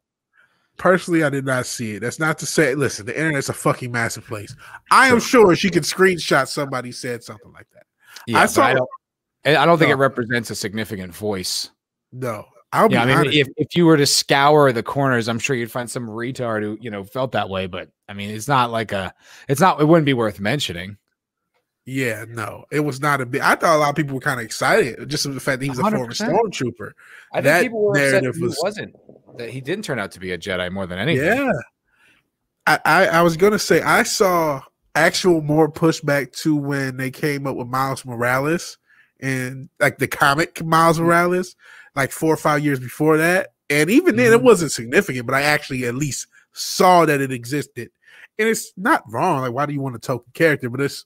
Personally, 0.77 1.23
I 1.23 1.29
did 1.29 1.45
not 1.45 1.65
see 1.65 1.95
it. 1.95 2.01
That's 2.01 2.19
not 2.19 2.37
to 2.39 2.45
say, 2.45 2.75
listen, 2.75 3.05
the 3.05 3.17
internet's 3.17 3.49
a 3.49 3.53
fucking 3.53 3.91
massive 3.91 4.25
place. 4.25 4.55
I 4.91 5.07
am 5.07 5.19
sure 5.19 5.55
she 5.55 5.69
could 5.69 5.83
screenshot 5.83 6.47
somebody 6.47 6.91
said 6.91 7.23
something 7.23 7.51
like 7.53 7.67
that. 7.73 7.85
Yeah, 8.27 8.39
I 8.39 8.45
saw. 8.45 8.65
I 8.65 8.73
don't, 8.73 8.89
I 9.45 9.65
don't 9.65 9.77
think 9.77 9.91
it 9.91 9.95
represents 9.95 10.49
a 10.49 10.55
significant 10.55 11.13
voice. 11.13 11.71
no, 12.11 12.45
I'll 12.73 12.91
Yeah, 12.91 13.03
I 13.03 13.23
mean, 13.23 13.31
if, 13.33 13.47
if 13.55 13.75
you 13.75 13.85
were 13.85 13.95
to 13.95 14.05
scour 14.05 14.71
the 14.73 14.83
corners, 14.83 15.29
I'm 15.29 15.39
sure 15.39 15.55
you'd 15.55 15.71
find 15.71 15.89
some 15.89 16.07
retard 16.07 16.61
who, 16.61 16.77
you 16.81 16.91
know, 16.91 17.03
felt 17.05 17.31
that 17.31 17.49
way. 17.49 17.67
But 17.67 17.89
I 18.09 18.13
mean, 18.13 18.31
it's 18.31 18.47
not 18.47 18.71
like 18.71 18.91
a, 18.91 19.13
it's 19.47 19.61
not, 19.61 19.79
it 19.79 19.85
wouldn't 19.85 20.05
be 20.05 20.13
worth 20.13 20.39
mentioning. 20.39 20.97
Yeah, 21.85 22.25
no, 22.27 22.65
it 22.71 22.79
was 22.81 22.99
not 22.99 23.21
a 23.21 23.25
big. 23.25 23.41
I 23.41 23.55
thought 23.55 23.75
a 23.75 23.79
lot 23.79 23.89
of 23.89 23.95
people 23.95 24.15
were 24.15 24.21
kind 24.21 24.39
of 24.39 24.45
excited 24.45 25.07
just 25.09 25.23
the 25.31 25.39
fact 25.39 25.59
that 25.59 25.65
he 25.65 25.69
was 25.69 25.79
a 25.79 25.83
former 25.83 26.07
stormtrooper. 26.07 26.91
I 27.31 27.37
think 27.37 27.43
That 27.45 27.61
people 27.61 27.81
were 27.83 27.91
upset 27.91 28.11
that 28.11 28.21
narrative 28.23 28.35
he 28.37 28.43
was- 28.43 28.59
wasn't, 28.63 28.95
that 29.37 29.49
he 29.49 29.61
didn't 29.61 29.85
turn 29.85 29.99
out 29.99 30.11
to 30.13 30.19
be 30.19 30.31
a 30.31 30.37
Jedi 30.37 30.71
more 30.71 30.87
than 30.87 30.97
anything. 30.99 31.25
Yeah. 31.45 31.51
I, 32.67 32.79
I, 32.85 33.05
I 33.07 33.21
was 33.21 33.37
gonna 33.37 33.59
say 33.59 33.81
I 33.81 34.03
saw 34.03 34.61
actual 34.95 35.41
more 35.41 35.71
pushback 35.71 36.31
to 36.41 36.55
when 36.55 36.97
they 36.97 37.11
came 37.11 37.45
up 37.45 37.55
with 37.55 37.67
Miles 37.67 38.05
Morales 38.05 38.77
and 39.19 39.69
like 39.79 39.97
the 39.99 40.07
comic 40.07 40.63
Miles 40.63 40.97
Mm-hmm. 40.97 41.05
Morales, 41.05 41.55
like 41.95 42.11
four 42.11 42.33
or 42.33 42.37
five 42.37 42.63
years 42.63 42.79
before 42.79 43.17
that. 43.17 43.49
And 43.69 43.89
even 43.89 44.15
then 44.15 44.33
it 44.33 44.39
Mhm. 44.39 44.43
wasn't 44.43 44.71
significant, 44.71 45.25
but 45.25 45.35
I 45.35 45.41
actually 45.43 45.85
at 45.85 45.95
least 45.95 46.27
saw 46.53 47.05
that 47.05 47.21
it 47.21 47.31
existed. 47.31 47.89
And 48.39 48.47
it's 48.49 48.71
not 48.77 49.03
wrong. 49.09 49.41
Like, 49.41 49.53
why 49.53 49.65
do 49.65 49.73
you 49.73 49.81
want 49.81 49.95
a 49.95 49.99
token 49.99 50.31
character? 50.33 50.69
But 50.69 50.81
it's 50.81 51.05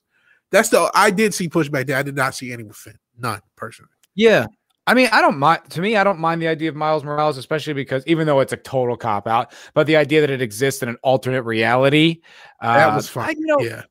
that's 0.50 0.68
the 0.68 0.90
I 0.94 1.10
did 1.10 1.34
see 1.34 1.48
pushback 1.48 1.86
there. 1.86 1.96
I 1.96 2.02
did 2.02 2.16
not 2.16 2.34
see 2.34 2.52
any 2.52 2.64
with 2.64 2.76
Finn. 2.76 2.98
None 3.18 3.40
personally. 3.56 3.90
Yeah. 4.14 4.46
I 4.86 4.94
mean, 4.94 5.08
I 5.12 5.20
don't 5.20 5.38
mind. 5.38 5.62
To 5.70 5.80
me, 5.80 5.96
I 5.96 6.02
don't 6.02 6.18
mind 6.18 6.42
the 6.42 6.48
idea 6.48 6.68
of 6.68 6.74
Miles 6.74 7.04
Morales, 7.04 7.36
especially 7.36 7.74
because 7.74 8.02
even 8.06 8.26
though 8.26 8.40
it's 8.40 8.52
a 8.52 8.56
total 8.56 8.96
cop 8.96 9.28
out, 9.28 9.52
but 9.74 9.86
the 9.86 9.96
idea 9.96 10.20
that 10.20 10.30
it 10.30 10.42
exists 10.42 10.82
in 10.82 10.88
an 10.88 10.96
alternate 11.02 11.42
reality, 11.42 12.22
uh, 12.60 12.74
That 12.74 12.96
was 12.96 13.08
fun. 13.08 13.28
I, 13.28 13.34
you 13.38 13.46
know, 13.46 13.60
yeah. 13.60 13.82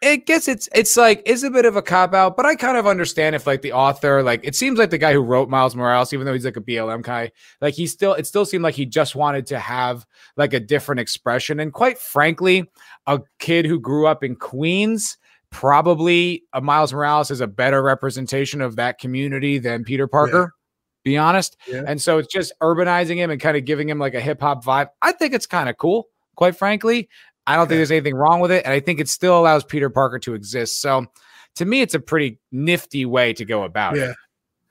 it 0.00 0.26
gets 0.26 0.46
it's 0.46 0.68
it's 0.72 0.96
like 0.96 1.22
it's 1.26 1.42
a 1.42 1.50
bit 1.50 1.64
of 1.64 1.74
a 1.74 1.82
cop 1.82 2.14
out, 2.14 2.36
but 2.36 2.46
I 2.46 2.54
kind 2.54 2.76
of 2.76 2.86
understand 2.86 3.34
if 3.34 3.48
like 3.48 3.62
the 3.62 3.72
author, 3.72 4.22
like 4.22 4.44
it 4.44 4.54
seems 4.54 4.78
like 4.78 4.90
the 4.90 4.98
guy 4.98 5.12
who 5.12 5.22
wrote 5.22 5.48
Miles 5.48 5.74
Morales, 5.74 6.12
even 6.12 6.24
though 6.24 6.34
he's 6.34 6.44
like 6.44 6.56
a 6.56 6.60
BLM 6.60 7.02
guy, 7.02 7.32
like 7.60 7.74
he 7.74 7.88
still 7.88 8.12
it 8.12 8.26
still 8.26 8.44
seemed 8.44 8.62
like 8.62 8.76
he 8.76 8.86
just 8.86 9.16
wanted 9.16 9.46
to 9.46 9.58
have 9.58 10.06
like 10.36 10.52
a 10.52 10.60
different 10.60 11.00
expression. 11.00 11.58
And 11.58 11.72
quite 11.72 11.98
frankly, 11.98 12.70
a 13.06 13.20
kid 13.40 13.66
who 13.66 13.80
grew 13.80 14.06
up 14.06 14.22
in 14.22 14.36
Queens, 14.36 15.16
probably 15.50 16.44
a 16.52 16.60
Miles 16.60 16.92
Morales 16.92 17.30
is 17.30 17.40
a 17.40 17.46
better 17.46 17.82
representation 17.82 18.60
of 18.60 18.76
that 18.76 18.98
community 18.98 19.58
than 19.58 19.84
Peter 19.84 20.06
Parker. 20.06 20.52
Be 21.04 21.16
honest. 21.16 21.56
Yeah. 21.66 21.84
And 21.86 22.02
so 22.02 22.18
it's 22.18 22.32
just 22.32 22.52
urbanizing 22.60 23.16
him 23.16 23.30
and 23.30 23.40
kind 23.40 23.56
of 23.56 23.64
giving 23.64 23.88
him 23.88 23.98
like 23.98 24.14
a 24.14 24.20
hip 24.20 24.40
hop 24.40 24.64
vibe. 24.64 24.88
I 25.00 25.12
think 25.12 25.32
it's 25.32 25.46
kind 25.46 25.68
of 25.68 25.76
cool, 25.76 26.08
quite 26.36 26.56
frankly. 26.56 27.08
I 27.46 27.56
don't 27.56 27.66
think 27.66 27.78
there's 27.78 27.90
anything 27.90 28.14
wrong 28.14 28.40
with 28.40 28.50
it. 28.50 28.64
And 28.64 28.74
I 28.74 28.80
think 28.80 29.00
it 29.00 29.08
still 29.08 29.38
allows 29.38 29.64
Peter 29.64 29.88
Parker 29.88 30.18
to 30.18 30.34
exist. 30.34 30.82
So 30.82 31.06
to 31.56 31.64
me, 31.64 31.80
it's 31.80 31.94
a 31.94 32.00
pretty 32.00 32.38
nifty 32.52 33.06
way 33.06 33.32
to 33.32 33.44
go 33.44 33.62
about 33.62 33.96
yeah. 33.96 34.10
it. 34.10 34.16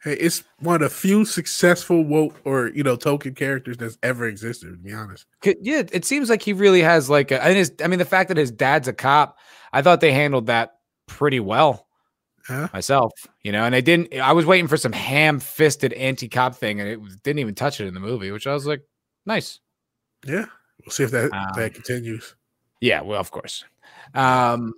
It's 0.10 0.44
one 0.60 0.76
of 0.76 0.82
the 0.82 0.90
few 0.90 1.26
successful 1.26 2.04
woke 2.04 2.40
or 2.46 2.70
you 2.70 2.84
know 2.84 2.96
token 2.96 3.36
characters 3.36 3.78
that's 3.78 3.98
ever 4.04 4.28
existed. 4.28 4.72
To 4.72 4.78
be 4.78 4.94
honest, 4.94 5.26
yeah, 5.44 5.84
it 5.92 6.06
seems 6.06 6.30
like 6.30 6.42
he 6.42 6.54
really 6.54 6.82
has 6.82 7.10
like 7.10 7.32
a. 7.32 7.44
And 7.44 7.58
his, 7.58 7.74
I 7.84 7.88
mean, 7.88 8.00
the 8.00 8.06
fact 8.06 8.30
that 8.30 8.38
his 8.38 8.52
dad's 8.52 8.88
a 8.88 8.94
cop, 8.94 9.38
I 9.74 9.82
thought 9.82 10.02
they 10.02 10.12
handled 10.12 10.48
that 10.48 10.78
pretty 11.08 11.40
well. 11.40 11.88
Huh? 12.48 12.70
Myself, 12.72 13.12
you 13.44 13.52
know, 13.52 13.66
and 13.66 13.74
they 13.74 13.82
didn't. 13.82 14.18
I 14.18 14.32
was 14.32 14.46
waiting 14.46 14.70
for 14.70 14.78
some 14.78 14.94
ham-fisted 14.94 15.92
anti-cop 15.92 16.56
thing, 16.56 16.80
and 16.80 16.88
it 16.88 17.00
didn't 17.24 17.40
even 17.40 17.56
touch 17.56 17.82
it 17.82 17.88
in 17.88 17.94
the 17.94 18.00
movie, 18.00 18.32
which 18.32 18.48
I 18.48 18.54
was 18.54 18.66
like, 18.66 18.84
nice. 19.26 19.60
Yeah, 20.26 20.46
we'll 20.82 20.92
see 20.92 21.04
if 21.04 21.12
that 21.12 21.34
Um, 21.34 21.50
that 21.58 21.74
continues. 21.74 22.36
Yeah, 22.80 23.02
well, 23.02 23.20
of 23.20 23.32
course. 23.32 23.66
Um, 24.14 24.74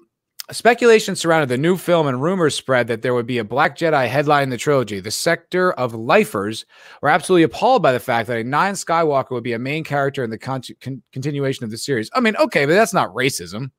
speculation 0.52 1.16
surrounded 1.16 1.50
the 1.50 1.58
new 1.58 1.78
film 1.78 2.08
and 2.08 2.22
rumors 2.22 2.56
spread 2.56 2.88
that 2.88 3.02
there 3.02 3.14
would 3.14 3.26
be 3.28 3.38
a 3.38 3.44
Black 3.44 3.78
Jedi 3.78 4.08
headline 4.08 4.50
the 4.50 4.58
trilogy. 4.58 5.00
The 5.00 5.12
sector 5.12 5.72
of 5.74 5.94
lifers 5.94 6.66
were 7.02 7.10
absolutely 7.10 7.44
appalled 7.44 7.84
by 7.84 7.92
the 7.92 8.00
fact 8.00 8.28
that 8.28 8.38
a 8.38 8.44
nine 8.44 8.74
Skywalker 8.74 9.32
would 9.32 9.44
be 9.44 9.54
a 9.54 9.60
main 9.60 9.84
character 9.84 10.24
in 10.24 10.30
the 10.30 10.38
con- 10.38 10.62
con- 10.82 11.04
continuation 11.12 11.64
of 11.64 11.72
the 11.72 11.78
series. 11.78 12.10
I 12.14 12.20
mean, 12.20 12.36
okay, 12.38 12.66
but 12.66 12.74
that's 12.74 12.94
not 12.94 13.14
racism. 13.14 13.72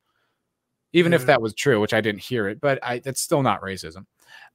Even 0.93 1.13
if 1.13 1.27
that 1.27 1.41
was 1.41 1.55
true, 1.55 1.81
which 1.81 1.95
I 1.95 2.01
didn't 2.01 2.23
hear 2.23 2.49
it, 2.49 2.61
but 2.61 2.81
I, 2.83 2.99
that's 2.99 3.21
still 3.21 3.43
not 3.43 3.63
racism. 3.63 4.07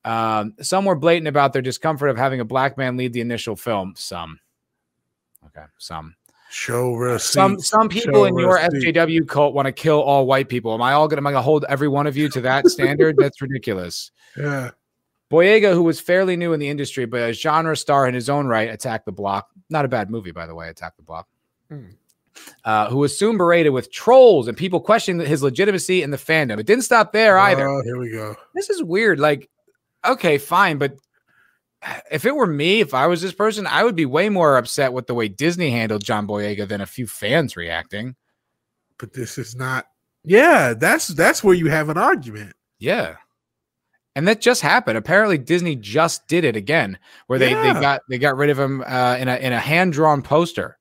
Um, 0.04 0.54
some 0.62 0.84
were 0.84 0.96
blatant 0.96 1.30
about 1.30 1.54
their 1.54 1.62
discomfort 1.62 2.10
of 2.10 2.18
having 2.18 2.42
a 2.42 2.46
black 2.46 2.78
man 2.78 2.98
lead 2.98 3.14
the 3.14 3.22
initial 3.22 3.56
film. 3.56 3.94
Some, 3.96 4.40
okay, 5.46 5.66
some. 5.78 6.16
Show 6.56 6.94
receipts. 6.94 7.34
Some 7.34 7.60
some 7.60 7.90
people 7.90 8.14
Show 8.14 8.26
in 8.26 8.38
your 8.38 8.54
receipts. 8.54 8.86
SJW 8.86 9.28
cult 9.28 9.54
want 9.54 9.66
to 9.66 9.74
kill 9.74 10.02
all 10.02 10.26
white 10.26 10.48
people. 10.48 10.74
Am 10.74 10.82
I 10.82 10.94
all 10.94 11.04
I 11.14 11.20
gonna 11.20 11.42
hold 11.42 11.66
every 11.68 11.90
one 11.90 12.08
of 12.08 12.16
you 12.16 12.30
to 12.30 12.40
that 12.42 12.70
standard? 12.70 13.18
That's 13.20 13.42
ridiculous. 13.42 14.12
Yeah, 14.38 14.72
Boyega, 15.30 15.74
who 15.74 15.84
was 15.84 16.00
fairly 16.00 16.38
new 16.38 16.54
in 16.54 16.62
the 16.62 16.70
industry, 16.70 17.04
but 17.04 17.30
a 17.30 17.34
genre 17.34 17.76
star 17.76 18.08
in 18.08 18.14
his 18.14 18.30
own 18.30 18.48
right, 18.48 18.70
attacked 18.70 19.06
the 19.06 19.12
block. 19.12 19.50
Not 19.70 19.84
a 19.84 19.90
bad 19.90 20.10
movie, 20.10 20.32
by 20.32 20.48
the 20.48 20.56
way. 20.56 20.70
Attack 20.70 20.96
the 20.96 21.04
block. 21.04 21.28
Hmm. 21.70 21.88
Uh, 22.64 22.90
who 22.90 23.00
was 23.00 23.18
soon 23.18 23.36
berated 23.36 23.74
with 23.74 23.92
trolls 23.92 24.48
and 24.48 24.58
people 24.58 24.80
questioning 24.80 25.28
his 25.28 25.44
legitimacy 25.44 26.04
in 26.04 26.12
the 26.12 26.18
fandom. 26.18 26.58
It 26.58 26.66
didn't 26.66 26.86
stop 26.86 27.12
there 27.12 27.38
either. 27.38 27.68
Oh, 27.68 27.84
here 27.84 28.00
we 28.00 28.12
go. 28.12 28.34
This 28.54 28.70
is 28.70 28.82
weird. 28.82 29.20
Like, 29.20 29.50
okay, 30.06 30.38
fine, 30.38 30.78
but 30.78 30.96
if 32.12 32.26
it 32.26 32.36
were 32.36 32.48
me, 32.48 32.80
if 32.82 32.94
I 32.94 33.08
was 33.08 33.22
this 33.22 33.34
person, 33.34 33.68
I 33.68 33.84
would 33.84 33.96
be 33.96 34.06
way 34.06 34.30
more 34.30 34.58
upset 34.58 34.94
with 34.94 35.08
the 35.08 35.14
way 35.14 35.28
Disney 35.28 35.72
handled 35.72 36.04
John 36.04 36.28
Boyega 36.28 36.68
than 36.68 36.82
a 36.82 36.86
few 36.86 37.08
fans 37.08 37.56
reacting. 37.56 38.16
But 38.98 39.14
this 39.14 39.38
is 39.38 39.56
not. 39.56 39.86
Yeah, 40.24 40.74
that's 40.74 41.08
that's 41.08 41.44
where 41.44 41.56
you 41.56 41.70
have 41.70 41.90
an 41.90 41.98
argument. 41.98 42.54
Yeah. 42.80 43.16
And 44.16 44.28
that 44.28 44.40
just 44.42 44.62
happened. 44.62 44.98
Apparently, 44.98 45.38
Disney 45.38 45.76
just 45.76 46.28
did 46.28 46.46
it 46.46 46.56
again, 46.56 46.98
where 47.28 47.38
they, 47.38 47.54
they 47.54 47.74
got 47.74 48.02
they 48.10 48.18
got 48.18 48.38
rid 48.38 48.50
of 48.50 48.58
him 48.58 48.82
uh, 48.82 49.18
in 49.20 49.28
a 49.28 49.36
in 49.36 49.52
a 49.52 49.60
hand 49.60 49.94
drawn 49.94 50.22
poster. 50.22 50.78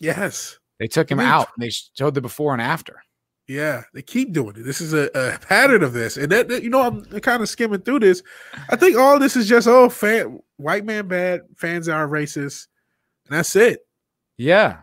Yes. 0.00 0.58
They 0.78 0.86
took 0.86 1.10
him 1.10 1.18
Weird. 1.18 1.30
out. 1.30 1.48
And 1.56 1.62
they 1.62 1.70
showed 1.70 2.14
the 2.14 2.22
before 2.22 2.54
and 2.54 2.62
after. 2.62 3.02
Yeah, 3.50 3.82
they 3.92 4.02
keep 4.02 4.32
doing 4.32 4.54
it. 4.56 4.62
This 4.62 4.80
is 4.80 4.92
a, 4.92 5.10
a 5.12 5.36
pattern 5.40 5.82
of 5.82 5.92
this, 5.92 6.16
and 6.16 6.30
that, 6.30 6.46
that- 6.46 6.62
you 6.62 6.70
know 6.70 6.82
I'm 6.82 7.04
kind 7.20 7.42
of 7.42 7.48
skimming 7.48 7.80
through 7.80 7.98
this. 7.98 8.22
I 8.68 8.76
think 8.76 8.96
all 8.96 9.18
this 9.18 9.34
is 9.34 9.48
just 9.48 9.66
oh, 9.66 9.88
fan, 9.88 10.38
white 10.56 10.84
man 10.84 11.08
bad, 11.08 11.40
fans 11.56 11.88
are 11.88 12.06
racist, 12.06 12.68
and 13.26 13.36
that's 13.36 13.56
it. 13.56 13.80
Yeah. 14.38 14.82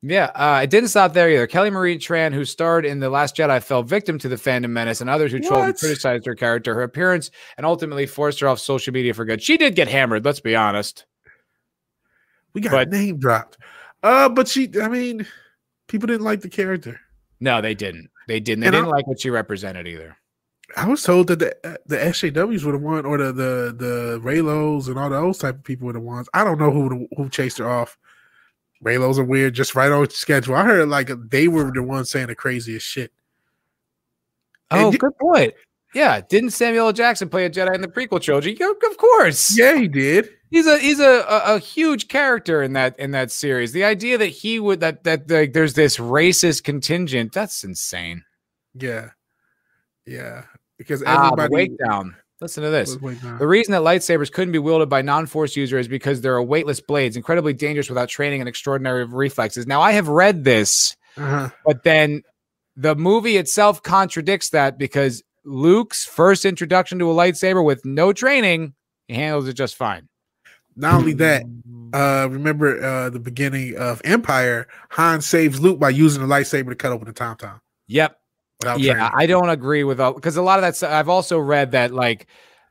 Yeah, 0.00 0.26
uh, 0.26 0.60
it 0.62 0.70
didn't 0.70 0.90
stop 0.90 1.12
there 1.12 1.28
either. 1.28 1.48
Kelly 1.48 1.70
Marie 1.70 1.98
Tran, 1.98 2.32
who 2.32 2.44
starred 2.44 2.86
in 2.86 3.00
The 3.00 3.10
Last 3.10 3.34
Jedi, 3.34 3.60
fell 3.60 3.82
victim 3.82 4.16
to 4.20 4.28
the 4.28 4.36
fandom 4.36 4.70
menace, 4.70 5.00
and 5.00 5.10
others 5.10 5.32
who 5.32 5.40
trolled 5.40 5.64
and 5.64 5.76
criticized 5.76 6.26
her 6.26 6.36
character, 6.36 6.72
her 6.74 6.82
appearance, 6.82 7.32
and 7.56 7.66
ultimately 7.66 8.06
forced 8.06 8.38
her 8.40 8.46
off 8.46 8.60
social 8.60 8.92
media 8.92 9.12
for 9.12 9.24
good. 9.24 9.42
She 9.42 9.56
did 9.56 9.74
get 9.74 9.88
hammered, 9.88 10.24
let's 10.24 10.38
be 10.40 10.54
honest. 10.54 11.04
We 12.52 12.60
got 12.60 12.70
But- 12.70 12.90
name 12.90 13.18
dropped. 13.18 13.56
Uh, 14.04 14.28
but 14.28 14.46
she, 14.46 14.70
I 14.80 14.86
mean, 14.88 15.26
people 15.88 16.06
didn't 16.06 16.24
like 16.24 16.42
the 16.42 16.48
character. 16.50 17.00
No, 17.44 17.60
they 17.60 17.74
didn't. 17.74 18.08
They 18.26 18.40
didn't. 18.40 18.60
They 18.60 18.68
And 18.68 18.74
didn't 18.74 18.88
like 18.88 19.06
what 19.06 19.20
she 19.20 19.28
represented 19.28 19.86
either. 19.86 20.16
I 20.78 20.88
was 20.88 21.02
told 21.02 21.26
that 21.26 21.40
the 21.40 21.54
uh, 21.62 21.76
the 21.84 21.98
SJWs 21.98 22.64
were 22.64 22.72
the 22.72 22.78
one, 22.78 23.04
or 23.04 23.18
the 23.18 23.32
the 23.32 23.74
the 23.76 24.20
Reylos 24.24 24.88
and 24.88 24.98
all 24.98 25.10
those 25.10 25.36
type 25.36 25.56
of 25.56 25.62
people 25.62 25.86
were 25.86 25.92
the 25.92 26.00
ones. 26.00 26.26
I 26.32 26.42
don't 26.42 26.58
know 26.58 26.70
who 26.70 27.06
who 27.18 27.28
chased 27.28 27.58
her 27.58 27.68
off. 27.68 27.98
Reylos 28.82 29.18
are 29.18 29.24
weird, 29.24 29.52
just 29.52 29.74
right 29.74 29.92
on 29.92 30.08
schedule. 30.08 30.54
I 30.54 30.64
heard 30.64 30.88
like 30.88 31.10
they 31.28 31.48
were 31.48 31.70
the 31.70 31.82
ones 31.82 32.10
saying 32.10 32.28
the 32.28 32.34
craziest 32.34 32.86
shit. 32.86 33.12
Oh, 34.70 34.88
y- 34.88 34.96
good 34.96 35.16
point. 35.18 35.52
Yeah, 35.94 36.22
didn't 36.22 36.50
Samuel 36.50 36.86
L. 36.86 36.92
Jackson 36.94 37.28
play 37.28 37.44
a 37.44 37.50
Jedi 37.50 37.74
in 37.74 37.82
the 37.82 37.88
prequel 37.88 38.20
trilogy? 38.22 38.56
Yeah, 38.58 38.70
Of 38.90 38.96
course. 38.96 39.56
Yeah, 39.56 39.76
he 39.76 39.86
did. 39.86 40.30
He's 40.54 40.66
a 40.66 40.78
he's 40.78 41.00
a, 41.00 41.20
a 41.28 41.56
a 41.56 41.58
huge 41.58 42.08
character 42.08 42.62
in 42.62 42.72
that 42.74 42.98
in 42.98 43.10
that 43.10 43.30
series. 43.30 43.72
The 43.72 43.84
idea 43.84 44.16
that 44.18 44.26
he 44.28 44.60
would 44.60 44.80
that 44.80 45.04
that 45.04 45.28
like 45.30 45.52
there's 45.52 45.74
this 45.74 45.96
racist 45.98 46.64
contingent 46.64 47.32
that's 47.32 47.64
insane. 47.64 48.24
Yeah, 48.74 49.10
yeah. 50.06 50.44
Because 50.78 51.02
everybody 51.02 51.42
Ah, 51.42 51.48
wake 51.50 51.78
down. 51.78 52.16
Listen 52.40 52.64
to 52.64 52.70
this. 52.70 52.90
was 52.90 53.00
waiting 53.00 53.28
on- 53.28 53.38
The 53.38 53.46
reason 53.46 53.72
that 53.72 53.82
lightsabers 53.82 54.30
couldn't 54.30 54.50
be 54.52 54.58
wielded 54.58 54.88
by 54.88 55.02
non-force 55.02 55.56
users 55.56 55.82
is 55.86 55.88
because 55.88 56.20
they're 56.20 56.36
a 56.36 56.42
weightless 56.42 56.80
blades, 56.80 57.16
incredibly 57.16 57.52
dangerous 57.52 57.88
without 57.88 58.08
training 58.08 58.40
and 58.40 58.48
extraordinary 58.48 59.04
reflexes. 59.04 59.66
Now, 59.68 59.80
I 59.80 59.92
have 59.92 60.08
read 60.08 60.42
this, 60.44 60.96
Uh-huh. 61.16 61.50
but 61.64 61.84
then 61.84 62.22
the 62.76 62.96
movie 62.96 63.36
itself 63.36 63.82
contradicts 63.82 64.50
that 64.50 64.76
because 64.78 65.22
Luke's 65.44 66.04
first 66.04 66.44
introduction 66.44 66.98
to 66.98 67.10
a 67.10 67.14
lightsaber 67.14 67.64
with 67.64 67.84
no 67.84 68.12
training, 68.12 68.74
he 69.06 69.14
handles 69.14 69.46
it 69.46 69.52
just 69.54 69.76
fine. 69.76 70.08
Not 70.76 70.94
only 70.94 71.12
that, 71.14 71.44
uh, 71.92 72.28
remember 72.30 72.82
uh, 72.82 73.10
the 73.10 73.20
beginning 73.20 73.76
of 73.76 74.00
Empire, 74.04 74.66
Han 74.90 75.20
saves 75.20 75.60
Luke 75.60 75.78
by 75.78 75.90
using 75.90 76.20
the 76.26 76.28
lightsaber 76.28 76.70
to 76.70 76.74
cut 76.74 76.92
open 76.92 77.06
the 77.06 77.12
tauntaun 77.14 77.60
Yep. 77.86 78.18
yeah, 78.64 78.74
training. 78.76 79.10
I 79.14 79.26
don't 79.26 79.50
agree 79.50 79.84
with 79.84 80.00
all 80.00 80.12
because 80.14 80.36
a 80.36 80.42
lot 80.42 80.58
of 80.58 80.62
that. 80.62 80.76
stuff- 80.76 80.92
I've 80.92 81.08
also 81.08 81.38
read 81.38 81.72
that 81.72 81.92
like 81.92 82.26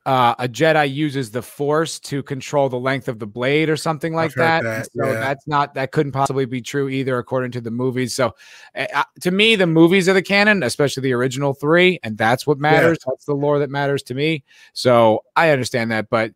uh, 0.05 0.35
a 0.37 0.49
Jedi 0.49 0.93
uses 0.93 1.31
the 1.31 1.41
Force 1.41 1.97
to 2.01 2.21
control 2.23 2.67
the 2.67 2.79
length 2.79 3.07
of 3.07 3.19
the 3.19 3.25
blade 3.27 3.69
or 3.69 3.77
something 3.77 4.13
like 4.13 4.33
that. 4.33 4.63
that, 4.63 4.85
So 4.87 5.05
yeah. 5.05 5.13
that's 5.13 5.47
not 5.47 5.75
that 5.75 5.93
couldn't 5.93 6.11
possibly 6.11 6.43
be 6.45 6.61
true 6.61 6.89
either, 6.89 7.17
according 7.19 7.51
to 7.51 7.61
the 7.61 7.71
movies. 7.71 8.13
So 8.13 8.35
uh, 8.75 9.03
to 9.21 9.31
me, 9.31 9.55
the 9.55 9.67
movies 9.67 10.09
are 10.09 10.13
the 10.13 10.21
canon, 10.21 10.61
especially 10.63 11.03
the 11.03 11.13
original 11.13 11.53
three, 11.53 11.99
and 12.03 12.17
that's 12.17 12.45
what 12.45 12.57
matters. 12.59 12.97
That's 13.07 13.23
the 13.23 13.33
lore 13.33 13.59
that 13.59 13.69
matters 13.69 14.03
to 14.03 14.13
me. 14.13 14.43
So 14.73 15.23
I 15.37 15.51
understand 15.51 15.91
that, 15.91 16.09
but 16.09 16.33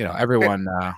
you 0.00 0.06
know, 0.06 0.14
everyone. 0.18 0.66
Uh, 0.66 0.94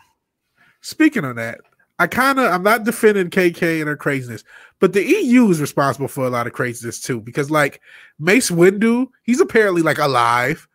Speaking 0.80 1.24
of 1.24 1.34
that, 1.34 1.60
I 1.98 2.06
kind 2.06 2.38
of 2.38 2.52
I'm 2.52 2.62
not 2.62 2.84
defending 2.84 3.30
KK 3.30 3.80
and 3.80 3.88
her 3.88 3.96
craziness, 3.96 4.44
but 4.78 4.92
the 4.92 5.04
EU 5.04 5.48
is 5.50 5.60
responsible 5.60 6.06
for 6.06 6.24
a 6.24 6.30
lot 6.30 6.46
of 6.46 6.52
craziness 6.52 7.00
too. 7.00 7.20
Because 7.20 7.50
like 7.50 7.80
Mace 8.20 8.48
Windu, 8.50 9.08
he's 9.24 9.40
apparently 9.40 9.82
like 9.82 9.98
alive. 9.98 10.68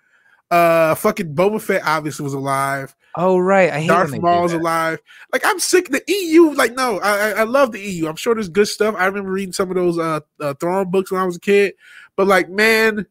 Uh, 0.51 0.93
fucking 0.95 1.35
Boba 1.35 1.61
Fett 1.61 1.83
obviously 1.85 2.25
was 2.25 2.33
alive. 2.33 2.95
oh 3.15 3.37
right, 3.37 3.69
I 3.69 3.79
hate 3.79 3.87
Darth 3.87 4.17
Maul's 4.19 4.51
alive. 4.51 4.99
Like 5.31 5.43
I'm 5.45 5.59
sick. 5.59 5.87
The 5.87 6.03
EU, 6.07 6.51
like 6.53 6.73
no, 6.73 6.99
I, 6.99 7.31
I 7.31 7.43
love 7.43 7.71
the 7.71 7.79
EU. 7.81 8.07
I'm 8.07 8.17
sure 8.17 8.35
there's 8.35 8.49
good 8.49 8.67
stuff. 8.67 8.93
I 8.97 9.05
remember 9.05 9.31
reading 9.31 9.53
some 9.53 9.69
of 9.69 9.75
those 9.75 9.97
uh, 9.97 10.19
uh 10.41 10.53
Thrawn 10.55 10.91
books 10.91 11.11
when 11.11 11.21
I 11.21 11.25
was 11.25 11.37
a 11.37 11.41
kid. 11.41 11.75
But 12.17 12.27
like, 12.27 12.49
man, 12.49 13.07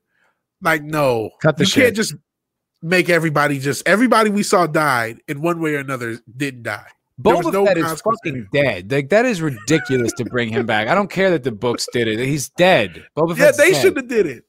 like 0.61 0.83
no, 0.83 1.31
Cut 1.41 1.57
the 1.57 1.65
you 1.65 1.69
shit. 1.69 1.85
can't 1.85 1.97
just 1.97 2.15
make 2.83 3.09
everybody 3.09 3.59
just 3.59 3.87
everybody 3.87 4.31
we 4.31 4.43
saw 4.43 4.67
died 4.67 5.21
in 5.29 5.41
one 5.41 5.61
way 5.61 5.75
or 5.75 5.79
another 5.79 6.19
didn't 6.37 6.65
die. 6.65 6.87
Boba 7.21 7.51
no 7.53 7.65
Fett 7.65 7.79
is 7.79 8.01
fucking 8.03 8.49
dead. 8.53 8.93
Like 8.93 9.09
that 9.09 9.25
is 9.25 9.41
ridiculous 9.41 10.13
to 10.15 10.25
bring 10.27 10.51
him 10.51 10.67
back. 10.67 10.89
I 10.89 10.95
don't 10.95 11.11
care 11.11 11.31
that 11.31 11.45
the 11.45 11.53
books 11.53 11.89
did 11.93 12.09
it. 12.09 12.19
He's 12.19 12.51
dead. 12.51 13.05
Boba 13.17 13.31
Yeah, 13.31 13.47
Fett's 13.47 13.57
they 13.59 13.73
should 13.73 13.97
have 13.97 14.09
did 14.09 14.27
it. 14.27 14.45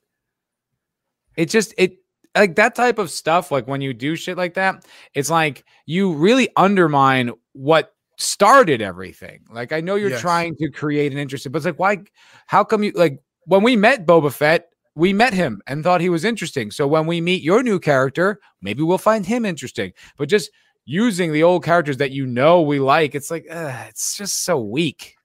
It 1.37 1.49
just 1.49 1.73
it 1.77 1.99
like 2.35 2.55
that 2.55 2.75
type 2.75 2.99
of 2.99 3.09
stuff. 3.09 3.51
Like 3.51 3.67
when 3.67 3.79
you 3.81 3.93
do 3.93 4.15
shit 4.15 4.37
like 4.37 4.55
that, 4.55 4.85
it's 5.13 5.29
like 5.29 5.63
you 5.85 6.13
really 6.13 6.49
undermine 6.57 7.31
what 7.53 7.93
started 8.17 8.81
everything. 8.81 9.45
Like 9.49 9.71
I 9.71 9.79
know 9.79 9.95
you're 9.95 10.09
Yes. 10.09 10.21
trying 10.21 10.55
to 10.57 10.69
create 10.69 11.11
an 11.13 11.17
interest, 11.19 11.49
but 11.51 11.57
it's 11.57 11.65
like 11.65 11.79
why? 11.79 11.99
How 12.47 12.63
come 12.65 12.83
you 12.83 12.91
like 12.95 13.21
when 13.45 13.63
we 13.63 13.75
met 13.77 14.05
Boba 14.05 14.31
Fett? 14.33 14.69
We 14.97 15.13
met 15.13 15.33
him 15.33 15.61
and 15.67 15.83
thought 15.83 16.01
he 16.01 16.09
was 16.09 16.25
interesting. 16.25 16.71
So 16.71 16.87
when 16.87 17.05
we 17.05 17.21
meet 17.21 17.43
your 17.43 17.61
new 17.61 17.79
character, 17.79 18.39
maybe 18.61 18.81
we'll 18.81 18.97
find 18.97 19.25
him 19.25 19.45
interesting. 19.45 19.93
But 20.17 20.27
just 20.27 20.49
using 20.85 21.31
the 21.31 21.43
old 21.43 21.63
characters 21.63 21.97
that 21.97 22.11
you 22.11 22.25
know 22.25 22.61
we 22.61 22.79
like, 22.79 23.13
it's 23.13 23.29
like 23.29 23.45
uh, 23.49 23.85
it's 23.87 24.17
just 24.17 24.43
so 24.43 24.59
weak. 24.59 25.15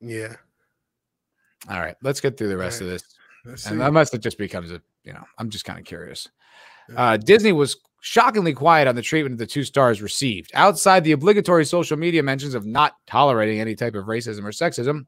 Yeah. 0.00 0.36
All 1.68 1.80
right, 1.80 1.96
let's 2.02 2.20
get 2.20 2.38
through 2.38 2.48
the 2.48 2.56
rest 2.56 2.80
of 2.80 2.86
this. 2.86 3.02
And 3.66 3.82
unless 3.82 4.14
it 4.14 4.20
just 4.22 4.38
becomes 4.38 4.70
a, 4.70 4.80
you 5.04 5.12
know, 5.12 5.24
I'm 5.36 5.50
just 5.50 5.64
kind 5.64 5.78
of 5.78 5.84
curious. 5.84 6.28
Uh, 6.96 7.16
Disney 7.18 7.52
was 7.52 7.76
shockingly 8.00 8.54
quiet 8.54 8.88
on 8.88 8.94
the 8.94 9.02
treatment 9.02 9.34
of 9.34 9.38
the 9.38 9.46
two 9.46 9.64
stars 9.64 10.00
received. 10.00 10.50
Outside 10.54 11.04
the 11.04 11.12
obligatory 11.12 11.64
social 11.64 11.96
media 11.98 12.22
mentions 12.22 12.54
of 12.54 12.64
not 12.64 12.94
tolerating 13.06 13.60
any 13.60 13.74
type 13.74 13.94
of 13.94 14.06
racism 14.06 14.44
or 14.44 14.50
sexism, 14.50 15.06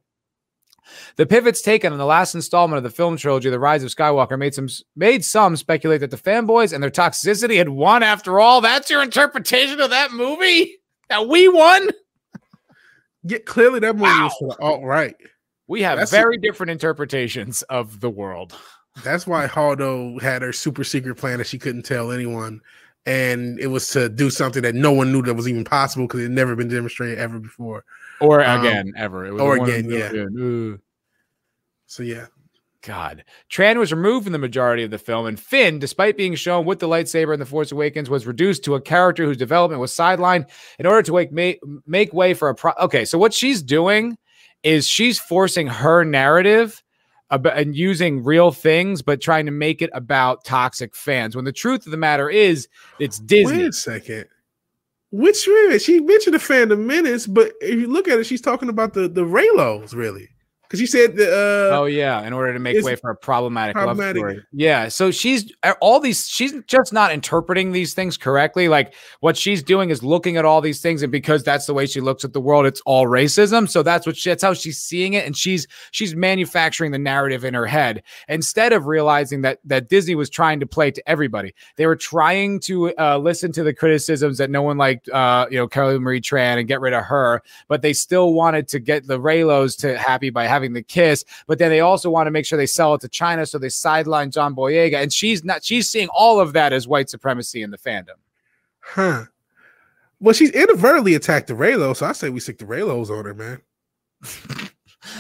The 1.16 1.26
pivots 1.26 1.62
taken 1.62 1.92
in 1.92 1.98
the 1.98 2.06
last 2.06 2.34
installment 2.34 2.78
of 2.78 2.82
the 2.84 2.90
film 2.90 3.16
trilogy, 3.16 3.50
The 3.50 3.58
Rise 3.58 3.82
of 3.82 3.94
Skywalker, 3.94 4.38
made 4.38 4.54
some 4.54 4.68
made 4.96 5.24
some 5.24 5.56
speculate 5.56 6.00
that 6.00 6.10
the 6.10 6.16
fanboys 6.16 6.72
and 6.72 6.82
their 6.82 6.90
toxicity 6.90 7.56
had 7.56 7.68
won 7.68 8.02
after 8.02 8.40
all. 8.40 8.60
That's 8.60 8.90
your 8.90 9.02
interpretation 9.02 9.80
of 9.80 9.90
that 9.90 10.12
movie? 10.12 10.78
That 11.08 11.28
we 11.28 11.48
won? 11.48 11.88
Yeah, 13.22 13.38
clearly 13.38 13.80
that 13.80 13.96
movie 13.96 14.04
wow. 14.04 14.24
was 14.24 14.34
for 14.38 14.48
the 14.48 14.62
alt 14.62 14.82
right. 14.82 15.14
We 15.66 15.82
have 15.82 15.98
That's 15.98 16.10
very 16.10 16.36
a- 16.36 16.40
different 16.40 16.70
interpretations 16.70 17.62
of 17.62 18.00
the 18.00 18.10
world. 18.10 18.56
That's 19.04 19.26
why 19.26 19.46
Holdo 19.46 20.20
had 20.20 20.42
her 20.42 20.52
super 20.52 20.84
secret 20.84 21.16
plan 21.16 21.38
that 21.38 21.46
she 21.46 21.58
couldn't 21.58 21.84
tell 21.84 22.10
anyone. 22.10 22.60
And 23.06 23.58
it 23.60 23.68
was 23.68 23.88
to 23.88 24.08
do 24.08 24.30
something 24.30 24.62
that 24.62 24.74
no 24.74 24.92
one 24.92 25.12
knew 25.12 25.22
that 25.22 25.34
was 25.34 25.48
even 25.48 25.64
possible 25.64 26.06
because 26.06 26.20
it 26.20 26.24
had 26.24 26.32
never 26.32 26.56
been 26.56 26.68
demonstrated 26.68 27.18
ever 27.18 27.38
before. 27.38 27.84
Or 28.20 28.44
um, 28.44 28.60
again, 28.60 28.92
ever. 28.96 29.26
It 29.26 29.32
was 29.32 29.42
or 29.42 29.56
again, 29.56 29.88
yeah. 29.88 30.76
So 31.86 32.02
yeah. 32.02 32.26
God. 32.82 33.24
Tran 33.50 33.78
was 33.78 33.92
removed 33.92 34.24
from 34.24 34.32
the 34.32 34.38
majority 34.38 34.82
of 34.82 34.90
the 34.90 34.98
film, 34.98 35.26
and 35.26 35.38
Finn, 35.38 35.78
despite 35.78 36.16
being 36.16 36.34
shown 36.34 36.64
with 36.64 36.78
the 36.78 36.88
lightsaber 36.88 37.34
in 37.34 37.40
The 37.40 37.46
Force 37.46 37.72
Awakens, 37.72 38.08
was 38.08 38.26
reduced 38.26 38.64
to 38.64 38.74
a 38.74 38.80
character 38.80 39.24
whose 39.24 39.36
development 39.36 39.80
was 39.80 39.92
sidelined 39.92 40.48
in 40.78 40.86
order 40.86 41.02
to 41.02 41.12
make, 41.12 41.30
make, 41.30 41.60
make 41.86 42.12
way 42.14 42.32
for 42.32 42.48
a 42.48 42.54
pro. 42.54 42.72
Okay, 42.80 43.04
so 43.04 43.18
what 43.18 43.34
she's 43.34 43.62
doing 43.62 44.16
is 44.62 44.86
she's 44.86 45.18
forcing 45.18 45.66
her 45.66 46.04
narrative 46.04 46.82
about, 47.28 47.58
and 47.58 47.76
using 47.76 48.24
real 48.24 48.50
things, 48.50 49.02
but 49.02 49.20
trying 49.20 49.44
to 49.44 49.52
make 49.52 49.82
it 49.82 49.90
about 49.92 50.44
toxic 50.44 50.96
fans. 50.96 51.36
When 51.36 51.44
the 51.44 51.52
truth 51.52 51.86
of 51.86 51.90
the 51.90 51.98
matter 51.98 52.30
is, 52.30 52.66
it's 52.98 53.18
Disney. 53.18 53.58
Wait 53.58 53.66
a 53.68 53.72
second. 53.72 54.24
Which 55.12 55.46
really 55.46 55.78
she 55.78 56.00
mentioned 56.00 56.34
the 56.34 56.38
fandom 56.38 56.84
menace, 56.86 57.26
but 57.26 57.52
if 57.60 57.78
you 57.78 57.88
look 57.88 58.08
at 58.08 58.18
it, 58.18 58.24
she's 58.24 58.40
talking 58.40 58.68
about 58.68 58.94
the 58.94 59.08
the 59.08 59.24
Reylos, 59.24 59.94
really 59.94 60.30
because 60.70 60.80
you 60.80 60.86
said 60.86 61.18
uh, 61.18 61.80
oh 61.80 61.86
yeah 61.86 62.24
in 62.24 62.32
order 62.32 62.52
to 62.52 62.60
make 62.60 62.80
way 62.84 62.94
for 62.94 63.10
a 63.10 63.16
problematic, 63.16 63.74
problematic, 63.74 64.22
love 64.22 64.30
story. 64.30 64.46
Yeah 64.52 64.86
so 64.88 65.10
she's 65.10 65.52
all 65.80 65.98
these 65.98 66.28
she's 66.28 66.54
just 66.66 66.92
not 66.92 67.12
interpreting 67.12 67.72
these 67.72 67.92
things 67.92 68.16
correctly. 68.16 68.68
Like 68.68 68.94
what 69.18 69.36
she's 69.36 69.62
doing 69.62 69.90
is 69.90 70.02
looking 70.02 70.36
at 70.36 70.44
all 70.44 70.60
these 70.60 70.80
things 70.80 71.02
and 71.02 71.10
because 71.10 71.42
that's 71.42 71.66
the 71.66 71.74
way 71.74 71.86
she 71.86 72.00
looks 72.00 72.24
at 72.24 72.32
the 72.32 72.40
world 72.40 72.66
it's 72.66 72.80
all 72.86 73.06
racism. 73.06 73.68
So 73.68 73.82
that's 73.82 74.06
what 74.06 74.16
she, 74.16 74.30
that's 74.30 74.42
how 74.42 74.54
she's 74.54 74.78
seeing 74.78 75.14
it 75.14 75.26
and 75.26 75.36
she's 75.36 75.66
she's 75.90 76.14
manufacturing 76.14 76.92
the 76.92 76.98
narrative 76.98 77.44
in 77.44 77.54
her 77.54 77.66
head 77.66 78.02
instead 78.28 78.72
of 78.72 78.86
realizing 78.86 79.42
that 79.42 79.58
that 79.64 79.88
disney 79.88 80.14
was 80.14 80.30
trying 80.30 80.60
to 80.60 80.66
play 80.66 80.90
to 80.90 81.08
everybody. 81.08 81.52
They 81.76 81.86
were 81.86 81.96
trying 81.96 82.60
to 82.60 82.94
uh, 82.96 83.18
listen 83.18 83.50
to 83.52 83.64
the 83.64 83.74
criticisms 83.74 84.38
that 84.38 84.50
no 84.50 84.62
one 84.62 84.78
liked 84.78 85.08
uh, 85.08 85.46
you 85.50 85.56
know 85.56 85.66
Kelly 85.66 85.98
Marie 85.98 86.20
Tran 86.20 86.58
and 86.58 86.68
get 86.68 86.80
rid 86.80 86.92
of 86.92 87.04
her 87.04 87.42
but 87.68 87.82
they 87.82 87.92
still 87.92 88.34
wanted 88.34 88.68
to 88.68 88.78
get 88.78 89.06
the 89.06 89.18
Reylos 89.18 89.78
to 89.80 89.98
happy 89.98 90.30
by 90.30 90.46
having 90.46 90.59
having 90.60 90.74
the 90.74 90.82
kiss, 90.82 91.24
but 91.46 91.58
then 91.58 91.70
they 91.70 91.80
also 91.80 92.10
want 92.10 92.26
to 92.26 92.30
make 92.30 92.44
sure 92.44 92.56
they 92.56 92.66
sell 92.66 92.94
it 92.94 93.00
to 93.00 93.08
China, 93.08 93.46
so 93.46 93.58
they 93.58 93.68
sideline 93.68 94.30
John 94.30 94.54
Boyega, 94.54 95.02
and 95.02 95.12
she's 95.12 95.44
not. 95.44 95.64
She's 95.64 95.88
seeing 95.88 96.08
all 96.14 96.40
of 96.40 96.52
that 96.52 96.72
as 96.72 96.86
white 96.86 97.08
supremacy 97.08 97.62
in 97.62 97.70
the 97.70 97.78
fandom. 97.78 98.16
Huh. 98.80 99.24
Well, 100.20 100.34
she's 100.34 100.50
inadvertently 100.50 101.14
attacked 101.14 101.46
the 101.46 101.54
Reylo, 101.54 101.96
so 101.96 102.06
I 102.06 102.12
say 102.12 102.28
we 102.28 102.40
stick 102.40 102.58
the 102.58 102.66
Reylos 102.66 103.08
on 103.10 103.24
her, 103.24 103.34
man. 103.34 103.60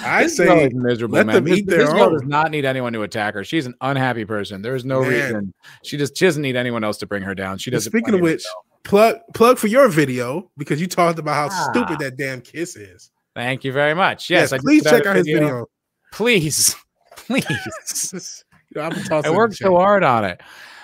I 0.04 0.24
this 0.24 0.36
say 0.36 0.68
miserable, 0.74 1.14
let 1.14 1.26
man. 1.26 1.36
them 1.36 1.48
eat 1.48 1.66
this, 1.66 1.88
their 1.88 1.96
girl 1.96 2.10
does 2.10 2.24
not 2.24 2.50
need 2.50 2.66
anyone 2.66 2.92
to 2.92 3.02
attack 3.02 3.32
her. 3.32 3.44
She's 3.44 3.64
an 3.64 3.74
unhappy 3.80 4.26
person. 4.26 4.60
There's 4.60 4.84
no 4.84 5.00
man. 5.00 5.10
reason. 5.10 5.54
She 5.84 5.96
just 5.96 6.18
she 6.18 6.26
doesn't 6.26 6.42
need 6.42 6.56
anyone 6.56 6.84
else 6.84 6.98
to 6.98 7.06
bring 7.06 7.22
her 7.22 7.34
down. 7.34 7.56
She 7.56 7.70
doesn't. 7.70 7.90
Speaking 7.90 8.14
of 8.14 8.20
which, 8.20 8.44
herself. 8.44 8.64
plug 8.84 9.16
plug 9.32 9.58
for 9.58 9.68
your 9.68 9.88
video 9.88 10.50
because 10.58 10.82
you 10.82 10.86
talked 10.86 11.18
about 11.18 11.34
how 11.34 11.48
ah. 11.50 11.70
stupid 11.72 11.98
that 12.00 12.18
damn 12.18 12.42
kiss 12.42 12.76
is. 12.76 13.10
Thank 13.34 13.64
you 13.64 13.72
very 13.72 13.94
much. 13.94 14.28
Yes, 14.28 14.52
yes 14.52 14.60
please 14.60 14.84
check 14.84 15.06
out 15.06 15.16
his 15.16 15.26
video. 15.26 15.66
Please, 16.12 16.74
please. 17.16 18.44
you 18.74 18.80
know, 18.80 18.90
I 19.10 19.30
worked 19.30 19.56
so 19.56 19.76
hard 19.76 20.02
on 20.02 20.24
it. 20.24 20.40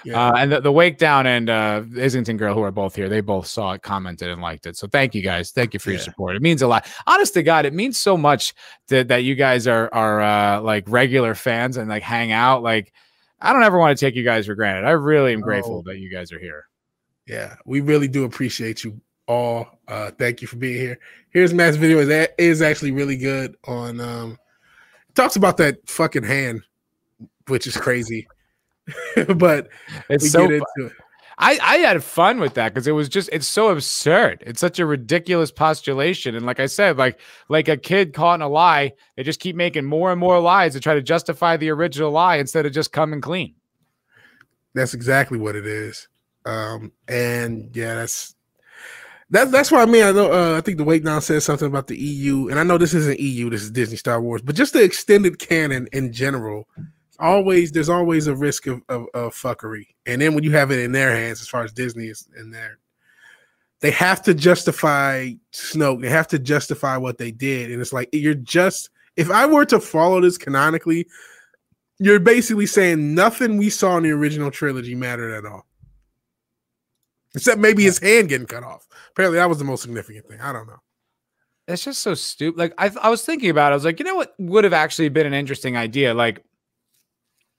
Yeah. 0.06 0.28
Uh, 0.28 0.32
and 0.36 0.52
the, 0.52 0.60
the 0.60 0.70
Wake 0.70 0.98
Down 0.98 1.26
and 1.26 1.50
uh, 1.50 1.82
Islington 2.00 2.36
Girl, 2.36 2.54
who 2.54 2.62
are 2.62 2.70
both 2.70 2.94
here, 2.94 3.08
they 3.08 3.20
both 3.20 3.48
saw 3.48 3.72
it, 3.72 3.82
commented, 3.82 4.28
and 4.28 4.40
liked 4.40 4.66
it. 4.66 4.76
So 4.76 4.86
thank 4.86 5.16
you 5.16 5.22
guys. 5.22 5.50
Thank 5.50 5.74
you 5.74 5.80
for 5.80 5.90
yeah. 5.90 5.96
your 5.96 6.04
support. 6.04 6.36
It 6.36 6.42
means 6.42 6.62
a 6.62 6.68
lot. 6.68 6.86
Honest 7.08 7.34
to 7.34 7.42
God, 7.42 7.66
it 7.66 7.74
means 7.74 7.98
so 7.98 8.16
much 8.16 8.54
that, 8.86 9.08
that 9.08 9.24
you 9.24 9.34
guys 9.34 9.66
are 9.66 9.92
are 9.92 10.20
uh, 10.20 10.60
like 10.60 10.84
regular 10.86 11.34
fans 11.34 11.76
and 11.76 11.88
like 11.88 12.04
hang 12.04 12.30
out. 12.30 12.62
Like, 12.62 12.92
I 13.40 13.52
don't 13.52 13.64
ever 13.64 13.78
want 13.78 13.98
to 13.98 14.04
take 14.04 14.14
you 14.14 14.22
guys 14.22 14.46
for 14.46 14.54
granted. 14.54 14.86
I 14.86 14.92
really 14.92 15.32
am 15.32 15.40
grateful 15.40 15.78
oh. 15.78 15.90
that 15.90 15.98
you 15.98 16.08
guys 16.08 16.30
are 16.30 16.38
here. 16.38 16.66
Yeah, 17.26 17.56
we 17.64 17.80
really 17.80 18.06
do 18.06 18.22
appreciate 18.22 18.84
you 18.84 19.00
all. 19.26 19.68
Uh, 19.88 20.10
thank 20.18 20.42
you 20.42 20.48
for 20.48 20.56
being 20.56 20.80
here. 20.80 20.98
Here's 21.30 21.54
Matt's 21.54 21.76
video 21.76 21.98
is 21.98 22.28
is 22.38 22.62
actually 22.62 22.92
really 22.92 23.16
good 23.16 23.56
on 23.66 24.00
um 24.00 24.38
talks 25.14 25.36
about 25.36 25.56
that 25.58 25.88
fucking 25.88 26.24
hand, 26.24 26.62
which 27.48 27.66
is 27.66 27.76
crazy. 27.76 28.28
but 29.36 29.68
it's 30.08 30.24
we 30.24 30.28
so 30.28 30.46
get 30.46 30.52
into 30.54 30.86
it. 30.86 30.92
I, 31.38 31.58
I 31.60 31.76
had 31.78 32.02
fun 32.02 32.40
with 32.40 32.54
that 32.54 32.72
because 32.72 32.86
it 32.86 32.92
was 32.92 33.10
just 33.10 33.28
it's 33.30 33.46
so 33.46 33.68
absurd. 33.68 34.42
It's 34.46 34.60
such 34.60 34.78
a 34.78 34.86
ridiculous 34.86 35.50
postulation. 35.50 36.34
And 36.34 36.46
like 36.46 36.60
I 36.60 36.66
said, 36.66 36.96
like 36.96 37.20
like 37.48 37.68
a 37.68 37.76
kid 37.76 38.14
caught 38.14 38.36
in 38.36 38.42
a 38.42 38.48
lie, 38.48 38.92
they 39.16 39.22
just 39.22 39.40
keep 39.40 39.54
making 39.54 39.84
more 39.84 40.10
and 40.10 40.18
more 40.18 40.40
lies 40.40 40.72
to 40.72 40.80
try 40.80 40.94
to 40.94 41.02
justify 41.02 41.58
the 41.58 41.70
original 41.70 42.10
lie 42.10 42.36
instead 42.36 42.64
of 42.64 42.72
just 42.72 42.90
coming 42.90 43.20
clean. 43.20 43.54
That's 44.74 44.94
exactly 44.94 45.38
what 45.38 45.56
it 45.56 45.66
is. 45.66 46.08
Um, 46.46 46.92
and 47.08 47.74
yeah, 47.74 47.96
that's 47.96 48.35
that's 49.30 49.50
that's 49.50 49.72
what 49.72 49.86
I 49.86 49.90
mean. 49.90 50.04
I 50.04 50.12
know. 50.12 50.32
Uh, 50.32 50.56
I 50.56 50.60
think 50.60 50.78
the 50.78 50.84
Wake 50.84 51.04
Down 51.04 51.20
says 51.20 51.44
something 51.44 51.66
about 51.66 51.88
the 51.88 51.98
EU, 51.98 52.48
and 52.48 52.58
I 52.58 52.62
know 52.62 52.78
this 52.78 52.94
isn't 52.94 53.18
EU. 53.18 53.50
This 53.50 53.62
is 53.62 53.70
Disney 53.70 53.96
Star 53.96 54.20
Wars, 54.20 54.42
but 54.42 54.54
just 54.54 54.72
the 54.72 54.82
extended 54.82 55.38
canon 55.38 55.88
in 55.92 56.12
general. 56.12 56.68
Always, 57.18 57.72
there's 57.72 57.88
always 57.88 58.26
a 58.26 58.36
risk 58.36 58.66
of, 58.66 58.82
of, 58.88 59.06
of 59.14 59.34
fuckery, 59.34 59.86
and 60.04 60.20
then 60.20 60.34
when 60.34 60.44
you 60.44 60.52
have 60.52 60.70
it 60.70 60.80
in 60.80 60.92
their 60.92 61.10
hands, 61.16 61.40
as 61.40 61.48
far 61.48 61.64
as 61.64 61.72
Disney 61.72 62.06
is 62.06 62.28
in 62.38 62.50
there, 62.50 62.78
they 63.80 63.90
have 63.90 64.22
to 64.24 64.34
justify 64.34 65.30
Snoke. 65.52 66.02
They 66.02 66.10
have 66.10 66.28
to 66.28 66.38
justify 66.38 66.96
what 66.96 67.18
they 67.18 67.32
did, 67.32 67.70
and 67.72 67.80
it's 67.80 67.92
like 67.92 68.10
you're 68.12 68.34
just. 68.34 68.90
If 69.16 69.30
I 69.30 69.46
were 69.46 69.64
to 69.66 69.80
follow 69.80 70.20
this 70.20 70.36
canonically, 70.36 71.06
you're 71.98 72.20
basically 72.20 72.66
saying 72.66 73.14
nothing 73.14 73.56
we 73.56 73.70
saw 73.70 73.96
in 73.96 74.02
the 74.02 74.10
original 74.10 74.50
trilogy 74.50 74.94
mattered 74.94 75.32
at 75.32 75.50
all. 75.50 75.66
Except 77.36 77.60
maybe 77.60 77.84
his 77.84 77.98
hand 77.98 78.30
getting 78.30 78.46
cut 78.46 78.64
off. 78.64 78.86
Apparently, 79.10 79.36
that 79.38 79.48
was 79.48 79.58
the 79.58 79.64
most 79.64 79.82
significant 79.82 80.26
thing. 80.26 80.40
I 80.40 80.52
don't 80.52 80.66
know. 80.66 80.80
It's 81.68 81.84
just 81.84 82.00
so 82.00 82.14
stupid. 82.14 82.58
Like 82.58 82.72
I, 82.78 82.90
I 83.02 83.10
was 83.10 83.24
thinking 83.24 83.50
about, 83.50 83.70
it. 83.70 83.74
I 83.74 83.76
was 83.76 83.84
like, 83.84 83.98
you 83.98 84.06
know 84.06 84.16
what 84.16 84.34
would 84.38 84.64
have 84.64 84.72
actually 84.72 85.10
been 85.10 85.26
an 85.26 85.34
interesting 85.34 85.76
idea? 85.76 86.14
Like, 86.14 86.42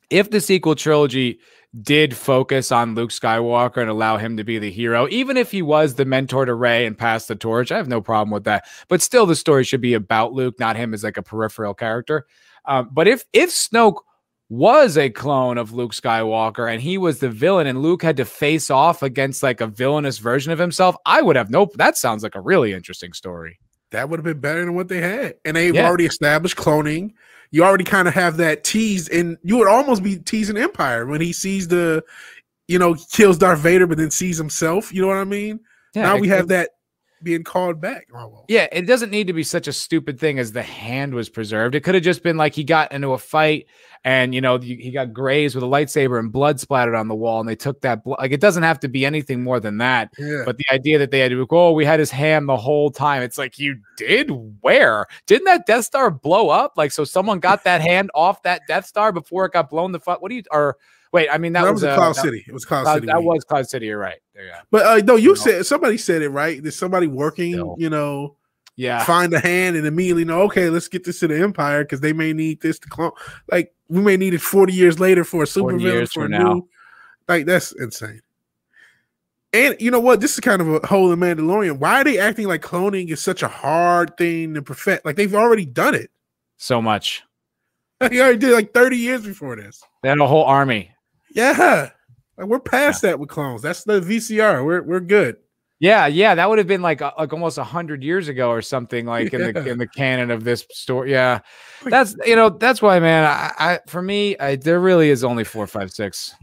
if 0.09 0.31
the 0.31 0.41
sequel 0.41 0.75
trilogy 0.75 1.39
did 1.81 2.15
focus 2.15 2.71
on 2.71 2.95
Luke 2.95 3.11
Skywalker 3.11 3.77
and 3.77 3.89
allow 3.89 4.17
him 4.17 4.37
to 4.37 4.43
be 4.43 4.57
the 4.57 4.71
hero, 4.71 5.07
even 5.09 5.37
if 5.37 5.51
he 5.51 5.61
was 5.61 5.93
the 5.93 6.05
mentor 6.05 6.45
to 6.45 6.55
Rey 6.55 6.85
and 6.85 6.97
passed 6.97 7.27
the 7.27 7.35
torch, 7.35 7.71
I 7.71 7.77
have 7.77 7.89
no 7.89 8.01
problem 8.01 8.31
with 8.31 8.45
that. 8.45 8.65
But 8.87 9.01
still, 9.01 9.25
the 9.25 9.35
story 9.35 9.63
should 9.63 9.81
be 9.81 9.93
about 9.93 10.33
Luke, 10.33 10.59
not 10.59 10.75
him 10.75 10.93
as 10.93 11.03
like 11.03 11.17
a 11.17 11.23
peripheral 11.23 11.73
character. 11.73 12.25
Um, 12.65 12.89
but 12.91 13.07
if 13.07 13.25
if 13.31 13.51
Snoke 13.51 13.97
was 14.49 14.97
a 14.97 15.09
clone 15.09 15.57
of 15.57 15.73
Luke 15.73 15.91
Skywalker 15.91 16.71
and 16.71 16.81
he 16.81 16.97
was 16.97 17.19
the 17.19 17.29
villain 17.29 17.67
and 17.67 17.81
Luke 17.81 18.01
had 18.01 18.17
to 18.17 18.25
face 18.25 18.69
off 18.69 19.03
against 19.03 19.43
like 19.43 19.59
a 19.59 19.67
villainous 19.67 20.19
version 20.19 20.51
of 20.51 20.59
himself, 20.59 20.95
I 21.05 21.21
would 21.21 21.35
have 21.35 21.49
no 21.49 21.69
that 21.75 21.97
sounds 21.97 22.23
like 22.23 22.35
a 22.35 22.41
really 22.41 22.73
interesting 22.73 23.13
story. 23.13 23.59
That 23.91 24.09
would 24.09 24.19
have 24.19 24.25
been 24.25 24.39
better 24.39 24.63
than 24.63 24.75
what 24.75 24.87
they 24.87 25.01
had. 25.01 25.35
And 25.45 25.55
they've 25.55 25.75
yeah. 25.75 25.87
already 25.87 26.05
established 26.05 26.57
cloning. 26.57 27.11
You 27.51 27.63
already 27.63 27.85
kind 27.85 28.07
of 28.07 28.13
have 28.13 28.37
that 28.37 28.63
tease 28.63 29.07
and 29.09 29.37
you 29.43 29.57
would 29.57 29.67
almost 29.67 30.03
be 30.03 30.17
teasing 30.17 30.57
Empire 30.57 31.05
when 31.05 31.21
he 31.21 31.33
sees 31.33 31.67
the 31.67 32.03
you 32.67 32.77
know, 32.77 32.95
kills 33.11 33.37
Darth 33.37 33.59
Vader 33.59 33.87
but 33.87 33.97
then 33.97 34.11
sees 34.11 34.37
himself, 34.37 34.93
you 34.93 35.01
know 35.01 35.07
what 35.07 35.17
I 35.17 35.23
mean? 35.23 35.59
Yeah, 35.95 36.03
now 36.03 36.17
we 36.17 36.27
have 36.27 36.49
that 36.49 36.71
being 37.23 37.43
called 37.43 37.81
back. 37.81 38.07
Oh. 38.13 38.45
Yeah, 38.47 38.67
it 38.71 38.87
doesn't 38.87 39.09
need 39.09 39.27
to 39.27 39.33
be 39.33 39.43
such 39.43 39.67
a 39.67 39.73
stupid 39.73 40.19
thing 40.19 40.39
as 40.39 40.51
the 40.51 40.63
hand 40.63 41.13
was 41.13 41.29
preserved. 41.29 41.75
It 41.75 41.81
could 41.81 41.95
have 41.95 42.03
just 42.03 42.23
been 42.23 42.37
like 42.37 42.53
he 42.53 42.63
got 42.63 42.91
into 42.91 43.13
a 43.13 43.17
fight 43.17 43.67
and 44.03 44.33
you 44.33 44.41
know 44.41 44.57
he 44.57 44.91
got 44.91 45.11
grazed 45.11 45.55
with 45.55 45.63
a 45.63 45.67
lightsaber 45.67 46.19
and 46.19 46.31
blood 46.31 46.59
splattered 46.59 46.95
on 46.95 47.07
the 47.07 47.15
wall, 47.15 47.39
and 47.39 47.49
they 47.49 47.55
took 47.55 47.81
that 47.81 48.03
blood. 48.03 48.19
Like 48.19 48.31
it 48.31 48.39
doesn't 48.39 48.63
have 48.63 48.79
to 48.81 48.87
be 48.87 49.05
anything 49.05 49.43
more 49.43 49.59
than 49.59 49.79
that. 49.79 50.13
Yeah. 50.17 50.43
But 50.45 50.57
the 50.57 50.65
idea 50.71 50.97
that 50.99 51.11
they 51.11 51.19
had 51.19 51.31
to 51.31 51.45
go, 51.45 51.67
oh, 51.67 51.71
we 51.71 51.85
had 51.85 51.99
his 51.99 52.11
hand 52.11 52.47
the 52.47 52.57
whole 52.57 52.89
time. 52.89 53.21
It's 53.21 53.37
like 53.37 53.59
you 53.59 53.79
did 53.97 54.31
where? 54.61 55.07
Didn't 55.25 55.45
that 55.45 55.65
Death 55.65 55.85
Star 55.85 56.11
blow 56.11 56.49
up? 56.49 56.73
Like 56.77 56.91
so, 56.91 57.03
someone 57.03 57.39
got 57.39 57.63
that 57.63 57.81
hand 57.81 58.11
off 58.15 58.43
that 58.43 58.61
Death 58.67 58.85
Star 58.85 59.11
before 59.11 59.45
it 59.45 59.53
got 59.53 59.69
blown 59.69 59.91
the 59.91 59.99
fuck. 59.99 60.21
What 60.21 60.29
do 60.29 60.35
you 60.35 60.43
or 60.51 60.77
Wait, 61.17 61.29
I 61.31 61.39
mean 61.39 61.53
that, 61.53 61.63
that 61.63 61.73
was, 61.73 61.81
was 61.81 61.91
uh, 61.91 61.95
Cloud 61.95 62.15
that, 62.15 62.21
City. 62.21 62.45
It 62.47 62.53
was 62.53 62.63
Cloud, 62.63 62.83
Cloud 62.83 62.93
City. 62.97 63.07
That 63.07 63.23
was 63.23 63.43
Cloud 63.43 63.67
City. 63.67 63.87
You're 63.87 63.97
right. 63.97 64.19
Yeah. 64.35 64.61
But 64.69 64.85
uh, 64.85 64.97
no, 65.03 65.15
you, 65.15 65.29
you 65.29 65.35
said 65.35 65.55
know. 65.55 65.61
somebody 65.63 65.97
said 65.97 66.21
it 66.21 66.29
right. 66.29 66.61
There's 66.61 66.75
somebody 66.75 67.07
working. 67.07 67.53
Still. 67.53 67.75
You 67.79 67.89
know. 67.89 68.35
Yeah. 68.75 69.03
Find 69.03 69.33
a 69.33 69.39
hand 69.39 69.75
and 69.75 69.87
immediately 69.87 70.25
know. 70.25 70.43
Okay, 70.43 70.69
let's 70.69 70.87
get 70.87 71.03
this 71.03 71.19
to 71.21 71.27
the 71.27 71.41
Empire 71.41 71.83
because 71.83 72.01
they 72.01 72.13
may 72.13 72.33
need 72.33 72.61
this 72.61 72.77
to 72.77 72.87
clone. 72.87 73.09
Like 73.51 73.73
we 73.87 74.01
may 74.01 74.15
need 74.15 74.35
it 74.35 74.41
40 74.41 74.71
years 74.71 74.99
later 74.99 75.23
for 75.23 75.41
a 75.41 75.47
super 75.47 75.75
villain 75.79 76.05
for 76.05 76.25
a 76.25 76.29
now. 76.29 76.53
new. 76.53 76.69
Like 77.27 77.47
that's 77.47 77.71
insane. 77.71 78.21
And 79.53 79.75
you 79.79 79.89
know 79.89 79.99
what? 79.99 80.21
This 80.21 80.35
is 80.35 80.39
kind 80.41 80.61
of 80.61 80.69
a 80.69 80.85
hole 80.85 81.11
in 81.11 81.19
Mandalorian. 81.19 81.79
Why 81.79 82.01
are 82.01 82.03
they 82.03 82.19
acting 82.19 82.47
like 82.47 82.61
cloning 82.61 83.09
is 83.09 83.19
such 83.19 83.41
a 83.41 83.47
hard 83.47 84.15
thing 84.17 84.53
to 84.53 84.61
perfect? 84.61 85.03
Like 85.03 85.15
they've 85.15 85.33
already 85.33 85.65
done 85.65 85.95
it. 85.95 86.11
so 86.57 86.79
much. 86.79 87.23
he 88.11 88.21
already 88.21 88.37
did 88.37 88.53
like 88.53 88.75
30 88.75 88.97
years 88.97 89.23
before 89.25 89.55
this. 89.55 89.81
They 90.03 90.09
had 90.09 90.19
a 90.19 90.27
whole 90.27 90.43
army. 90.43 90.91
Yeah. 91.37 91.91
Like 92.37 92.47
we're 92.47 92.59
past 92.59 93.03
yeah. 93.03 93.11
that 93.11 93.19
with 93.19 93.29
clones. 93.29 93.61
That's 93.61 93.83
the 93.83 94.01
VCR. 94.01 94.65
We're 94.65 94.81
we're 94.81 94.99
good. 94.99 95.37
Yeah, 95.79 96.07
yeah, 96.07 96.33
that 96.33 96.49
would 96.49 96.57
have 96.57 96.67
been 96.67 96.81
like 96.81 97.01
like 97.01 97.31
almost 97.31 97.59
a 97.59 97.63
hundred 97.63 98.03
years 98.03 98.27
ago 98.27 98.49
or 98.49 98.61
something, 98.61 99.05
like 99.07 99.31
yeah. 99.31 99.39
in 99.39 99.53
the 99.53 99.69
in 99.71 99.77
the 99.77 99.87
canon 99.87 100.31
of 100.31 100.43
this 100.43 100.65
story. 100.71 101.11
Yeah, 101.11 101.39
that's 101.85 102.15
you 102.25 102.35
know 102.35 102.49
that's 102.49 102.81
why, 102.81 102.99
man. 102.99 103.25
I, 103.25 103.51
I 103.59 103.79
for 103.87 104.01
me, 104.01 104.37
I, 104.39 104.55
there 104.55 104.79
really 104.79 105.09
is 105.09 105.23
only 105.23 105.43
four, 105.43 105.67
five, 105.67 105.91
six. 105.91 106.33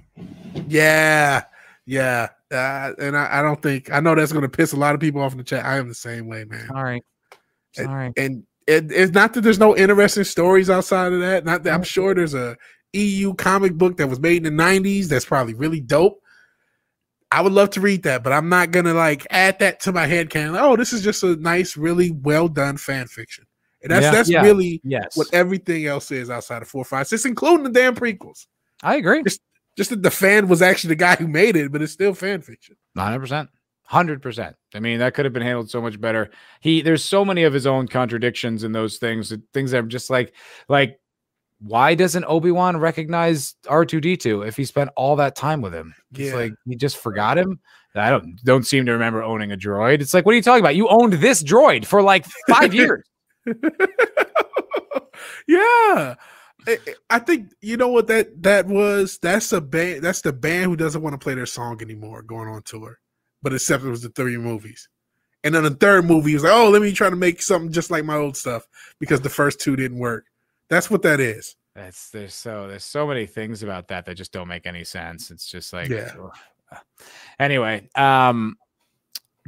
Yeah, 0.69 1.45
yeah, 1.87 2.29
uh, 2.53 2.93
and 2.99 3.17
I, 3.17 3.41
I, 3.41 3.43
don't 3.43 3.61
think 3.61 3.93
I 3.93 3.99
know 3.99 4.15
that's 4.15 4.31
going 4.31 4.43
to 4.43 4.49
piss 4.49 4.73
a 4.73 4.77
lot 4.77 4.95
of 4.95 5.01
people 5.01 5.21
off 5.21 5.33
in 5.33 5.39
the 5.39 5.45
chat. 5.45 5.65
I 5.65 5.79
am 5.79 5.89
the 5.89 5.95
same 5.95 6.29
way, 6.29 6.45
man. 6.45 6.71
All 6.73 6.85
right, 6.85 7.03
all 7.81 7.87
right, 7.87 8.13
and, 8.17 8.45
and 8.69 8.91
it, 8.91 8.93
it's 8.93 9.13
not 9.13 9.35
that 9.35 9.41
there's 9.41 9.59
no 9.59 9.77
interesting 9.77 10.25
stories 10.25 10.71
outside 10.71 11.13
of 11.13 11.21
that. 11.21 11.45
Not 11.45 11.65
that 11.65 11.75
I'm 11.75 11.83
sure 11.83 12.15
there's 12.15 12.35
a 12.35 12.57
EU 12.95 13.35
comic 13.35 13.75
book 13.75 13.97
that 13.97 14.09
was 14.09 14.21
made 14.21 14.45
in 14.47 14.57
the 14.57 14.63
'90s 14.63 15.07
that's 15.07 15.25
probably 15.25 15.55
really 15.55 15.81
dope 15.81 16.21
I 17.35 17.41
would 17.41 17.53
love 17.53 17.71
to 17.71 17.81
read 17.81 18.05
that, 18.05 18.23
but 18.23 18.33
I'm 18.33 18.49
not 18.49 18.71
gonna 18.71 18.95
like 18.95 19.27
add 19.29 19.59
that 19.59 19.81
to 19.81 19.93
my 19.93 20.07
head 20.07 20.31
canon. 20.31 20.55
Oh, 20.57 20.77
this 20.77 20.93
is 20.93 21.03
just 21.03 21.25
a 21.25 21.35
nice, 21.35 21.77
really 21.77 22.13
well 22.13 22.47
done 22.47 22.77
fan 22.77 23.09
fiction. 23.09 23.45
And 23.83 23.91
that's 23.91 24.05
yeah, 24.05 24.11
that's 24.13 24.31
yeah, 24.31 24.43
really 24.43 24.81
yes. 24.85 25.17
what 25.17 25.27
everything 25.35 25.87
else 25.87 26.13
is 26.13 26.31
outside 26.31 26.63
of 26.63 26.69
four, 26.69 26.85
five, 26.85 27.09
six, 27.09 27.25
including 27.25 27.65
the 27.65 27.71
damn 27.71 27.97
prequels. 27.97 28.47
I 28.85 28.97
agree. 28.97 29.25
Just, 29.25 29.41
just 29.77 29.91
that 29.91 30.05
the 30.05 30.13
fan 30.13 30.47
was 30.47 30.63
actually 30.63 30.91
the 30.91 30.95
guy 30.95 31.17
who 31.17 31.27
made 31.27 31.57
it, 31.57 31.73
but 31.73 31.83
it's 31.83 31.93
still 31.93 32.15
fan 32.15 32.41
fiction. 32.41 32.77
100 32.93 33.19
percent. 33.19 33.51
Hundred 33.83 34.23
percent. 34.23 34.55
I 34.73 34.79
mean, 34.79 35.01
that 35.01 35.15
could 35.15 35.25
have 35.25 35.35
been 35.35 35.43
handled 35.43 35.71
so 35.71 35.83
much 35.83 36.01
better. 36.01 36.31
He 36.61 36.83
there's 36.83 37.05
so 37.05 37.25
many 37.25 37.43
of 37.43 37.53
his 37.53 37.67
own 37.67 37.89
contradictions 37.89 38.63
in 38.63 38.71
those 38.71 38.99
things. 38.99 39.35
Things 39.53 39.73
that 39.73 39.85
are 39.85 39.89
just 39.89 40.09
like, 40.09 40.35
like 40.69 41.01
why 41.65 41.95
doesn't 41.95 42.25
Obi-Wan 42.25 42.77
recognize 42.77 43.55
R2D2 43.65 44.47
if 44.47 44.55
he 44.57 44.67
spent 44.67 44.91
all 44.97 45.17
that 45.17 45.35
time 45.35 45.63
with 45.63 45.73
him? 45.73 45.95
It's 46.13 46.21
yeah. 46.21 46.35
like 46.35 46.53
he 46.67 46.77
just 46.77 46.99
forgot 46.99 47.39
him. 47.39 47.59
I 47.95 48.11
don't 48.11 48.37
don't 48.45 48.67
seem 48.67 48.85
to 48.87 48.93
remember 48.93 49.23
owning 49.23 49.53
a 49.53 49.57
droid. 49.57 50.03
It's 50.03 50.13
like, 50.13 50.27
what 50.27 50.33
are 50.33 50.37
you 50.37 50.43
talking 50.43 50.63
about? 50.63 50.77
You 50.77 50.89
owned 50.89 51.15
this 51.15 51.43
droid 51.43 51.87
for 51.87 52.03
like 52.03 52.27
five 52.49 52.75
years. 52.81 53.05
yeah. 55.47 56.17
I 57.09 57.19
think 57.19 57.53
you 57.61 57.77
know 57.77 57.89
what 57.89 58.09
that 58.09 58.43
that 58.43 58.67
was. 58.67 59.19
That's 59.23 59.53
a 59.53 59.61
band. 59.61 60.03
That's 60.03 60.23
the 60.23 60.33
band 60.33 60.65
who 60.65 60.77
doesn't 60.77 61.03
want 61.03 61.15
to 61.15 61.19
play 61.23 61.35
their 61.35 61.47
song 61.47 61.81
anymore, 61.81 62.23
going 62.23 62.49
on 62.49 62.63
tour. 62.63 62.99
But 63.43 63.55
except 63.55 63.85
it 63.85 63.91
was 63.91 64.03
the 64.03 64.09
three 64.09 64.39
movies, 64.39 64.89
and 65.45 65.55
then 65.55 65.63
the 65.65 65.71
third 65.71 66.07
movie 66.07 66.35
was 66.35 66.43
like, 66.43 66.55
oh, 66.55 66.71
let 66.71 66.83
me 66.83 66.93
try 66.93 67.11
to 67.11 67.17
make 67.17 67.43
something 67.43 67.71
just 67.71 67.91
like 67.91 68.05
my 68.05 68.17
old 68.17 68.37
stuff 68.37 68.67
because 68.99 69.21
the 69.21 69.29
first 69.29 69.61
two 69.61 69.77
didn't 69.77 69.99
work. 69.99 70.25
That's 70.69 70.91
what 70.91 71.03
that 71.03 71.21
is. 71.21 71.57
That's 71.75 72.11
there's 72.11 72.35
so 72.35 72.69
there's 72.69 72.85
so 72.85 73.07
many 73.07 73.27
things 73.27 73.63
about 73.63 73.89
that 73.89 74.07
that 74.07 74.15
just 74.15 74.33
don't 74.33 74.49
make 74.49 74.67
any 74.67 74.85
sense. 74.85 75.31
It's 75.31 75.51
just 75.51 75.73
like 75.73 75.89
yeah. 75.89 76.15
Anyway, 77.39 77.89
um, 77.97 78.57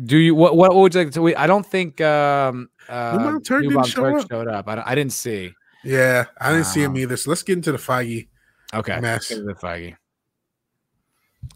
do 0.04 0.16
you 0.16 0.34
what 0.34 0.56
what 0.56 0.74
would 0.74 0.94
you 0.94 1.04
like 1.04 1.12
to? 1.12 1.36
I 1.36 1.46
don't 1.46 1.64
think 1.64 2.00
um 2.00 2.68
uh, 2.88 3.18
Newbomb 3.18 3.44
Turk 3.44 3.62
didn't 3.62 3.84
show 3.84 4.16
up. 4.16 4.28
showed 4.28 4.48
up. 4.48 4.68
I, 4.68 4.82
I 4.84 4.94
didn't 4.94 5.12
see. 5.12 5.52
Yeah, 5.84 6.26
I 6.40 6.50
didn't 6.50 6.66
um, 6.66 6.72
see 6.72 6.82
him 6.82 6.92
um, 6.92 6.96
either. 6.96 7.16
So 7.16 7.30
let's 7.30 7.42
get 7.42 7.56
into 7.56 7.72
the 7.72 7.78
Feige. 7.78 8.28
Okay, 8.74 9.00
mess. 9.00 9.28
the 9.28 9.56
Feige. 9.60 9.96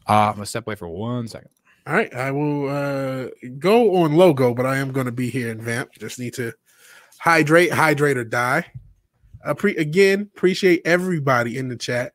Uh, 0.08 0.12
I'm 0.12 0.34
gonna 0.34 0.46
step 0.46 0.66
away 0.66 0.76
for 0.76 0.88
one 0.88 1.26
second. 1.26 1.50
All 1.86 1.94
right, 1.94 2.14
I 2.14 2.30
will 2.30 2.68
uh 2.68 3.28
go 3.58 3.96
on 3.96 4.14
logo, 4.14 4.54
but 4.54 4.66
I 4.66 4.76
am 4.76 4.92
going 4.92 5.06
to 5.06 5.12
be 5.12 5.30
here 5.30 5.50
in 5.50 5.60
Vamp. 5.60 5.90
Just 5.98 6.18
need 6.18 6.34
to 6.34 6.52
hydrate, 7.18 7.72
hydrate 7.72 8.16
or 8.16 8.24
die. 8.24 8.66
Appre- 9.46 9.78
again, 9.78 10.30
appreciate 10.34 10.82
everybody 10.84 11.58
in 11.58 11.68
the 11.68 11.76
chat. 11.76 12.12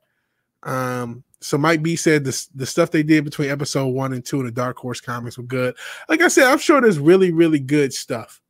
Um, 0.63 1.23
so 1.41 1.57
Mike 1.57 1.83
B 1.83 1.95
said 1.95 2.23
the 2.23 2.47
the 2.55 2.65
stuff 2.65 2.91
they 2.91 3.03
did 3.03 3.23
between 3.23 3.49
episode 3.49 3.87
one 3.87 4.13
and 4.13 4.25
two 4.25 4.39
in 4.39 4.45
the 4.45 4.51
Dark 4.51 4.77
Horse 4.77 5.01
comics 5.01 5.37
were 5.37 5.43
good. 5.43 5.75
Like 6.09 6.21
I 6.21 6.27
said, 6.27 6.47
I'm 6.47 6.57
sure 6.57 6.81
there's 6.81 6.99
really, 6.99 7.31
really 7.31 7.59
good 7.59 7.93
stuff. 7.93 8.41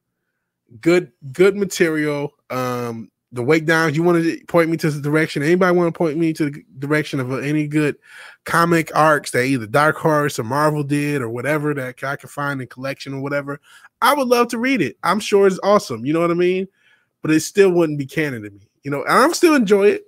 Good, 0.79 1.11
good 1.31 1.55
material. 1.57 2.33
Um, 2.49 3.11
the 3.31 3.43
wake 3.43 3.65
downs. 3.65 3.95
You 3.97 4.03
want 4.03 4.23
to 4.23 4.39
point 4.45 4.69
me 4.69 4.77
to 4.77 4.89
the 4.89 5.01
direction? 5.01 5.43
Anybody 5.43 5.75
want 5.75 5.93
to 5.93 5.97
point 5.97 6.17
me 6.17 6.31
to 6.33 6.49
the 6.49 6.63
direction 6.79 7.19
of 7.19 7.31
any 7.43 7.67
good 7.67 7.97
comic 8.45 8.95
arcs 8.95 9.31
that 9.31 9.43
either 9.43 9.67
Dark 9.67 9.97
Horse 9.97 10.39
or 10.39 10.43
Marvel 10.43 10.83
did 10.83 11.21
or 11.21 11.29
whatever 11.29 11.73
that 11.73 12.01
I 12.01 12.15
can 12.15 12.29
find 12.29 12.61
in 12.61 12.67
collection 12.67 13.13
or 13.13 13.21
whatever? 13.21 13.59
I 14.01 14.13
would 14.13 14.27
love 14.27 14.47
to 14.49 14.57
read 14.57 14.81
it. 14.81 14.97
I'm 15.03 15.19
sure 15.19 15.47
it's 15.47 15.59
awesome. 15.63 16.05
You 16.05 16.13
know 16.13 16.21
what 16.21 16.31
I 16.31 16.35
mean? 16.35 16.67
But 17.25 17.33
it 17.33 17.39
still 17.39 17.71
wouldn't 17.71 17.97
be 17.97 18.05
canon 18.05 18.43
to 18.43 18.51
me. 18.51 18.67
You 18.83 18.91
know, 18.91 19.03
I'm 19.07 19.33
still 19.33 19.55
enjoy 19.55 19.97
it. 19.97 20.03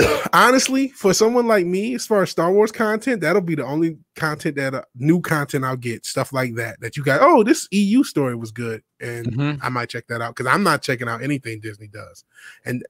Honestly, 0.32 0.88
for 0.88 1.14
someone 1.14 1.46
like 1.46 1.64
me, 1.64 1.94
as 1.94 2.04
far 2.04 2.24
as 2.24 2.30
Star 2.30 2.50
Wars 2.50 2.72
content, 2.72 3.20
that'll 3.20 3.40
be 3.40 3.54
the 3.54 3.64
only 3.64 3.96
content 4.16 4.56
that 4.56 4.74
uh, 4.74 4.82
new 4.96 5.20
content 5.20 5.64
I'll 5.64 5.76
get. 5.76 6.04
Stuff 6.04 6.32
like 6.32 6.56
that 6.56 6.80
that 6.80 6.96
you 6.96 7.04
got. 7.04 7.20
Oh, 7.22 7.44
this 7.44 7.68
EU 7.70 8.02
story 8.02 8.34
was 8.34 8.50
good, 8.50 8.82
and 8.98 9.28
mm-hmm. 9.28 9.64
I 9.64 9.68
might 9.68 9.88
check 9.88 10.08
that 10.08 10.20
out 10.20 10.34
because 10.34 10.52
I'm 10.52 10.64
not 10.64 10.82
checking 10.82 11.08
out 11.08 11.22
anything 11.22 11.60
Disney 11.60 11.86
does. 11.86 12.24
And 12.64 12.84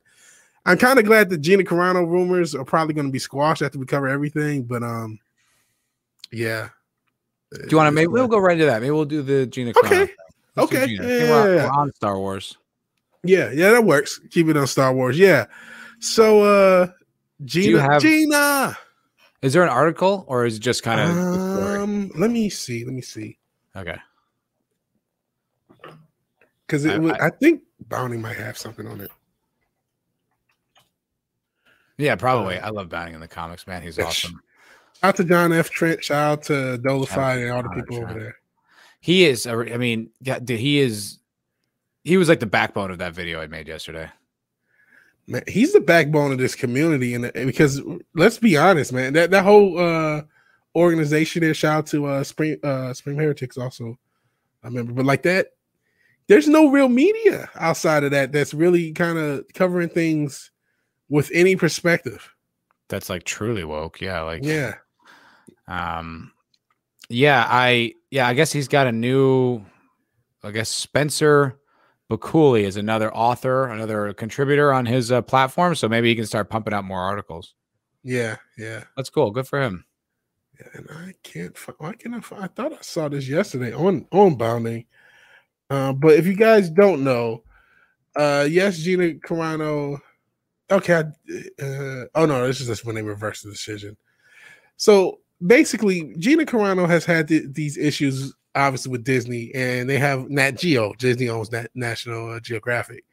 I'm 0.65 0.79
kind 0.79 0.99
of 0.99 1.05
glad 1.05 1.29
that 1.29 1.43
Gina 1.43 1.63
Carano 1.63 2.09
rumors 2.09 2.55
are 2.55 2.65
probably 2.65 2.95
going 2.95 3.09
to 3.09 3.13
be 3.13 3.19
squashed 3.19 3.61
after 3.61 3.79
we 3.79 3.85
cover 3.85 4.09
everything. 4.09 4.63
But 4.63 4.83
um, 4.83 5.19
yeah. 6.33 6.71
Do 7.53 7.67
you 7.69 7.77
want 7.77 7.89
to? 7.89 7.93
Maybe 7.93 8.07
we'll 8.07 8.29
go 8.29 8.39
right 8.39 8.55
into 8.55 8.65
that. 8.65 8.81
Maybe 8.81 8.93
we'll 8.93 9.05
do 9.05 9.21
the 9.21 9.45
Gina. 9.45 9.75
Carano 9.75 10.05
okay. 10.05 10.13
Okay. 10.57 10.87
Gina. 10.87 11.07
Yeah. 11.07 11.31
We're 11.31 11.69
on 11.69 11.93
Star 11.93 12.19
Wars. 12.19 12.57
Yeah, 13.23 13.51
yeah, 13.53 13.71
that 13.73 13.85
works. 13.85 14.19
Keep 14.31 14.49
it 14.49 14.57
on 14.57 14.67
Star 14.67 14.93
Wars. 14.95 15.19
Yeah. 15.19 15.47
So 15.99 16.43
uh 16.43 16.89
Gina 17.45 17.81
have, 17.81 18.03
Gina. 18.03 18.77
Is 19.43 19.53
there 19.53 19.63
an 19.63 19.69
article 19.69 20.25
or 20.29 20.47
is 20.47 20.57
it 20.57 20.61
just 20.61 20.83
kind 20.83 21.01
of 21.01 21.17
um 21.17 22.11
let 22.17 22.31
me 22.31 22.49
see. 22.49 22.85
Let 22.85 22.95
me 22.95 23.03
see. 23.03 23.39
Okay. 23.77 23.97
Cause 26.69 26.85
it 26.85 26.95
I, 26.95 26.99
was, 26.99 27.13
I, 27.13 27.27
I 27.27 27.31
think 27.31 27.63
Bounding 27.89 28.21
might 28.21 28.37
have 28.37 28.57
something 28.57 28.87
on 28.87 29.01
it. 29.01 29.11
Yeah, 31.99 32.15
probably. 32.15 32.59
Uh, 32.59 32.69
I 32.69 32.71
love 32.71 32.89
Bounding 32.89 33.15
Into 33.15 33.29
Comics, 33.29 33.67
man. 33.67 33.83
He's 33.83 33.99
awesome. 33.99 34.41
Shout 35.01 35.09
out 35.09 35.17
to 35.17 35.25
John 35.25 35.53
F. 35.53 35.71
Trent. 35.71 36.03
Shout 36.03 36.33
out 36.33 36.43
to 36.45 36.79
Dolified 36.79 37.39
and 37.41 37.51
all 37.51 37.63
the 37.63 37.71
people 37.71 37.97
over 37.97 38.15
there. 38.15 38.37
He 39.01 39.25
is. 39.25 39.47
I 39.47 39.55
mean, 39.77 40.11
yeah, 40.21 40.39
he 40.47 40.79
is 40.79 41.20
he 42.05 42.17
was 42.17 42.29
like 42.29 42.41
the 42.41 42.47
backbone 42.47 42.91
of 42.91 42.99
that 42.99 43.15
video 43.15 43.41
I 43.41 43.47
made 43.47 43.69
yesterday. 43.69 44.11
Man, 45.27 45.43
he's 45.47 45.73
the 45.73 45.81
backbone 45.81 46.33
of 46.33 46.39
this 46.39 46.55
community, 46.55 47.15
and 47.15 47.31
because 47.33 47.81
let's 48.15 48.39
be 48.39 48.57
honest, 48.57 48.93
man, 48.93 49.13
that 49.13 49.31
that 49.31 49.45
whole 49.45 49.79
uh 49.79 50.23
organization 50.75 51.43
there. 51.43 51.55
Shout 51.55 51.79
out 51.79 51.87
to 51.89 52.07
uh 52.07 52.25
Spring 52.25 52.57
uh 52.63 52.93
Spring 52.95 53.17
Heretics 53.17 53.59
also. 53.59 53.99
I 54.63 54.69
remember, 54.69 54.93
but 54.93 55.07
like 55.07 55.23
that, 55.23 55.49
there's 56.27 56.49
no 56.49 56.71
real 56.71 56.89
media 56.89 57.51
outside 57.55 58.05
of 58.05 58.11
that 58.13 58.33
that's 58.33 58.55
really 58.55 58.93
kind 58.93 59.19
of 59.19 59.45
covering 59.55 59.89
things 59.89 60.51
with 61.09 61.31
any 61.35 61.57
perspective. 61.57 62.35
That's 62.89 63.11
like 63.11 63.25
truly 63.25 63.65
woke, 63.65 64.01
yeah. 64.01 64.23
Like 64.23 64.43
yeah, 64.43 64.77
um, 65.69 66.33
yeah. 67.09 67.47
I 67.49 67.95
yeah. 68.11 68.27
I 68.27 68.35
guess 68.35 68.53
he's 68.53 68.69
got 68.69 68.87
a 68.87 68.93
new. 68.93 69.65
I 70.43 70.51
guess 70.51 70.71
Spencer 70.71 71.60
Baculi 72.11 72.65
is 72.65 72.77
another 72.77 73.15
author, 73.15 73.69
another 73.69 74.13
contributor 74.13 74.73
on 74.73 74.85
his 74.85 75.13
uh, 75.13 75.23
platform. 75.23 75.77
So 75.77 75.89
maybe 75.89 76.09
he 76.09 76.17
can 76.17 76.27
start 76.27 76.51
pumping 76.51 76.75
out 76.75 76.85
more 76.85 77.01
articles. 77.01 77.55
Yeah, 78.03 78.37
yeah, 78.59 78.85
that's 78.97 79.11
cool. 79.11 79.31
Good 79.31 79.47
for 79.47 79.61
him. 79.61 79.85
Yeah, 80.59 80.67
and 80.75 80.89
I 80.91 81.15
can't. 81.23 81.57
Why 81.79 81.93
can't 81.93 82.17
I? 82.17 82.21
Find, 82.21 82.45
I 82.45 82.49
thought 82.49 82.73
I 82.73 82.79
saw 82.81 83.09
this 83.09 83.29
yesterday 83.29 83.73
on 83.73 84.07
on 84.11 84.35
Bounding. 84.35 84.87
Uh, 85.69 85.93
but 85.93 86.15
if 86.15 86.27
you 86.27 86.35
guys 86.35 86.69
don't 86.69 87.05
know, 87.05 87.45
uh, 88.17 88.47
yes, 88.51 88.79
Gina 88.79 89.15
Carano. 89.15 90.01
Okay, 90.71 90.95
I, 90.95 91.63
uh, 91.63 92.05
oh 92.15 92.27
no, 92.27 92.47
this 92.47 92.61
is 92.61 92.67
just 92.67 92.85
when 92.85 92.95
they 92.97 93.03
reversed 93.03 93.45
the 93.45 93.51
decision. 93.51 93.97
So 94.77 95.21
basically, 95.47 96.15
Gina 96.19 96.45
Carano 96.45 96.89
has 96.89 97.05
had 97.05 97.29
th- 97.29 97.53
these 97.53 97.77
issues 97.77 98.35
obviously 98.55 98.93
with 98.93 99.05
Disney, 99.05 99.53
and 99.55 99.89
they 99.89 99.99
have 99.99 100.29
Nat 100.29 100.53
Geo. 100.53 100.93
Disney 100.95 101.29
owns 101.29 101.53
Nat 101.53 101.71
National 101.75 102.39
Geographic, 102.41 103.05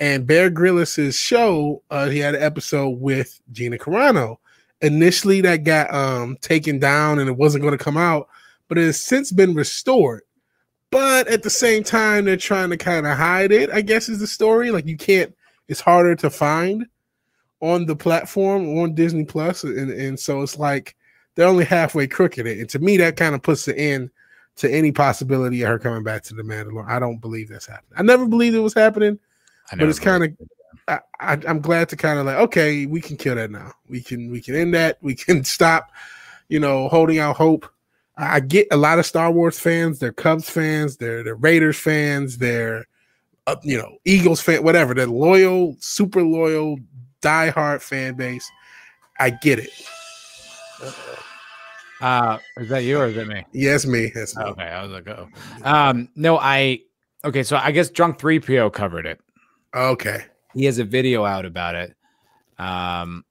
and 0.00 0.26
Bear 0.26 0.50
Grylls' 0.50 1.16
show. 1.16 1.82
Uh, 1.90 2.08
he 2.08 2.18
had 2.18 2.34
an 2.34 2.42
episode 2.42 3.00
with 3.00 3.40
Gina 3.52 3.78
Carano. 3.78 4.38
Initially, 4.80 5.40
that 5.40 5.64
got 5.64 5.92
um, 5.92 6.36
taken 6.40 6.78
down 6.78 7.18
and 7.18 7.28
it 7.28 7.36
wasn't 7.36 7.62
going 7.62 7.76
to 7.76 7.84
come 7.84 7.96
out, 7.96 8.28
but 8.68 8.78
it 8.78 8.84
has 8.84 9.00
since 9.00 9.32
been 9.32 9.54
restored. 9.54 10.22
But 10.90 11.28
at 11.28 11.42
the 11.42 11.50
same 11.50 11.82
time, 11.82 12.24
they're 12.24 12.36
trying 12.36 12.70
to 12.70 12.76
kind 12.76 13.06
of 13.06 13.16
hide 13.16 13.52
it. 13.52 13.70
I 13.70 13.82
guess 13.82 14.08
is 14.08 14.20
the 14.20 14.26
story. 14.26 14.70
Like 14.70 14.86
you 14.86 14.96
can't. 14.96 15.34
It's 15.68 15.80
harder 15.80 16.14
to 16.16 16.30
find 16.30 16.86
on 17.60 17.84
the 17.84 17.96
platform 17.96 18.78
on 18.78 18.94
Disney 18.94 19.24
Plus, 19.24 19.64
and 19.64 19.90
and 19.90 20.18
so 20.18 20.42
it's 20.42 20.58
like 20.58 20.96
they're 21.34 21.46
only 21.46 21.64
halfway 21.64 22.06
crooked. 22.06 22.46
And 22.46 22.68
to 22.70 22.78
me, 22.78 22.96
that 22.98 23.16
kind 23.16 23.34
of 23.34 23.42
puts 23.42 23.64
the 23.64 23.78
end 23.78 24.10
to 24.58 24.70
any 24.70 24.92
possibility 24.92 25.62
of 25.62 25.68
her 25.68 25.78
coming 25.78 26.02
back 26.02 26.22
to 26.24 26.34
the 26.34 26.42
Mandalorian. 26.42 26.88
I 26.88 26.98
don't 26.98 27.18
believe 27.18 27.48
that's 27.48 27.66
happening. 27.66 27.94
I 27.96 28.02
never 28.02 28.26
believed 28.26 28.56
it 28.56 28.60
was 28.60 28.74
happening, 28.74 29.18
but 29.70 29.88
it's 29.88 29.98
kind 30.00 30.24
of 30.24 30.30
I, 30.88 31.00
I, 31.20 31.38
I'm 31.46 31.60
glad 31.60 31.88
to 31.90 31.96
kind 31.96 32.18
of 32.18 32.26
like, 32.26 32.36
okay, 32.36 32.86
we 32.86 33.00
can 33.00 33.16
kill 33.16 33.36
that 33.36 33.50
now. 33.50 33.72
We 33.88 34.00
can 34.00 34.30
we 34.30 34.40
can 34.40 34.54
end 34.54 34.74
that. 34.74 34.98
We 35.00 35.14
can 35.14 35.44
stop, 35.56 35.90
you 36.48 36.58
know, 36.58 36.88
holding 36.88 37.18
out 37.18 37.36
hope. 37.36 37.66
I, 38.16 38.36
I 38.36 38.40
get 38.40 38.66
a 38.70 38.76
lot 38.76 38.98
of 38.98 39.06
Star 39.06 39.30
Wars 39.30 39.58
fans. 39.58 39.98
They're 39.98 40.12
Cubs 40.12 40.50
fans. 40.50 40.96
They're 40.96 41.22
they're 41.22 41.36
Raiders 41.36 41.78
fans. 41.78 42.38
They're 42.38 42.86
uh, 43.46 43.56
you 43.62 43.78
know 43.78 43.98
Eagles 44.04 44.40
fan, 44.40 44.64
whatever. 44.64 44.94
They're 44.94 45.06
loyal, 45.06 45.76
super 45.78 46.22
loyal, 46.22 46.78
diehard 47.22 47.82
fan 47.82 48.14
base. 48.14 48.50
I 49.20 49.30
get 49.30 49.58
it. 49.58 49.70
Uh, 52.00 52.38
is 52.56 52.68
that 52.68 52.84
you 52.84 52.98
or 52.98 53.06
is 53.06 53.16
it 53.16 53.26
me? 53.26 53.44
Yes, 53.52 53.86
me. 53.86 54.12
That's 54.14 54.36
me. 54.36 54.44
Okay, 54.44 54.62
I 54.62 54.82
was 54.82 54.92
like, 54.92 55.08
oh, 55.08 55.28
um, 55.62 56.08
no, 56.14 56.38
I 56.38 56.82
okay. 57.24 57.42
So 57.42 57.56
I 57.56 57.72
guess 57.72 57.90
Drunk 57.90 58.18
Three 58.18 58.38
PO 58.40 58.70
covered 58.70 59.06
it. 59.06 59.20
Okay. 59.74 60.24
He 60.54 60.64
has 60.64 60.78
a 60.78 60.84
video 60.84 61.24
out 61.24 61.44
about 61.44 61.74
it. 61.74 61.94
Um, 62.58 63.24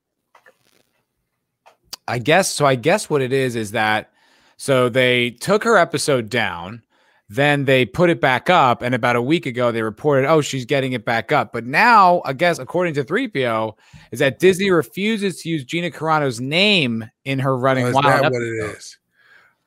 I 2.07 2.19
guess 2.19 2.52
so. 2.52 2.65
I 2.65 2.76
guess 2.76 3.10
what 3.10 3.22
it 3.22 3.34
is 3.34 3.56
is 3.56 3.72
that 3.72 4.11
so 4.57 4.89
they 4.89 5.31
took 5.31 5.64
her 5.64 5.77
episode 5.77 6.30
down, 6.30 6.84
then 7.29 7.65
they 7.65 7.85
put 7.85 8.09
it 8.09 8.21
back 8.21 8.49
up, 8.49 8.81
and 8.81 8.95
about 8.95 9.15
a 9.17 9.21
week 9.21 9.45
ago 9.45 9.71
they 9.71 9.81
reported, 9.81 10.27
oh, 10.29 10.39
she's 10.41 10.65
getting 10.65 10.93
it 10.93 11.03
back 11.03 11.31
up. 11.31 11.51
But 11.51 11.65
now, 11.65 12.21
I 12.25 12.33
guess 12.33 12.57
according 12.59 12.93
to 12.95 13.03
3PO, 13.03 13.73
is 14.11 14.19
that 14.19 14.39
Disney 14.39 14.69
refuses 14.71 15.41
to 15.41 15.49
use 15.49 15.65
Gina 15.65 15.91
Carano's 15.91 16.39
name 16.39 17.05
in 17.25 17.39
her 17.39 17.57
running 17.57 17.85
Oh, 17.85 17.89
is 17.89 17.95
wild. 17.95 18.23
that 18.23 18.31
what 18.31 18.41
it 18.41 18.77
is? 18.77 18.97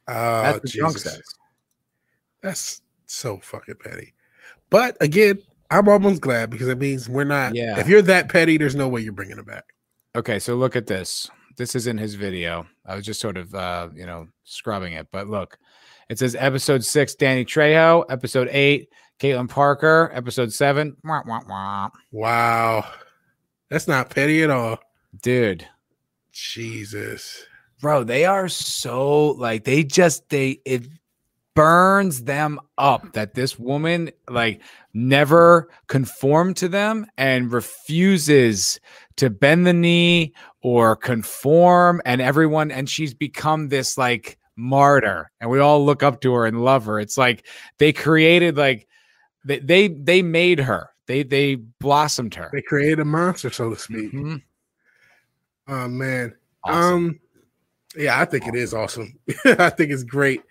Oh, 0.09 0.43
That's 0.43 0.59
what 0.59 0.65
Jesus. 0.71 1.03
says. 1.03 1.23
That's 2.43 2.83
so 3.07 3.39
fucking 3.39 3.75
petty. 3.83 4.15
But 4.71 4.97
again, 5.01 5.39
I'm 5.71 5.89
almost 5.89 6.21
glad 6.21 6.51
because 6.51 6.69
it 6.69 6.79
means 6.79 7.09
we're 7.09 7.25
not. 7.25 7.55
Yeah. 7.55 7.79
If 7.79 7.89
you're 7.89 8.03
that 8.03 8.29
petty, 8.29 8.57
there's 8.57 8.75
no 8.75 8.89
way 8.89 9.03
you're 9.03 9.13
bringing 9.13 9.39
it 9.39 9.47
back. 9.47 9.65
Okay, 10.17 10.39
so 10.39 10.55
look 10.57 10.75
at 10.77 10.87
this. 10.87 11.31
This 11.57 11.75
is 11.75 11.87
in 11.87 11.99
his 11.99 12.15
video. 12.15 12.67
I 12.87 12.97
was 12.97 13.05
just 13.05 13.21
sort 13.21 13.37
of, 13.37 13.55
uh, 13.55 13.89
you 13.95 14.07
know, 14.07 14.29
scrubbing 14.45 14.95
it, 14.95 15.09
but 15.13 15.29
look, 15.29 15.59
it 16.11 16.19
says 16.19 16.35
episode 16.37 16.85
six, 16.85 17.15
Danny 17.15 17.45
Trejo, 17.45 18.05
episode 18.11 18.49
eight, 18.51 18.91
Caitlin 19.21 19.49
Parker, 19.49 20.11
episode 20.13 20.53
seven, 20.53 20.97
wah, 21.05 21.23
wah, 21.25 21.41
wah. 21.49 21.89
Wow, 22.11 22.85
that's 23.69 23.87
not 23.87 24.11
petty 24.11 24.43
at 24.43 24.51
all. 24.51 24.81
dude, 25.23 25.67
Jesus. 26.33 27.45
bro, 27.81 28.03
they 28.03 28.25
are 28.25 28.49
so 28.49 29.29
like 29.31 29.63
they 29.63 29.85
just 29.85 30.29
they 30.31 30.61
it 30.65 30.89
burns 31.55 32.25
them 32.25 32.59
up 32.77 33.13
that 33.13 33.35
this 33.35 33.57
woman 33.57 34.11
like 34.29 34.61
never 34.93 35.69
conformed 35.87 36.57
to 36.57 36.69
them 36.69 37.07
and 37.19 37.53
refuses 37.53 38.81
to 39.15 39.31
bend 39.31 39.65
the 39.65 39.73
knee 39.73 40.33
or 40.63 40.97
conform 40.97 42.03
and 42.05 42.21
everyone 42.21 42.73
and 42.73 42.91
she's 42.91 43.15
become 43.15 43.69
this 43.69 43.97
like 43.97 44.39
martyr 44.61 45.31
and 45.41 45.51
we 45.51 45.59
all 45.59 45.85
look 45.85 46.03
up 46.03 46.21
to 46.21 46.33
her 46.33 46.47
and 46.47 46.63
love 46.63 46.85
her 46.85 47.01
it's 47.01 47.17
like 47.19 47.47
they 47.79 47.93
created 47.93 48.57
like 48.57 48.87
they 49.45 49.59
they, 49.59 49.89
they 49.89 50.23
made 50.23 50.61
her 50.61 50.91
they 51.07 51.25
they 51.25 51.57
blossomed 51.57 52.35
her 52.35 52.51
They 52.53 52.63
created 52.63 53.01
a 53.01 53.05
monster, 53.05 53.51
so 53.51 53.71
to 53.71 53.77
speak. 53.77 54.13
Mhm. 54.13 54.43
Oh 55.67 55.89
man. 55.89 56.35
Awesome. 56.63 56.95
Um, 56.95 57.21
yeah, 57.97 58.21
I 58.21 58.25
think 58.25 58.47
it 58.47 58.55
is 58.55 58.73
awesome. 58.73 59.19
I 59.45 59.71
think 59.71 59.91
it's 59.91 60.05
great. 60.05 60.43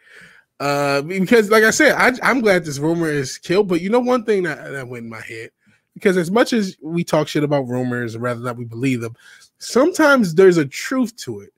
Uh, 0.60 1.02
because 1.02 1.50
like 1.50 1.64
I 1.64 1.70
said, 1.70 1.94
I, 1.94 2.12
I'm 2.28 2.42
glad 2.42 2.66
this 2.66 2.80
rumor 2.80 3.10
is 3.10 3.38
killed. 3.38 3.70
But 3.70 3.80
you 3.80 3.90
know, 3.90 4.02
one 4.02 4.26
thing 4.26 4.44
that, 4.44 4.72
that 4.72 4.88
went 4.88 5.06
in 5.06 5.10
my 5.10 5.22
head 5.22 5.52
because 5.94 6.18
as 6.18 6.30
much 6.30 6.52
as 6.52 6.76
we 6.82 7.06
talk 7.06 7.30
shit 7.30 7.44
about 7.44 7.68
rumors, 7.68 8.18
rather 8.18 8.42
not 8.42 8.58
we 8.58 8.66
believe 8.66 9.00
them, 9.00 9.16
sometimes 9.60 10.36
there's 10.36 10.58
a 10.58 10.66
truth 10.66 11.16
to 11.18 11.40
it. 11.40 11.54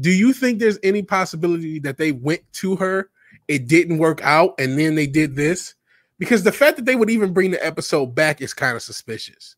Do 0.00 0.10
you 0.10 0.32
think 0.32 0.58
there's 0.58 0.78
any 0.82 1.02
possibility 1.02 1.78
that 1.80 1.96
they 1.98 2.12
went 2.12 2.40
to 2.54 2.76
her, 2.76 3.10
it 3.48 3.66
didn't 3.68 3.98
work 3.98 4.20
out, 4.22 4.54
and 4.58 4.78
then 4.78 4.94
they 4.94 5.06
did 5.06 5.34
this? 5.36 5.74
Because 6.18 6.42
the 6.42 6.52
fact 6.52 6.76
that 6.76 6.84
they 6.84 6.96
would 6.96 7.10
even 7.10 7.32
bring 7.32 7.50
the 7.50 7.64
episode 7.64 8.14
back 8.14 8.40
is 8.40 8.52
kind 8.54 8.76
of 8.76 8.82
suspicious. 8.82 9.56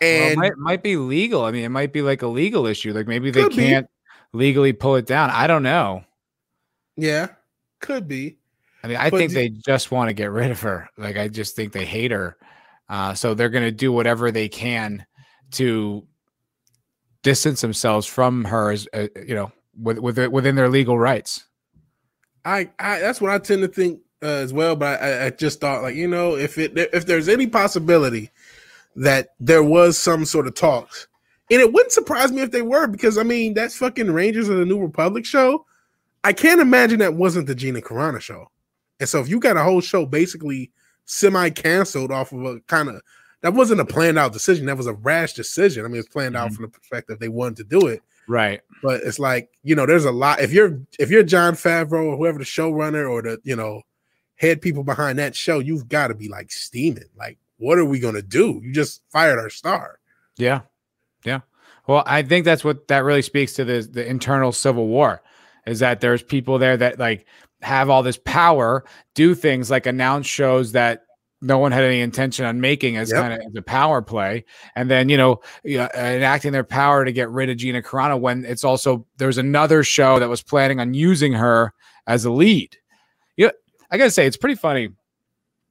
Well, 0.00 0.10
it 0.10 0.30
And 0.32 0.40
might, 0.40 0.56
might 0.56 0.82
be 0.82 0.96
legal. 0.96 1.44
I 1.44 1.50
mean, 1.50 1.64
it 1.64 1.70
might 1.70 1.92
be 1.92 2.02
like 2.02 2.22
a 2.22 2.28
legal 2.28 2.66
issue. 2.66 2.92
Like 2.92 3.06
maybe 3.08 3.30
they 3.30 3.48
can't 3.48 3.88
legally 4.32 4.72
pull 4.72 4.94
it 4.96 5.06
down. 5.06 5.30
I 5.30 5.46
don't 5.46 5.62
know. 5.64 6.04
yeah, 6.96 7.28
could 7.80 8.06
be. 8.08 8.38
I 8.84 8.86
mean, 8.86 8.96
I 8.96 9.10
But 9.10 9.18
think 9.18 9.30
do- 9.30 9.34
they 9.34 9.48
just 9.48 9.90
want 9.90 10.08
to 10.08 10.14
get 10.14 10.30
rid 10.30 10.52
of 10.52 10.60
her. 10.60 10.88
Like, 10.96 11.16
I 11.16 11.26
just 11.26 11.56
think 11.56 11.72
they 11.72 11.84
hate 11.84 12.12
her. 12.12 12.36
Uh, 12.88 13.14
so 13.14 13.34
they're 13.34 13.48
going 13.48 13.64
to 13.64 13.72
do 13.72 13.90
whatever 13.92 14.30
they 14.30 14.48
can 14.48 15.04
to 15.52 16.06
distance 17.22 17.60
themselves 17.60 18.06
from 18.06 18.44
her, 18.44 18.70
as 18.70 18.86
uh, 18.94 19.08
you 19.26 19.34
know, 19.34 19.50
with, 19.80 19.98
with 19.98 20.18
within 20.28 20.56
their 20.56 20.68
legal 20.68 20.98
rights. 20.98 21.44
I, 22.44 22.70
I 22.78 22.98
that's 23.00 23.20
what 23.20 23.30
I 23.30 23.38
tend 23.38 23.62
to 23.62 23.68
think 23.68 24.00
uh, 24.22 24.26
as 24.26 24.52
well. 24.52 24.76
But 24.76 25.00
I, 25.02 25.26
I 25.26 25.30
just 25.30 25.60
thought 25.60 25.82
like 25.82 25.94
you 25.94 26.08
know 26.08 26.36
if 26.36 26.58
it 26.58 26.72
if 26.76 27.06
there's 27.06 27.28
any 27.28 27.46
possibility 27.46 28.30
that 28.96 29.30
there 29.38 29.62
was 29.62 29.98
some 29.98 30.24
sort 30.24 30.46
of 30.46 30.54
talks, 30.54 31.06
and 31.50 31.60
it 31.60 31.72
wouldn't 31.72 31.92
surprise 31.92 32.32
me 32.32 32.42
if 32.42 32.50
they 32.50 32.62
were 32.62 32.86
because 32.86 33.18
I 33.18 33.22
mean 33.22 33.54
that's 33.54 33.76
fucking 33.76 34.10
Rangers 34.10 34.48
of 34.48 34.58
the 34.58 34.64
New 34.64 34.80
Republic 34.80 35.24
show. 35.24 35.64
I 36.24 36.32
can't 36.32 36.60
imagine 36.60 36.98
that 36.98 37.14
wasn't 37.14 37.46
the 37.46 37.54
Gina 37.54 37.80
Carano 37.80 38.20
show, 38.20 38.50
and 39.00 39.08
so 39.08 39.20
if 39.20 39.28
you 39.28 39.38
got 39.40 39.56
a 39.56 39.62
whole 39.62 39.80
show 39.80 40.06
basically 40.06 40.72
semi 41.04 41.50
canceled 41.50 42.12
off 42.12 42.32
of 42.32 42.44
a 42.44 42.60
kind 42.66 42.88
of 42.88 43.00
that 43.42 43.54
wasn't 43.54 43.80
a 43.80 43.84
planned 43.84 44.18
out 44.18 44.32
decision. 44.32 44.66
That 44.66 44.76
was 44.76 44.88
a 44.88 44.94
rash 44.94 45.34
decision. 45.34 45.84
I 45.84 45.88
mean, 45.88 46.00
it's 46.00 46.08
planned 46.08 46.36
out 46.36 46.50
Mhm. 46.50 46.54
from 46.56 46.62
the 46.64 46.70
perspective 46.70 47.18
they 47.18 47.28
wanted 47.28 47.56
to 47.58 47.64
do 47.64 47.86
it 47.86 48.02
Right. 48.28 48.60
but 48.82 49.00
it's 49.02 49.18
like 49.18 49.48
you 49.62 49.74
know 49.74 49.86
there's 49.86 50.04
a 50.04 50.12
lot 50.12 50.40
if 50.40 50.52
you're 50.52 50.80
if 50.98 51.10
you're 51.10 51.22
john 51.22 51.54
favreau 51.54 52.04
or 52.12 52.16
whoever 52.16 52.38
the 52.38 52.44
showrunner 52.44 53.10
or 53.10 53.22
the 53.22 53.40
you 53.42 53.56
know 53.56 53.82
head 54.36 54.60
people 54.60 54.84
behind 54.84 55.18
that 55.18 55.34
show 55.34 55.58
you've 55.58 55.88
got 55.88 56.08
to 56.08 56.14
be 56.14 56.28
like 56.28 56.50
steaming 56.52 57.08
like 57.16 57.38
what 57.56 57.78
are 57.78 57.84
we 57.84 57.98
gonna 57.98 58.22
do 58.22 58.60
you 58.62 58.72
just 58.72 59.02
fired 59.10 59.38
our 59.38 59.50
star 59.50 59.98
Yeah. 60.36 60.60
Yeah. 61.24 61.40
Well, 61.88 62.04
I 62.06 62.22
think 62.22 62.44
that's 62.44 62.62
what 62.62 62.86
that 62.88 63.02
really 63.02 63.22
speaks 63.22 63.54
to 63.54 63.64
the 63.64 63.80
the 63.90 64.06
internal 64.06 64.52
civil 64.52 64.86
war 64.86 65.22
is 65.66 65.80
that 65.80 66.00
there's 66.00 66.22
people 66.22 66.58
there 66.58 66.76
that 66.76 66.98
like 66.98 67.26
have 67.62 67.90
all 67.90 68.02
this 68.04 68.18
power, 68.24 68.84
do 69.14 69.34
things 69.34 69.70
like 69.70 69.86
announce 69.86 70.26
shows 70.26 70.72
that 70.72 71.06
no 71.40 71.58
one 71.58 71.72
had 71.72 71.84
any 71.84 72.00
intention 72.00 72.44
on 72.44 72.60
making 72.60 72.96
as 72.96 73.10
Yep. 73.10 73.20
kind 73.20 73.32
of 73.34 73.40
as 73.40 73.54
a 73.56 73.62
power 73.62 74.02
play, 74.02 74.44
and 74.74 74.90
then 74.90 75.08
you 75.08 75.16
know, 75.16 75.40
uh, 75.66 75.88
enacting 75.94 76.52
their 76.52 76.64
power 76.64 77.04
to 77.04 77.12
get 77.12 77.30
rid 77.30 77.48
of 77.50 77.56
Gina 77.56 77.82
Carano 77.82 78.18
when 78.18 78.44
it's 78.44 78.64
also 78.64 79.06
there's 79.18 79.38
another 79.38 79.82
show 79.84 80.18
that 80.18 80.28
was 80.28 80.42
planning 80.42 80.80
on 80.80 80.94
using 80.94 81.32
her 81.32 81.72
as 82.06 82.24
a 82.24 82.30
lead. 82.30 82.76
You 83.36 83.46
know, 83.46 83.52
I 83.90 83.98
gotta 83.98 84.10
say 84.10 84.26
it's 84.26 84.36
pretty 84.36 84.56
funny. 84.56 84.88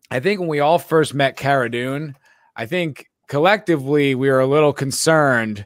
I 0.10 0.20
think 0.22 0.40
when 0.40 0.48
we 0.50 0.62
all 0.62 0.80
first 0.80 1.14
met 1.14 1.36
Cara 1.36 1.70
Dune, 1.70 2.16
I 2.56 2.66
think 2.66 3.08
collectively 3.28 4.16
we 4.16 4.30
were 4.30 4.40
a 4.40 4.48
little 4.48 4.72
concerned 4.72 5.66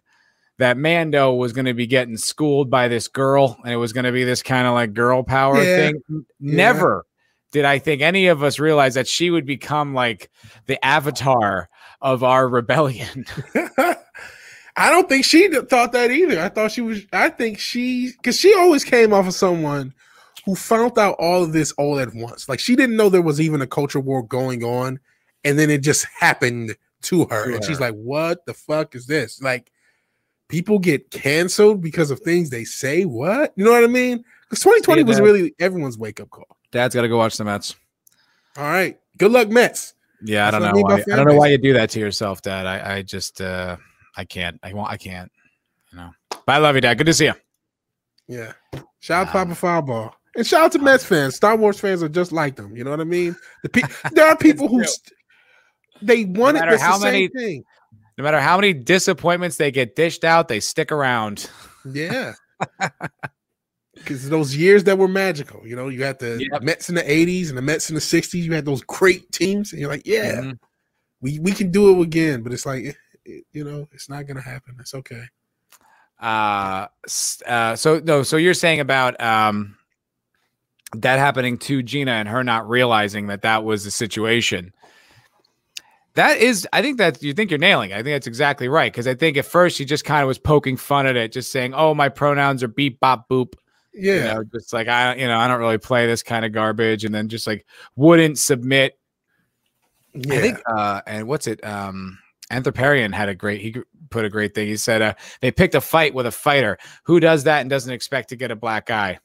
that 0.57 0.77
Mando 0.77 1.33
was 1.33 1.53
going 1.53 1.65
to 1.65 1.73
be 1.73 1.87
getting 1.87 2.17
schooled 2.17 2.69
by 2.69 2.87
this 2.87 3.07
girl 3.07 3.57
and 3.63 3.73
it 3.73 3.77
was 3.77 3.93
going 3.93 4.03
to 4.05 4.11
be 4.11 4.23
this 4.23 4.43
kind 4.43 4.67
of 4.67 4.73
like 4.73 4.93
girl 4.93 5.23
power 5.23 5.55
Yeah. 5.63 5.75
thing. 5.75 6.25
Never 6.39 7.05
did 7.51 7.65
I 7.65 7.79
think 7.79 8.01
any 8.01 8.27
of 8.27 8.43
us 8.43 8.59
realize 8.59 8.93
that 8.95 9.07
she 9.07 9.29
would 9.29 9.45
become 9.45 9.93
like 9.93 10.29
the 10.65 10.83
avatar 10.83 11.69
of 12.01 12.23
our 12.23 12.47
rebellion. 12.47 13.25
i 14.77 14.89
don't 14.89 15.09
think 15.09 15.25
she 15.25 15.49
thought 15.49 15.91
that 15.91 16.11
either. 16.11 16.39
I 16.39 16.49
thought 16.49 16.71
she 16.71 16.81
was 16.81 17.01
i 17.13 17.29
think 17.29 17.59
she 17.59 18.13
because 18.13 18.39
she 18.39 18.53
always 18.53 18.83
came 18.83 19.13
off 19.13 19.27
of 19.27 19.33
someone 19.33 19.93
who 20.45 20.55
found 20.55 20.97
out 20.97 21.15
all 21.19 21.43
of 21.43 21.53
this 21.53 21.71
all 21.73 21.99
at 21.99 22.15
once. 22.15 22.49
Like 22.49 22.59
she 22.59 22.75
didn't 22.75 22.95
know 22.95 23.09
there 23.09 23.21
was 23.21 23.39
even 23.39 23.61
a 23.61 23.67
culture 23.67 23.99
war 23.99 24.23
going 24.23 24.63
on 24.63 24.99
and 25.43 25.59
then 25.59 25.69
it 25.69 25.83
just 25.83 26.05
happened 26.19 26.75
to 27.03 27.25
her 27.25 27.53
and 27.53 27.63
she's 27.63 27.79
like 27.79 27.95
what 27.95 28.45
the 28.45 28.53
fuck 28.53 28.95
is 28.95 29.07
this? 29.07 29.41
Like 29.41 29.71
people 30.47 30.79
get 30.79 31.11
canceled 31.11 31.81
because 31.81 32.09
of 32.09 32.19
things 32.21 32.49
they 32.49 32.63
say 32.63 33.03
what? 33.03 33.53
You 33.55 33.65
know 33.65 33.71
what 33.71 33.83
i 33.83 33.87
mean? 33.87 34.23
Because 34.49 34.63
2020 34.63 35.01
See, 35.01 35.03
was 35.03 35.21
really 35.21 35.53
everyone's 35.59 35.97
wake-up 35.97 36.29
call 36.29 36.57
Dad's 36.72 36.95
got 36.95 37.02
to 37.02 37.07
go 37.10 37.18
watch 37.18 37.38
the 37.38 37.43
Mets. 37.45 37.76
all 38.57 38.64
right 38.64 38.98
good 39.18 39.31
luck 39.31 39.49
mets 39.49 39.93
Yeah, 40.23 40.48
I 40.48 40.52
That's 40.52 40.64
don't 40.64 40.76
know 40.76 40.81
why. 40.81 41.02
I 41.14 41.15
don't 41.15 41.27
know 41.27 41.35
why 41.35 41.48
you 41.48 41.57
do 41.57 41.73
that 41.73 41.89
to 41.91 41.99
yourself, 41.99 42.41
Dad. 42.41 42.65
I, 42.68 42.95
I 42.98 43.02
just, 43.02 43.41
uh, 43.41 43.76
I 44.15 44.23
can't. 44.26 44.60
I 44.64 44.73
won't. 44.73 44.89
I 44.91 44.98
can't. 44.98 45.31
You 45.91 45.98
know. 45.99 46.10
But 46.30 46.49
I 46.53 46.57
love 46.57 46.76
you, 46.76 46.81
Dad. 46.81 46.98
Good 46.98 47.07
to 47.07 47.14
see 47.14 47.26
you. 47.26 47.34
yeah 48.27 48.53
shout 48.99 49.27
out 49.27 49.35
Um, 49.35 49.48
papa 49.48 49.56
fireball 49.56 50.15
and 50.35 50.45
shout 50.45 50.61
out 50.65 50.72
to 50.73 50.80
mets 50.80 51.03
fans 51.03 51.35
star 51.35 51.56
wars 51.57 51.80
fans 51.80 52.03
are 52.03 52.07
just 52.10 52.31
like 52.31 52.56
them 52.56 52.76
you 52.77 52.84
know 52.84 52.91
what 52.91 52.99
i 53.02 53.03
mean 53.03 53.35
the 53.64 53.69
pe- 53.69 53.81
there 54.14 54.27
are 54.27 54.38
people 54.38 54.68
who 54.68 54.84
st- 54.84 55.11
they 56.03 56.23
want 56.26 56.56
it 56.56 56.60
matter 56.61 56.77
how 56.77 56.98
the 56.99 57.03
same 57.06 57.14
many- 57.14 57.27
thing 57.30 57.64
No 58.18 58.23
matter 58.23 58.39
how 58.39 58.57
many 58.57 58.73
disappointments 58.73 59.57
they 59.57 59.72
get 59.72 59.95
dished 59.95 60.23
out, 60.23 60.48
they 60.48 60.60
stick 60.60 60.91
around. 60.91 61.49
Yeah. 61.91 62.34
Because 64.03 64.29
those 64.29 64.55
years 64.55 64.83
that 64.85 64.97
were 64.97 65.07
magical, 65.07 65.65
you 65.65 65.75
know, 65.75 65.87
you 65.89 66.03
had 66.03 66.19
the 66.19 66.45
Yep. 66.51 66.61
Mets 66.63 66.89
in 66.89 66.95
the 66.95 67.03
80s 67.03 67.49
and 67.49 67.57
the 67.57 67.61
Mets 67.61 67.89
in 67.89 67.95
the 67.95 68.01
60s, 68.01 68.43
you 68.43 68.53
had 68.53 68.65
those 68.65 68.81
great 68.81 69.31
teams, 69.31 69.71
and 69.71 69.81
you're 69.81 69.89
like, 69.89 70.05
yeah, 70.05 70.41
Mhm. 70.41 70.59
we, 71.21 71.39
we 71.39 71.51
can 71.51 71.71
do 71.71 71.89
it 71.99 72.03
again. 72.03 72.41
But 72.43 72.53
it's 72.53 72.65
like, 72.65 72.97
it, 73.25 73.45
you 73.51 73.63
know, 73.63 73.87
it's 73.91 74.09
not 74.09 74.25
gonna 74.27 74.41
happen. 74.41 74.75
It's 74.79 74.93
okay. 74.93 75.23
Uh, 76.19 76.87
uh, 77.47 77.75
so 77.75 77.99
no, 78.03 78.21
so 78.23 78.37
you're 78.37 78.53
saying 78.53 78.79
about 78.79 79.19
um 79.19 79.75
that 80.95 81.17
happening 81.19 81.57
to 81.57 81.81
Gina 81.81 82.11
and 82.11 82.27
her 82.27 82.43
not 82.43 82.69
realizing 82.69 83.27
that 83.27 83.41
that 83.43 83.63
was 83.63 83.83
the 83.85 83.91
situation. 83.91 84.73
That 86.15 86.39
is, 86.39 86.67
I 86.73 86.81
think 86.81 86.97
that 86.97 87.23
you 87.23 87.33
think 87.33 87.49
you're 87.49 87.57
nailing. 87.57 87.91
It. 87.91 87.93
I 87.93 88.03
think 88.03 88.13
that's 88.15 88.27
exactly 88.27 88.67
right 88.67 88.91
because 88.91 89.07
I 89.07 89.15
think 89.15 89.37
at 89.37 89.45
first 89.45 89.77
she 89.77 89.85
just 89.85 90.03
kind 90.03 90.21
of 90.21 90.27
was 90.27 90.37
poking 90.37 90.75
fun 90.75 91.07
at 91.07 91.15
it, 91.15 91.31
just 91.31 91.51
saying, 91.51 91.73
"Oh, 91.73 91.93
my 91.93 92.09
pronouns 92.09 92.61
are 92.61 92.67
beep 92.67 92.99
bop 92.99 93.29
boop." 93.29 93.53
Yeah, 93.93 94.13
you 94.13 94.22
know, 94.22 94.43
just 94.53 94.73
like 94.73 94.88
I, 94.88 95.15
you 95.15 95.27
know, 95.27 95.38
I 95.38 95.47
don't 95.47 95.59
really 95.59 95.77
play 95.77 96.07
this 96.07 96.23
kind 96.23 96.45
of 96.45 96.51
garbage, 96.53 97.03
and 97.03 97.13
then 97.13 97.27
just 97.27 97.45
like 97.47 97.65
wouldn't 97.95 98.38
submit. 98.38 98.97
Yeah. 100.13 100.35
I 100.35 100.38
think, 100.41 100.61
uh, 100.65 101.01
and 101.05 101.27
what's 101.27 101.47
it? 101.47 101.63
Um, 101.65 102.18
Anthroparian 102.51 103.13
had 103.13 103.30
a 103.30 103.35
great. 103.35 103.61
He 103.61 103.76
put 104.09 104.26
a 104.26 104.30
great 104.30 104.53
thing. 104.53 104.68
He 104.68 104.77
said, 104.77 105.01
uh, 105.01 105.13
"They 105.41 105.51
picked 105.51 105.76
a 105.76 105.81
fight 105.81 106.13
with 106.13 106.26
a 106.26 106.31
fighter. 106.31 106.77
Who 107.03 107.19
does 107.19 107.43
that 107.45 107.61
and 107.61 107.69
doesn't 107.69 107.91
expect 107.91 108.30
to 108.30 108.35
get 108.35 108.51
a 108.51 108.55
black 108.55 108.89
eye?" 108.89 109.19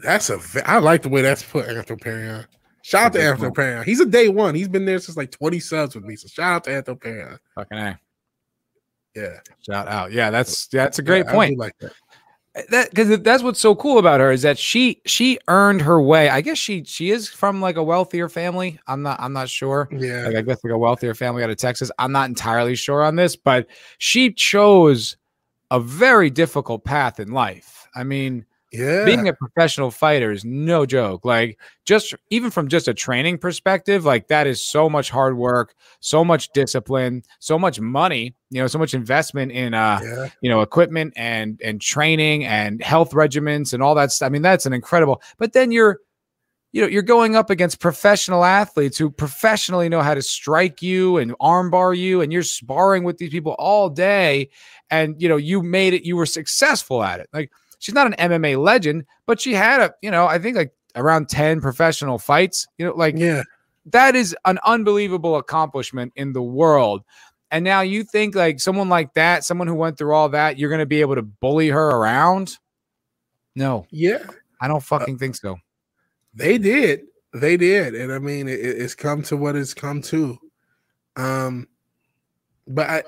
That's 0.00 0.30
a. 0.30 0.40
I 0.64 0.78
like 0.78 1.02
the 1.02 1.08
way 1.08 1.22
that's 1.22 1.42
put 1.42 1.66
Anthroparian. 1.66 2.46
Shout 2.82 3.06
out 3.06 3.12
to 3.14 3.18
Anthroparian. 3.18 3.84
He's 3.84 4.00
a 4.00 4.06
day 4.06 4.28
one. 4.28 4.54
He's 4.54 4.68
been 4.68 4.84
there 4.84 4.98
since 4.98 5.16
like 5.16 5.30
20 5.30 5.58
subs 5.58 5.94
with 5.94 6.04
me. 6.04 6.16
So 6.16 6.28
shout 6.28 6.52
out 6.52 6.64
to 6.64 6.70
Anthroparian. 6.70 7.38
Fucking 7.54 7.78
A. 7.78 7.98
Yeah. 9.14 9.40
Shout 9.66 9.88
out. 9.88 10.12
Yeah, 10.12 10.30
that's 10.30 10.66
that's 10.66 10.98
a 10.98 11.02
great 11.02 11.24
yeah, 11.24 11.32
point. 11.32 11.58
like 11.58 11.78
that. 11.78 11.92
That 12.68 12.90
because 12.90 13.18
that's 13.18 13.42
what's 13.42 13.58
so 13.58 13.74
cool 13.74 13.98
about 13.98 14.20
her 14.20 14.30
is 14.30 14.42
that 14.42 14.58
she 14.58 15.02
she 15.06 15.38
earned 15.48 15.82
her 15.82 16.00
way. 16.00 16.28
I 16.28 16.40
guess 16.40 16.56
she 16.56 16.84
she 16.84 17.10
is 17.10 17.28
from 17.28 17.60
like 17.60 17.76
a 17.76 17.82
wealthier 17.82 18.28
family. 18.28 18.78
I'm 18.86 19.02
not 19.02 19.18
I'm 19.18 19.32
not 19.32 19.48
sure. 19.48 19.88
Yeah, 19.90 20.26
like 20.26 20.36
I 20.36 20.42
guess 20.42 20.62
like 20.62 20.72
a 20.72 20.78
wealthier 20.78 21.14
family 21.14 21.42
out 21.42 21.50
of 21.50 21.56
Texas. 21.56 21.90
I'm 21.98 22.12
not 22.12 22.28
entirely 22.28 22.76
sure 22.76 23.02
on 23.02 23.16
this, 23.16 23.34
but 23.34 23.66
she 23.98 24.32
chose 24.32 25.16
a 25.72 25.80
very 25.80 26.30
difficult 26.30 26.84
path 26.84 27.18
in 27.18 27.32
life. 27.32 27.88
I 27.96 28.04
mean, 28.04 28.46
yeah. 28.74 29.04
Being 29.04 29.28
a 29.28 29.32
professional 29.32 29.90
fighter 29.90 30.30
is 30.30 30.44
no 30.44 30.84
joke. 30.86 31.24
Like 31.24 31.58
just 31.84 32.14
even 32.30 32.50
from 32.50 32.68
just 32.68 32.88
a 32.88 32.94
training 32.94 33.38
perspective, 33.38 34.04
like 34.04 34.28
that 34.28 34.46
is 34.46 34.64
so 34.64 34.90
much 34.90 35.10
hard 35.10 35.36
work, 35.36 35.74
so 36.00 36.24
much 36.24 36.50
discipline, 36.52 37.22
so 37.38 37.58
much 37.58 37.80
money, 37.80 38.34
you 38.50 38.60
know, 38.60 38.66
so 38.66 38.78
much 38.78 38.94
investment 38.94 39.52
in 39.52 39.74
uh, 39.74 40.00
yeah. 40.02 40.28
you 40.40 40.50
know, 40.50 40.60
equipment 40.60 41.12
and 41.16 41.60
and 41.64 41.80
training 41.80 42.44
and 42.44 42.82
health 42.82 43.12
regimens 43.12 43.72
and 43.72 43.82
all 43.82 43.94
that 43.94 44.12
stuff. 44.12 44.26
I 44.26 44.30
mean, 44.30 44.42
that's 44.42 44.66
an 44.66 44.72
incredible. 44.72 45.22
But 45.38 45.52
then 45.52 45.70
you're 45.70 46.00
you 46.74 46.80
know, 46.80 46.88
you're 46.88 47.02
going 47.02 47.36
up 47.36 47.50
against 47.50 47.78
professional 47.78 48.44
athletes 48.44 48.98
who 48.98 49.08
professionally 49.08 49.88
know 49.88 50.02
how 50.02 50.12
to 50.12 50.20
strike 50.20 50.82
you 50.82 51.18
and 51.18 51.38
armbar 51.38 51.96
you, 51.96 52.20
and 52.20 52.32
you're 52.32 52.42
sparring 52.42 53.04
with 53.04 53.18
these 53.18 53.30
people 53.30 53.54
all 53.60 53.88
day. 53.88 54.50
And 54.90 55.14
you 55.22 55.28
know, 55.28 55.36
you 55.36 55.62
made 55.62 55.94
it, 55.94 56.04
you 56.04 56.16
were 56.16 56.26
successful 56.26 57.04
at 57.04 57.20
it. 57.20 57.28
Like 57.32 57.52
she's 57.84 57.94
not 57.94 58.06
an 58.06 58.30
MMA 58.30 58.56
legend, 58.62 59.04
but 59.26 59.38
she 59.38 59.52
had 59.52 59.82
a, 59.82 59.94
you 60.00 60.10
know, 60.10 60.26
I 60.26 60.38
think 60.38 60.56
like 60.56 60.72
around 60.96 61.28
10 61.28 61.60
professional 61.60 62.18
fights. 62.18 62.66
You 62.78 62.86
know, 62.86 62.94
like 62.94 63.14
yeah, 63.14 63.42
that 63.92 64.16
is 64.16 64.34
an 64.46 64.58
unbelievable 64.64 65.36
accomplishment 65.36 66.12
in 66.16 66.32
the 66.32 66.42
world. 66.42 67.02
And 67.50 67.62
now 67.62 67.82
you 67.82 68.02
think 68.02 68.34
like 68.34 68.58
someone 68.58 68.88
like 68.88 69.12
that, 69.14 69.44
someone 69.44 69.68
who 69.68 69.74
went 69.74 69.98
through 69.98 70.14
all 70.14 70.30
that, 70.30 70.58
you're 70.58 70.70
going 70.70 70.78
to 70.78 70.86
be 70.86 71.02
able 71.02 71.14
to 71.14 71.22
bully 71.22 71.68
her 71.68 71.90
around? 71.90 72.58
No. 73.54 73.86
Yeah. 73.90 74.24
I 74.62 74.66
don't 74.66 74.82
fucking 74.82 75.16
uh, 75.16 75.18
think 75.18 75.36
so. 75.36 75.58
They 76.32 76.56
did. 76.56 77.02
They 77.34 77.58
did. 77.58 77.94
And 77.94 78.12
I 78.12 78.18
mean, 78.18 78.48
it, 78.48 78.60
it's 78.60 78.94
come 78.94 79.22
to 79.24 79.36
what 79.36 79.56
it's 79.56 79.74
come 79.74 80.00
to. 80.02 80.38
Um, 81.16 81.68
but 82.66 82.88
I, 82.88 83.02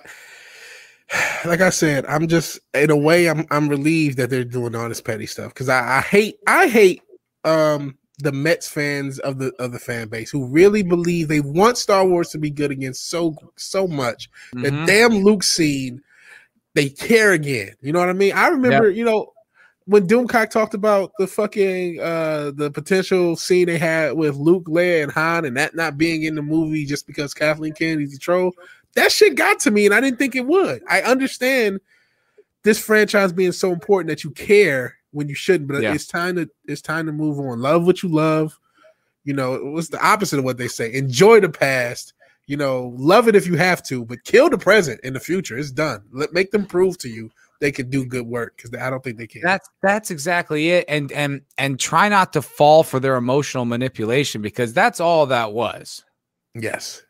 like 1.45 1.61
I 1.61 1.71
said, 1.71 2.05
I'm 2.07 2.27
just 2.29 2.59
in 2.75 2.91
a 2.91 2.97
way 2.97 3.29
I'm 3.29 3.47
I'm 3.51 3.69
relieved 3.69 4.19
that 4.19 4.31
they're 4.31 4.45
doing 4.45 4.75
all 4.75 4.89
this 4.89 5.01
petty 5.01 5.27
stuff 5.27 5.55
because 5.55 5.69
I, 5.69 5.99
I 5.99 6.01
hate 6.01 6.39
I 6.47 6.69
hate 6.69 7.03
um 7.45 7.97
the 8.19 8.33
Mets 8.33 8.69
fans 8.69 9.19
of 9.21 9.39
the 9.39 9.53
of 9.59 9.73
the 9.73 9.79
fan 9.79 10.09
base 10.09 10.31
who 10.31 10.47
really 10.47 10.83
believe 10.83 11.29
they 11.29 11.41
want 11.41 11.79
Star 11.79 12.07
Wars 12.07 12.31
to 12.31 12.39
be 12.39 12.51
good 12.51 12.71
again 12.71 12.95
so 12.95 13.37
so 13.57 13.87
much. 13.87 14.31
Mm-hmm. 14.55 14.63
The 14.63 14.87
damn 14.87 15.13
Luke 15.19 15.43
scene, 15.43 16.03
they 16.75 16.89
care 16.89 17.33
again. 17.33 17.75
You 17.81 17.93
know 17.93 18.01
what 18.01 18.09
I 18.09 18.15
mean? 18.15 18.33
I 18.33 18.49
remember, 18.49 18.89
yep. 18.89 18.97
you 18.97 19.05
know, 19.05 19.33
when 19.85 20.09
Doomcock 20.09 20.51
talked 20.51 20.75
about 20.75 21.13
the 21.19 21.27
fucking 21.27 22.01
uh 22.01 22.53
the 22.55 22.71
potential 22.71 23.37
scene 23.37 23.67
they 23.67 23.79
had 23.79 24.15
with 24.15 24.37
Luke, 24.37 24.65
Leia, 24.65 25.05
and 25.05 25.13
Han, 25.13 25.45
and 25.45 25.57
that 25.57 25.77
not 25.77 25.99
being 25.99 26.25
in 26.25 26.35
the 26.35 26.43
movie 26.43 26.85
just 26.85 27.07
because 27.07 27.35
Kathleen 27.35 27.75
Kennedy's 27.75 28.17
a 28.17 28.19
troll 28.19 28.53
that 28.97 29.13
shit 29.13 29.37
got 29.37 29.61
to 29.61 29.71
me, 29.71 29.87
and 29.87 29.95
I 29.95 30.01
didn't 30.01 30.19
think 30.19 30.35
it 30.35 30.47
would. 30.47 30.83
I 30.89 31.03
understand 31.03 31.81
this 32.65 32.79
franchise 32.79 33.33
being 33.33 33.53
so 33.53 33.73
important 33.73 34.09
that 34.09 34.25
you 34.25 34.31
care 34.31 34.97
when 35.13 35.29
you 35.29 35.35
shouldn't, 35.35 35.69
but 35.69 35.83
yeah. 35.83 35.95
it's 35.95 36.07
time 36.07 36.35
to 36.37 36.51
it's 36.65 36.83
time 36.83 37.07
to 37.07 37.13
move 37.13 37.39
on. 37.39 37.61
Love 37.61 37.87
what 37.87 38.03
you 38.03 38.09
love. 38.09 38.59
You 39.25 39.35
know, 39.35 39.55
it 39.55 39.65
was 39.65 39.89
the 39.89 40.05
opposite 40.05 40.39
of 40.39 40.45
what 40.45 40.59
they 40.59 40.69
say. 40.69 40.93
Enjoy 40.93 41.41
the 41.41 41.49
past. 41.49 42.13
You 42.47 42.57
know, 42.57 42.95
love 42.97 43.27
it 43.27 43.35
if 43.35 43.47
you 43.47 43.57
have 43.57 43.83
to, 43.85 44.05
but 44.05 44.23
kill 44.23 44.49
the 44.49 44.59
present 44.59 45.01
in 45.03 45.15
the 45.15 45.21
future. 45.21 45.59
It's 45.59 45.73
done. 45.73 46.05
Let 46.13 46.33
make 46.33 46.53
them 46.53 46.65
prove 46.65 46.97
to 46.99 47.09
you 47.09 47.31
they 47.61 47.73
can 47.73 47.91
do 47.91 48.05
good 48.05 48.27
work 48.27 48.57
because 48.57 48.79
I 48.79 48.91
don't 48.91 49.03
think 49.03 49.19
they 49.19 49.27
can. 49.27 49.43
That's 49.43 49.69
that's 49.83 50.11
exactly 50.11 50.71
it. 50.71 50.85
And 50.89 51.11
and 51.13 51.43
and 51.59 51.79
try 51.79 52.09
not 52.09 52.33
to 52.35 52.43
fall 52.43 52.83
for 52.83 53.01
their 53.01 53.17
emotional 53.17 53.65
manipulation 53.65 54.43
because 54.43 54.73
that's 54.73 55.01
all 55.01 55.27
that 55.27 55.53
was. 55.53 56.05
Yes. 56.55 57.03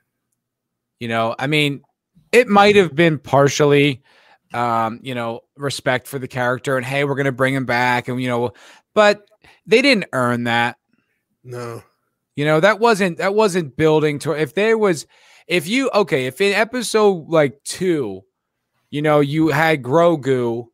You 0.99 1.09
know, 1.09 1.35
I 1.39 1.47
mean, 1.47 1.83
it 2.33 2.49
might 2.49 2.77
have 2.77 2.95
been 2.95 3.19
partially, 3.19 4.03
um, 4.55 5.01
you 5.03 5.15
know, 5.15 5.41
respect 5.57 6.07
for 6.07 6.19
the 6.19 6.29
character 6.29 6.77
and 6.77 6.87
hey, 6.87 7.05
we're 7.05 7.15
gonna 7.15 7.33
bring 7.33 7.55
him 7.55 7.67
back, 7.67 8.09
and 8.09 8.21
you 8.21 8.29
know, 8.29 8.53
but 8.95 9.27
they 9.67 9.83
didn't 9.83 10.07
earn 10.13 10.45
that. 10.45 10.77
No, 11.45 11.83
you 12.35 12.45
know, 12.45 12.61
that 12.61 12.79
wasn't 12.79 13.19
that 13.19 13.35
wasn't 13.35 13.77
building 13.77 14.19
to. 14.21 14.33
If 14.33 14.55
there 14.55 14.77
was, 14.77 15.07
if 15.47 15.67
you 15.67 15.91
okay, 15.91 16.27
if 16.27 16.41
in 16.41 16.53
episode 16.53 17.29
like 17.29 17.63
two, 17.65 18.23
you 18.91 19.03
know, 19.03 19.21
you 19.21 19.49
had 19.49 19.83
Grogu, 19.83 20.67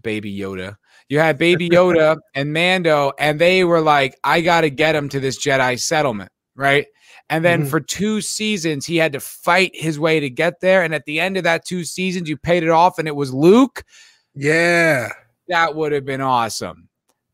Baby 0.00 0.36
Yoda. 0.36 0.76
You 1.08 1.18
had 1.18 1.38
Baby 1.38 1.68
Yoda 1.72 2.16
and 2.34 2.52
Mando, 2.52 3.12
and 3.18 3.38
they 3.38 3.64
were 3.64 3.80
like, 3.80 4.18
I 4.24 4.40
got 4.40 4.62
to 4.62 4.70
get 4.70 4.94
him 4.94 5.08
to 5.10 5.20
this 5.20 5.38
Jedi 5.38 5.78
settlement, 5.78 6.32
right? 6.56 6.86
And 7.32 7.42
then 7.42 7.60
mm-hmm. 7.60 7.70
for 7.70 7.80
two 7.80 8.20
seasons, 8.20 8.84
he 8.84 8.98
had 8.98 9.14
to 9.14 9.20
fight 9.20 9.70
his 9.72 9.98
way 9.98 10.20
to 10.20 10.28
get 10.28 10.60
there. 10.60 10.82
And 10.82 10.94
at 10.94 11.06
the 11.06 11.18
end 11.18 11.38
of 11.38 11.44
that 11.44 11.64
two 11.64 11.82
seasons, 11.82 12.28
you 12.28 12.36
paid 12.36 12.62
it 12.62 12.68
off 12.68 12.98
and 12.98 13.08
it 13.08 13.16
was 13.16 13.32
Luke. 13.32 13.84
Yeah. 14.34 15.08
That 15.48 15.74
would 15.74 15.92
have 15.92 16.04
been 16.04 16.20
awesome. 16.20 16.90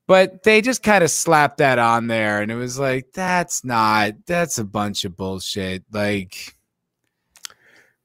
But 0.06 0.44
they 0.44 0.60
just 0.60 0.84
kind 0.84 1.02
of 1.02 1.10
slapped 1.10 1.58
that 1.58 1.80
on 1.80 2.06
there. 2.06 2.40
And 2.40 2.52
it 2.52 2.54
was 2.54 2.78
like, 2.78 3.08
that's 3.12 3.64
not, 3.64 4.12
that's 4.24 4.58
a 4.58 4.64
bunch 4.64 5.04
of 5.04 5.16
bullshit. 5.16 5.82
Like, 5.90 6.54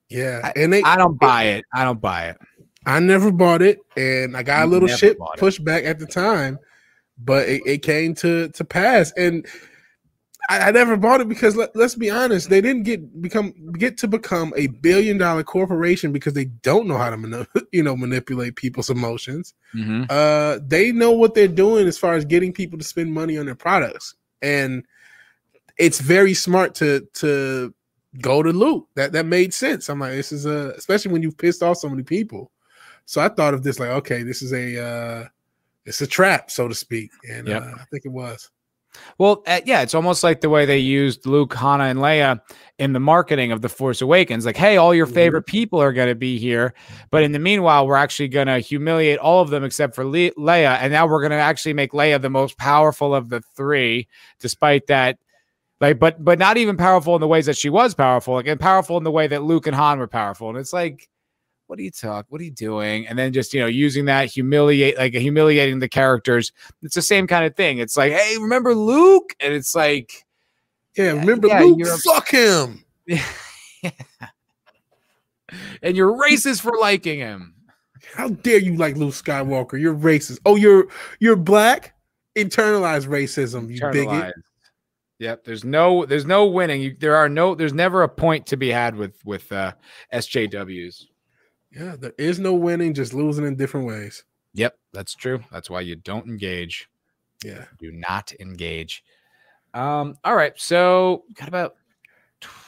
yeah. 0.09 0.51
And 0.55 0.73
they, 0.73 0.81
I 0.81 0.97
don't 0.97 1.19
buy 1.19 1.43
it. 1.43 1.63
I 1.75 1.83
don't 1.83 2.01
buy 2.01 2.29
it. 2.29 2.37
I 2.87 3.01
never 3.01 3.31
bought 3.31 3.61
it. 3.61 3.77
And 3.95 4.35
I 4.35 4.41
got 4.41 4.63
a 4.63 4.67
little 4.67 4.87
shit 4.87 5.19
pushed 5.37 5.63
back 5.63 5.83
at 5.83 5.99
the 5.99 6.07
time, 6.07 6.57
but 7.19 7.47
it, 7.47 7.61
it 7.67 7.83
came 7.83 8.15
to, 8.15 8.49
to 8.49 8.63
pass. 8.65 9.13
And, 9.15 9.45
I, 10.49 10.59
I, 10.59 10.71
never 10.71 10.97
bought 10.97 11.21
it 11.21 11.29
because 11.29 11.55
let, 11.55 11.75
us 11.75 11.95
be 11.95 12.09
honest, 12.09 12.49
they 12.49 12.59
didn't 12.59 12.83
get 12.83 13.21
become 13.21 13.53
get 13.73 13.97
to 13.99 14.07
become 14.07 14.53
a 14.57 14.67
billion 14.67 15.17
dollar 15.17 15.43
corporation 15.43 16.11
because 16.11 16.33
they 16.33 16.45
don't 16.45 16.87
know 16.87 16.97
how 16.97 17.09
to 17.09 17.17
mani- 17.17 17.47
you 17.71 17.83
know 17.83 17.95
manipulate 17.95 18.55
people's 18.55 18.89
emotions. 18.89 19.53
Mm-hmm. 19.73 20.03
Uh, 20.09 20.59
they 20.65 20.91
know 20.91 21.11
what 21.11 21.33
they're 21.33 21.47
doing 21.47 21.87
as 21.87 21.97
far 21.97 22.15
as 22.15 22.25
getting 22.25 22.51
people 22.51 22.77
to 22.77 22.83
spend 22.83 23.13
money 23.13 23.37
on 23.37 23.45
their 23.45 23.55
products, 23.55 24.15
and 24.41 24.85
it's 25.77 25.99
very 25.99 26.33
smart 26.33 26.75
to 26.75 27.07
to 27.15 27.73
go 28.19 28.43
to 28.43 28.51
Luke. 28.51 28.87
That 28.95 29.13
that 29.13 29.25
made 29.25 29.53
sense. 29.53 29.89
I'm 29.89 29.99
like, 29.99 30.11
this 30.11 30.31
is 30.31 30.45
a 30.45 30.73
especially 30.77 31.11
when 31.13 31.23
you've 31.23 31.37
pissed 31.37 31.63
off 31.63 31.77
so 31.77 31.89
many 31.89 32.03
people. 32.03 32.51
So 33.05 33.21
I 33.21 33.29
thought 33.29 33.53
of 33.53 33.63
this 33.63 33.79
like, 33.79 33.89
okay, 33.89 34.23
this 34.23 34.41
is 34.41 34.53
a 34.53 34.83
uh, 34.83 35.27
it's 35.85 36.01
a 36.01 36.07
trap, 36.07 36.51
so 36.51 36.67
to 36.67 36.75
speak, 36.75 37.11
and 37.29 37.47
yep. 37.47 37.63
uh, 37.63 37.75
I 37.79 37.85
think 37.91 38.05
it 38.05 38.11
was. 38.11 38.49
Well, 39.17 39.43
uh, 39.47 39.61
yeah, 39.65 39.81
it's 39.81 39.93
almost 39.93 40.23
like 40.23 40.41
the 40.41 40.49
way 40.49 40.65
they 40.65 40.79
used 40.79 41.25
Luke, 41.25 41.53
Hannah, 41.53 41.85
and 41.85 41.99
Leia 41.99 42.41
in 42.79 42.93
the 42.93 42.99
marketing 42.99 43.51
of 43.51 43.61
The 43.61 43.69
Force 43.69 44.01
Awakens. 44.01 44.45
Like, 44.45 44.57
hey, 44.57 44.77
all 44.77 44.93
your 44.93 45.05
mm-hmm. 45.05 45.15
favorite 45.15 45.43
people 45.43 45.81
are 45.81 45.93
going 45.93 46.09
to 46.09 46.15
be 46.15 46.37
here. 46.37 46.73
But 47.11 47.23
in 47.23 47.31
the 47.31 47.39
meanwhile, 47.39 47.87
we're 47.87 47.95
actually 47.95 48.27
going 48.27 48.47
to 48.47 48.59
humiliate 48.59 49.19
all 49.19 49.41
of 49.41 49.49
them 49.49 49.63
except 49.63 49.95
for 49.95 50.05
Le- 50.05 50.31
Leia. 50.31 50.77
And 50.79 50.91
now 50.91 51.07
we're 51.07 51.21
going 51.21 51.31
to 51.31 51.37
actually 51.37 51.73
make 51.73 51.91
Leia 51.91 52.21
the 52.21 52.29
most 52.29 52.57
powerful 52.57 53.13
of 53.13 53.29
the 53.29 53.41
three, 53.55 54.07
despite 54.39 54.87
that. 54.87 55.17
Like, 55.81 55.99
but 55.99 56.23
but 56.23 56.39
not 56.39 56.57
even 56.57 56.77
powerful 56.77 57.15
in 57.15 57.21
the 57.21 57.27
ways 57.27 57.45
that 57.47 57.57
she 57.57 57.69
was 57.69 57.93
powerful, 57.93 58.35
like 58.35 58.47
and 58.47 58.59
powerful 58.59 58.97
in 58.97 59.03
the 59.03 59.11
way 59.11 59.27
that 59.27 59.43
Luke 59.43 59.67
and 59.67 59.75
Han 59.75 59.99
were 59.99 60.07
powerful. 60.07 60.49
And 60.49 60.57
it's 60.57 60.71
like, 60.71 61.09
what 61.73 61.79
are 61.79 61.81
you 61.81 61.89
talk? 61.89 62.27
What 62.29 62.39
are 62.39 62.43
you 62.43 62.51
doing? 62.51 63.07
And 63.07 63.17
then 63.17 63.33
just 63.33 63.51
you 63.51 63.59
know 63.59 63.65
using 63.65 64.05
that 64.05 64.29
humiliate 64.29 64.95
like 64.95 65.15
humiliating 65.15 65.79
the 65.79 65.89
characters. 65.89 66.51
It's 66.83 66.93
the 66.93 67.01
same 67.01 67.25
kind 67.25 67.45
of 67.45 67.55
thing. 67.55 67.79
It's 67.79 67.97
like, 67.97 68.11
hey, 68.11 68.37
remember 68.37 68.75
Luke? 68.75 69.35
And 69.39 69.55
it's 69.55 69.73
like, 69.73 70.23
yeah, 70.95 71.13
remember 71.13 71.47
yeah, 71.47 71.61
Luke? 71.61 71.79
Fuck 72.05 72.29
him. 72.29 72.85
yeah. 73.07 73.23
and 75.81 75.97
you're 75.97 76.15
racist 76.15 76.61
for 76.61 76.77
liking 76.79 77.17
him. 77.17 77.55
How 78.13 78.29
dare 78.29 78.59
you 78.59 78.75
like 78.75 78.95
Luke 78.95 79.15
Skywalker? 79.15 79.81
You're 79.81 79.95
racist. 79.95 80.41
Oh, 80.45 80.55
you're 80.55 80.85
you're 81.19 81.35
black. 81.35 81.95
Internalized 82.35 83.07
racism, 83.07 83.73
you 83.73 83.81
bigot. 83.91 84.35
Yep. 85.17 85.43
There's 85.43 85.63
no 85.63 86.05
there's 86.05 86.27
no 86.27 86.45
winning. 86.45 86.83
You, 86.83 86.95
there 86.99 87.15
are 87.15 87.29
no 87.29 87.55
there's 87.55 87.73
never 87.73 88.03
a 88.03 88.09
point 88.09 88.45
to 88.47 88.57
be 88.57 88.69
had 88.69 88.95
with 88.95 89.15
with 89.25 89.51
uh, 89.51 89.71
SJWs. 90.13 91.05
Yeah, 91.75 91.95
there 91.97 92.13
is 92.17 92.39
no 92.39 92.53
winning, 92.53 92.93
just 92.93 93.13
losing 93.13 93.45
in 93.45 93.55
different 93.55 93.87
ways. 93.87 94.23
Yep, 94.53 94.77
that's 94.91 95.15
true. 95.15 95.43
That's 95.51 95.69
why 95.69 95.81
you 95.81 95.95
don't 95.95 96.27
engage. 96.27 96.89
Yeah. 97.43 97.65
Do 97.79 97.91
not 97.91 98.31
engage. 98.39 99.03
Um, 99.73 100.15
all 100.23 100.35
right. 100.35 100.53
So 100.55 101.23
got 101.33 101.47
about 101.47 101.75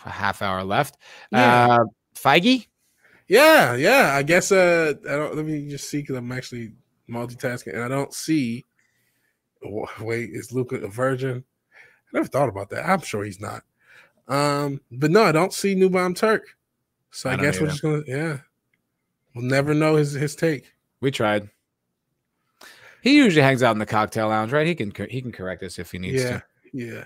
a 0.06 0.10
half 0.10 0.42
hour 0.42 0.64
left. 0.64 0.98
Yeah. 1.32 1.68
Uh 1.70 1.86
Feige? 2.16 2.68
Yeah, 3.28 3.76
yeah. 3.76 4.16
I 4.16 4.24
guess 4.24 4.52
uh 4.52 4.94
I 5.08 5.12
don't 5.12 5.36
let 5.36 5.46
me 5.46 5.70
just 5.70 5.90
see 5.90 6.02
because 6.02 6.16
I'm 6.16 6.32
actually 6.32 6.74
multitasking 7.08 7.74
and 7.74 7.84
I 7.84 7.88
don't 7.88 8.14
see 8.14 8.66
wait, 10.02 10.30
is 10.32 10.52
Luca 10.52 10.76
a 10.78 10.88
virgin? 10.88 11.44
I 11.74 12.18
never 12.18 12.28
thought 12.28 12.50
about 12.50 12.70
that. 12.70 12.88
I'm 12.88 13.02
sure 13.02 13.24
he's 13.24 13.42
not. 13.42 13.64
Um, 14.28 14.82
but 14.92 15.12
no, 15.12 15.24
I 15.24 15.32
don't 15.32 15.54
see 15.54 15.76
New 15.76 15.90
Bomb 15.90 16.14
Turk. 16.14 16.56
So 17.12 17.30
I, 17.30 17.34
I 17.34 17.38
guess 17.38 17.60
we're 17.60 17.68
just 17.68 17.82
gonna 17.82 18.04
yeah. 18.08 18.40
We'll 19.36 19.46
never 19.46 19.74
know 19.74 19.96
his 19.96 20.14
his 20.14 20.36
take. 20.36 20.72
We 21.02 21.12
tried. 21.12 21.50
He 23.02 23.18
usually 23.18 23.44
hangs 23.44 23.62
out 23.62 23.74
in 23.74 23.80
the 23.80 23.86
cocktail 23.86 24.30
lounge, 24.30 24.52
right? 24.52 24.66
He 24.66 24.74
can 24.74 24.92
he 25.10 25.22
can 25.22 25.32
correct 25.32 25.62
us 25.62 25.78
if 25.78 25.92
he 25.92 26.00
needs 26.00 26.24
yeah, 26.24 26.30
to. 26.30 26.44
Yeah. 26.74 27.04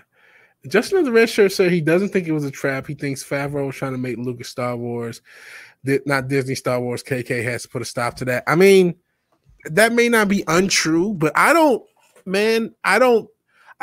Justin 0.68 0.98
of 0.98 1.04
the 1.04 1.12
Red 1.12 1.28
Shirt 1.28 1.52
said 1.52 1.72
he 1.72 1.80
doesn't 1.80 2.10
think 2.10 2.28
it 2.28 2.32
was 2.32 2.44
a 2.44 2.50
trap. 2.50 2.86
He 2.86 2.94
thinks 2.94 3.24
Favreau 3.24 3.66
was 3.66 3.76
trying 3.76 3.92
to 3.92 3.98
make 3.98 4.18
Lucas 4.18 4.48
Star 4.48 4.76
Wars, 4.76 5.22
not 6.06 6.28
Disney 6.28 6.54
Star 6.54 6.80
Wars. 6.80 7.02
KK 7.02 7.42
has 7.44 7.62
to 7.62 7.68
put 7.68 7.82
a 7.82 7.86
stop 7.86 8.14
to 8.16 8.24
that. 8.26 8.44
I 8.46 8.56
mean, 8.56 8.94
that 9.64 9.92
may 9.92 10.08
not 10.08 10.28
be 10.28 10.44
untrue, 10.48 11.14
but 11.14 11.32
I 11.34 11.52
don't, 11.52 11.82
man, 12.26 12.74
I 12.84 12.98
don't. 12.98 13.28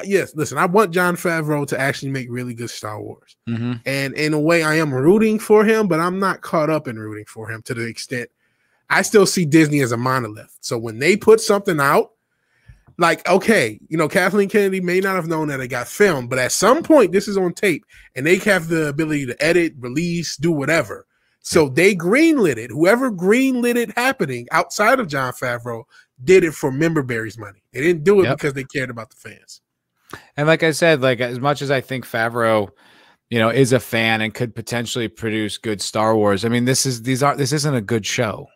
Yes, 0.04 0.36
listen, 0.36 0.60
I 0.60 0.68
want 0.68 0.94
John 0.94 1.16
Favreau 1.16 1.66
to 1.68 1.80
actually 1.80 2.12
make 2.12 2.28
really 2.30 2.54
good 2.54 2.70
Star 2.70 3.02
Wars. 3.02 3.36
Mm-hmm. 3.50 3.74
And 3.88 4.14
in 4.14 4.34
a 4.34 4.40
way, 4.40 4.62
I 4.62 4.76
am 4.76 4.94
rooting 4.94 5.40
for 5.40 5.66
him, 5.66 5.88
but 5.88 6.00
I'm 6.00 6.20
not 6.20 6.42
caught 6.42 6.70
up 6.70 6.88
in 6.88 7.00
rooting 7.00 7.26
for 7.26 7.50
him 7.50 7.64
to 7.64 7.74
the 7.74 7.88
extent 7.88 8.30
I 8.90 9.02
still 9.02 9.26
see 9.26 9.46
Disney 9.46 9.82
as 9.82 9.92
a 9.92 9.98
monolith. 9.98 10.58
So 10.62 10.78
when 10.78 11.00
they 11.00 11.18
put 11.18 11.42
something 11.42 11.80
out, 11.80 12.12
like, 12.98 13.28
okay, 13.30 13.80
you 13.90 13.98
know, 13.98 14.08
Kathleen 14.08 14.50
Kennedy 14.50 14.82
may 14.82 15.00
not 15.00 15.16
have 15.16 15.28
known 15.28 15.50
that 15.50 15.60
it 15.60 15.68
got 15.68 15.88
filmed, 15.88 16.30
but 16.30 16.40
at 16.40 16.52
some 16.52 16.82
point, 16.82 17.12
this 17.12 17.28
is 17.28 17.38
on 17.38 17.54
tape 17.54 17.86
and 18.16 18.26
they 18.26 18.38
have 18.38 18.70
the 18.70 18.88
ability 18.88 19.28
to 19.28 19.44
edit, 19.44 19.74
release, 19.78 20.36
do 20.36 20.52
whatever. 20.52 21.06
So 21.42 21.70
they 21.70 21.96
greenlit 21.96 22.58
it. 22.58 22.72
Whoever 22.72 23.12
greenlit 23.12 23.76
it 23.76 23.96
happening 23.96 24.48
outside 24.52 25.00
of 25.00 25.08
John 25.08 25.32
Favreau 25.32 25.84
did 26.24 26.44
it 26.44 26.54
for 26.54 26.72
member 26.72 27.04
berries 27.04 27.38
money. 27.38 27.64
They 27.72 27.82
didn't 27.82 28.04
do 28.04 28.22
it 28.22 28.24
yep. 28.24 28.38
because 28.38 28.54
they 28.54 28.64
cared 28.64 28.90
about 28.90 29.12
the 29.12 29.16
fans. 29.16 29.62
And 30.36 30.48
like 30.48 30.64
I 30.64 30.72
said, 30.72 31.02
like 31.02 31.22
as 31.22 31.40
much 31.40 31.62
as 31.62 31.70
I 31.70 31.82
think 31.82 32.06
Favreau, 32.06 32.70
you 33.30 33.40
know, 33.40 33.50
is 33.50 33.74
a 33.74 33.80
fan 33.80 34.22
and 34.22 34.34
could 34.34 34.56
potentially 34.56 35.08
produce 35.08 35.58
good 35.58 35.82
Star 35.82 36.16
Wars. 36.16 36.46
I 36.46 36.50
mean, 36.50 36.66
this 36.66 36.86
is 36.86 37.04
these 37.04 37.22
are 37.22 37.36
this 37.36 37.54
isn't 37.54 37.76
a 37.76 37.82
good 37.82 38.06
show. 38.06 38.48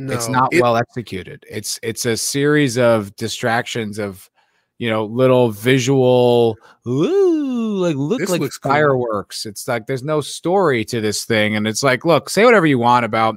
No, 0.00 0.14
it's 0.14 0.28
not 0.28 0.52
it, 0.54 0.62
well 0.62 0.76
executed. 0.76 1.44
It's 1.48 1.78
it's 1.82 2.06
a 2.06 2.16
series 2.16 2.78
of 2.78 3.14
distractions 3.16 3.98
of 3.98 4.30
you 4.78 4.88
know 4.88 5.04
little 5.04 5.50
visual 5.50 6.56
ooh, 6.86 7.76
like 7.76 7.96
look 7.96 8.26
like 8.30 8.50
fireworks. 8.62 9.42
Cool. 9.42 9.50
It's 9.50 9.68
like 9.68 9.86
there's 9.86 10.02
no 10.02 10.22
story 10.22 10.86
to 10.86 11.02
this 11.02 11.26
thing, 11.26 11.54
and 11.54 11.66
it's 11.66 11.82
like 11.82 12.06
look, 12.06 12.30
say 12.30 12.46
whatever 12.46 12.64
you 12.64 12.78
want 12.78 13.04
about 13.04 13.36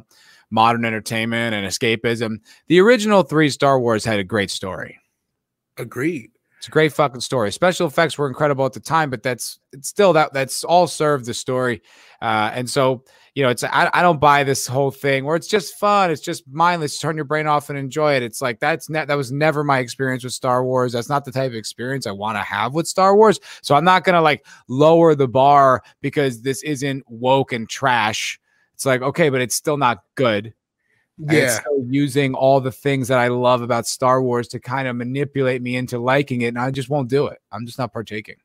modern 0.51 0.85
entertainment 0.85 1.53
and 1.53 1.67
escapism. 1.67 2.37
The 2.67 2.79
original 2.79 3.23
three 3.23 3.49
Star 3.49 3.77
Wars 3.77 4.05
had 4.05 4.19
a 4.19 4.23
great 4.23 4.49
story. 4.49 4.99
Agreed. 5.77 6.31
It's 6.59 6.69
a 6.69 6.71
great 6.71 6.93
fucking 6.93 7.19
story. 7.19 7.51
Special 7.51 7.87
effects 7.87 8.17
were 8.17 8.29
incredible 8.29 8.65
at 8.65 8.71
the 8.71 8.79
time, 8.79 9.09
but 9.09 9.21
that's 9.21 9.59
it's 9.73 9.89
still 9.89 10.13
that 10.13 10.31
that's 10.31 10.63
all 10.63 10.87
served 10.87 11.25
the 11.25 11.33
story. 11.33 11.81
Uh, 12.21 12.51
and 12.53 12.69
so 12.69 13.03
you 13.35 13.41
know, 13.41 13.49
it's 13.49 13.63
I, 13.63 13.89
I 13.93 14.01
don't 14.03 14.19
buy 14.19 14.43
this 14.43 14.67
whole 14.67 14.91
thing 14.91 15.25
where 15.25 15.35
it's 15.35 15.47
just 15.47 15.75
fun, 15.79 16.11
it's 16.11 16.21
just 16.21 16.47
mindless. 16.47 16.99
Turn 16.99 17.15
your 17.15 17.25
brain 17.25 17.47
off 17.47 17.69
and 17.69 17.79
enjoy 17.79 18.13
it. 18.15 18.23
It's 18.23 18.41
like 18.41 18.59
that's 18.59 18.89
ne- 18.89 19.05
that 19.05 19.17
was 19.17 19.31
never 19.31 19.63
my 19.63 19.79
experience 19.79 20.23
with 20.23 20.33
Star 20.33 20.63
Wars. 20.63 20.93
That's 20.93 21.09
not 21.09 21.25
the 21.25 21.31
type 21.31 21.51
of 21.51 21.55
experience 21.55 22.05
I 22.05 22.11
want 22.11 22.37
to 22.37 22.43
have 22.43 22.75
with 22.75 22.87
Star 22.87 23.15
Wars. 23.15 23.39
So 23.63 23.73
I'm 23.73 23.83
not 23.83 24.03
gonna 24.03 24.21
like 24.21 24.45
lower 24.67 25.15
the 25.15 25.27
bar 25.27 25.81
because 26.01 26.43
this 26.43 26.61
isn't 26.61 27.03
woke 27.09 27.53
and 27.53 27.67
trash. 27.67 28.39
It's 28.75 28.85
like 28.85 29.01
okay, 29.01 29.29
but 29.29 29.41
it's 29.41 29.55
still 29.55 29.77
not 29.77 30.03
good. 30.13 30.53
Yeah, 31.17 31.59
using 31.87 32.35
all 32.35 32.59
the 32.59 32.71
things 32.71 33.07
that 33.07 33.19
I 33.19 33.29
love 33.29 33.61
about 33.61 33.87
Star 33.87 34.21
Wars 34.21 34.47
to 34.49 34.59
kind 34.59 34.87
of 34.87 34.95
manipulate 34.95 35.61
me 35.61 35.75
into 35.75 35.97
liking 35.97 36.41
it, 36.41 36.47
and 36.47 36.59
I 36.59 36.69
just 36.69 36.89
won't 36.89 37.09
do 37.09 37.27
it. 37.27 37.39
I'm 37.51 37.65
just 37.65 37.79
not 37.79 37.93
partaking. 37.93 38.35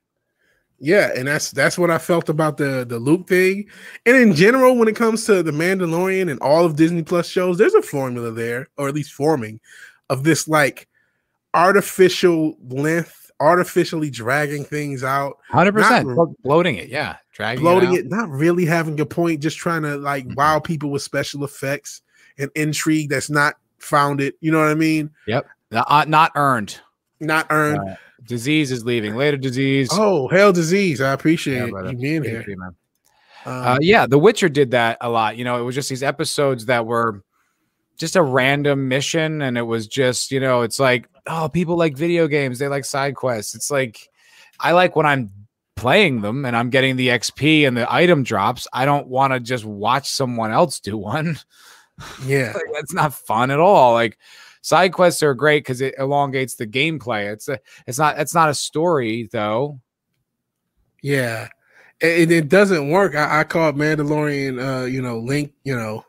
Yeah, 0.81 1.11
and 1.17 1.27
that's 1.27 1.51
that's 1.51 1.77
what 1.77 1.91
I 1.91 1.99
felt 1.99 2.29
about 2.29 2.57
the 2.57 2.85
the 2.89 2.99
Luke 2.99 3.27
thing. 3.27 3.69
And 4.07 4.17
in 4.17 4.35
general, 4.35 4.77
when 4.77 4.87
it 4.87 4.95
comes 4.95 5.25
to 5.27 5.43
the 5.43 5.51
Mandalorian 5.51 6.31
and 6.31 6.39
all 6.41 6.65
of 6.65 6.77
Disney 6.77 7.03
Plus 7.03 7.29
shows, 7.29 7.59
there's 7.59 7.75
a 7.75 7.83
formula 7.83 8.31
there, 8.31 8.69
or 8.77 8.87
at 8.87 8.95
least 8.95 9.13
forming, 9.13 9.59
of 10.09 10.23
this 10.23 10.47
like 10.47 10.89
artificial 11.53 12.57
length, 12.69 13.31
artificially 13.41 14.09
dragging 14.09 14.65
things 14.65 15.03
out. 15.03 15.39
Hundred 15.49 15.73
percent 15.73 16.09
bloating 16.45 16.77
it, 16.77 16.89
yeah, 16.89 17.17
dragging 17.33 17.65
bloating 17.65 17.95
it, 17.95 18.01
it, 18.01 18.09
not 18.09 18.29
really 18.29 18.65
having 18.65 19.01
a 19.01 19.07
point, 19.07 19.41
just 19.41 19.59
trying 19.59 19.83
to 19.83 19.97
like 19.97 20.27
mm-hmm. 20.27 20.35
wow 20.35 20.61
people 20.61 20.91
with 20.91 21.03
special 21.03 21.45
effects 21.45 22.03
and 22.39 22.53
intrigue 22.55 23.09
that's 23.09 23.31
not 23.31 23.55
founded. 23.81 24.35
You 24.41 24.53
know 24.53 24.61
what 24.61 24.69
I 24.69 24.75
mean? 24.75 25.11
Yep, 25.27 25.49
uh, 25.73 26.05
not 26.07 26.31
earned, 26.37 26.79
not 27.19 27.49
earned. 27.51 27.97
Disease 28.29 28.71
is 28.71 28.85
leaving. 28.85 29.17
Later, 29.17 29.39
disease. 29.39 29.89
Oh, 29.91 30.29
hell, 30.29 30.53
disease. 30.53 31.01
I 31.01 31.13
appreciate 31.13 31.73
yeah, 31.73 31.91
you 31.91 31.97
being 31.97 32.23
here. 32.23 32.45
You, 32.47 32.59
man. 32.59 32.77
Um, 33.47 33.67
uh, 33.67 33.79
yeah, 33.81 34.07
The 34.07 34.19
Witcher 34.19 34.51
did 34.51 34.73
that 34.73 34.99
a 35.01 35.09
lot. 35.09 35.37
You 35.37 35.45
know, 35.45 35.59
it 35.59 35.63
was 35.63 35.75
just 35.75 35.89
these 35.89 36.03
episodes 36.03 36.67
that 36.67 36.85
were 36.85 37.23
just 37.97 38.17
a 38.17 38.23
random 38.23 38.87
mission, 38.87 39.41
and 39.41 39.57
it 39.57 39.63
was 39.63 39.87
just, 39.87 40.31
you 40.31 40.41
know, 40.41 40.61
it's 40.61 40.79
like, 40.79 41.09
oh, 41.27 41.49
people 41.49 41.77
like 41.77 41.97
video 41.97 42.29
games. 42.29 42.59
They 42.59 42.69
like 42.69 42.85
side 42.85 43.17
quests. 43.17 43.55
It's 43.55 43.71
like, 43.71 43.99
I 44.61 44.73
like 44.73 44.95
when 44.95 45.07
I'm 45.07 45.31
playing 45.79 46.21
them 46.21 46.45
and 46.45 46.57
I'm 46.57 46.71
getting 46.71 46.97
the 46.97 47.09
XP 47.09 47.67
and 47.67 47.77
the 47.77 47.91
item 47.93 48.25
drops. 48.25 48.67
I 48.73 48.85
don't 48.85 49.07
want 49.07 49.33
to 49.33 49.41
just 49.41 49.65
watch 49.65 50.11
someone 50.11 50.53
else 50.53 50.81
do 50.81 50.99
one. 50.99 51.39
Yeah, 52.25 52.53
like, 52.55 52.65
that's 52.75 52.93
not 52.93 53.15
fun 53.15 53.51
at 53.51 53.61
all. 53.61 53.93
Like 53.93 54.19
Side 54.63 54.93
quests 54.93 55.23
are 55.23 55.35
great 55.35 55.61
because 55.61 55.81
it 55.81 55.95
elongates 55.99 56.57
the 56.57 56.67
gameplay. 56.67 57.33
It's 57.33 57.49
a, 57.49 57.59
it's 57.87 57.99
not, 57.99 58.19
it's 58.19 58.35
not 58.35 58.49
a 58.49 58.55
story 58.55 59.29
though. 59.33 59.81
Yeah, 61.03 61.49
and 62.03 62.31
it, 62.31 62.49
doesn't 62.49 62.91
work. 62.91 63.15
I, 63.15 63.41
I 63.41 63.45
call 63.45 63.69
it 63.69 63.77
Mandalorian, 63.77 64.83
uh, 64.83 64.85
you 64.85 65.01
know, 65.01 65.19
Link, 65.21 65.53
you 65.65 65.77
know, 65.77 66.05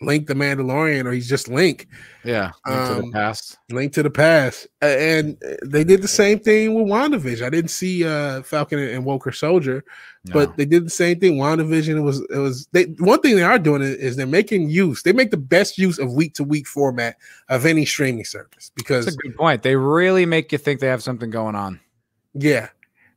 Link 0.00 0.26
the 0.26 0.34
Mandalorian, 0.34 1.04
or 1.04 1.12
he's 1.12 1.28
just 1.28 1.48
Link. 1.48 1.88
Yeah, 2.24 2.52
Link 2.66 2.78
um, 2.78 2.88
to 2.88 2.94
the 2.94 3.06
um, 3.06 3.12
past. 3.12 3.58
Link 3.70 3.92
to 3.94 4.02
the 4.02 4.10
past, 4.10 4.66
and 4.80 5.36
they 5.64 5.84
did 5.84 6.02
the 6.02 6.08
same 6.08 6.38
thing 6.40 6.74
with 6.74 6.86
WandaVision. 6.86 7.46
I 7.46 7.50
didn't 7.50 7.70
see 7.70 8.04
uh, 8.04 8.42
Falcon 8.42 8.78
and 8.78 9.04
Walker 9.04 9.32
Soldier, 9.32 9.84
but 10.32 10.56
they 10.56 10.64
did 10.64 10.86
the 10.86 10.90
same 10.90 11.20
thing. 11.20 11.36
WandaVision 11.36 12.02
was 12.02 12.20
it 12.30 12.38
was 12.38 12.66
they 12.72 12.84
one 12.98 13.20
thing 13.20 13.36
they 13.36 13.42
are 13.42 13.58
doing 13.58 13.82
is 13.82 14.16
they're 14.16 14.26
making 14.26 14.70
use. 14.70 15.02
They 15.02 15.12
make 15.12 15.30
the 15.30 15.36
best 15.36 15.78
use 15.78 15.98
of 15.98 16.12
week 16.12 16.34
to 16.34 16.44
week 16.44 16.66
format 16.66 17.16
of 17.48 17.66
any 17.66 17.84
streaming 17.84 18.24
service 18.24 18.70
because 18.74 19.04
that's 19.04 19.16
a 19.16 19.20
good 19.20 19.36
point. 19.36 19.62
They 19.62 19.76
really 19.76 20.26
make 20.26 20.50
you 20.52 20.58
think 20.58 20.80
they 20.80 20.88
have 20.88 21.02
something 21.02 21.30
going 21.30 21.54
on. 21.54 21.80
Yeah. 22.34 22.68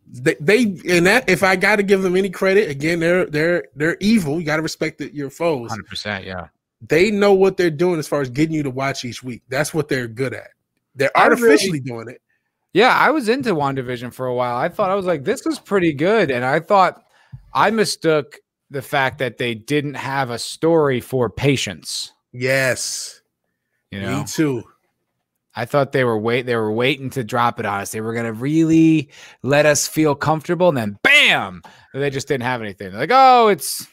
They, 0.10 0.36
they 0.40 0.64
and 0.88 1.06
that 1.06 1.30
if 1.30 1.44
I 1.44 1.58
got 1.58 1.78
to 1.78 1.84
give 1.84 2.02
them 2.02 2.16
any 2.16 2.30
credit 2.30 2.70
again, 2.70 3.02
they're 3.02 3.26
they're 3.26 3.66
they're 3.76 3.98
evil. 3.99 4.40
You 4.40 4.45
got 4.45 4.56
to 4.56 4.62
respect 4.62 4.99
the, 4.99 5.14
your 5.14 5.30
foes. 5.30 5.70
Hundred 5.70 5.88
percent, 5.88 6.24
yeah. 6.24 6.48
They 6.82 7.12
know 7.12 7.34
what 7.34 7.58
they're 7.58 7.72
doing 7.72 7.99
as 7.99 8.08
far 8.08 8.22
as 8.22 8.30
getting 8.30 8.56
you 8.56 8.64
to 8.64 8.70
watch 8.70 9.04
each 9.04 9.24
week. 9.24 9.41
That's 9.49 9.74
what 9.74 9.88
they're 9.88 10.08
good 10.08 10.34
at. 10.34 10.49
They're 10.95 11.16
artificially 11.18 11.80
really, 11.80 11.80
doing 11.80 12.10
it. 12.10 12.22
Yeah, 12.74 12.95
I 12.95 13.10
was 13.10 13.30
into 13.30 13.56
WandaVision 13.56 14.14
for 14.14 14.28
a 14.28 14.36
while. 14.36 14.56
I 14.56 14.70
thought 14.70 14.91
I 14.91 14.95
was 14.95 15.06
like, 15.06 15.24
this 15.24 15.45
is 15.45 15.60
pretty 15.60 15.94
good. 15.94 16.30
And 16.30 16.45
I 16.45 16.60
thought 16.60 17.04
I 17.54 17.72
mistook 17.72 18.38
the 18.70 18.82
fact 18.82 19.20
that 19.20 19.38
they 19.38 19.56
didn't 19.56 19.95
have 19.95 20.30
a 20.30 20.40
story 20.40 20.99
for 21.02 21.30
patience. 21.30 22.14
Yes. 22.34 23.22
You 23.91 24.02
know, 24.02 24.20
me 24.20 24.26
too. 24.26 24.64
I 25.56 25.66
thought 25.66 25.91
they 25.91 26.04
were 26.04 26.20
wait 26.20 26.45
they 26.45 26.56
were 26.56 26.72
waiting 26.72 27.10
to 27.12 27.24
drop 27.24 27.60
it 27.60 27.66
on 27.66 27.82
us. 27.82 27.91
They 27.91 28.02
were 28.02 28.14
gonna 28.14 28.34
really 28.34 29.10
let 29.41 29.66
us 29.66 29.88
feel 29.88 30.14
comfortable, 30.14 30.70
and 30.70 30.78
then 30.78 30.98
bam, 31.02 31.64
they 31.95 32.12
just 32.12 32.28
didn't 32.28 32.44
have 32.44 32.62
anything. 32.62 32.91
They're 32.91 32.99
like, 32.99 33.10
oh, 33.12 33.48
it's, 33.48 33.82
it's 33.82 33.90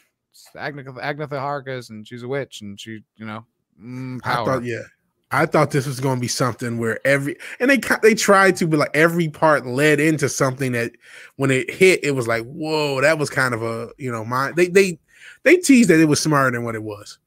Agnetha, 0.55 1.03
Agnetha 1.03 1.39
Harkness, 1.39 1.91
and 1.91 2.07
she's 2.07 2.23
a 2.23 2.29
witch, 2.29 2.61
and 2.61 2.79
she, 2.79 3.03
you 3.17 3.27
know, 3.27 3.45
mm, 3.81 4.23
power. 4.23 4.43
I 4.43 4.45
thought, 4.45 4.65
yeah, 4.65 4.83
I 5.31 5.47
thought 5.47 5.71
this 5.71 5.87
was 5.87 6.01
going 6.01 6.17
to 6.17 6.21
be 6.21 6.29
something 6.29 6.79
where 6.79 7.05
every 7.07 7.37
and 7.59 7.71
they 7.71 7.81
they 8.03 8.15
tried 8.15 8.57
to, 8.57 8.67
but 8.67 8.79
like 8.79 8.91
every 8.95 9.29
part 9.29 9.67
led 9.67 9.99
into 9.99 10.29
something 10.29 10.73
that 10.73 10.93
when 11.37 11.51
it 11.51 11.71
hit, 11.71 12.05
it 12.05 12.13
was 12.13 12.29
like, 12.29 12.45
whoa, 12.45 13.01
that 13.01 13.19
was 13.19 13.31
kind 13.31 13.55
of 13.55 13.63
a 13.63 13.91
you 13.99 14.13
know 14.13 14.25
my 14.25 14.53
they 14.53 14.69
they 14.69 14.99
they 15.43 15.57
teased 15.57 15.91
that 15.91 16.01
it 16.01 16.05
was 16.05 16.21
smarter 16.21 16.51
than 16.53 16.65
what 16.65 16.75
it 16.75 16.83
was. 16.83 17.19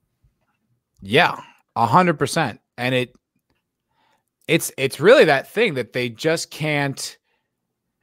Yeah, 1.01 1.41
a 1.75 1.85
hundred 1.85 2.17
percent. 2.17 2.61
And 2.77 2.95
it 2.95 3.15
it's 4.47 4.71
it's 4.77 4.99
really 4.99 5.25
that 5.25 5.49
thing 5.49 5.73
that 5.73 5.93
they 5.93 6.09
just 6.09 6.49
can't 6.49 7.17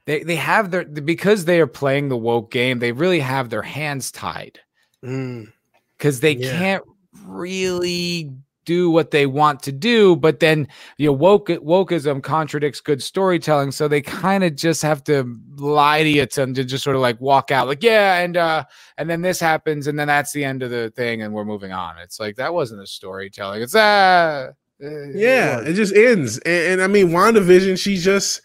they 0.05 0.23
they 0.23 0.35
have 0.35 0.71
their 0.71 0.85
because 0.85 1.45
they 1.45 1.59
are 1.59 1.67
playing 1.67 2.09
the 2.09 2.17
woke 2.17 2.51
game, 2.51 2.79
they 2.79 2.91
really 2.91 3.19
have 3.19 3.49
their 3.49 3.63
hands 3.63 4.11
tied. 4.11 4.59
Mm. 5.05 5.51
Because 5.97 6.19
they 6.19 6.33
Yeah. 6.33 6.59
can't 6.59 6.83
really 7.25 8.31
do 8.65 8.89
what 8.89 9.11
they 9.11 9.27
want 9.27 9.61
to 9.61 9.71
do, 9.71 10.15
but 10.15 10.39
then 10.39 10.67
you 10.97 11.05
know, 11.05 11.13
woke 11.13 11.49
wokeism 11.49 12.21
contradicts 12.23 12.81
good 12.81 13.01
storytelling, 13.01 13.71
so 13.71 13.87
they 13.87 14.01
kind 14.01 14.43
of 14.43 14.55
just 14.55 14.81
have 14.81 15.03
to 15.03 15.37
lie 15.57 16.01
to 16.01 16.09
you 16.09 16.25
to, 16.25 16.51
to 16.51 16.63
just 16.63 16.83
sort 16.83 16.95
of 16.95 17.01
like 17.03 17.21
walk 17.21 17.51
out, 17.51 17.67
like 17.67 17.83
yeah, 17.83 18.17
and 18.19 18.35
uh, 18.35 18.63
and 18.97 19.07
then 19.07 19.21
this 19.21 19.39
happens, 19.39 19.85
and 19.85 19.99
then 19.99 20.07
that's 20.07 20.33
the 20.33 20.43
end 20.43 20.63
of 20.63 20.71
the 20.71 20.89
thing, 20.95 21.21
and 21.21 21.31
we're 21.31 21.45
moving 21.45 21.71
on. 21.71 21.99
It's 21.99 22.19
like 22.19 22.37
that 22.37 22.53
wasn't 22.55 22.81
a 22.81 22.87
storytelling. 22.87 23.61
It's 23.61 23.75
ah, 23.75 24.47
uh, 24.47 24.87
Yeah, 25.13 25.59
it 25.61 25.73
just 25.73 25.95
ends. 25.95 26.39
And, 26.39 26.73
and 26.73 26.81
I 26.81 26.87
mean, 26.87 27.09
WandaVision, 27.09 27.77
she 27.79 27.97
just 27.97 28.41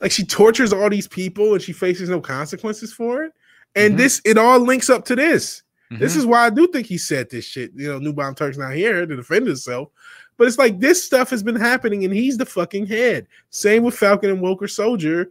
like 0.00 0.10
she 0.10 0.24
tortures 0.24 0.72
all 0.72 0.90
these 0.90 1.06
people 1.08 1.52
and 1.52 1.62
she 1.62 1.72
faces 1.72 2.08
no 2.08 2.20
consequences 2.20 2.92
for 2.92 3.22
it. 3.22 3.32
And 3.76 3.94
Mhm. 3.94 3.98
this, 3.98 4.20
it 4.24 4.36
all 4.36 4.58
links 4.58 4.90
up 4.90 5.04
to 5.06 5.14
this. 5.16 5.62
This 5.90 6.14
is 6.16 6.24
why 6.24 6.46
I 6.46 6.50
do 6.50 6.66
think 6.68 6.86
he 6.86 6.98
said 6.98 7.30
this 7.30 7.44
shit. 7.44 7.72
You 7.74 7.88
know, 7.92 7.98
New 7.98 8.12
Bomb 8.12 8.34
Turk's 8.36 8.56
not 8.58 8.74
here 8.74 9.04
to 9.06 9.16
defend 9.16 9.46
himself. 9.46 9.88
But 10.36 10.46
it's 10.46 10.56
like 10.58 10.78
this 10.80 11.04
stuff 11.04 11.28
has 11.30 11.42
been 11.42 11.56
happening 11.56 12.04
and 12.04 12.14
he's 12.14 12.38
the 12.38 12.46
fucking 12.46 12.86
head. 12.86 13.26
Same 13.50 13.82
with 13.82 13.96
Falcon 13.96 14.30
and 14.30 14.40
Walker 14.40 14.68
Soldier. 14.68 15.30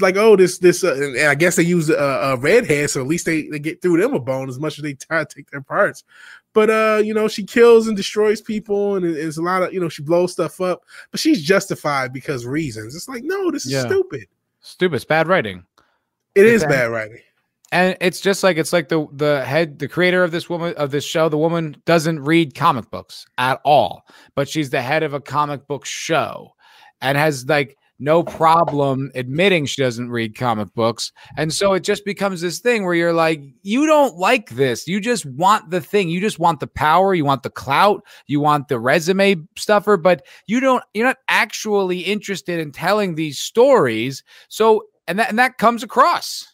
Like, 0.00 0.16
oh, 0.16 0.36
this, 0.36 0.58
this, 0.58 0.84
uh, 0.84 0.94
and 0.94 1.18
I 1.28 1.34
guess 1.34 1.56
they 1.56 1.62
use 1.62 1.90
a, 1.90 1.94
a 1.96 2.36
redhead, 2.36 2.88
so 2.88 3.00
at 3.02 3.06
least 3.06 3.26
they, 3.26 3.48
they 3.48 3.58
get 3.58 3.82
through 3.82 4.00
them 4.00 4.14
a 4.14 4.20
bone 4.20 4.48
as 4.48 4.58
much 4.58 4.78
as 4.78 4.82
they 4.82 4.94
try 4.94 5.24
to 5.24 5.34
take 5.34 5.50
their 5.50 5.60
parts. 5.60 6.04
But 6.54 6.70
uh, 6.70 7.02
you 7.04 7.12
know, 7.12 7.26
she 7.28 7.42
kills 7.44 7.86
and 7.88 7.96
destroys 7.96 8.40
people, 8.40 8.96
and 8.96 9.04
it- 9.04 9.16
it's 9.18 9.36
a 9.38 9.42
lot 9.42 9.62
of 9.62 9.74
you 9.74 9.80
know, 9.80 9.88
she 9.90 10.02
blows 10.02 10.32
stuff 10.32 10.60
up, 10.60 10.84
but 11.10 11.20
she's 11.20 11.42
justified 11.42 12.12
because 12.14 12.46
reasons. 12.46 12.94
It's 12.94 13.08
like, 13.08 13.24
no, 13.24 13.50
this 13.50 13.66
is 13.66 13.72
Yeah. 13.72 13.86
stupid. 13.86 14.24
stupid, 14.60 14.96
it's 14.96 15.04
bad 15.04 15.28
writing. 15.28 15.64
It 16.34 16.46
is 16.46 16.62
Okay. 16.62 16.72
bad 16.72 16.86
writing. 16.90 17.18
And 17.74 17.96
it's 18.00 18.20
just 18.20 18.42
like 18.42 18.56
it's 18.56 18.72
like 18.72 18.88
the 18.88 19.06
the 19.12 19.44
head 19.44 19.78
the 19.80 19.88
creator 19.88 20.22
of 20.22 20.30
this 20.30 20.48
woman 20.48 20.72
of 20.76 20.92
this 20.92 21.04
show 21.04 21.28
the 21.28 21.36
woman 21.36 21.76
doesn't 21.84 22.20
read 22.20 22.54
comic 22.54 22.90
books 22.90 23.26
at 23.36 23.60
all 23.64 24.06
but 24.34 24.48
she's 24.48 24.70
the 24.70 24.80
head 24.80 25.02
of 25.02 25.12
a 25.12 25.20
comic 25.20 25.66
book 25.66 25.84
show 25.84 26.54
and 27.02 27.18
has 27.18 27.46
like 27.46 27.76
no 27.98 28.22
problem 28.22 29.10
admitting 29.14 29.66
she 29.66 29.80
doesn't 29.80 30.10
read 30.10 30.36
comic 30.36 30.74
books. 30.74 31.12
And 31.36 31.52
so 31.52 31.74
it 31.74 31.84
just 31.84 32.04
becomes 32.04 32.40
this 32.40 32.58
thing 32.58 32.84
where 32.84 32.94
you're 32.94 33.12
like 33.12 33.40
you 33.62 33.86
don't 33.86 34.16
like 34.16 34.50
this. 34.50 34.88
You 34.88 35.00
just 35.00 35.24
want 35.24 35.70
the 35.70 35.80
thing. 35.80 36.08
You 36.08 36.20
just 36.20 36.40
want 36.40 36.58
the 36.58 36.66
power. 36.66 37.14
You 37.14 37.24
want 37.24 37.44
the 37.44 37.50
clout. 37.50 38.04
You 38.26 38.40
want 38.40 38.66
the 38.66 38.80
resume 38.80 39.36
stuffer. 39.56 39.96
But 39.96 40.26
you 40.46 40.58
don't 40.58 40.82
you're 40.92 41.06
not 41.06 41.18
actually 41.28 42.00
interested 42.00 42.58
in 42.58 42.72
telling 42.72 43.14
these 43.14 43.38
stories. 43.38 44.24
So 44.48 44.82
and 45.06 45.18
that 45.20 45.28
and 45.28 45.38
that 45.38 45.58
comes 45.58 45.84
across 45.84 46.53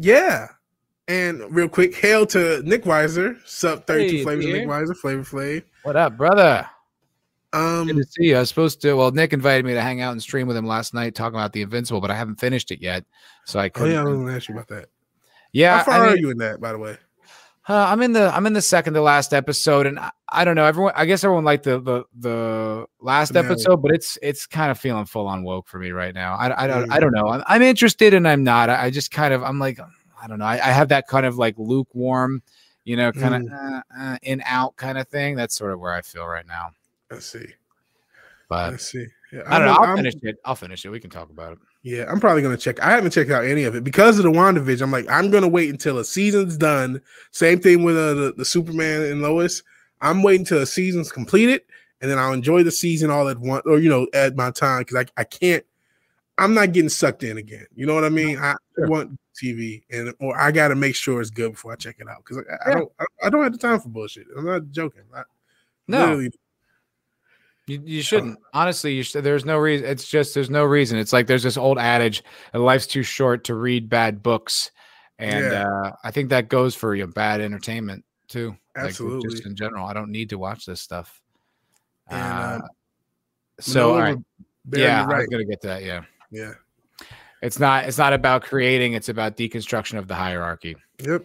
Yeah. 0.00 0.48
And 1.06 1.42
real 1.54 1.68
quick, 1.68 1.94
hail 1.94 2.26
to 2.26 2.62
Nick 2.64 2.84
Weiser, 2.84 3.38
sub 3.46 3.86
32 3.86 4.16
Hey, 4.18 4.22
flavors 4.24 4.44
of 4.44 4.50
Nick 4.52 4.60
dear. 4.62 4.68
Weiser, 4.68 4.96
Flavor 4.96 5.22
Flav. 5.22 5.62
What 5.82 5.96
up, 5.96 6.16
brother? 6.18 6.68
Good 7.52 7.58
Um, 7.58 7.88
to 7.88 8.04
see 8.04 8.24
you. 8.24 8.36
I 8.36 8.40
was 8.40 8.50
supposed 8.50 8.82
to. 8.82 8.92
Well, 8.94 9.10
Nick 9.10 9.32
invited 9.32 9.64
me 9.64 9.72
to 9.72 9.80
hang 9.80 10.02
out 10.02 10.12
and 10.12 10.22
stream 10.22 10.46
with 10.46 10.56
him 10.56 10.66
last 10.66 10.92
night, 10.92 11.14
talking 11.14 11.38
about 11.38 11.54
the 11.54 11.62
Invincible, 11.62 12.02
but 12.02 12.10
I 12.10 12.14
haven't 12.14 12.38
finished 12.38 12.70
it 12.70 12.82
yet, 12.82 13.04
so 13.46 13.58
I 13.58 13.66
oh 13.66 13.70
couldn't. 13.70 13.92
yeah, 13.94 14.00
I 14.02 14.04
was 14.04 14.18
gonna 14.18 14.36
ask 14.36 14.48
you 14.50 14.54
about 14.54 14.68
that. 14.68 14.88
yeah, 15.52 15.78
How 15.78 15.84
far 15.84 15.94
I 16.04 16.08
are 16.10 16.16
you 16.18 16.28
in 16.30 16.36
that, 16.38 16.60
by 16.60 16.72
the 16.72 16.78
way? 16.78 16.98
uh, 17.70 17.86
I'm 17.88 18.02
in 18.02 18.12
the 18.12 18.30
I'm 18.34 18.46
in 18.46 18.52
the 18.52 18.60
second 18.60 18.92
to 18.94 19.00
last 19.00 19.32
episode, 19.32 19.86
and 19.86 19.98
I, 19.98 20.10
I 20.30 20.44
don't 20.44 20.54
know. 20.56 20.64
Everyone, 20.66 20.92
I 20.96 21.06
guess 21.06 21.24
everyone 21.24 21.44
liked 21.44 21.64
the 21.64 21.80
the 21.80 22.04
the 22.18 22.86
last 23.00 23.28
Finale. 23.28 23.46
episode, 23.46 23.76
but 23.82 23.92
it's 23.92 24.18
it's 24.22 24.46
kind 24.46 24.70
of 24.70 24.78
feeling 24.78 25.06
full 25.06 25.26
on 25.26 25.42
woke 25.42 25.66
for 25.68 25.78
me 25.78 25.90
right 25.90 26.14
now. 26.14 26.34
I 26.36 26.64
I 26.64 26.66
don't 26.66 26.90
I 26.92 27.00
don't 27.00 27.12
know. 27.12 27.28
I'm, 27.28 27.42
I'm 27.46 27.62
interested 27.62 28.12
and 28.14 28.28
I'm 28.28 28.44
not. 28.44 28.68
I, 28.70 28.84
I 28.86 28.90
just 28.90 29.10
kind 29.10 29.32
of 29.32 29.42
I'm 29.42 29.58
like 29.58 29.78
I 30.22 30.26
don't 30.26 30.38
know. 30.38 30.44
I, 30.44 30.54
I 30.54 30.70
have 30.72 30.88
that 30.88 31.06
kind 31.08 31.24
of 31.24 31.38
like 31.38 31.54
lukewarm, 31.58 32.42
you 32.84 32.96
know, 32.96 33.12
kind 33.12 33.34
of 33.36 33.42
Mm. 33.42 33.78
uh, 33.78 33.82
uh, 33.98 34.16
in 34.22 34.42
out 34.44 34.76
kind 34.76 34.98
of 34.98 35.08
thing. 35.08 35.34
That's 35.36 35.54
sort 35.56 35.72
of 35.72 35.80
where 35.80 35.92
I 35.92 36.02
feel 36.02 36.26
right 36.26 36.46
now. 36.46 36.70
Let's 37.10 37.26
see. 37.26 37.46
But 38.48 38.72
Let's 38.72 38.90
see. 38.90 39.06
Yeah, 39.32 39.42
I 39.46 39.58
don't 39.58 39.68
know. 39.68 39.74
I'll 39.74 39.84
I'm- 39.84 39.96
finish 39.98 40.14
it. 40.22 40.36
I'll 40.44 40.54
finish 40.56 40.84
it. 40.84 40.88
We 40.90 41.00
can 41.00 41.10
talk 41.10 41.30
about 41.30 41.52
it. 41.52 41.58
Yeah, 41.82 42.04
I'm 42.08 42.18
probably 42.20 42.42
gonna 42.42 42.56
check. 42.56 42.82
I 42.82 42.90
haven't 42.90 43.12
checked 43.12 43.30
out 43.30 43.44
any 43.44 43.64
of 43.64 43.74
it 43.74 43.84
because 43.84 44.18
of 44.18 44.24
the 44.24 44.30
WandaVision. 44.32 44.82
I'm 44.82 44.90
like, 44.90 45.08
I'm 45.08 45.30
gonna 45.30 45.48
wait 45.48 45.70
until 45.70 45.98
a 45.98 46.04
season's 46.04 46.56
done. 46.56 47.00
Same 47.30 47.60
thing 47.60 47.82
with 47.82 47.96
uh, 47.96 48.14
the, 48.14 48.34
the 48.36 48.44
Superman 48.44 49.02
and 49.02 49.22
Lois. 49.22 49.62
I'm 50.00 50.22
waiting 50.22 50.44
till 50.44 50.60
the 50.60 50.66
season's 50.66 51.10
completed, 51.12 51.62
and 52.00 52.10
then 52.10 52.18
I'll 52.18 52.32
enjoy 52.32 52.62
the 52.62 52.70
season 52.70 53.10
all 53.10 53.28
at 53.28 53.38
once, 53.38 53.62
or 53.66 53.78
you 53.78 53.88
know, 53.88 54.06
at 54.14 54.36
my 54.36 54.50
time 54.50 54.80
because 54.80 55.04
I, 55.16 55.20
I 55.20 55.24
can't. 55.24 55.64
I'm 56.38 56.54
not 56.54 56.72
getting 56.72 56.88
sucked 56.88 57.24
in 57.24 57.36
again. 57.38 57.66
You 57.74 57.86
know 57.86 57.94
what 57.94 58.04
I 58.04 58.10
mean? 58.10 58.38
I 58.38 58.54
Sure. 58.76 58.86
want 58.86 59.18
TV, 59.42 59.82
and 59.90 60.14
or 60.20 60.38
I 60.38 60.52
got 60.52 60.68
to 60.68 60.76
make 60.76 60.94
sure 60.94 61.20
it's 61.20 61.30
good 61.30 61.52
before 61.52 61.72
I 61.72 61.76
check 61.76 61.96
it 61.98 62.08
out 62.08 62.18
because 62.24 62.44
I, 62.64 62.70
I 62.70 62.74
don't. 62.74 62.92
I, 63.24 63.30
don't 63.30 63.42
have 63.42 63.52
the 63.52 63.58
time 63.58 63.80
for 63.80 63.88
bullshit. 63.88 64.26
I'm 64.36 64.44
not 64.44 64.70
joking. 64.70 65.02
I, 65.14 65.22
No, 65.88 66.20
You, 67.66 67.82
you 67.84 68.02
shouldn't. 68.02 68.38
Honestly, 68.54 68.94
you 68.94 69.02
should, 69.02 69.24
there's 69.24 69.44
no 69.44 69.58
reason. 69.58 69.86
It's 69.88 70.06
just 70.06 70.32
there's 70.34 70.48
no 70.48 70.64
reason. 70.64 70.96
It's 70.98 71.12
like 71.12 71.26
there's 71.26 71.42
this 71.42 71.56
old 71.56 71.78
adage: 71.78 72.22
life's 72.54 72.86
too 72.86 73.02
short 73.02 73.44
to 73.44 73.54
read 73.54 73.88
bad 73.88 74.22
books, 74.22 74.70
and 75.18 75.50
Yeah. 75.52 75.68
uh, 75.68 75.92
I 76.04 76.10
think 76.12 76.30
that 76.30 76.48
goes 76.48 76.74
for 76.74 76.94
you 76.94 77.06
bad 77.08 77.40
entertainment 77.40 78.04
too. 78.28 78.56
Like, 78.76 78.86
Absolutely. 78.86 79.30
just 79.30 79.46
in 79.46 79.56
general, 79.56 79.86
I 79.86 79.92
don't 79.92 80.10
need 80.10 80.30
to 80.30 80.38
watch 80.38 80.66
this 80.66 80.80
stuff. 80.80 81.20
And, 82.08 82.22
uh, 82.22 82.64
uh, 82.64 82.68
so, 83.60 83.92
all 83.92 83.98
right, 83.98 84.18
yeah, 84.72 85.02
I 85.02 85.06
was 85.06 85.14
right. 85.14 85.30
gonna 85.30 85.44
get 85.44 85.60
to 85.62 85.66
that. 85.68 85.84
Yeah, 85.84 86.02
Yeah. 86.30 86.52
it's 87.42 87.58
not. 87.58 87.86
It's 87.86 87.98
not 87.98 88.12
about 88.12 88.42
creating. 88.42 88.92
It's 88.92 89.08
about 89.08 89.36
deconstruction 89.36 89.98
of 89.98 90.08
the 90.08 90.14
hierarchy. 90.14 90.76
Yep. 91.00 91.24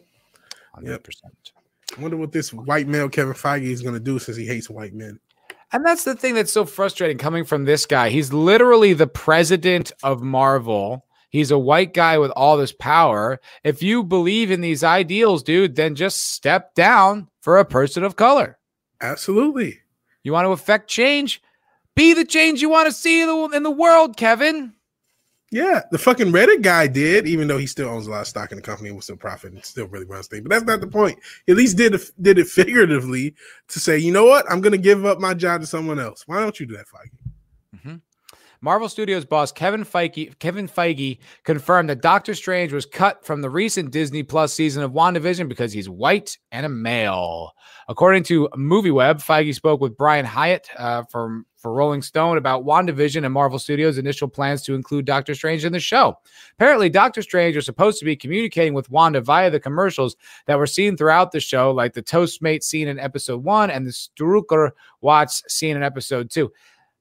Hundred 0.74 1.04
percent. 1.04 1.52
I 1.96 2.02
wonder 2.02 2.18
what 2.18 2.32
this 2.32 2.52
white 2.52 2.88
male 2.88 3.08
Kevin 3.08 3.34
Feige 3.34 3.64
is 3.66 3.82
going 3.84 3.94
to 3.94 4.00
do 4.00 4.18
since 4.18 4.36
he 4.36 4.48
hates 4.48 4.70
white 4.70 4.94
men. 4.96 5.20
And 5.72 5.86
that's 5.86 6.04
the 6.04 6.16
thing 6.16 6.34
that's 6.34 6.52
so 6.52 6.66
frustrating 6.66 7.18
coming 7.18 7.46
from 7.46 7.66
this 7.66 7.86
guy. 7.86 8.10
He's 8.10 8.34
literally 8.34 8.94
the 8.94 9.08
president 9.08 9.92
of 10.02 10.22
Marvel. 10.22 11.06
He's 11.34 11.50
a 11.50 11.58
white 11.58 11.96
guy 11.96 12.20
with 12.20 12.30
all 12.36 12.58
this 12.58 12.72
power. 12.72 13.42
If 13.64 13.82
you 13.82 14.04
believe 14.04 14.52
in 14.52 14.62
these 14.62 14.84
ideals, 14.84 15.42
dude, 15.42 15.76
then 15.76 15.96
just 15.96 16.32
step 16.32 16.76
down 16.76 17.28
for 17.42 17.58
a 17.58 17.66
person 17.66 18.04
of 18.04 18.16
color. 18.16 18.60
Absolutely. 19.02 19.80
You 20.22 20.32
want 20.32 20.46
to 20.46 20.52
affect 20.52 20.92
change? 20.92 21.42
Be 21.96 22.14
the 22.14 22.24
change 22.24 22.62
you 22.62 22.70
want 22.70 22.86
to 22.86 22.94
see 22.94 23.20
in 23.20 23.28
the, 23.28 23.58
in 23.58 23.64
the 23.64 23.72
world, 23.72 24.16
Kevin. 24.16 24.74
Yeah, 25.50 25.82
the 25.92 25.98
fucking 25.98 26.32
Reddit 26.32 26.62
guy 26.62 26.86
did, 26.86 27.28
even 27.28 27.48
though 27.48 27.58
he 27.58 27.66
still 27.66 27.90
owns 27.90 28.06
a 28.06 28.12
lot 28.12 28.22
of 28.22 28.28
stock 28.28 28.52
in 28.52 28.56
the 28.56 28.62
company 28.62 28.90
and 28.90 28.96
was 28.96 29.06
still 29.06 29.18
profit 29.18 29.54
and 29.54 29.66
still 29.66 29.88
really 29.88 30.06
runs 30.06 30.28
things. 30.28 30.44
But 30.44 30.52
that's 30.52 30.66
not 30.66 30.82
the 30.82 30.88
point. 30.88 31.18
He 31.48 31.54
at 31.54 31.58
least 31.58 31.78
did 31.78 31.96
it, 31.96 32.12
did 32.22 32.38
it 32.38 32.48
figuratively 32.60 33.34
to 33.70 33.80
say, 33.80 33.98
you 33.98 34.12
know 34.12 34.26
what, 34.26 34.46
I'm 34.52 34.62
going 34.62 34.72
to 34.72 34.78
give 34.78 35.04
up 35.04 35.20
my 35.20 35.34
job 35.34 35.62
to 35.62 35.68
someone 35.68 36.00
else. 36.00 36.28
Why 36.28 36.42
don't 36.42 36.60
you 36.60 36.68
do 36.68 36.78
that, 36.78 36.86
Feige? 36.86 37.76
Mm-hmm. 37.76 37.96
Marvel 38.64 38.88
Studios 38.88 39.26
boss 39.26 39.52
Kevin 39.52 39.84
Feige 39.84 40.40
Kevin 40.40 40.70
Feige 40.70 41.20
confirmed 41.44 41.90
that 41.90 42.02
Doctor 42.02 42.34
Strange 42.34 42.72
was 42.72 42.86
cut 42.86 43.26
from 43.26 43.42
the 43.42 43.50
recent 43.50 43.92
Disney 43.92 44.24
Plus 44.24 44.54
season 44.54 44.84
of 44.84 44.94
WandaVision 44.94 45.50
because 45.50 45.74
he's 45.74 45.90
white 45.90 46.38
and 46.54 46.66
a 46.66 46.70
male. 46.70 47.52
According 47.90 48.24
to 48.24 48.48
MovieWeb, 48.56 49.16
Feige 49.16 49.54
spoke 49.54 49.82
with 49.82 49.98
Brian 49.98 50.26
Hiatt 50.26 50.70
uh, 50.78 51.04
from 51.04 51.46
for 51.58 51.74
Rolling 51.74 52.02
Stone 52.02 52.38
about 52.38 52.66
WandaVision 52.66 53.24
and 53.24 53.34
Marvel 53.34 53.58
Studios' 53.58 53.98
initial 53.98 54.28
plans 54.28 54.62
to 54.64 54.76
include 54.76 55.06
Doctor 55.06 55.34
Strange 55.34 55.64
in 55.64 55.72
the 55.72 55.80
show. 55.80 56.18
Apparently, 56.54 56.90
Doctor 56.90 57.22
Strange 57.22 57.56
was 57.56 57.66
supposed 57.66 58.00
to 58.00 58.06
be 58.06 58.18
communicating 58.18 58.74
with 58.74 58.90
Wanda 58.92 59.22
via 59.22 59.50
the 59.50 59.62
commercials 59.62 60.18
that 60.46 60.58
were 60.60 60.68
seen 60.68 60.98
throughout 60.98 61.32
the 61.32 61.40
show, 61.40 61.72
like 61.72 61.94
the 61.94 62.04
Toastmate 62.04 62.64
scene 62.64 62.90
in 62.90 63.00
episode 63.00 63.44
one 63.44 63.72
and 63.72 63.86
the 63.86 63.92
Strucker 63.92 64.72
Watts 65.00 65.42
scene 65.48 65.78
in 65.78 65.84
episode 65.84 66.30
two. 66.30 66.52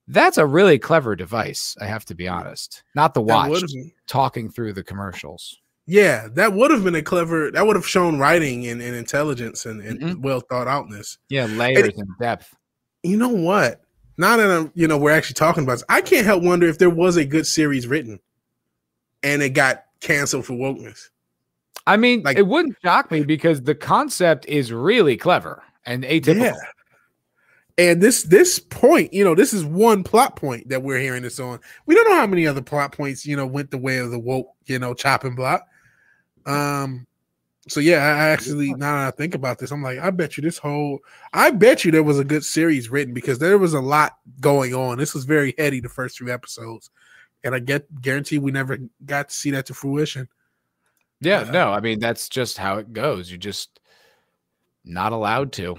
That's 0.09 0.37
a 0.39 0.47
really 0.47 0.79
clever 0.79 1.15
device, 1.17 1.77
I 1.81 1.87
have 1.87 2.05
to 2.07 2.15
be 2.15 2.27
honest. 2.29 2.83
Not 2.95 3.15
the 3.15 3.23
watch 3.23 3.63
talking 4.07 4.51
through 4.51 4.73
the 4.75 4.83
commercials. 4.83 5.59
yeah, 5.87 6.29
that 6.35 6.53
would 6.53 6.71
have 6.71 6.85
been 6.85 6.95
a 6.95 7.03
clever, 7.03 7.51
that 7.51 7.67
would 7.67 7.77
have 7.77 7.87
shown 7.87 8.19
writing 8.19 8.67
and, 8.67 8.81
and 8.83 8.95
intelligence 8.95 9.67
and, 9.67 9.81
and 9.81 10.01
Mhm. 10.01 10.21
well 10.23 10.41
thought 10.41 10.69
outness. 10.69 11.19
Yeah, 11.29 11.47
layers 11.47 11.97
and 11.97 12.09
depth. 12.21 12.55
You 13.03 13.17
know 13.17 13.29
what? 13.29 13.81
Now 14.19 14.37
that 14.37 14.51
I'm, 14.51 14.71
you 14.75 14.87
know, 14.87 14.97
we're 14.99 15.11
actually 15.13 15.35
talking 15.35 15.65
about 15.65 15.75
this, 15.75 15.85
I 15.89 16.01
can't 16.03 16.27
help 16.27 16.43
wonder 16.43 16.69
if 16.69 16.79
there 16.79 16.91
was 16.91 17.17
a 17.17 17.25
good 17.25 17.47
series 17.47 17.87
written 17.87 18.21
and 19.23 19.43
it 19.43 19.51
got 19.51 19.85
canceled 20.01 20.47
for 20.47 20.53
wokeness. 20.55 21.09
I 21.87 21.97
mean, 21.97 22.23
Like- 22.23 22.37
it 22.39 22.47
wouldn't 22.47 22.77
shock 22.85 23.11
me 23.11 23.25
because 23.25 23.63
the 23.63 23.75
concept 23.75 24.47
is 24.47 24.73
really 24.73 25.17
clever 25.17 25.63
and 25.87 26.05
atypical. 26.05 26.43
Yeah. 26.43 26.55
And 27.79 28.03
this 28.03 28.25
this 28.25 28.59
point, 28.59 29.13
you 29.15 29.25
know, 29.25 29.35
this 29.35 29.53
is 29.53 29.65
one 29.65 30.05
plot 30.05 30.37
point 30.37 30.69
that 30.69 30.83
we're 30.83 31.01
hearing 31.01 31.23
this 31.23 31.41
on. 31.41 31.59
We 31.87 31.95
don't 31.95 32.09
know 32.09 32.17
how 32.17 32.27
many 32.27 32.47
other 32.47 32.63
plot 32.63 32.93
points, 32.93 33.25
you 33.25 33.37
know, 33.37 33.47
went 33.47 33.71
the 33.71 33.79
way 33.79 33.99
of 33.99 34.11
the 34.11 34.19
woke, 34.19 34.53
you 34.67 34.79
know, 34.79 34.95
chopping 34.95 35.35
block. 35.35 35.67
Um, 36.45 37.07
So 37.69 37.79
yeah, 37.81 37.99
I 37.99 38.31
actually 38.31 38.75
now 38.75 38.97
that 38.97 39.07
I 39.07 39.11
think 39.13 39.35
about 39.37 39.59
this, 39.59 39.71
I'm 39.71 39.83
like, 39.83 39.99
I 39.99 40.11
bet 40.11 40.37
you 40.37 40.43
this 40.43 40.59
whole, 40.59 40.99
I 41.33 41.51
bet 41.53 41.85
you 41.85 41.93
there 41.93 42.03
was 42.03 42.19
a 42.19 42.25
good 42.25 42.45
series 42.45 42.91
written 42.91 43.15
because 43.15 43.39
there 43.39 43.57
was 43.57 43.73
a 43.73 43.81
lot 43.81 44.19
going 44.41 44.75
on. 44.75 44.99
This 44.99 45.15
was 45.15 45.25
very 45.25 45.55
heady 45.57 45.81
the 45.81 45.89
first 45.89 46.19
few 46.19 46.29
episodes, 46.33 46.91
and 47.45 47.55
I 47.55 47.61
get 47.61 48.01
guarantee 48.03 48.39
we 48.39 48.51
never 48.51 48.79
got 49.07 49.29
to 49.29 49.35
see 49.35 49.53
that 49.53 49.67
to 49.67 49.75
fruition. 49.75 50.29
Yeah, 51.21 51.43
uh, 51.43 51.51
no, 51.53 51.73
I 51.73 51.79
mean 51.79 52.01
that's 52.01 52.29
just 52.29 52.59
how 52.59 52.79
it 52.79 52.93
goes. 52.93 53.31
You're 53.31 53.39
just 53.39 53.79
not 54.85 55.13
allowed 55.13 55.53
to, 55.53 55.77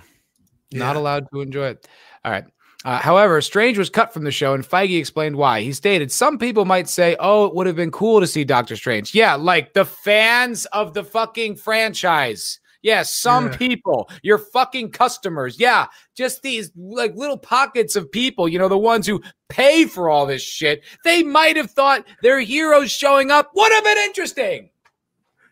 yeah. 0.74 0.80
not 0.80 0.96
allowed 0.96 1.28
to 1.34 1.42
enjoy 1.42 1.68
it. 1.68 1.88
All 2.26 2.32
right. 2.32 2.46
Uh, 2.86 3.00
however, 3.00 3.40
Strange 3.40 3.78
was 3.78 3.90
cut 3.90 4.14
from 4.14 4.26
the 4.26 4.32
show, 4.32 4.54
and 4.54 4.64
Feige 4.64 5.00
explained 5.00 5.38
why. 5.38 5.62
He 5.62 5.72
stated, 5.72 6.12
Some 6.12 6.38
people 6.38 6.66
might 6.66 6.90
say, 6.90 7.16
oh, 7.20 7.46
it 7.46 7.56
would 7.56 7.66
have 7.66 7.78
been 7.78 7.92
cool 7.92 8.20
to 8.20 8.28
see 8.28 8.44
Doctor 8.44 8.76
Strange. 8.76 9.16
Yeah, 9.16 9.36
like 9.36 9.74
the 9.74 9.86
fans 9.86 10.66
of 10.68 10.94
the 10.94 11.04
fucking 11.04 11.56
franchise. 11.56 12.60
Yeah, 12.82 13.04
some 13.04 13.48
yeah. 13.48 13.58
people, 13.58 14.10
your 14.24 14.38
fucking 14.38 14.92
customers. 14.92 15.58
Yeah, 15.58 15.88
just 16.16 16.42
these 16.42 16.72
like 16.76 17.16
little 17.16 17.38
pockets 17.38 17.96
of 17.96 18.12
people, 18.12 18.50
you 18.50 18.60
know, 18.60 18.68
the 18.68 18.78
ones 18.78 19.08
who 19.08 19.24
pay 19.48 19.86
for 19.86 20.10
all 20.10 20.26
this 20.26 20.42
shit. 20.42 20.84
They 21.06 21.24
might 21.24 21.56
have 21.56 21.72
thought 21.72 22.06
their 22.22 22.42
heroes 22.42 22.92
showing 22.92 23.32
up 23.32 23.52
would 23.56 23.72
have 23.72 23.86
been 23.86 23.98
interesting. 24.00 24.70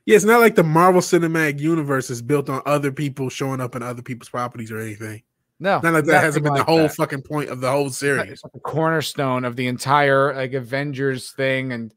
Yeah, 0.05 0.15
it's 0.15 0.25
not 0.25 0.39
like 0.39 0.55
the 0.55 0.63
Marvel 0.63 1.01
Cinematic 1.01 1.59
Universe 1.59 2.09
is 2.09 2.21
built 2.21 2.49
on 2.49 2.61
other 2.65 2.91
people 2.91 3.29
showing 3.29 3.61
up 3.61 3.75
in 3.75 3.83
other 3.83 4.01
people's 4.01 4.29
properties 4.29 4.71
or 4.71 4.79
anything. 4.79 5.21
No, 5.59 5.79
none 5.79 5.95
of 5.95 6.07
that 6.07 6.23
hasn't 6.23 6.43
been 6.43 6.53
like 6.53 6.65
the 6.65 6.71
whole 6.71 6.79
that. 6.79 6.95
fucking 6.95 7.21
point 7.21 7.49
of 7.51 7.61
the 7.61 7.69
whole 7.69 7.91
series. 7.91 8.31
It's 8.31 8.41
the 8.41 8.59
cornerstone 8.61 9.45
of 9.45 9.55
the 9.55 9.67
entire 9.67 10.33
like 10.33 10.53
Avengers 10.53 11.31
thing, 11.33 11.71
and 11.71 11.93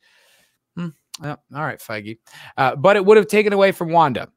hmm, 0.77 0.89
all 1.23 1.39
right, 1.51 1.79
Feige. 1.81 2.19
Uh, 2.59 2.77
but 2.77 2.97
it 2.97 3.05
would 3.07 3.17
have 3.17 3.27
taken 3.27 3.55
away 3.55 3.73
from 3.73 3.91
Wanda. 3.91 4.29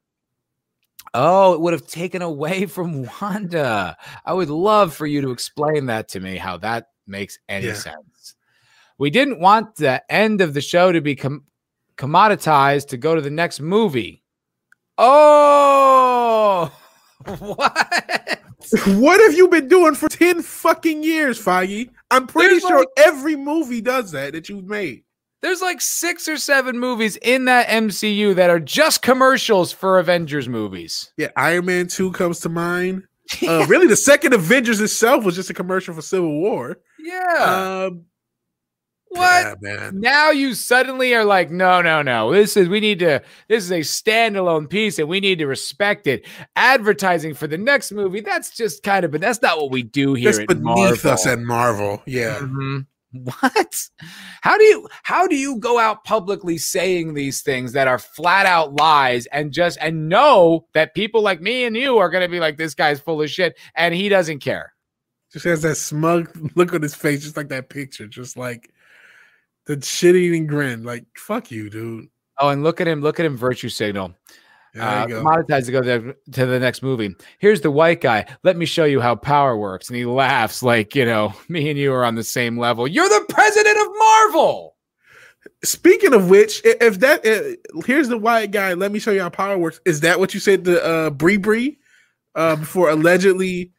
Oh, 1.12 1.52
it 1.52 1.60
would 1.60 1.74
have 1.74 1.86
taken 1.86 2.22
away 2.22 2.64
from 2.66 3.06
Wanda. 3.20 3.98
I 4.24 4.32
would 4.32 4.48
love 4.48 4.94
for 4.94 5.06
you 5.06 5.20
to 5.20 5.30
explain 5.30 5.86
that 5.86 6.08
to 6.08 6.20
me. 6.20 6.38
How 6.38 6.56
that 6.58 6.86
makes 7.06 7.38
any 7.50 7.66
yeah. 7.66 7.74
sense. 7.74 8.34
We 8.96 9.10
didn't 9.10 9.40
want 9.40 9.76
the 9.76 10.02
end 10.10 10.40
of 10.40 10.54
the 10.54 10.60
show 10.62 10.90
to 10.90 11.02
be 11.02 11.16
com- 11.16 11.44
commoditized 11.98 12.88
to 12.88 12.96
go 12.96 13.14
to 13.14 13.20
the 13.20 13.30
next 13.30 13.60
movie. 13.60 14.22
Oh, 14.96 16.72
what? 17.38 18.40
what 18.86 19.20
have 19.20 19.34
you 19.34 19.48
been 19.48 19.68
doing 19.68 19.94
for 19.94 20.08
10 20.08 20.42
fucking 20.42 21.02
years, 21.02 21.42
Feige? 21.42 21.90
I'm 22.10 22.26
pretty 22.26 22.54
There's 22.54 22.62
sure 22.62 22.78
like, 22.78 22.88
every 22.96 23.36
movie 23.36 23.80
does 23.80 24.12
that 24.12 24.32
that 24.32 24.48
you've 24.48 24.66
made. 24.66 25.04
There's 25.40 25.60
like 25.60 25.80
six 25.80 26.26
or 26.26 26.36
seven 26.36 26.78
movies 26.78 27.16
in 27.16 27.44
that 27.44 27.68
MCU 27.68 28.34
that 28.34 28.50
are 28.50 28.58
just 28.58 29.02
commercials 29.02 29.72
for 29.72 29.98
Avengers 30.00 30.48
movies. 30.48 31.12
Yeah, 31.16 31.28
Iron 31.36 31.66
Man 31.66 31.86
2 31.86 32.12
comes 32.12 32.40
to 32.40 32.48
mind. 32.48 33.04
Uh, 33.46 33.66
really, 33.68 33.86
the 33.86 33.94
second 33.94 34.32
Avengers 34.32 34.80
itself 34.80 35.22
was 35.22 35.34
just 35.34 35.50
a 35.50 35.54
commercial 35.54 35.92
for 35.92 36.00
Civil 36.00 36.40
War. 36.40 36.78
Yeah. 36.98 37.88
Um, 37.90 38.06
what? 39.10 39.58
Yeah, 39.62 39.90
now 39.92 40.30
you 40.30 40.54
suddenly 40.54 41.14
are 41.14 41.24
like, 41.24 41.50
no, 41.50 41.80
no, 41.82 42.02
no. 42.02 42.32
This 42.32 42.56
is 42.56 42.68
we 42.68 42.80
need 42.80 42.98
to. 43.00 43.22
This 43.48 43.64
is 43.64 43.70
a 43.70 43.80
standalone 43.80 44.68
piece, 44.68 44.98
and 44.98 45.08
we 45.08 45.20
need 45.20 45.38
to 45.38 45.46
respect 45.46 46.06
it. 46.06 46.26
Advertising 46.56 47.34
for 47.34 47.46
the 47.46 47.58
next 47.58 47.92
movie. 47.92 48.20
That's 48.20 48.50
just 48.54 48.82
kind 48.82 49.04
of, 49.04 49.10
but 49.10 49.20
that's 49.20 49.42
not 49.42 49.58
what 49.58 49.70
we 49.70 49.82
do 49.82 50.14
here. 50.14 50.32
That's 50.32 50.46
beneath 50.46 50.62
Marvel. 50.62 51.10
us 51.10 51.26
at 51.26 51.38
Marvel. 51.38 52.02
Yeah. 52.06 52.38
Mm-hmm. 52.38 52.78
What? 53.12 53.88
How 54.42 54.58
do 54.58 54.64
you 54.64 54.86
how 55.02 55.26
do 55.26 55.34
you 55.34 55.56
go 55.56 55.78
out 55.78 56.04
publicly 56.04 56.58
saying 56.58 57.14
these 57.14 57.40
things 57.40 57.72
that 57.72 57.88
are 57.88 57.98
flat 57.98 58.44
out 58.44 58.74
lies 58.74 59.24
and 59.26 59.50
just 59.50 59.78
and 59.80 60.10
know 60.10 60.66
that 60.74 60.94
people 60.94 61.22
like 61.22 61.40
me 61.40 61.64
and 61.64 61.74
you 61.74 61.96
are 61.96 62.10
going 62.10 62.22
to 62.22 62.28
be 62.28 62.38
like 62.38 62.58
this 62.58 62.74
guy's 62.74 63.00
full 63.00 63.22
of 63.22 63.30
shit 63.30 63.58
and 63.74 63.94
he 63.94 64.10
doesn't 64.10 64.40
care. 64.40 64.74
Just 65.32 65.46
has 65.46 65.62
that 65.62 65.76
smug 65.76 66.30
look 66.54 66.74
on 66.74 66.82
his 66.82 66.94
face, 66.94 67.22
just 67.22 67.36
like 67.36 67.48
that 67.48 67.70
picture, 67.70 68.06
just 68.06 68.36
like 68.36 68.70
the 69.68 69.80
shit 69.82 70.16
eating 70.16 70.46
grin. 70.46 70.82
Like, 70.82 71.04
fuck 71.16 71.50
you, 71.50 71.70
dude. 71.70 72.08
Oh, 72.40 72.48
and 72.48 72.64
look 72.64 72.80
at 72.80 72.88
him, 72.88 73.00
look 73.00 73.20
at 73.20 73.26
him 73.26 73.36
virtue 73.36 73.68
signal. 73.68 74.14
Uh, 74.78 75.06
monetize 75.06 75.66
to 75.66 75.72
go 75.72 75.82
to, 75.82 76.14
to 76.32 76.46
the 76.46 76.58
next 76.58 76.82
movie. 76.82 77.14
Here's 77.38 77.60
the 77.60 77.70
white 77.70 78.00
guy. 78.00 78.26
Let 78.44 78.56
me 78.56 78.64
show 78.64 78.84
you 78.84 79.00
how 79.00 79.16
power 79.16 79.56
works. 79.56 79.88
And 79.88 79.96
he 79.96 80.04
laughs 80.04 80.62
like, 80.62 80.94
you 80.94 81.04
know, 81.04 81.34
me 81.48 81.68
and 81.70 81.78
you 81.78 81.92
are 81.92 82.04
on 82.04 82.14
the 82.14 82.24
same 82.24 82.58
level. 82.58 82.86
You're 82.86 83.08
the 83.08 83.26
president 83.28 83.78
of 83.78 83.86
Marvel. 83.98 84.76
Speaking 85.64 86.14
of 86.14 86.30
which, 86.30 86.60
if 86.64 87.00
that 87.00 87.26
uh, 87.26 87.82
here's 87.86 88.08
the 88.08 88.18
white 88.18 88.50
guy, 88.50 88.74
let 88.74 88.92
me 88.92 88.98
show 88.98 89.10
you 89.10 89.20
how 89.20 89.30
power 89.30 89.58
works. 89.58 89.80
Is 89.84 90.00
that 90.00 90.18
what 90.18 90.34
you 90.34 90.40
said 90.40 90.64
to 90.64 90.84
uh 90.84 91.10
Bree 91.10 91.36
Bree 91.36 91.78
uh 92.34 92.56
before 92.56 92.90
allegedly 92.90 93.72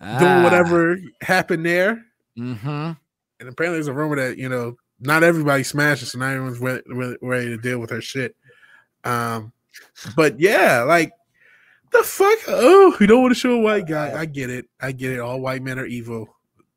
ah. 0.00 0.18
doing 0.18 0.42
whatever 0.42 0.98
happened 1.20 1.66
there? 1.66 2.04
Mm-hmm. 2.38 2.92
And 3.40 3.48
apparently 3.48 3.76
there's 3.76 3.88
a 3.88 3.92
rumor 3.92 4.16
that, 4.16 4.38
you 4.38 4.48
know, 4.48 4.76
not 5.00 5.22
everybody 5.22 5.62
smashes, 5.62 6.12
so 6.12 6.18
not 6.18 6.32
everyone's 6.32 6.60
ready, 6.60 6.82
ready, 6.88 7.16
ready 7.22 7.48
to 7.48 7.56
deal 7.56 7.78
with 7.78 7.90
her 7.90 8.00
shit. 8.00 8.36
Um, 9.04 9.52
but 10.16 10.38
yeah, 10.38 10.82
like 10.82 11.12
the 11.90 12.02
fuck. 12.02 12.38
Oh, 12.48 12.96
you 13.00 13.06
don't 13.06 13.22
want 13.22 13.34
to 13.34 13.40
show 13.40 13.52
a 13.52 13.60
white 13.60 13.86
guy. 13.86 14.18
I 14.18 14.26
get 14.26 14.50
it. 14.50 14.66
I 14.80 14.92
get 14.92 15.12
it. 15.12 15.20
All 15.20 15.40
white 15.40 15.62
men 15.62 15.78
are 15.78 15.86
evil, 15.86 16.28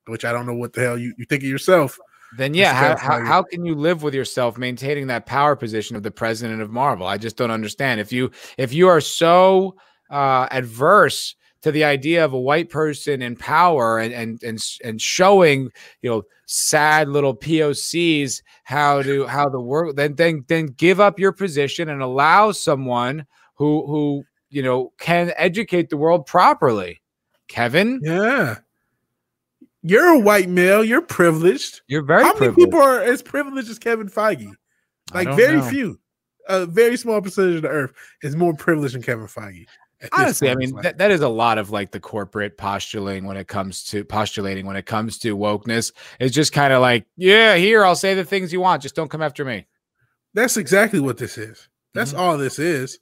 which 0.07 0.25
I 0.25 0.31
don't 0.31 0.45
know 0.45 0.55
what 0.55 0.73
the 0.73 0.81
hell 0.81 0.97
you, 0.97 1.13
you 1.17 1.25
think 1.25 1.43
of 1.43 1.49
yourself. 1.49 1.99
Then 2.35 2.53
yeah, 2.55 2.73
how, 2.73 2.97
how, 2.97 3.23
how 3.23 3.43
can 3.43 3.63
you 3.63 3.75
live 3.75 4.01
with 4.01 4.15
yourself 4.15 4.57
maintaining 4.57 5.07
that 5.07 5.27
power 5.27 5.55
position 5.55 5.95
of 5.95 6.01
the 6.01 6.09
president 6.09 6.61
of 6.61 6.71
Marvel? 6.71 7.05
I 7.05 7.17
just 7.17 7.37
don't 7.37 7.51
understand. 7.51 7.99
If 7.99 8.11
you 8.11 8.31
if 8.57 8.73
you 8.73 8.87
are 8.87 9.01
so 9.01 9.75
uh, 10.09 10.47
adverse 10.49 11.35
to 11.63 11.71
the 11.71 11.83
idea 11.83 12.23
of 12.23 12.33
a 12.33 12.39
white 12.39 12.69
person 12.69 13.21
in 13.21 13.35
power 13.35 13.97
and 13.97 14.13
and 14.13 14.43
and 14.43 14.63
and 14.83 15.01
showing 15.01 15.71
you 16.01 16.09
know 16.09 16.23
sad 16.45 17.09
little 17.09 17.35
POCs 17.35 18.41
how 18.63 19.01
to 19.01 19.25
how 19.25 19.49
the 19.49 19.59
work 19.59 19.95
then 19.95 20.15
then 20.15 20.45
then 20.47 20.67
give 20.67 20.99
up 20.99 21.19
your 21.19 21.31
position 21.31 21.89
and 21.89 22.01
allow 22.01 22.51
someone 22.51 23.25
who 23.55 23.85
who 23.87 24.23
you 24.49 24.61
know 24.61 24.93
can 24.99 25.33
educate 25.35 25.89
the 25.89 25.97
world 25.97 26.25
properly. 26.25 27.01
Kevin, 27.47 27.99
yeah, 28.03 28.57
you're 29.81 30.07
a 30.07 30.19
white 30.19 30.49
male. 30.49 30.83
You're 30.83 31.01
privileged. 31.01 31.81
You're 31.87 32.03
very. 32.03 32.23
How 32.23 32.33
privileged. 32.33 32.57
many 32.57 32.65
people 32.65 32.81
are 32.81 33.01
as 33.01 33.21
privileged 33.21 33.69
as 33.69 33.79
Kevin 33.79 34.09
Feige? 34.09 34.51
Like 35.13 35.35
very 35.35 35.57
know. 35.57 35.69
few. 35.69 35.99
A 36.49 36.65
very 36.65 36.97
small 36.97 37.21
percentage 37.21 37.57
of 37.57 37.61
the 37.61 37.69
earth 37.69 37.93
is 38.21 38.35
more 38.35 38.53
privileged 38.53 38.95
than 38.95 39.01
Kevin 39.01 39.27
Feige. 39.27 39.65
Honestly, 40.11 40.49
I 40.49 40.55
mean 40.55 40.75
that, 40.81 40.97
that 40.97 41.11
is 41.11 41.21
a 41.21 41.29
lot 41.29 41.57
of 41.57 41.69
like 41.69 41.91
the 41.91 41.99
corporate 41.99 42.57
postulating 42.57 43.25
when 43.25 43.37
it 43.37 43.47
comes 43.47 43.83
to 43.85 44.03
postulating 44.03 44.65
when 44.65 44.75
it 44.75 44.85
comes 44.85 45.17
to 45.19 45.37
wokeness. 45.37 45.91
It's 46.19 46.35
just 46.35 46.51
kind 46.51 46.73
of 46.73 46.81
like, 46.81 47.05
yeah, 47.15 47.55
here 47.55 47.85
I'll 47.85 47.95
say 47.95 48.13
the 48.13 48.25
things 48.25 48.51
you 48.51 48.59
want, 48.59 48.81
just 48.81 48.95
don't 48.95 49.09
come 49.09 49.21
after 49.21 49.45
me. 49.45 49.65
That's 50.33 50.57
exactly 50.57 50.99
what 50.99 51.17
this 51.17 51.37
is. 51.37 51.67
That's 51.93 52.11
mm-hmm. 52.11 52.21
all 52.21 52.37
this 52.37 52.59
is. 52.59 52.99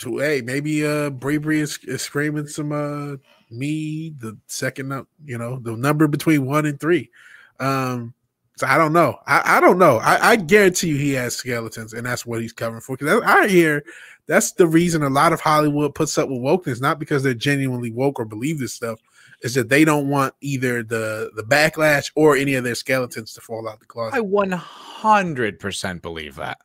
To 0.00 0.18
hey, 0.18 0.40
maybe 0.40 0.86
uh 0.86 1.10
Bravery 1.10 1.60
is, 1.60 1.78
is 1.84 2.02
screaming 2.02 2.46
some 2.46 2.72
uh 2.72 3.16
me 3.50 4.14
the 4.18 4.38
second 4.46 4.92
up, 4.92 5.08
you 5.24 5.36
know, 5.36 5.58
the 5.58 5.76
number 5.76 6.08
between 6.08 6.46
one 6.46 6.66
and 6.66 6.80
three. 6.80 7.10
Um 7.58 8.14
so 8.60 8.66
I 8.66 8.76
don't 8.76 8.92
know. 8.92 9.18
I, 9.26 9.56
I 9.56 9.60
don't 9.60 9.78
know. 9.78 9.96
I, 9.96 10.32
I, 10.32 10.36
guarantee 10.36 10.88
you 10.88 10.96
he 10.96 11.12
has 11.12 11.34
skeletons, 11.34 11.94
and 11.94 12.04
that's 12.04 12.26
what 12.26 12.42
he's 12.42 12.52
covering 12.52 12.82
for. 12.82 12.94
Because 12.94 13.22
I 13.24 13.48
hear 13.48 13.82
that's 14.30 14.52
the 14.52 14.68
reason 14.68 15.02
a 15.02 15.10
lot 15.10 15.32
of 15.32 15.40
Hollywood 15.40 15.92
puts 15.92 16.16
up 16.16 16.28
with 16.28 16.38
wokeness, 16.38 16.80
not 16.80 17.00
because 17.00 17.24
they're 17.24 17.34
genuinely 17.34 17.90
woke 17.90 18.20
or 18.20 18.24
believe 18.24 18.60
this 18.60 18.72
stuff, 18.72 19.00
is 19.42 19.54
that 19.54 19.68
they 19.68 19.84
don't 19.84 20.08
want 20.08 20.34
either 20.40 20.84
the 20.84 21.32
the 21.34 21.42
backlash 21.42 22.12
or 22.14 22.36
any 22.36 22.54
of 22.54 22.62
their 22.62 22.76
skeletons 22.76 23.34
to 23.34 23.40
fall 23.40 23.68
out 23.68 23.80
the 23.80 23.86
closet. 23.86 24.16
I 24.16 24.20
one 24.20 24.52
hundred 24.52 25.58
percent 25.58 26.00
believe 26.00 26.36
that. 26.36 26.58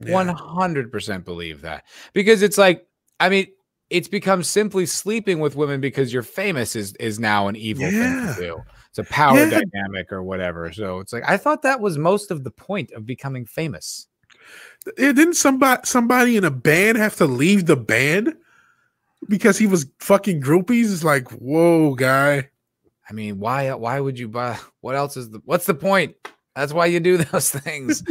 One 0.00 0.28
hundred 0.28 0.92
percent 0.92 1.24
believe 1.24 1.62
that 1.62 1.84
because 2.12 2.42
it's 2.42 2.58
like, 2.58 2.86
I 3.18 3.30
mean, 3.30 3.46
it's 3.88 4.08
become 4.08 4.42
simply 4.42 4.84
sleeping 4.84 5.40
with 5.40 5.56
women 5.56 5.80
because 5.80 6.12
you're 6.12 6.22
famous 6.22 6.76
is 6.76 6.92
is 6.96 7.18
now 7.18 7.48
an 7.48 7.56
evil 7.56 7.90
yeah. 7.90 8.26
thing 8.26 8.34
to 8.34 8.40
do. 8.40 8.62
It's 8.90 8.98
a 8.98 9.04
power 9.04 9.38
yeah. 9.38 9.60
dynamic 9.72 10.12
or 10.12 10.22
whatever. 10.22 10.70
So 10.70 10.98
it's 10.98 11.14
like 11.14 11.24
I 11.26 11.38
thought 11.38 11.62
that 11.62 11.80
was 11.80 11.96
most 11.96 12.30
of 12.30 12.44
the 12.44 12.50
point 12.50 12.92
of 12.92 13.06
becoming 13.06 13.46
famous. 13.46 14.06
Didn't 14.96 15.34
somebody 15.34 15.82
somebody 15.84 16.36
in 16.36 16.44
a 16.44 16.50
band 16.50 16.98
have 16.98 17.16
to 17.16 17.26
leave 17.26 17.66
the 17.66 17.76
band 17.76 18.34
because 19.28 19.58
he 19.58 19.66
was 19.66 19.86
fucking 20.00 20.40
groupies? 20.40 20.92
It's 20.92 21.04
like, 21.04 21.28
whoa, 21.30 21.94
guy. 21.94 22.48
I 23.08 23.12
mean, 23.12 23.38
why 23.38 23.72
why 23.74 24.00
would 24.00 24.18
you 24.18 24.28
buy 24.28 24.58
what 24.80 24.94
else 24.94 25.16
is 25.16 25.30
the 25.30 25.40
what's 25.44 25.66
the 25.66 25.74
point? 25.74 26.16
That's 26.54 26.72
why 26.72 26.86
you 26.86 27.00
do 27.00 27.16
those 27.18 27.50
things. 27.50 28.02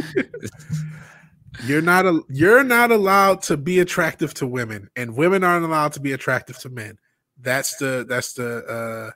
you're 1.64 1.82
not 1.82 2.06
a 2.06 2.20
you're 2.28 2.64
not 2.64 2.90
allowed 2.90 3.42
to 3.42 3.56
be 3.56 3.80
attractive 3.80 4.34
to 4.34 4.46
women, 4.46 4.90
and 4.96 5.16
women 5.16 5.44
aren't 5.44 5.64
allowed 5.64 5.92
to 5.94 6.00
be 6.00 6.12
attractive 6.12 6.58
to 6.60 6.68
men. 6.68 6.98
That's 7.40 7.76
the 7.76 8.04
that's 8.08 8.32
the 8.34 8.64
uh 8.64 9.10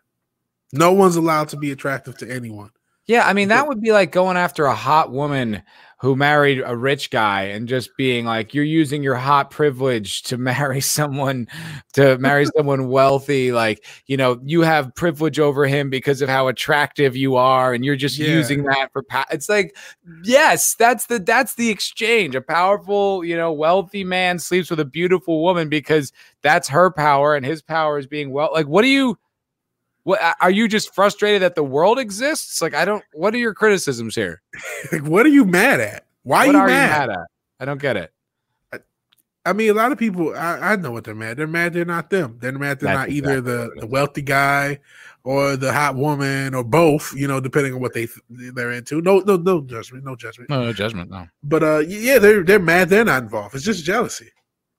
no 0.72 0.92
one's 0.92 1.16
allowed 1.16 1.48
to 1.50 1.56
be 1.56 1.70
attractive 1.70 2.16
to 2.18 2.30
anyone. 2.30 2.70
Yeah, 3.12 3.26
I 3.28 3.34
mean 3.34 3.48
that 3.48 3.68
would 3.68 3.82
be 3.82 3.92
like 3.92 4.10
going 4.10 4.38
after 4.38 4.64
a 4.64 4.74
hot 4.74 5.12
woman 5.12 5.62
who 5.98 6.16
married 6.16 6.62
a 6.64 6.74
rich 6.74 7.10
guy 7.10 7.42
and 7.42 7.68
just 7.68 7.94
being 7.98 8.24
like 8.24 8.54
you're 8.54 8.64
using 8.64 9.02
your 9.02 9.16
hot 9.16 9.50
privilege 9.50 10.22
to 10.22 10.38
marry 10.38 10.80
someone 10.80 11.46
to 11.92 12.16
marry 12.16 12.46
someone 12.56 12.88
wealthy 12.88 13.52
like 13.52 13.84
you 14.06 14.16
know 14.16 14.40
you 14.44 14.62
have 14.62 14.94
privilege 14.94 15.38
over 15.38 15.66
him 15.66 15.90
because 15.90 16.22
of 16.22 16.30
how 16.30 16.48
attractive 16.48 17.14
you 17.14 17.36
are 17.36 17.74
and 17.74 17.84
you're 17.84 17.96
just 17.96 18.16
yeah. 18.16 18.28
using 18.28 18.62
that 18.62 18.88
for 18.94 19.02
pa- 19.02 19.26
it's 19.30 19.50
like 19.50 19.76
yes 20.24 20.74
that's 20.76 21.04
the 21.04 21.18
that's 21.18 21.56
the 21.56 21.68
exchange 21.68 22.34
a 22.34 22.40
powerful 22.40 23.22
you 23.22 23.36
know 23.36 23.52
wealthy 23.52 24.04
man 24.04 24.38
sleeps 24.38 24.70
with 24.70 24.80
a 24.80 24.86
beautiful 24.86 25.42
woman 25.42 25.68
because 25.68 26.14
that's 26.40 26.66
her 26.66 26.90
power 26.90 27.36
and 27.36 27.44
his 27.44 27.60
power 27.60 27.98
is 27.98 28.06
being 28.06 28.30
well 28.30 28.48
like 28.54 28.66
what 28.66 28.80
do 28.80 28.88
you 28.88 29.18
what 30.04 30.20
are 30.40 30.50
you 30.50 30.66
just 30.66 30.94
frustrated 30.94 31.42
that 31.42 31.54
the 31.54 31.62
world 31.62 31.98
exists? 31.98 32.60
Like 32.60 32.74
I 32.74 32.84
don't. 32.84 33.04
What 33.12 33.34
are 33.34 33.38
your 33.38 33.54
criticisms 33.54 34.14
here? 34.14 34.42
like 34.92 35.02
what 35.02 35.24
are 35.26 35.30
you 35.30 35.44
mad 35.44 35.80
at? 35.80 36.06
Why 36.24 36.46
what 36.46 36.56
are, 36.56 36.68
you, 36.68 36.74
mad? 36.74 37.02
you 37.02 37.08
mad 37.08 37.10
at? 37.10 37.26
I 37.60 37.64
don't 37.64 37.80
get 37.80 37.96
it. 37.96 38.12
I, 38.72 38.78
I 39.46 39.52
mean, 39.52 39.70
a 39.70 39.74
lot 39.74 39.92
of 39.92 39.98
people. 39.98 40.34
I, 40.34 40.72
I, 40.72 40.76
know 40.76 40.90
what 40.90 41.04
they're 41.04 41.14
mad. 41.14 41.36
They're 41.36 41.46
mad. 41.46 41.72
They're 41.72 41.84
not 41.84 42.10
them. 42.10 42.38
They're 42.40 42.52
mad. 42.52 42.80
They're 42.80 42.94
That's 42.94 43.08
not 43.08 43.10
either 43.10 43.40
the 43.40 43.70
the 43.76 43.86
wealthy 43.86 44.22
guy 44.22 44.80
or 45.22 45.56
the 45.56 45.72
hot 45.72 45.94
woman 45.94 46.54
or 46.54 46.64
both. 46.64 47.14
You 47.14 47.28
know, 47.28 47.38
depending 47.38 47.74
on 47.74 47.80
what 47.80 47.94
they 47.94 48.08
they're 48.28 48.72
into. 48.72 49.00
No, 49.02 49.20
no, 49.20 49.36
no 49.36 49.60
judgment. 49.60 50.04
No 50.04 50.16
judgment. 50.16 50.50
No, 50.50 50.64
no 50.64 50.72
judgment. 50.72 51.10
No. 51.10 51.28
But 51.44 51.62
uh, 51.62 51.78
yeah, 51.86 52.18
they're 52.18 52.42
they're 52.42 52.58
mad. 52.58 52.88
They're 52.88 53.04
not 53.04 53.22
involved. 53.22 53.54
It's 53.54 53.64
just 53.64 53.84
jealousy. 53.84 54.32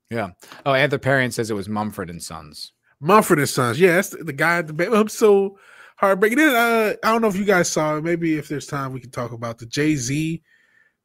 Yeah. 0.09 0.31
Oh, 0.65 0.71
Anthroparian 0.71 1.31
says 1.31 1.49
it 1.49 1.55
was 1.55 1.69
Mumford 1.69 2.09
and 2.09 2.21
Sons. 2.21 2.72
Mumford 3.03 3.39
and 3.39 3.49
Sons. 3.49 3.79
Yeah, 3.79 3.95
that's 3.95 4.09
the, 4.09 4.23
the 4.23 4.33
guy 4.33 4.57
at 4.57 4.67
the 4.67 4.73
back. 4.73 4.89
I'm 4.91 5.09
so 5.09 5.57
heartbreaking. 5.97 6.37
Then 6.37 6.55
uh, 6.55 6.95
I 7.03 7.11
don't 7.11 7.21
know 7.21 7.27
if 7.27 7.35
you 7.35 7.45
guys 7.45 7.71
saw 7.71 7.97
it. 7.97 8.03
Maybe 8.03 8.37
if 8.37 8.47
there's 8.47 8.67
time, 8.67 8.93
we 8.93 8.99
can 8.99 9.11
talk 9.11 9.31
about 9.31 9.57
the 9.57 9.65
Jay 9.65 9.95
Z. 9.95 10.41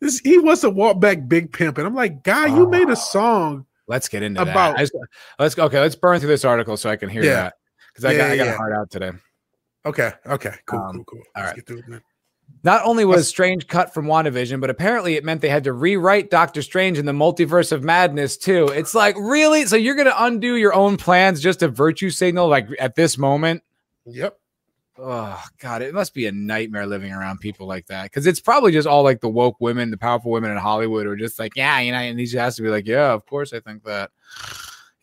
This 0.01 0.21
he 0.21 0.39
was 0.39 0.63
a 0.65 0.71
walk 0.71 1.01
back 1.01 1.27
big 1.27 1.53
pimp, 1.53 1.79
and 1.79 1.87
I'm 1.87 1.95
like, 1.95 2.23
guy, 2.23 2.47
you 2.47 2.67
oh, 2.67 2.71
made 2.71 2.89
a 2.89 2.97
song. 2.97 3.67
Let's 3.89 4.09
get 4.09 4.23
into 4.23 4.43
about, 4.43 4.77
that. 4.77 4.81
Just, 4.81 4.93
let's 5.39 5.59
okay. 5.59 5.81
Let's 5.81 5.97
burn 5.97 6.21
through 6.21 6.29
this 6.29 6.45
article 6.45 6.77
so 6.77 6.89
I 6.89 6.97
can 6.97 7.09
hear 7.09 7.25
yeah, 7.25 7.35
that 7.35 7.55
because 7.89 8.05
I 8.05 8.13
yeah, 8.13 8.19
got 8.19 8.31
I 8.31 8.37
got 8.37 8.47
yeah. 8.47 8.53
a 8.53 8.57
heart 8.57 8.73
out 8.75 8.91
today. 8.91 9.11
Okay. 9.87 10.13
Okay. 10.27 10.55
Cool. 10.67 10.79
Um, 10.79 10.93
cool. 10.97 11.05
Cool. 11.05 11.23
All 11.37 11.45
Let's 11.45 11.71
right. 11.71 12.03
Not 12.65 12.85
only 12.85 13.05
was 13.05 13.29
Strange 13.29 13.67
cut 13.67 13.95
from 13.95 14.07
WandaVision, 14.07 14.61
but 14.61 14.71
apparently 14.71 15.15
it 15.15 15.25
meant 15.25 15.41
they 15.41 15.49
had 15.49 15.65
to 15.65 15.73
rewrite 15.73 16.31
Doctor 16.31 16.63
Strange 16.63 16.99
in 16.99 17.07
the 17.07 17.13
multiverse 17.13 17.73
of 17.73 17.85
madness 17.85 18.37
too. 18.37 18.69
It's 18.69 18.95
like, 18.95 19.17
really? 19.17 19.67
So 19.67 19.77
you're 19.77 19.95
going 19.95 20.07
to 20.09 20.25
undo 20.25 20.57
your 20.57 20.75
own 20.75 20.97
plans 20.97 21.41
just 21.41 21.61
to 21.61 21.69
virtue 21.69 22.11
signal 22.11 22.49
like 22.49 22.69
at 22.79 22.95
this 22.95 23.17
moment? 23.17 23.63
Yep. 24.07 24.39
Oh 25.01 25.41
God, 25.61 25.83
it 25.83 25.95
must 25.95 26.13
be 26.13 26.27
a 26.27 26.33
nightmare 26.33 26.87
living 26.87 27.13
around 27.13 27.39
people 27.39 27.69
like 27.69 27.87
that. 27.87 28.05
Because 28.05 28.27
it's 28.27 28.41
probably 28.41 28.73
just 28.73 28.89
all 28.89 29.05
like 29.05 29.21
the 29.21 29.29
woke 29.29 29.57
women, 29.61 29.93
the 29.93 29.97
powerful 29.97 30.33
women 30.33 30.51
in 30.51 30.57
Hollywood, 30.57 31.07
are 31.07 31.17
just 31.17 31.39
like, 31.39 31.53
yeah, 31.55 31.79
you 31.79 31.93
know, 31.93 31.99
and 31.99 32.19
he 32.19 32.25
just 32.25 32.37
has 32.37 32.57
to 32.57 32.63
be 32.63 32.69
like, 32.69 32.89
yeah, 32.89 33.13
of 33.13 33.25
course 33.27 33.53
I 33.53 33.61
think 33.61 33.85
that. 33.85 34.11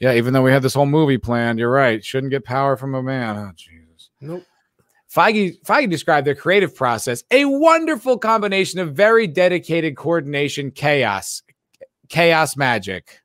Yeah, 0.01 0.13
even 0.15 0.33
though 0.33 0.41
we 0.41 0.51
had 0.51 0.61
this 0.61 0.73
whole 0.73 0.85
movie 0.85 1.17
planned, 1.17 1.57
you're 1.57 1.71
right. 1.71 2.03
Shouldn't 2.03 2.31
get 2.31 2.43
power 2.43 2.75
from 2.75 2.93
a 2.95 3.01
man. 3.01 3.37
Oh 3.37 3.51
Jesus. 3.55 4.09
Nope. 4.19 4.43
Feige, 5.15 5.61
Feige 5.63 5.89
described 5.89 6.27
their 6.27 6.35
creative 6.35 6.75
process 6.75 7.23
a 7.31 7.45
wonderful 7.45 8.17
combination 8.17 8.79
of 8.79 8.93
very 8.93 9.27
dedicated 9.27 9.95
coordination, 9.95 10.71
chaos, 10.71 11.41
chaos 12.09 12.57
magic. 12.57 13.21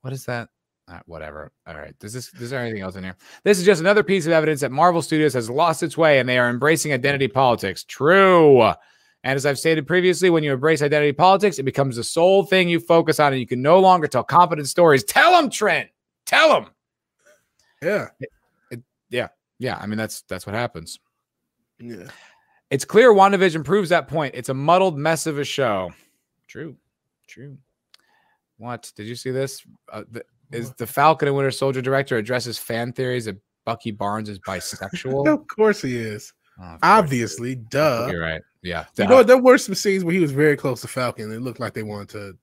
What 0.00 0.12
is 0.12 0.24
that? 0.24 0.48
Uh, 0.88 1.00
whatever. 1.06 1.52
All 1.66 1.76
right. 1.76 1.96
Does 1.98 2.12
this? 2.12 2.32
Is 2.34 2.50
there 2.50 2.60
anything 2.60 2.82
else 2.82 2.96
in 2.96 3.04
here? 3.04 3.16
This 3.44 3.58
is 3.58 3.64
just 3.64 3.80
another 3.80 4.02
piece 4.02 4.26
of 4.26 4.32
evidence 4.32 4.62
that 4.62 4.72
Marvel 4.72 5.02
Studios 5.02 5.34
has 5.34 5.48
lost 5.48 5.82
its 5.82 5.96
way 5.96 6.18
and 6.18 6.28
they 6.28 6.38
are 6.38 6.48
embracing 6.48 6.92
identity 6.92 7.28
politics. 7.28 7.84
True. 7.84 8.62
And 9.24 9.36
as 9.36 9.46
I've 9.46 9.58
stated 9.58 9.86
previously, 9.86 10.30
when 10.30 10.42
you 10.42 10.52
embrace 10.52 10.82
identity 10.82 11.12
politics, 11.12 11.58
it 11.58 11.62
becomes 11.62 11.96
the 11.96 12.04
sole 12.04 12.44
thing 12.44 12.68
you 12.68 12.80
focus 12.80 13.20
on, 13.20 13.32
and 13.32 13.40
you 13.40 13.46
can 13.46 13.62
no 13.62 13.78
longer 13.78 14.08
tell 14.08 14.24
competent 14.24 14.68
stories. 14.68 15.04
Tell 15.04 15.32
them, 15.32 15.48
Trent. 15.48 15.90
Tell 16.26 16.48
them. 16.48 16.70
Yeah. 17.80 18.08
It, 19.62 19.66
it, 19.66 19.70
yeah. 19.70 19.76
Yeah, 19.76 19.78
I 19.80 19.86
mean 19.86 19.98
that's 19.98 20.22
that's 20.22 20.46
what 20.46 20.54
happens. 20.54 20.98
Yeah. 21.78 22.08
It's 22.70 22.84
clear 22.84 23.12
WandaVision 23.12 23.64
proves 23.64 23.90
that 23.90 24.08
point. 24.08 24.34
It's 24.34 24.48
a 24.48 24.54
muddled 24.54 24.96
mess 24.96 25.26
of 25.26 25.38
a 25.38 25.44
show. 25.44 25.92
True. 26.48 26.76
True. 27.26 27.58
What? 28.56 28.90
Did 28.96 29.06
you 29.06 29.14
see 29.14 29.30
this? 29.30 29.62
Uh, 29.92 30.04
the, 30.10 30.24
is 30.50 30.72
the 30.72 30.86
Falcon 30.86 31.28
and 31.28 31.36
Winter 31.36 31.50
Soldier 31.50 31.82
director 31.82 32.16
addresses 32.16 32.58
fan 32.58 32.92
theories 32.92 33.26
that 33.26 33.36
Bucky 33.64 33.90
Barnes 33.90 34.28
is 34.28 34.38
bisexual? 34.38 35.28
of 35.32 35.46
course 35.48 35.82
he 35.82 35.96
is. 35.96 36.32
Oh, 36.60 36.76
Obviously, 36.82 37.56
duh. 37.56 38.08
You're 38.10 38.20
right. 38.20 38.42
Yeah. 38.62 38.84
You 38.96 39.06
know, 39.06 39.22
there 39.22 39.38
were 39.38 39.58
some 39.58 39.74
scenes 39.74 40.04
where 40.04 40.14
he 40.14 40.20
was 40.20 40.32
very 40.32 40.56
close 40.56 40.80
to 40.82 40.88
Falcon. 40.88 41.32
It 41.32 41.40
looked 41.40 41.60
like 41.60 41.74
they 41.74 41.82
wanted 41.82 42.08
to 42.10 42.38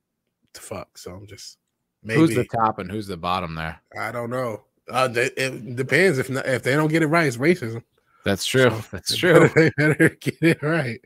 to 0.54 0.62
fuck. 0.62 0.98
So 0.98 1.12
I'm 1.12 1.28
just 1.28 1.58
maybe. 2.04 2.20
Who's 2.20 2.36
the 2.36 2.46
top 2.46 2.80
and 2.80 2.91
who's 2.91 3.08
the 3.08 3.18
bottom 3.18 3.56
there? 3.56 3.82
I 3.98 4.12
don't 4.12 4.30
know. 4.30 4.64
Uh, 4.90 5.10
it 5.14 5.76
depends 5.76 6.18
if 6.18 6.30
not, 6.30 6.45
if 6.45 6.64
they 6.64 6.76
don't 6.76 6.90
get 6.90 7.03
it 7.03 7.07
right, 7.07 7.28
it's 7.28 7.38
racism. 7.38 7.84
That's 8.26 8.45
true. 8.45 8.70
So 8.70 8.84
That's 8.91 9.16
true. 9.16 9.49
They 9.56 9.72
better 9.78 10.10
get 10.10 10.38
it 10.41 10.61
right. 10.61 10.99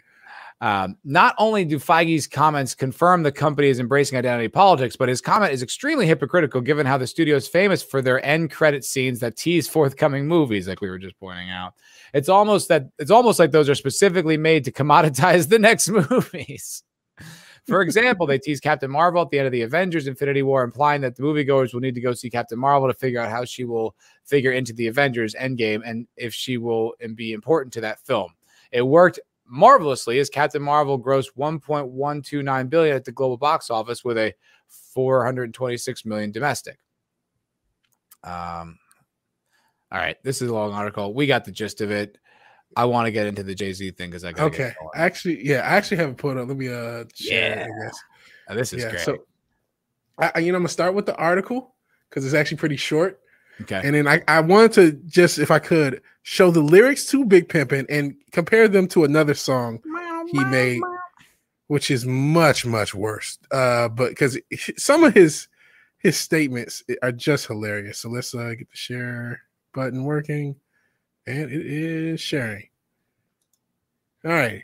Um, 0.61 0.95
not 1.03 1.35
only 1.39 1.65
do 1.65 1.77
Feige's 1.77 2.25
comments 2.25 2.73
confirm 2.73 3.21
the 3.21 3.33
company 3.33 3.67
is 3.67 3.81
embracing 3.81 4.17
identity 4.17 4.47
politics, 4.47 4.95
but 4.95 5.09
his 5.09 5.19
comment 5.19 5.51
is 5.51 5.61
extremely 5.61 6.07
hypocritical 6.07 6.61
given 6.61 6.85
how 6.85 6.97
the 6.97 7.05
studio 7.05 7.35
is 7.35 7.49
famous 7.49 7.83
for 7.83 8.01
their 8.01 8.25
end 8.25 8.49
credit 8.49 8.85
scenes 8.85 9.19
that 9.19 9.35
tease 9.35 9.67
forthcoming 9.67 10.25
movies, 10.25 10.69
like 10.69 10.79
we 10.79 10.89
were 10.89 10.99
just 10.99 11.19
pointing 11.19 11.49
out. 11.49 11.73
It's 12.13 12.29
almost 12.29 12.69
that 12.69 12.87
it's 12.97 13.11
almost 13.11 13.39
like 13.39 13.51
those 13.51 13.67
are 13.67 13.75
specifically 13.75 14.37
made 14.37 14.63
to 14.63 14.71
commoditize 14.71 15.47
the 15.49 15.59
next 15.59 15.89
movies. 15.89 16.83
For 17.65 17.81
example, 17.81 18.27
they 18.27 18.39
tease 18.39 18.59
Captain 18.59 18.91
Marvel 18.91 19.21
at 19.21 19.29
the 19.29 19.39
end 19.39 19.45
of 19.45 19.53
the 19.53 19.61
Avengers 19.61 20.07
Infinity 20.07 20.43
War, 20.43 20.63
implying 20.63 21.01
that 21.01 21.15
the 21.15 21.23
moviegoers 21.23 21.73
will 21.73 21.79
need 21.79 21.95
to 21.95 22.01
go 22.01 22.13
see 22.13 22.29
Captain 22.29 22.59
Marvel 22.59 22.89
to 22.89 22.93
figure 22.93 23.21
out 23.21 23.31
how 23.31 23.45
she 23.45 23.63
will 23.63 23.95
figure 24.25 24.51
into 24.51 24.73
the 24.73 24.87
Avengers 24.87 25.33
Endgame 25.33 25.81
and 25.85 26.05
if 26.17 26.33
she 26.33 26.57
will 26.57 26.93
be 27.15 27.31
important 27.31 27.71
to 27.73 27.81
that 27.81 27.99
film. 27.99 28.33
It 28.71 28.81
worked 28.81 29.19
marvelously 29.45 30.19
as 30.19 30.29
Captain 30.29 30.61
Marvel 30.61 30.99
grossed 30.99 31.35
1.129 31.37 32.69
billion 32.69 32.95
at 32.95 33.05
the 33.05 33.11
global 33.11 33.37
box 33.37 33.69
office 33.69 34.03
with 34.03 34.17
a 34.17 34.33
426 34.67 36.05
million 36.05 36.31
domestic. 36.31 36.79
Um, 38.23 38.79
all 39.91 39.99
right, 39.99 40.17
this 40.23 40.41
is 40.41 40.49
a 40.49 40.53
long 40.53 40.73
article. 40.73 41.13
We 41.13 41.27
got 41.27 41.45
the 41.45 41.51
gist 41.51 41.81
of 41.81 41.91
it. 41.91 42.17
I 42.75 42.85
want 42.85 43.05
to 43.05 43.11
get 43.11 43.27
into 43.27 43.43
the 43.43 43.55
Jay 43.55 43.73
Z 43.73 43.91
thing 43.91 44.09
because 44.09 44.23
I 44.23 44.31
got 44.31 44.45
okay. 44.47 44.73
Actually, 44.95 45.45
yeah, 45.45 45.59
I 45.59 45.75
actually 45.75 45.97
have 45.97 46.09
it 46.09 46.17
put 46.17 46.37
up. 46.37 46.47
Let 46.47 46.57
me 46.57 46.69
uh 46.69 47.05
share, 47.13 47.67
yeah. 47.67 47.91
Oh, 48.49 48.55
this 48.55 48.73
is 48.73 48.83
yeah, 48.83 48.89
great. 48.91 49.01
So, 49.01 49.17
I, 50.17 50.39
you 50.39 50.51
know, 50.51 50.57
I'm 50.57 50.63
gonna 50.63 50.69
start 50.69 50.93
with 50.93 51.05
the 51.05 51.15
article 51.15 51.75
because 52.09 52.25
it's 52.25 52.33
actually 52.33 52.57
pretty 52.57 52.77
short. 52.77 53.19
Okay. 53.61 53.81
And 53.83 53.95
then 53.95 54.07
I, 54.07 54.21
I 54.27 54.41
wanted 54.41 54.73
to 54.73 54.91
just, 55.07 55.37
if 55.37 55.51
I 55.51 55.59
could, 55.59 56.01
show 56.23 56.49
the 56.49 56.59
lyrics 56.59 57.05
to 57.11 57.23
Big 57.23 57.47
Pimpin' 57.49 57.85
and 57.87 58.15
compare 58.31 58.67
them 58.67 58.87
to 58.87 59.03
another 59.03 59.35
song 59.35 59.79
he 60.31 60.43
made, 60.45 60.81
which 61.67 61.91
is 61.91 62.05
much, 62.05 62.65
much 62.65 62.95
worse. 62.95 63.37
Uh, 63.51 63.89
but 63.89 64.09
because 64.09 64.39
some 64.77 65.03
of 65.03 65.13
his 65.13 65.47
his 65.99 66.17
statements 66.17 66.83
are 67.01 67.11
just 67.11 67.45
hilarious. 67.45 67.99
So 67.99 68.09
let's 68.09 68.33
uh, 68.33 68.55
get 68.57 68.69
the 68.69 68.75
share 68.75 69.41
button 69.73 70.03
working 70.03 70.55
and 71.27 71.51
it 71.51 71.65
is 71.65 72.21
sharing. 72.21 72.67
All 74.25 74.31
right. 74.31 74.63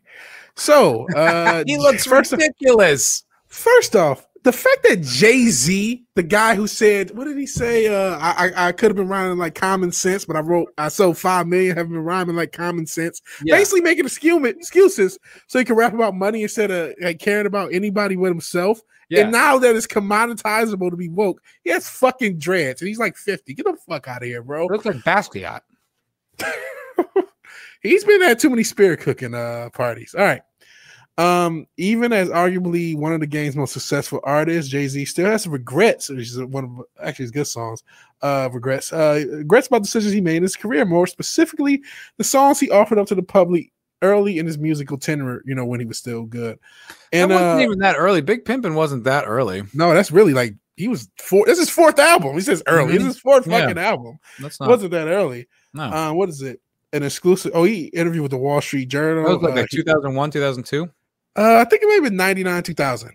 So 0.55 1.07
uh 1.15 1.63
he 1.67 1.77
looks 1.77 2.05
first 2.05 2.31
ridiculous. 2.31 3.23
Off, 3.23 3.53
first 3.53 3.95
off, 3.95 4.25
the 4.43 4.51
fact 4.53 4.83
that 4.83 5.01
Jay 5.01 5.47
Z, 5.47 6.03
the 6.15 6.23
guy 6.23 6.55
who 6.55 6.65
said, 6.65 7.11
what 7.11 7.25
did 7.25 7.37
he 7.37 7.45
say? 7.45 7.87
Uh, 7.87 8.17
I 8.19 8.47
I, 8.47 8.67
I 8.67 8.71
could 8.71 8.89
have 8.89 8.95
been 8.95 9.07
rhyming 9.07 9.37
like 9.37 9.55
common 9.55 9.91
sense, 9.91 10.25
but 10.25 10.35
I 10.35 10.39
wrote 10.39 10.73
I 10.77 10.87
sold 10.89 11.17
five 11.17 11.47
million, 11.47 11.75
have 11.75 11.89
been 11.89 11.99
rhyming 11.99 12.35
like 12.35 12.51
common 12.51 12.85
sense. 12.85 13.21
Yeah. 13.43 13.57
Basically 13.57 13.81
making 13.81 14.05
excuses 14.05 15.19
so 15.47 15.59
he 15.59 15.65
can 15.65 15.75
rap 15.75 15.93
about 15.93 16.15
money 16.15 16.43
instead 16.43 16.71
of 16.71 16.93
like, 17.01 17.19
caring 17.19 17.47
about 17.47 17.73
anybody 17.73 18.15
but 18.15 18.27
himself. 18.27 18.81
Yeah. 19.09 19.21
And 19.21 19.31
now 19.31 19.57
that 19.57 19.75
it's 19.75 19.87
commoditizable 19.87 20.91
to 20.91 20.95
be 20.95 21.09
woke, 21.09 21.41
he 21.63 21.71
has 21.71 21.89
fucking 21.89 22.37
dreads 22.37 22.81
and 22.81 22.87
he's 22.87 22.99
like 22.99 23.17
50. 23.17 23.55
Get 23.55 23.65
the 23.65 23.75
fuck 23.87 24.07
out 24.07 24.21
of 24.21 24.27
here, 24.27 24.43
bro. 24.43 24.65
It 24.65 24.71
looks 24.71 24.85
like 24.85 24.97
Basquiat. 24.97 25.61
He's 27.81 28.03
been 28.03 28.21
at 28.23 28.39
too 28.39 28.49
many 28.49 28.63
spirit 28.63 28.99
cooking 28.99 29.33
uh 29.33 29.69
parties. 29.73 30.15
All 30.17 30.23
right. 30.23 30.41
Um, 31.19 31.67
even 31.75 32.13
as 32.13 32.29
arguably 32.29 32.95
one 32.95 33.11
of 33.11 33.19
the 33.19 33.27
game's 33.27 33.57
most 33.57 33.73
successful 33.73 34.21
artists, 34.23 34.71
Jay 34.71 34.87
Z 34.87 35.03
still 35.03 35.25
has 35.25 35.43
some 35.43 35.51
regrets, 35.51 36.07
which 36.07 36.29
is 36.29 36.41
one 36.41 36.63
of 36.63 36.85
actually 37.03 37.23
his 37.23 37.31
good 37.31 37.47
songs. 37.47 37.83
Uh, 38.21 38.49
regrets, 38.53 38.93
uh, 38.93 39.25
regrets 39.29 39.67
about 39.67 39.83
decisions 39.83 40.13
he 40.13 40.21
made 40.21 40.37
in 40.37 40.43
his 40.43 40.55
career, 40.55 40.85
more 40.85 41.07
specifically, 41.07 41.81
the 42.17 42.23
songs 42.23 42.57
he 42.57 42.71
offered 42.71 42.97
up 42.97 43.07
to 43.07 43.15
the 43.15 43.23
public 43.23 43.69
early 44.01 44.39
in 44.39 44.45
his 44.45 44.57
musical 44.57 44.97
tenure. 44.97 45.43
You 45.45 45.55
know, 45.55 45.65
when 45.65 45.81
he 45.81 45.85
was 45.85 45.97
still 45.97 46.23
good. 46.23 46.57
And 47.11 47.31
that 47.31 47.35
wasn't 47.35 47.59
uh, 47.59 47.63
even 47.65 47.79
that 47.79 47.97
early. 47.97 48.21
Big 48.21 48.45
Pimpin' 48.45 48.73
wasn't 48.73 49.03
that 49.03 49.25
early. 49.27 49.63
No, 49.73 49.93
that's 49.93 50.11
really 50.11 50.33
like 50.33 50.55
he 50.77 50.87
was 50.87 51.09
four. 51.17 51.45
This 51.45 51.59
is 51.59 51.69
fourth 51.69 51.99
album. 51.99 52.35
He 52.35 52.41
says 52.41 52.63
early. 52.65 52.93
Mm-hmm. 52.93 53.03
This 53.03 53.15
is 53.15 53.21
fourth 53.21 53.43
fucking 53.43 53.77
album. 53.77 54.19
That's 54.39 54.57
not 54.61 54.69
wasn't 54.69 54.91
that 54.91 55.09
early. 55.09 55.49
No. 55.73 55.83
Uh, 55.83 56.13
what 56.13 56.29
is 56.29 56.41
it? 56.41 56.61
an 56.91 57.03
exclusive. 57.03 57.51
Oh, 57.53 57.65
he 57.65 57.85
interviewed 57.85 58.23
with 58.23 58.31
the 58.31 58.37
Wall 58.37 58.59
Street 58.61 58.87
Journal. 58.87 59.23
That 59.23 59.29
was 59.35 59.43
like, 59.43 59.51
Uh, 59.53 59.61
like 59.61 59.69
2001, 59.69 60.31
2002. 60.31 60.83
uh, 61.35 61.57
I 61.57 61.63
think 61.65 61.83
it 61.83 61.87
may 61.87 61.93
have 61.95 62.03
been 62.03 62.15
99, 62.15 62.63
2000. 62.63 63.09
I 63.09 63.13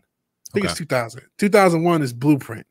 think 0.52 0.64
it's 0.66 0.74
Okay. 0.74 0.84
2000. 0.84 1.22
2001 1.38 2.02
is 2.02 2.12
Blueprint. 2.12 2.66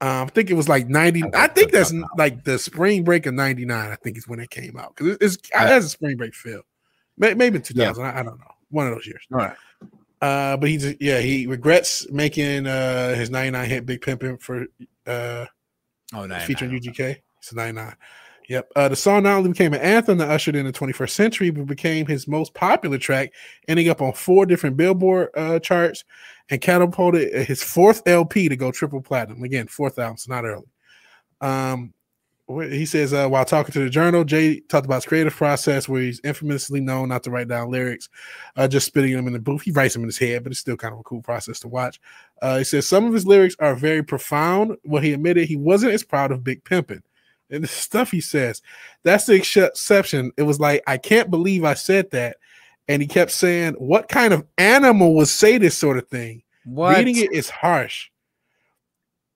Um, 0.00 0.08
I 0.08 0.26
think 0.30 0.48
it 0.50 0.54
was 0.54 0.66
like 0.66 0.88
90. 0.88 1.24
I 1.34 1.46
think 1.48 1.72
that's 1.72 1.92
like 2.16 2.44
the 2.44 2.58
spring 2.58 3.04
break 3.04 3.26
of 3.26 3.34
99. 3.34 3.90
I 3.90 3.96
think 3.96 4.16
is 4.16 4.26
when 4.26 4.40
it 4.40 4.48
came 4.48 4.78
out 4.78 4.96
because 4.96 5.18
it's, 5.20 5.36
it 5.36 5.42
has 5.52 5.84
a 5.84 5.88
spring 5.90 6.16
break 6.16 6.34
feel. 6.34 6.62
May- 7.18 7.34
Maybe 7.34 7.60
2000. 7.60 8.02
I, 8.02 8.20
I 8.20 8.22
don't 8.22 8.38
know. 8.38 8.46
One 8.70 8.86
of 8.86 8.94
those 8.94 9.06
years. 9.06 9.22
All 9.30 9.38
right. 9.40 9.56
Uh, 10.22 10.56
but 10.56 10.70
he's 10.70 10.94
yeah, 11.00 11.18
he 11.20 11.46
regrets 11.46 12.10
making 12.10 12.66
uh 12.66 13.14
his 13.14 13.28
99 13.28 13.68
hit 13.68 13.84
Big 13.84 14.00
Pimpin' 14.00 14.40
for 14.40 14.64
uh 15.06 15.44
Oh, 16.14 16.26
featuring 16.46 16.70
UGK. 16.70 17.16
It's 17.38 17.52
99. 17.52 17.94
Yep. 18.50 18.72
Uh, 18.74 18.88
the 18.88 18.96
song 18.96 19.22
not 19.22 19.36
only 19.36 19.50
became 19.50 19.74
an 19.74 19.80
anthem 19.80 20.18
that 20.18 20.28
ushered 20.28 20.56
in 20.56 20.66
the 20.66 20.72
21st 20.72 21.10
century, 21.10 21.50
but 21.50 21.66
became 21.66 22.04
his 22.04 22.26
most 22.26 22.52
popular 22.52 22.98
track, 22.98 23.32
ending 23.68 23.88
up 23.88 24.02
on 24.02 24.12
four 24.12 24.44
different 24.44 24.76
Billboard 24.76 25.28
uh, 25.36 25.60
charts 25.60 26.02
and 26.50 26.60
catapulted 26.60 27.46
his 27.46 27.62
fourth 27.62 28.02
LP 28.06 28.48
to 28.48 28.56
go 28.56 28.72
triple 28.72 29.00
platinum. 29.00 29.44
Again, 29.44 29.68
fourth 29.68 30.00
album, 30.00 30.16
so 30.16 30.34
not 30.34 30.44
early. 30.44 30.66
Um, 31.40 31.94
he 32.48 32.86
says, 32.86 33.12
uh, 33.12 33.28
while 33.28 33.44
talking 33.44 33.72
to 33.72 33.84
the 33.84 33.88
journal, 33.88 34.24
Jay 34.24 34.58
talked 34.58 34.84
about 34.84 34.96
his 34.96 35.06
creative 35.06 35.32
process 35.32 35.88
where 35.88 36.02
he's 36.02 36.20
infamously 36.24 36.80
known 36.80 37.08
not 37.08 37.22
to 37.22 37.30
write 37.30 37.46
down 37.46 37.70
lyrics, 37.70 38.08
uh, 38.56 38.66
just 38.66 38.86
spitting 38.88 39.14
them 39.14 39.28
in 39.28 39.32
the 39.32 39.38
booth. 39.38 39.62
He 39.62 39.70
writes 39.70 39.94
them 39.94 40.02
in 40.02 40.08
his 40.08 40.18
head, 40.18 40.42
but 40.42 40.50
it's 40.50 40.58
still 40.58 40.76
kind 40.76 40.92
of 40.92 40.98
a 40.98 41.04
cool 41.04 41.22
process 41.22 41.60
to 41.60 41.68
watch. 41.68 42.00
Uh, 42.42 42.58
he 42.58 42.64
says 42.64 42.88
some 42.88 43.06
of 43.06 43.14
his 43.14 43.28
lyrics 43.28 43.54
are 43.60 43.76
very 43.76 44.02
profound. 44.02 44.76
Well, 44.82 45.00
he 45.00 45.12
admitted 45.12 45.46
he 45.46 45.54
wasn't 45.54 45.92
as 45.92 46.02
proud 46.02 46.32
of 46.32 46.42
Big 46.42 46.64
Pimpin'. 46.64 47.02
And 47.50 47.64
the 47.64 47.68
stuff 47.68 48.10
he 48.10 48.20
says, 48.20 48.62
that's 49.02 49.26
the 49.26 49.34
exception. 49.34 50.32
It 50.36 50.42
was 50.42 50.60
like, 50.60 50.82
I 50.86 50.98
can't 50.98 51.30
believe 51.30 51.64
I 51.64 51.74
said 51.74 52.10
that. 52.12 52.36
And 52.88 53.00
he 53.00 53.06
kept 53.06 53.30
saying, 53.30 53.74
What 53.74 54.08
kind 54.08 54.34
of 54.34 54.44
animal 54.58 55.14
would 55.14 55.28
say 55.28 55.58
this 55.58 55.78
sort 55.78 55.96
of 55.96 56.08
thing? 56.08 56.42
What? 56.64 56.96
Reading 56.96 57.18
it 57.18 57.32
is 57.32 57.48
harsh. 57.48 58.10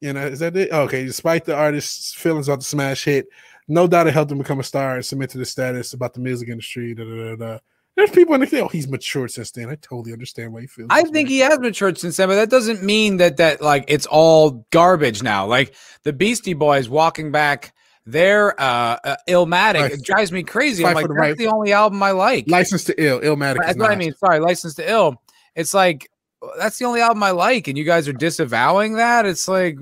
You 0.01 0.13
know, 0.13 0.27
is 0.27 0.41
that 0.41 0.57
it? 0.57 0.73
Okay, 0.73 1.05
despite 1.05 1.45
the 1.45 1.55
artist's 1.55 2.13
feelings 2.13 2.49
about 2.49 2.59
the 2.59 2.65
smash 2.65 3.05
hit, 3.05 3.27
no 3.69 3.87
doubt 3.87 4.07
it 4.07 4.13
helped 4.13 4.33
him 4.33 4.39
become 4.39 4.61
a 4.61 4.65
star 4.65 4.97
and 4.97 5.07
cement 5.07 5.31
to 5.31 5.39
the 5.39 5.47
status 5.47 5.95
about 5.95 6.15
the 6.15 6.21
music 6.21 6.49
industry. 6.49 6.95
Da, 6.95 7.05
da, 7.05 7.37
da. 7.37 7.59
There's 7.97 8.11
people 8.11 8.35
in 8.35 8.41
the 8.41 8.61
oh, 8.61 8.69
he's 8.69 8.89
matured 8.89 9.31
since 9.31 9.53
then. 9.53 9.71
I 9.71 9.77
totally 9.77 10.13
understand 10.13 10.53
why 10.53 10.63
he 10.63 10.67
feels. 10.67 10.89
I 10.91 11.03
think 11.03 11.29
way. 11.29 11.35
he 11.35 11.39
has 11.39 11.59
matured 11.61 11.97
since 11.97 12.17
then, 12.17 12.29
but 12.29 12.35
that 12.35 12.51
doesn't 12.51 12.83
mean 12.83 13.19
that 13.19 13.37
that 13.37 13.63
like 13.63 13.85
it's 13.87 14.07
all 14.07 14.67
garbage 14.73 15.23
now. 15.23 15.47
Like 15.47 15.75
the 16.03 16.13
Beastie 16.13 16.55
Boys 16.55 16.89
walking 16.89 17.31
back 17.31 17.73
their 18.07 18.59
uh, 18.61 18.99
uh 19.05 19.17
Illmatic, 19.29 19.91
it 19.91 20.03
drives 20.05 20.31
me 20.33 20.43
crazy. 20.43 20.83
Fight 20.83 20.91
I'm 20.91 20.95
like, 20.97 21.09
the 21.09 21.15
that's 21.15 21.21
right- 21.21 21.37
the 21.37 21.47
only 21.49 21.73
album 21.73 22.03
I 22.03 22.11
like. 22.11 22.49
License 22.49 22.85
to 22.85 23.03
Ill, 23.03 23.21
Illmatic. 23.21 23.59
That's 23.59 23.79
what 23.79 23.91
I 23.91 23.97
mean. 23.97 24.13
Sorry, 24.15 24.41
License 24.41 24.75
to 24.77 24.91
Ill. 24.91 25.21
It's 25.55 25.73
like 25.75 26.11
that's 26.59 26.79
the 26.79 26.85
only 26.85 27.01
album 27.01 27.23
I 27.23 27.31
like, 27.31 27.69
and 27.69 27.79
you 27.79 27.85
guys 27.85 28.07
are 28.09 28.13
disavowing 28.13 28.95
that. 28.97 29.25
It's 29.27 29.49
like 29.49 29.79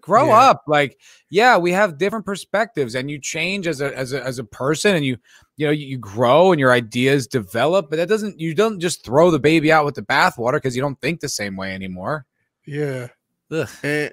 grow 0.00 0.26
Yeah. 0.26 0.50
up. 0.50 0.64
Like, 0.66 0.98
yeah, 1.30 1.56
we 1.56 1.72
have 1.72 1.96
different 1.96 2.26
perspectives, 2.26 2.94
and 2.94 3.10
you 3.10 3.18
change 3.18 3.66
as 3.66 3.80
a 3.80 3.96
as 3.96 4.12
a 4.12 4.22
as 4.22 4.38
a 4.38 4.44
person, 4.44 4.94
and 4.94 5.04
you 5.04 5.16
you 5.56 5.66
know 5.66 5.72
you, 5.72 5.86
you 5.86 5.98
grow 5.98 6.52
and 6.52 6.60
your 6.60 6.72
ideas 6.72 7.26
develop. 7.26 7.88
But 7.88 7.96
that 7.96 8.08
doesn't 8.08 8.38
you 8.38 8.54
don't 8.54 8.80
just 8.80 9.04
throw 9.04 9.30
the 9.30 9.38
baby 9.38 9.72
out 9.72 9.84
with 9.86 9.94
the 9.94 10.02
bathwater 10.02 10.54
because 10.54 10.76
you 10.76 10.82
don't 10.82 11.00
think 11.00 11.20
the 11.20 11.28
same 11.28 11.56
way 11.56 11.74
anymore. 11.74 12.26
Yeah. 12.66 13.08
Ugh. 13.50 13.68
And 13.82 14.12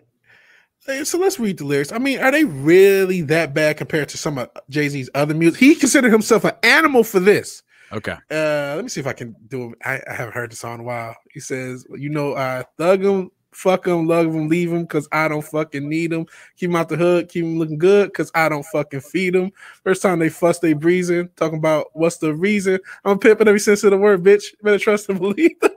hey, 0.90 1.04
so 1.04 1.18
let's 1.18 1.40
read 1.40 1.58
the 1.58 1.66
lyrics. 1.66 1.92
I 1.92 2.00
mean, 2.00 2.20
are 2.20 2.32
they 2.32 2.46
really 2.46 3.22
that 3.22 3.54
bad 3.54 3.78
compared 3.78 4.10
to 4.10 4.18
some 4.18 4.38
of 4.38 4.50
Jay 4.70 4.90
Z's 4.90 5.10
other 5.14 5.34
music? 5.34 5.60
He 5.60 5.76
considered 5.76 6.12
himself 6.12 6.44
an 6.44 6.54
animal 6.64 7.04
for 7.04 7.20
this. 7.20 7.64
Okay. 7.92 8.16
Uh, 8.30 8.74
let 8.76 8.84
me 8.84 8.90
see 8.90 9.00
if 9.00 9.08
I 9.08 9.14
can 9.14 9.36
do 9.48 9.72
it. 9.72 9.80
I, 9.84 10.02
I 10.10 10.14
haven't 10.14 10.34
heard 10.34 10.52
the 10.52 10.56
song 10.56 10.76
in 10.76 10.80
a 10.82 10.84
while. 10.84 11.16
He 11.32 11.40
says, 11.40 11.86
"You 11.96 12.10
know, 12.10 12.36
I 12.36 12.66
thug 12.78 13.04
him, 13.04 13.32
fuck 13.52 13.88
him, 13.88 14.08
love 14.08 14.28
him, 14.28 14.48
leave 14.48 14.72
him, 14.72 14.86
cause 14.86 15.08
I 15.12 15.28
don't 15.28 15.44
fucking 15.44 15.88
need 15.88 16.14
him. 16.14 16.28
Keep 16.58 16.70
him 16.70 16.76
out 16.76 16.90
the 16.90 16.98
hood, 16.98 17.30
keep 17.30 17.44
him 17.44 17.58
looking 17.58 17.80
good, 17.80 18.14
cause 18.14 18.32
I 18.36 18.50
don't 18.50 18.66
fucking 18.66 19.02
feed 19.02 19.36
him. 19.36 19.52
First 19.84 20.02
time 20.02 20.20
they 20.20 20.30
fuss, 20.30 20.60
they 20.60 20.74
breezing, 20.74 21.30
talking 21.36 21.58
about 21.58 21.88
what's 21.94 22.18
the 22.18 22.34
reason. 22.34 22.80
I'm 23.06 23.18
pimping 23.18 23.48
every 23.48 23.60
sense 23.60 23.84
of 23.84 23.92
the 23.92 23.98
word, 23.98 24.24
bitch. 24.24 24.54
Better 24.62 24.80
trust 24.80 25.10
and 25.10 25.20
believe 25.22 25.60
them. 25.60 25.72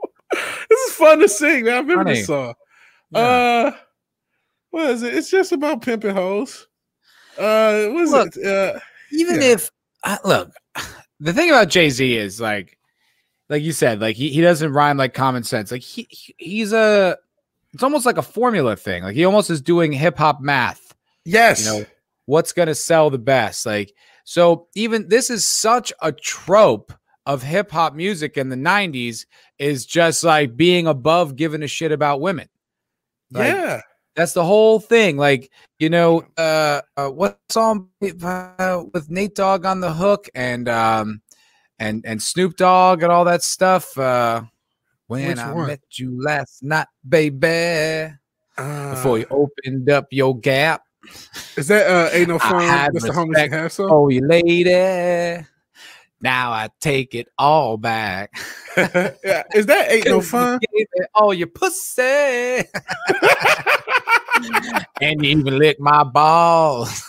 this 0.68 0.80
is 0.80 0.94
fun 0.94 1.18
to 1.20 1.28
sing, 1.28 1.64
man. 1.64 1.74
I 1.74 1.78
remember 1.78 2.04
this 2.04 2.26
song. 2.26 2.54
Yeah. 3.10 3.20
Uh, 3.20 3.72
what 4.72 4.90
is 4.90 5.02
it? 5.04 5.14
It's 5.14 5.30
just 5.30 5.52
about 5.52 5.82
pimping 5.82 6.14
hoes. 6.14 6.66
Uh, 7.38 7.86
what 7.86 8.02
is 8.02 8.10
Look, 8.10 8.36
it? 8.36 8.44
Uh, 8.46 8.80
even 9.12 9.36
Yeah. 9.36 9.48
if 9.52 9.70
uh, 10.04 10.18
look 10.24 10.50
the 11.20 11.32
thing 11.32 11.48
about 11.48 11.68
jay-z 11.68 12.16
is 12.16 12.40
like 12.40 12.76
like 13.48 13.62
you 13.62 13.72
said 13.72 14.00
like 14.00 14.16
he, 14.16 14.28
he 14.30 14.40
doesn't 14.40 14.72
rhyme 14.72 14.96
like 14.96 15.14
common 15.14 15.42
sense 15.44 15.70
like 15.70 15.80
he, 15.82 16.06
he- 16.10 16.34
he's 16.38 16.72
a 16.72 17.16
it's 17.72 17.82
almost 17.82 18.04
like 18.04 18.18
a 18.18 18.22
formula 18.22 18.74
thing 18.76 19.02
like 19.04 19.14
he 19.14 19.24
almost 19.24 19.48
is 19.48 19.60
doing 19.62 19.92
hip-hop 19.92 20.40
math 20.42 20.94
yes. 21.24 21.64
you 21.64 21.70
know 21.70 21.86
what's 22.26 22.52
gonna 22.52 22.74
sell 22.74 23.08
the 23.10 23.18
best 23.18 23.64
like 23.64 23.94
so 24.24 24.66
even 24.74 25.08
this 25.08 25.30
is 25.30 25.46
such 25.48 25.92
a 26.02 26.10
trope 26.12 26.92
of 27.24 27.42
hip-hop 27.42 27.94
music 27.94 28.36
in 28.36 28.48
the 28.50 28.56
90s 28.56 29.24
is 29.58 29.86
just 29.86 30.22
like 30.24 30.56
being 30.56 30.86
above 30.86 31.36
giving 31.36 31.62
a 31.62 31.68
shit 31.68 31.92
about 31.92 32.20
women 32.20 32.48
like, 33.30 33.54
yeah. 33.54 33.80
That's 34.14 34.32
the 34.32 34.44
whole 34.44 34.78
thing. 34.80 35.16
Like, 35.16 35.50
you 35.78 35.90
know, 35.90 36.24
uh, 36.36 36.82
uh 36.96 37.08
what 37.08 37.38
song 37.50 37.88
uh, 38.24 38.82
with 38.92 39.10
Nate 39.10 39.34
Dogg 39.34 39.64
on 39.64 39.80
the 39.80 39.92
hook 39.92 40.28
and 40.34 40.68
um 40.68 41.22
and 41.78 42.04
and 42.06 42.22
Snoop 42.22 42.56
Dogg 42.56 43.02
and 43.02 43.12
all 43.12 43.24
that 43.24 43.42
stuff. 43.42 43.96
Uh 43.98 44.42
when 45.06 45.28
Which 45.28 45.38
I 45.38 45.52
one? 45.52 45.66
met 45.66 45.80
you 45.92 46.22
last 46.22 46.62
night, 46.62 46.86
baby, 47.08 48.12
before 48.90 49.18
you 49.18 49.26
Uh, 49.30 49.34
opened 49.34 49.90
up 49.90 50.06
your 50.10 50.38
gap. 50.38 50.82
is 51.56 51.68
that 51.68 51.86
uh 51.86 52.10
ain't 52.12 52.28
no 52.28 52.38
fun? 52.38 52.92
That's 52.92 53.04
the 53.04 53.12
homies 53.12 53.50
have 53.50 53.72
some. 53.72 53.90
Oh, 53.90 54.08
you 54.08 54.26
lady. 54.26 55.44
Now 56.22 56.52
I 56.52 56.68
take 56.80 57.14
it 57.16 57.28
all 57.36 57.76
back. 57.76 58.32
yeah, 58.76 59.42
is 59.54 59.66
that 59.66 59.90
ain't 59.90 60.06
no 60.06 60.20
fun? 60.20 60.60
It 60.62 60.88
all 61.14 61.34
your 61.34 61.48
pussy. 61.48 62.02
and 65.00 65.24
you 65.24 65.30
even 65.30 65.58
lick 65.58 65.80
my 65.80 66.04
balls. 66.04 67.02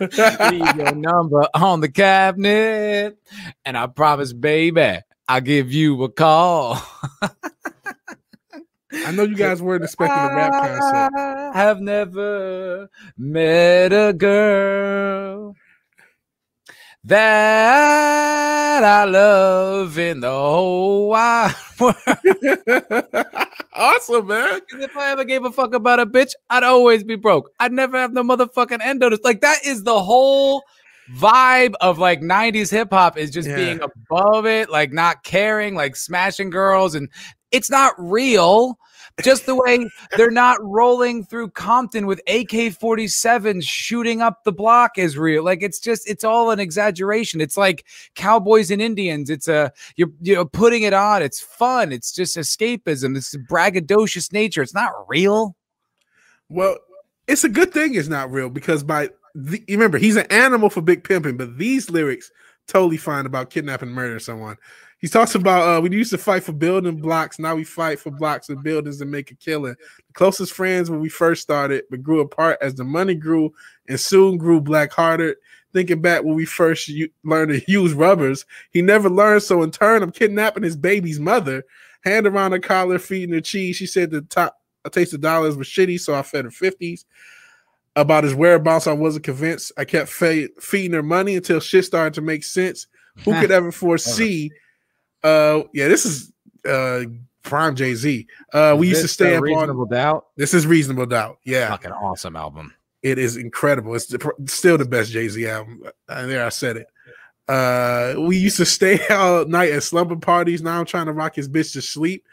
Leave 0.00 0.76
your 0.76 0.94
number 0.94 1.48
on 1.52 1.80
the 1.80 1.90
cabinet, 1.90 3.18
and 3.64 3.76
I 3.76 3.88
promise, 3.88 4.32
baby, 4.32 5.00
I'll 5.28 5.40
give 5.40 5.72
you 5.72 6.02
a 6.04 6.08
call. 6.08 6.80
I 8.92 9.10
know 9.12 9.24
you 9.24 9.34
guys 9.36 9.60
weren't 9.60 9.84
expecting 9.84 10.22
a 10.22 10.34
rap 10.34 10.52
concert. 10.52 11.18
I 11.54 11.58
have 11.58 11.80
never 11.80 12.88
met 13.18 13.92
a 13.92 14.12
girl 14.12 15.54
that 17.04 18.84
I 18.84 19.04
love 19.04 19.98
in 19.98 20.20
the 20.20 20.30
whole 20.30 21.08
wide 21.08 21.54
world. 21.80 21.96
awesome, 23.74 24.26
man. 24.26 24.60
if 24.72 24.96
I 24.96 25.10
ever 25.12 25.24
gave 25.24 25.44
a 25.44 25.50
fuck 25.52 25.74
about 25.74 26.00
a 26.00 26.06
bitch, 26.06 26.32
I'd 26.50 26.62
always 26.62 27.02
be 27.04 27.16
broke. 27.16 27.50
I'd 27.58 27.72
never 27.72 27.98
have 27.98 28.12
no 28.12 28.22
motherfucking 28.22 28.80
endo. 28.82 29.10
Like 29.24 29.40
that 29.40 29.58
is 29.64 29.82
the 29.84 30.00
whole 30.02 30.62
vibe 31.16 31.74
of 31.80 31.98
like 31.98 32.20
90s 32.20 32.70
hip 32.70 32.88
hop 32.92 33.16
is 33.18 33.30
just 33.30 33.48
Yeah. 33.48 33.56
being 33.56 33.80
above 33.80 34.46
it, 34.46 34.70
like 34.70 34.92
not 34.92 35.24
caring, 35.24 35.74
like 35.74 35.96
smashing 35.96 36.50
girls, 36.50 36.94
and 36.94 37.08
it's 37.50 37.70
not 37.70 37.94
real. 37.98 38.78
Just 39.22 39.46
the 39.46 39.54
way 39.54 39.88
they're 40.16 40.30
not 40.30 40.58
rolling 40.62 41.24
through 41.24 41.50
Compton 41.50 42.06
with 42.06 42.20
AK 42.26 42.72
47s 42.72 43.62
shooting 43.62 44.22
up 44.22 44.44
the 44.44 44.52
block 44.52 44.96
is 44.96 45.18
real. 45.18 45.44
Like 45.44 45.62
it's 45.62 45.78
just, 45.78 46.08
it's 46.08 46.24
all 46.24 46.50
an 46.50 46.60
exaggeration. 46.60 47.40
It's 47.40 47.56
like 47.56 47.84
cowboys 48.14 48.70
and 48.70 48.80
Indians. 48.80 49.28
It's 49.28 49.48
a, 49.48 49.72
you're, 49.96 50.10
you 50.22 50.34
know, 50.34 50.44
putting 50.44 50.82
it 50.82 50.92
on. 50.92 51.22
It's 51.22 51.40
fun. 51.40 51.92
It's 51.92 52.12
just 52.12 52.36
escapism. 52.36 53.14
This 53.14 53.36
braggadocious 53.50 54.32
nature. 54.32 54.62
It's 54.62 54.74
not 54.74 54.92
real. 55.08 55.56
Well, 56.48 56.76
it's 57.26 57.44
a 57.44 57.48
good 57.48 57.72
thing 57.72 57.94
it's 57.94 58.08
not 58.08 58.30
real 58.30 58.50
because 58.50 58.82
by 58.82 59.10
the, 59.34 59.62
remember 59.68 59.98
he's 59.98 60.16
an 60.16 60.26
animal 60.30 60.70
for 60.70 60.80
big 60.80 61.04
pimping, 61.04 61.36
but 61.36 61.58
these 61.58 61.90
lyrics 61.90 62.30
totally 62.66 62.96
fine 62.96 63.26
about 63.26 63.50
kidnapping 63.50 63.88
and 63.88 63.94
murdering 63.94 64.18
someone. 64.18 64.56
He 65.00 65.08
talks 65.08 65.34
about 65.34 65.78
uh, 65.78 65.80
we 65.80 65.90
used 65.90 66.10
to 66.10 66.18
fight 66.18 66.44
for 66.44 66.52
building 66.52 66.96
blocks, 66.96 67.38
now 67.38 67.54
we 67.54 67.64
fight 67.64 67.98
for 67.98 68.10
blocks 68.10 68.50
and 68.50 68.62
buildings 68.62 69.00
and 69.00 69.10
make 69.10 69.30
a 69.30 69.34
killing. 69.34 69.74
The 70.06 70.12
closest 70.12 70.52
friends 70.52 70.90
when 70.90 71.00
we 71.00 71.08
first 71.08 71.40
started, 71.42 71.84
but 71.90 72.02
grew 72.02 72.20
apart 72.20 72.58
as 72.60 72.74
the 72.74 72.84
money 72.84 73.14
grew 73.14 73.52
and 73.88 73.98
soon 73.98 74.36
grew 74.36 74.60
black 74.60 74.92
hearted. 74.92 75.36
Thinking 75.72 76.02
back 76.02 76.24
when 76.24 76.34
we 76.34 76.44
first 76.44 76.88
u- 76.88 77.08
learned 77.24 77.52
to 77.52 77.70
use 77.72 77.94
rubbers, 77.94 78.44
he 78.72 78.82
never 78.82 79.08
learned. 79.08 79.42
So 79.42 79.62
in 79.62 79.70
turn, 79.70 80.02
I'm 80.02 80.10
kidnapping 80.10 80.64
his 80.64 80.76
baby's 80.76 81.20
mother. 81.20 81.64
Hand 82.02 82.26
around 82.26 82.52
her 82.52 82.58
collar, 82.58 82.98
feeding 82.98 83.34
her 83.34 83.40
cheese. 83.40 83.76
She 83.76 83.86
said 83.86 84.10
the 84.10 84.22
top 84.22 84.60
a 84.84 84.90
taste 84.90 85.14
of 85.14 85.20
dollars 85.20 85.56
was 85.56 85.68
shitty, 85.68 86.00
so 86.00 86.14
I 86.14 86.22
fed 86.22 86.44
her 86.44 86.50
fifties. 86.50 87.04
about 87.96 88.24
his 88.24 88.34
whereabouts. 88.34 88.86
I 88.86 88.92
wasn't 88.92 89.24
convinced. 89.24 89.72
I 89.76 89.84
kept 89.84 90.08
fe- 90.08 90.48
feeding 90.60 90.92
her 90.94 91.02
money 91.02 91.36
until 91.36 91.60
shit 91.60 91.84
started 91.84 92.14
to 92.14 92.20
make 92.20 92.44
sense. 92.44 92.86
Who 93.24 93.32
could 93.40 93.50
ever 93.50 93.70
foresee? 93.72 94.50
Uh, 95.22 95.62
yeah, 95.72 95.88
this 95.88 96.04
is 96.06 96.32
uh 96.68 97.02
prime 97.42 97.74
Jay 97.74 97.94
Z. 97.94 98.26
Uh, 98.52 98.76
we 98.78 98.88
used 98.88 99.02
to 99.02 99.08
stay 99.08 99.36
up 99.36 99.42
reasonable 99.42 99.82
on. 99.82 99.88
doubt. 99.90 100.26
This 100.36 100.54
is 100.54 100.66
reasonable 100.66 101.06
doubt. 101.06 101.38
Yeah, 101.44 101.68
Fucking 101.70 101.92
awesome 101.92 102.36
album. 102.36 102.74
it 103.02 103.18
is 103.18 103.36
incredible. 103.36 103.94
It's 103.94 104.06
the, 104.06 104.32
still 104.46 104.76
the 104.78 104.84
best 104.84 105.10
Jay 105.10 105.28
Z 105.28 105.46
album. 105.46 105.82
Uh, 106.08 106.26
there, 106.26 106.44
I 106.44 106.50
said 106.50 106.76
it. 106.76 106.86
Uh, 107.48 108.14
we 108.20 108.36
used 108.36 108.58
to 108.58 108.66
stay 108.78 109.00
all 109.08 109.44
night 109.46 109.72
at 109.72 109.82
slumber 109.82 110.16
parties. 110.16 110.62
Now 110.62 110.78
I'm 110.78 110.86
trying 110.86 111.06
to 111.06 111.12
rock 111.12 111.34
his 111.34 111.48
bitch 111.48 111.72
to 111.72 111.82
sleep. 111.82 112.24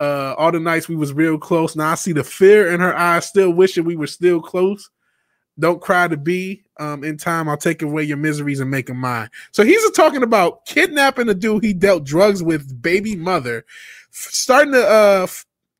Uh, 0.00 0.34
all 0.38 0.52
the 0.52 0.60
nights 0.60 0.88
we 0.88 0.94
was 0.96 1.12
real 1.12 1.38
close. 1.38 1.74
Now 1.74 1.90
I 1.92 1.94
see 1.96 2.12
the 2.12 2.22
fear 2.22 2.72
in 2.72 2.80
her 2.80 2.96
eyes, 2.96 3.26
still 3.26 3.50
wishing 3.50 3.84
we 3.84 3.96
were 3.96 4.06
still 4.06 4.40
close. 4.40 4.90
Don't 5.58 5.80
cry 5.80 6.06
to 6.08 6.16
be. 6.16 6.62
Um, 6.78 7.02
in 7.02 7.16
time, 7.16 7.48
I'll 7.48 7.56
take 7.56 7.82
away 7.82 8.04
your 8.04 8.16
miseries 8.16 8.60
and 8.60 8.70
make 8.70 8.86
them 8.86 8.98
mine. 8.98 9.28
So 9.50 9.64
he's 9.64 9.90
talking 9.90 10.22
about 10.22 10.64
kidnapping 10.66 11.28
a 11.28 11.34
dude 11.34 11.64
he 11.64 11.72
dealt 11.72 12.04
drugs 12.04 12.42
with, 12.42 12.80
baby 12.80 13.16
mother, 13.16 13.64
starting 14.10 14.72
to 14.74 14.86
uh 14.86 15.26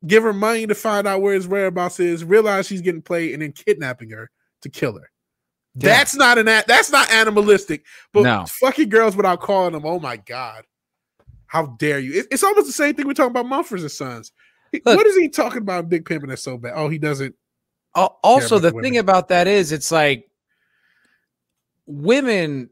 give 0.07 0.23
her 0.23 0.33
money 0.33 0.65
to 0.67 0.75
find 0.75 1.07
out 1.07 1.21
where 1.21 1.33
his 1.33 1.47
whereabouts 1.47 1.99
is, 1.99 2.23
realize 2.25 2.67
she's 2.67 2.81
getting 2.81 3.01
played, 3.01 3.33
and 3.33 3.41
then 3.41 3.51
kidnapping 3.53 4.09
her 4.09 4.29
to 4.61 4.69
kill 4.69 4.93
her. 4.97 5.09
Yeah. 5.75 5.89
That's 5.97 6.15
not 6.15 6.37
an 6.37 6.45
that's 6.45 6.91
not 6.91 7.09
animalistic, 7.11 7.85
but 8.11 8.23
No. 8.23 8.45
fucking 8.47 8.89
girls 8.89 9.15
without 9.15 9.39
calling 9.39 9.71
them. 9.73 9.85
Oh 9.85 9.99
my 9.99 10.17
god, 10.17 10.65
how 11.47 11.67
dare 11.79 11.99
you? 11.99 12.19
It- 12.19 12.27
it's 12.31 12.43
almost 12.43 12.67
the 12.67 12.73
same 12.73 12.95
thing 12.95 13.07
we're 13.07 13.13
talking 13.13 13.31
about 13.31 13.45
Mumford 13.45 13.79
and 13.79 13.91
Sons. 13.91 14.33
Look- 14.73 14.83
what 14.97 15.05
is 15.07 15.15
he 15.15 15.29
talking 15.29 15.59
about? 15.59 15.87
Big 15.87 16.03
pimping 16.05 16.29
that's 16.29 16.43
so 16.43 16.57
bad. 16.57 16.73
Oh, 16.75 16.89
he 16.89 16.97
doesn't. 16.97 17.35
Al- 17.95 18.19
Also, 18.23 18.57
about 18.57 18.61
the 18.69 18.75
women. 18.75 18.83
thing 18.91 18.97
about 18.99 19.27
that 19.29 19.47
is, 19.47 19.71
it's 19.71 19.91
like 19.91 20.29
women 21.85 22.69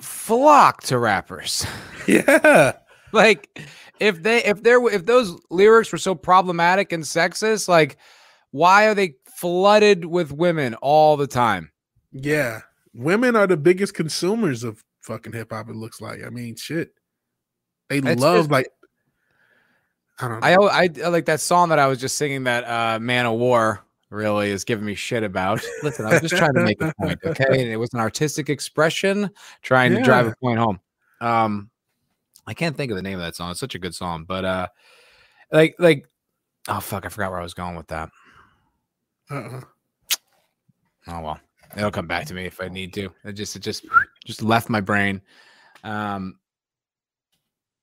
flock 0.00 0.82
to 0.84 0.98
rappers. 0.98 1.66
Yeah, 2.06 2.72
like 3.12 3.58
if 3.98 4.22
they 4.22 4.44
if 4.44 4.62
there 4.62 4.86
if 4.92 5.06
those 5.06 5.34
lyrics 5.50 5.90
were 5.90 5.96
so 5.96 6.14
problematic 6.14 6.92
and 6.92 7.02
sexist, 7.02 7.66
like 7.66 7.96
why 8.50 8.88
are 8.88 8.94
they 8.94 9.14
flooded 9.38 10.04
with 10.04 10.30
women 10.30 10.74
all 10.82 11.16
the 11.16 11.26
time? 11.26 11.70
yeah. 12.12 12.60
Women 12.92 13.36
are 13.36 13.46
the 13.46 13.56
biggest 13.56 13.94
consumers 13.94 14.64
of 14.64 14.84
fucking 15.00 15.32
hip 15.32 15.50
hop. 15.50 15.70
It 15.70 15.76
looks 15.76 16.00
like. 16.02 16.22
I 16.22 16.28
mean, 16.28 16.56
shit. 16.56 16.92
They 17.88 17.98
It's 17.98 18.20
love 18.20 18.36
just- 18.40 18.50
like. 18.50 18.68
I 20.20 20.28
don't 20.28 20.40
know. 20.40 20.68
I, 20.68 20.82
I 20.84 20.88
I 21.06 21.08
like 21.08 21.24
that 21.24 21.40
song 21.40 21.70
that 21.70 21.78
I 21.78 21.86
was 21.86 21.98
just 21.98 22.16
singing 22.18 22.44
that 22.44 22.64
uh 22.64 22.98
Man 23.00 23.24
of 23.24 23.38
War 23.38 23.82
really 24.14 24.50
is 24.50 24.64
giving 24.64 24.84
me 24.84 24.94
shit 24.94 25.22
about. 25.22 25.62
Listen, 25.82 26.06
I 26.06 26.12
was 26.12 26.20
just 26.22 26.36
trying 26.36 26.54
to 26.54 26.64
make 26.64 26.80
a 26.80 26.92
point, 26.98 27.18
okay? 27.26 27.46
And 27.50 27.70
it 27.70 27.76
was 27.76 27.92
an 27.92 28.00
artistic 28.00 28.48
expression 28.48 29.30
trying 29.62 29.94
to 29.94 30.02
drive 30.02 30.26
a 30.26 30.34
point 30.40 30.58
home. 30.58 30.80
Um 31.20 31.70
I 32.46 32.54
can't 32.54 32.76
think 32.76 32.90
of 32.90 32.96
the 32.96 33.02
name 33.02 33.18
of 33.18 33.24
that 33.24 33.36
song. 33.36 33.50
It's 33.50 33.60
such 33.60 33.74
a 33.74 33.78
good 33.78 33.94
song, 33.94 34.24
but 34.24 34.44
uh 34.44 34.68
like 35.52 35.74
like 35.78 36.06
oh 36.68 36.80
fuck, 36.80 37.04
I 37.04 37.08
forgot 37.08 37.30
where 37.30 37.40
I 37.40 37.44
was 37.44 37.54
going 37.54 37.76
with 37.76 37.88
that. 37.88 38.10
uh-uh. 39.30 39.60
Oh 41.08 41.20
well. 41.20 41.40
It'll 41.76 41.90
come 41.90 42.06
back 42.06 42.26
to 42.26 42.34
me 42.34 42.44
if 42.44 42.60
I 42.60 42.68
need 42.68 42.94
to. 42.94 43.10
It 43.24 43.32
just 43.32 43.56
it 43.56 43.60
just 43.60 43.84
just 44.24 44.42
left 44.42 44.70
my 44.70 44.80
brain. 44.80 45.20
Um 45.82 46.38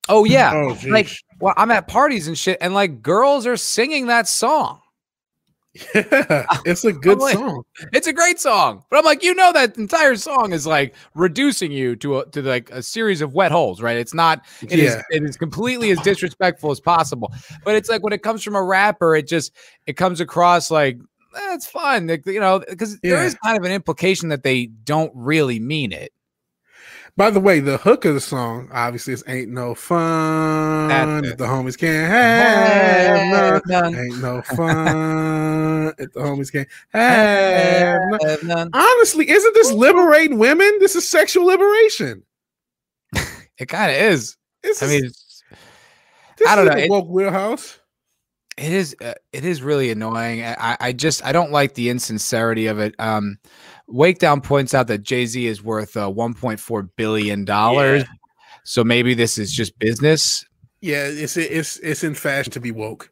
Oh 0.09 0.25
yeah. 0.25 0.51
Oh, 0.53 0.77
like 0.87 1.09
well, 1.39 1.53
I'm 1.57 1.71
at 1.71 1.87
parties 1.87 2.27
and 2.27 2.37
shit, 2.37 2.57
and 2.61 2.73
like 2.73 3.01
girls 3.01 3.47
are 3.47 3.57
singing 3.57 4.07
that 4.07 4.27
song. 4.27 4.80
Yeah, 5.73 6.45
it's 6.65 6.84
a 6.84 6.91
good 6.91 7.19
like- 7.19 7.34
song. 7.35 7.64
It's 7.93 8.07
a 8.07 8.14
great 8.14 8.39
song, 8.39 8.84
but 8.89 8.99
I'm 8.99 9.06
like, 9.06 9.23
you 9.23 9.34
know, 9.34 9.53
that 9.53 9.77
entire 9.77 10.15
song 10.15 10.52
is 10.53 10.68
like 10.68 10.93
reducing 11.15 11.72
you 11.72 11.95
to 11.98 12.19
a, 12.19 12.26
to 12.31 12.41
like 12.41 12.69
a 12.72 12.84
series 12.84 13.22
of 13.22 13.34
wet 13.34 13.52
holes, 13.52 13.81
right? 13.81 13.98
It's 13.98 14.14
not. 14.14 14.43
It 14.61 14.73
is. 14.73 14.93
Yeah. 14.95 15.02
It 15.11 15.23
is 15.23 15.38
completely 15.38 15.91
as 15.91 15.99
disrespectful 16.02 16.72
as 16.72 16.80
possible. 16.80 17.34
But 17.64 17.76
it's 17.76 17.89
like 17.89 18.03
when 18.03 18.14
it 18.14 18.23
comes 18.23 18.43
from 18.43 18.56
a 18.56 18.64
rapper, 18.64 19.15
it 19.15 19.27
just 19.27 19.52
it 19.88 19.93
comes 19.93 20.19
across 20.19 20.69
like 20.72 20.98
eh, 21.35 21.53
it's 21.53 21.65
fun, 21.68 22.07
like, 22.07 22.26
you 22.26 22.39
know, 22.39 22.60
because 22.60 22.99
there 22.99 23.15
Yeah. 23.15 23.23
is 23.26 23.35
kind 23.43 23.57
of 23.57 23.64
an 23.64 23.72
implication 23.72 24.30
that 24.30 24.43
they 24.43 24.65
don't 24.65 25.11
really 25.15 25.60
mean 25.60 25.91
it. 25.93 26.11
By 27.17 27.29
the 27.29 27.39
way, 27.39 27.59
the 27.59 27.77
hook 27.77 28.05
of 28.05 28.13
the 28.13 28.21
song 28.21 28.69
obviously 28.71 29.13
is 29.13 29.23
"Ain't 29.27 29.49
No 29.49 29.75
Fun." 29.75 31.25
If 31.25 31.38
the 31.38 31.45
homies 31.45 31.77
can't 31.77 32.09
have 32.11 33.61
none. 33.67 33.95
Ain't 33.95 34.21
no 34.21 34.41
fun. 34.55 35.93
if 35.97 36.11
the 36.13 36.19
homies 36.21 36.51
can't 36.51 36.67
have 36.93 38.43
none. 38.43 38.69
Honestly, 38.73 39.29
isn't 39.29 39.53
this 39.53 39.71
liberating 39.71 40.38
women? 40.38 40.71
This 40.79 40.95
is 40.95 41.07
sexual 41.07 41.45
liberation. 41.45 42.23
It 43.57 43.67
kind 43.67 43.91
of 43.91 43.97
is. 43.97 44.38
This 44.63 44.81
I 44.81 44.88
mean, 44.88 45.11
I 46.47 46.55
don't 46.55 46.65
know. 46.65 46.77
It- 46.77 46.89
woke 46.89 47.07
wheelhouse. 47.09 47.77
It 48.57 48.71
is 48.71 48.95
uh, 49.01 49.13
it 49.31 49.45
is 49.45 49.61
really 49.61 49.91
annoying. 49.91 50.43
I, 50.43 50.77
I 50.79 50.91
just 50.93 51.23
I 51.23 51.31
don't 51.31 51.51
like 51.51 51.75
the 51.75 51.89
insincerity 51.89 52.67
of 52.67 52.79
it. 52.79 52.95
Um 52.99 53.38
Wakedown 53.91 54.43
points 54.43 54.73
out 54.73 54.88
that 54.88 55.03
Jay-Z 55.03 55.45
is 55.45 55.63
worth 55.63 55.97
uh, 55.97 56.09
1.4 56.09 56.89
billion 56.95 57.45
dollars. 57.45 58.03
So 58.63 58.84
maybe 58.84 59.13
this 59.13 59.38
is 59.38 59.51
just 59.51 59.77
business. 59.80 60.45
Yeah, 60.81 61.05
it's 61.05 61.38
it's 61.38 61.77
it's 61.77 62.03
in 62.03 62.15
fashion 62.15 62.51
to 62.53 62.59
be 62.59 62.72
woke. 62.72 63.11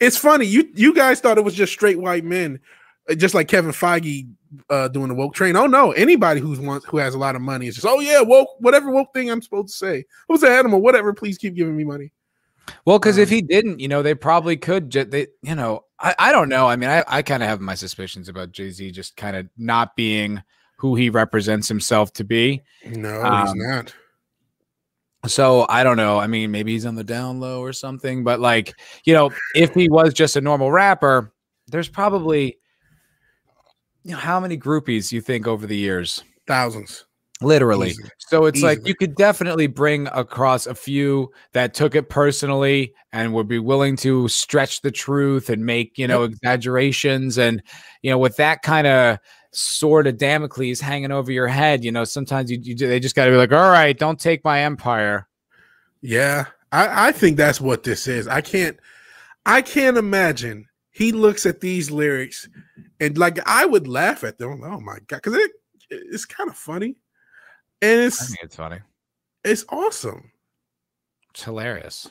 It's 0.00 0.18
funny 0.18 0.44
you 0.44 0.68
you 0.74 0.94
guys 0.94 1.20
thought 1.20 1.38
it 1.38 1.44
was 1.44 1.54
just 1.54 1.72
straight 1.72 1.98
white 1.98 2.24
men, 2.24 2.60
uh, 3.08 3.14
just 3.14 3.34
like 3.34 3.48
Kevin 3.48 3.72
Feige 3.72 4.28
uh, 4.68 4.88
doing 4.88 5.08
the 5.08 5.14
woke 5.14 5.34
train. 5.34 5.56
Oh 5.56 5.66
no, 5.66 5.92
anybody 5.92 6.40
who's 6.40 6.60
wants 6.60 6.84
who 6.86 6.98
has 6.98 7.14
a 7.14 7.18
lot 7.18 7.34
of 7.34 7.40
money 7.40 7.68
is 7.68 7.74
just 7.76 7.86
oh 7.86 8.00
yeah 8.00 8.20
woke 8.20 8.50
whatever 8.58 8.90
woke 8.90 9.14
thing 9.14 9.30
I'm 9.30 9.40
supposed 9.40 9.68
to 9.68 9.74
say. 9.74 10.04
Who's 10.28 10.42
an 10.42 10.52
animal? 10.52 10.82
Whatever. 10.82 11.14
Please 11.14 11.38
keep 11.38 11.54
giving 11.54 11.76
me 11.76 11.84
money. 11.84 12.12
Well, 12.84 12.98
because 12.98 13.18
if 13.18 13.28
Um, 13.28 13.34
he 13.34 13.42
didn't, 13.42 13.80
you 13.80 13.88
know, 13.88 14.02
they 14.02 14.14
probably 14.14 14.56
could. 14.56 14.90
Ju- 14.90 15.04
they, 15.04 15.28
you 15.42 15.54
know, 15.54 15.84
I, 16.00 16.14
I 16.18 16.32
don't 16.32 16.48
know. 16.48 16.66
I 16.66 16.76
mean, 16.76 16.90
I, 16.90 17.04
I 17.06 17.22
kind 17.22 17.42
of 17.42 17.48
have 17.48 17.60
my 17.60 17.74
suspicions 17.74 18.28
about 18.28 18.52
Jay 18.52 18.70
Z 18.70 18.90
just 18.90 19.16
kind 19.16 19.36
of 19.36 19.48
not 19.56 19.96
being 19.96 20.42
who 20.78 20.94
he 20.94 21.08
represents 21.08 21.68
himself 21.68 22.12
to 22.14 22.24
be. 22.24 22.62
No, 22.84 23.22
Um, 23.22 23.46
he's 23.46 23.54
not. 23.54 23.94
So 25.26 25.66
I 25.68 25.82
don't 25.82 25.96
know. 25.96 26.18
I 26.18 26.26
mean, 26.26 26.50
maybe 26.50 26.72
he's 26.72 26.86
on 26.86 26.94
the 26.94 27.02
down 27.02 27.40
low 27.40 27.60
or 27.60 27.72
something. 27.72 28.22
But 28.22 28.38
like, 28.38 28.74
you 29.04 29.14
know, 29.14 29.30
if 29.54 29.74
he 29.74 29.88
was 29.88 30.12
just 30.12 30.36
a 30.36 30.40
normal 30.40 30.70
rapper, 30.70 31.32
there's 31.68 31.88
probably, 31.88 32.58
you 34.04 34.12
know, 34.12 34.18
how 34.18 34.38
many 34.38 34.56
groupies 34.58 35.10
you 35.10 35.20
think 35.20 35.46
over 35.48 35.66
the 35.66 35.76
years? 35.76 36.22
Thousands. 36.46 37.05
Literally. 37.42 37.90
Easily. 37.90 38.10
So 38.18 38.46
it's 38.46 38.62
like 38.62 38.86
you 38.86 38.94
could 38.94 39.14
definitely 39.14 39.66
bring 39.66 40.08
across 40.08 40.66
a 40.66 40.74
few 40.74 41.30
that 41.52 41.74
took 41.74 41.94
it 41.94 42.08
personally 42.08 42.94
and 43.12 43.34
would 43.34 43.48
be 43.48 43.58
willing 43.58 43.96
to 43.96 44.26
stretch 44.28 44.80
the 44.80 44.90
truth 44.90 45.50
and 45.50 45.66
make, 45.66 45.98
you 45.98 46.08
know, 46.08 46.22
exaggerations. 46.22 47.36
And, 47.36 47.62
you 48.00 48.10
know, 48.10 48.18
with 48.18 48.36
that 48.36 48.62
kind 48.62 48.86
of 48.86 49.18
sword 49.52 50.06
of 50.06 50.16
Damocles 50.16 50.80
hanging 50.80 51.12
over 51.12 51.30
your 51.30 51.46
head, 51.46 51.84
you 51.84 51.92
know, 51.92 52.04
sometimes 52.04 52.50
you, 52.50 52.58
you 52.62 52.74
they 52.74 53.00
just 53.00 53.14
got 53.14 53.26
to 53.26 53.30
be 53.30 53.36
like, 53.36 53.52
all 53.52 53.70
right, 53.70 53.98
don't 53.98 54.18
take 54.18 54.42
my 54.42 54.62
empire. 54.62 55.28
Yeah, 56.00 56.46
I, 56.72 57.08
I 57.08 57.12
think 57.12 57.36
that's 57.36 57.60
what 57.60 57.82
this 57.82 58.08
is. 58.08 58.28
I 58.28 58.40
can't, 58.40 58.78
I 59.44 59.60
can't 59.60 59.98
imagine 59.98 60.68
he 60.90 61.12
looks 61.12 61.44
at 61.44 61.60
these 61.60 61.90
lyrics 61.90 62.48
and 62.98 63.18
like 63.18 63.38
I 63.46 63.66
would 63.66 63.86
laugh 63.86 64.24
at 64.24 64.38
them. 64.38 64.62
Oh 64.64 64.80
my 64.80 64.98
god, 65.06 65.16
because 65.22 65.34
it, 65.34 65.50
it's 65.90 66.24
kind 66.24 66.48
of 66.48 66.56
funny, 66.56 66.96
and 67.82 68.00
I 68.00 68.04
it's 68.04 68.34
it's 68.42 68.56
funny. 68.56 68.78
it's 69.44 69.64
awesome. 69.68 70.30
It's 71.30 71.42
hilarious. 71.44 72.08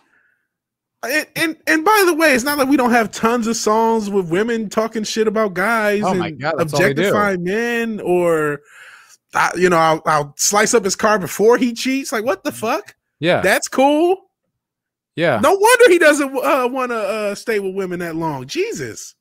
And, 1.03 1.27
and 1.35 1.57
and 1.67 1.85
by 1.85 2.03
the 2.07 2.15
way, 2.15 2.33
it's 2.33 2.43
not 2.43 2.57
like 2.57 2.67
we 2.67 2.77
don't 2.77 2.91
have 2.91 3.11
tons 3.11 3.45
of 3.47 3.55
songs 3.55 4.09
with 4.09 4.29
women 4.31 4.69
talking 4.69 5.03
shit 5.03 5.27
about 5.27 5.53
guys 5.53 6.01
Oh 6.03 6.19
and 6.19 6.39
God, 6.39 6.55
that's 6.57 6.73
all 6.73 6.79
they 6.81 6.93
do. 6.93 7.01
objectifying 7.01 7.43
men, 7.43 7.99
or 8.03 8.61
uh, 9.35 9.51
you 9.55 9.69
know, 9.69 9.77
I'll, 9.77 10.01
I'll 10.05 10.33
slice 10.37 10.73
up 10.73 10.83
his 10.83 10.95
car 10.95 11.19
before 11.19 11.57
he 11.57 11.73
cheats. 11.73 12.11
Like, 12.11 12.25
what 12.25 12.43
the 12.43 12.51
fuck? 12.51 12.95
Yeah. 13.19 13.41
That's 13.41 13.67
cool. 13.67 14.17
yeah. 15.15 15.39
No 15.41 15.53
wonder 15.53 15.89
he 15.89 15.99
doesn't 15.99 16.29
uh, 16.35 16.67
want 16.71 16.91
to 16.91 16.97
uh, 16.97 17.35
stay 17.35 17.59
with 17.59 17.75
women 17.75 17.99
that 17.99 18.15
long. 18.15 18.47
Jesus. 18.47 19.13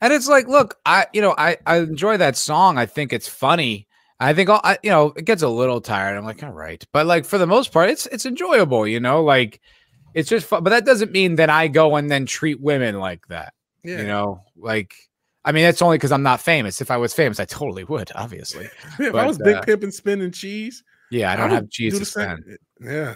And 0.00 0.12
it's 0.12 0.28
like, 0.28 0.46
look, 0.46 0.76
I, 0.86 1.06
you 1.12 1.20
know, 1.20 1.34
I, 1.38 1.56
I 1.66 1.78
enjoy 1.78 2.18
that 2.18 2.36
song. 2.36 2.78
I 2.78 2.86
think 2.86 3.12
it's 3.12 3.26
funny. 3.28 3.87
I 4.20 4.34
think, 4.34 4.48
all, 4.50 4.60
I, 4.64 4.78
you 4.82 4.90
know, 4.90 5.12
it 5.16 5.24
gets 5.24 5.42
a 5.42 5.48
little 5.48 5.80
tired. 5.80 6.16
I'm 6.16 6.24
like, 6.24 6.42
all 6.42 6.50
right, 6.50 6.84
but 6.92 7.06
like 7.06 7.24
for 7.24 7.38
the 7.38 7.46
most 7.46 7.72
part, 7.72 7.90
it's 7.90 8.06
it's 8.06 8.26
enjoyable. 8.26 8.86
You 8.86 9.00
know, 9.00 9.22
like 9.22 9.60
it's 10.14 10.28
just 10.28 10.46
fun. 10.46 10.64
But 10.64 10.70
that 10.70 10.84
doesn't 10.84 11.12
mean 11.12 11.36
that 11.36 11.50
I 11.50 11.68
go 11.68 11.96
and 11.96 12.10
then 12.10 12.26
treat 12.26 12.60
women 12.60 12.98
like 12.98 13.26
that. 13.28 13.54
Yeah. 13.84 13.98
You 14.00 14.06
know, 14.06 14.40
like 14.56 14.94
I 15.44 15.52
mean, 15.52 15.64
that's 15.64 15.80
only 15.80 15.96
because 15.96 16.12
I'm 16.12 16.22
not 16.22 16.40
famous. 16.40 16.80
If 16.80 16.90
I 16.90 16.96
was 16.96 17.14
famous, 17.14 17.40
I 17.40 17.44
totally 17.44 17.84
would, 17.84 18.10
obviously. 18.14 18.64
if 18.98 19.00
I 19.00 19.10
but, 19.10 19.26
was 19.26 19.38
big 19.38 19.56
uh, 19.56 19.62
pimping, 19.62 19.92
spinning 19.92 20.32
cheese, 20.32 20.84
Yeah, 21.10 21.32
I 21.32 21.36
don't 21.36 21.50
would 21.50 21.54
have 21.54 21.70
cheese 21.70 21.94
do 21.94 22.00
to 22.00 22.04
spend. 22.04 22.44
Yeah. 22.80 23.14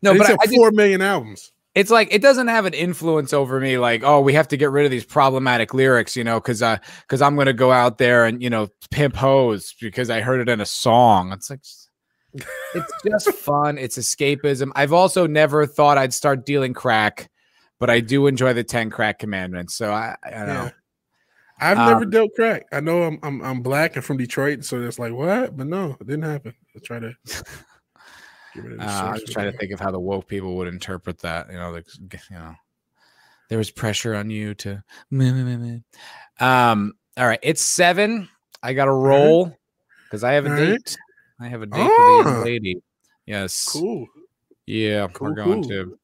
No, 0.00 0.12
And 0.12 0.18
but 0.18 0.30
I, 0.30 0.32
I 0.40 0.46
just, 0.46 0.56
four 0.56 0.70
million 0.70 1.02
albums. 1.02 1.52
It's 1.76 1.90
like 1.90 2.08
it 2.10 2.22
doesn't 2.22 2.48
have 2.48 2.64
an 2.64 2.74
influence 2.74 3.32
over 3.32 3.60
me 3.60 3.78
like 3.78 4.02
oh 4.02 4.20
we 4.20 4.32
have 4.32 4.48
to 4.48 4.56
get 4.56 4.70
rid 4.70 4.84
of 4.84 4.90
these 4.90 5.04
problematic 5.04 5.72
lyrics 5.74 6.16
you 6.16 6.24
know 6.24 6.40
because 6.40 6.62
uh 6.62 6.78
because 7.02 7.22
i'm 7.22 7.36
gonna 7.36 7.52
go 7.52 7.70
out 7.70 7.98
there 7.98 8.24
and 8.24 8.42
you 8.42 8.50
know 8.50 8.66
pimp 8.90 9.14
hose 9.14 9.74
because 9.80 10.10
i 10.10 10.20
heard 10.20 10.40
it 10.40 10.48
in 10.48 10.60
a 10.60 10.66
song 10.66 11.32
it's 11.32 11.50
like 11.50 11.60
it's 12.74 12.92
just 13.06 13.30
fun 13.38 13.78
it's 13.78 13.98
escapism 13.98 14.72
i've 14.74 14.92
also 14.92 15.26
never 15.26 15.66
thought 15.66 15.98
i'd 15.98 16.14
start 16.14 16.44
dealing 16.46 16.72
crack 16.74 17.30
but 17.78 17.90
i 17.90 18.00
do 18.00 18.26
enjoy 18.26 18.52
the 18.52 18.64
10 18.64 18.90
crack 18.90 19.18
commandments 19.18 19.74
so 19.74 19.92
i 19.92 20.16
i 20.24 20.30
don't 20.30 20.46
know 20.48 20.64
Yeah. 20.64 20.70
I've 21.58 21.78
Um, 21.78 21.88
never 21.88 22.04
dealt 22.04 22.34
crack. 22.34 22.66
I 22.70 22.80
know 22.80 23.02
I'm, 23.04 23.18
I'm 23.22 23.40
I'm 23.40 23.62
black 23.62 23.96
and 23.96 24.04
from 24.04 24.18
Detroit, 24.18 24.62
so 24.62 24.78
it's 24.82 24.98
like 24.98 25.14
what? 25.14 25.56
But 25.56 25.66
no, 25.68 25.96
it 25.98 26.06
didn't 26.06 26.24
happen. 26.24 26.52
I 26.76 26.80
try 26.84 26.98
to. 27.00 27.14
get 27.24 27.24
rid 27.24 27.34
of 27.34 27.40
the 27.40 28.45
uh, 28.80 28.84
i'm 28.84 29.18
just 29.18 29.32
trying 29.32 29.50
to 29.50 29.58
think 29.58 29.72
of 29.72 29.80
how 29.80 29.90
the 29.90 30.00
woke 30.00 30.26
people 30.26 30.56
would 30.56 30.68
interpret 30.68 31.18
that 31.18 31.50
you 31.50 31.56
know 31.56 31.70
like 31.70 31.86
you 32.10 32.36
know 32.36 32.54
there 33.48 33.58
was 33.58 33.70
pressure 33.70 34.14
on 34.14 34.30
you 34.30 34.54
to 34.54 34.82
meh, 35.10 35.32
meh, 35.32 35.56
meh, 35.56 35.78
um 36.40 36.92
all 37.16 37.26
right 37.26 37.38
it's 37.42 37.62
seven. 37.62 38.28
I 38.62 38.72
gotta 38.72 38.92
roll 38.92 39.56
because 40.04 40.24
i 40.24 40.32
have 40.32 40.46
a 40.46 40.50
right. 40.50 40.66
date. 40.66 40.96
i 41.40 41.48
have 41.48 41.62
a 41.62 41.66
date 41.66 41.90
with 42.18 42.26
a 42.26 42.42
lady. 42.44 42.82
Yes. 43.26 43.68
Cool. 43.72 44.06
yeah 44.66 45.06
Cool, 45.12 45.28
we're 45.28 45.34
going 45.34 45.62
cool. 45.62 45.70
to 45.70 45.98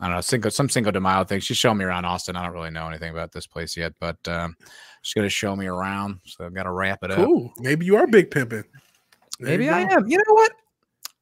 i 0.00 0.06
don't 0.06 0.16
know 0.16 0.20
single 0.20 0.50
some 0.50 0.68
Cinco 0.68 0.90
de 0.90 1.00
Mayo 1.00 1.24
thing. 1.24 1.40
She's 1.40 1.56
showing 1.56 1.78
me 1.78 1.84
around 1.84 2.04
austin. 2.04 2.36
I 2.36 2.44
don't 2.44 2.52
really 2.52 2.70
know 2.70 2.88
anything 2.88 3.10
about 3.10 3.32
this 3.32 3.46
place 3.46 3.76
yet 3.76 3.92
but 4.00 4.16
um 4.28 4.56
she's 5.02 5.14
gonna 5.14 5.28
show 5.28 5.56
me 5.56 5.66
around 5.66 6.20
so 6.24 6.44
i've 6.44 6.54
got 6.54 6.64
to 6.64 6.72
wrap 6.72 7.02
it 7.02 7.10
up. 7.10 7.18
Cool. 7.18 7.52
Maybe 7.58 7.86
you 7.86 7.96
are 7.96 8.06
big 8.06 8.30
pimping. 8.30 8.64
There 9.40 9.50
maybe 9.50 9.68
i 9.68 9.80
am. 9.80 10.06
You 10.06 10.18
know 10.18 10.34
what 10.34 10.52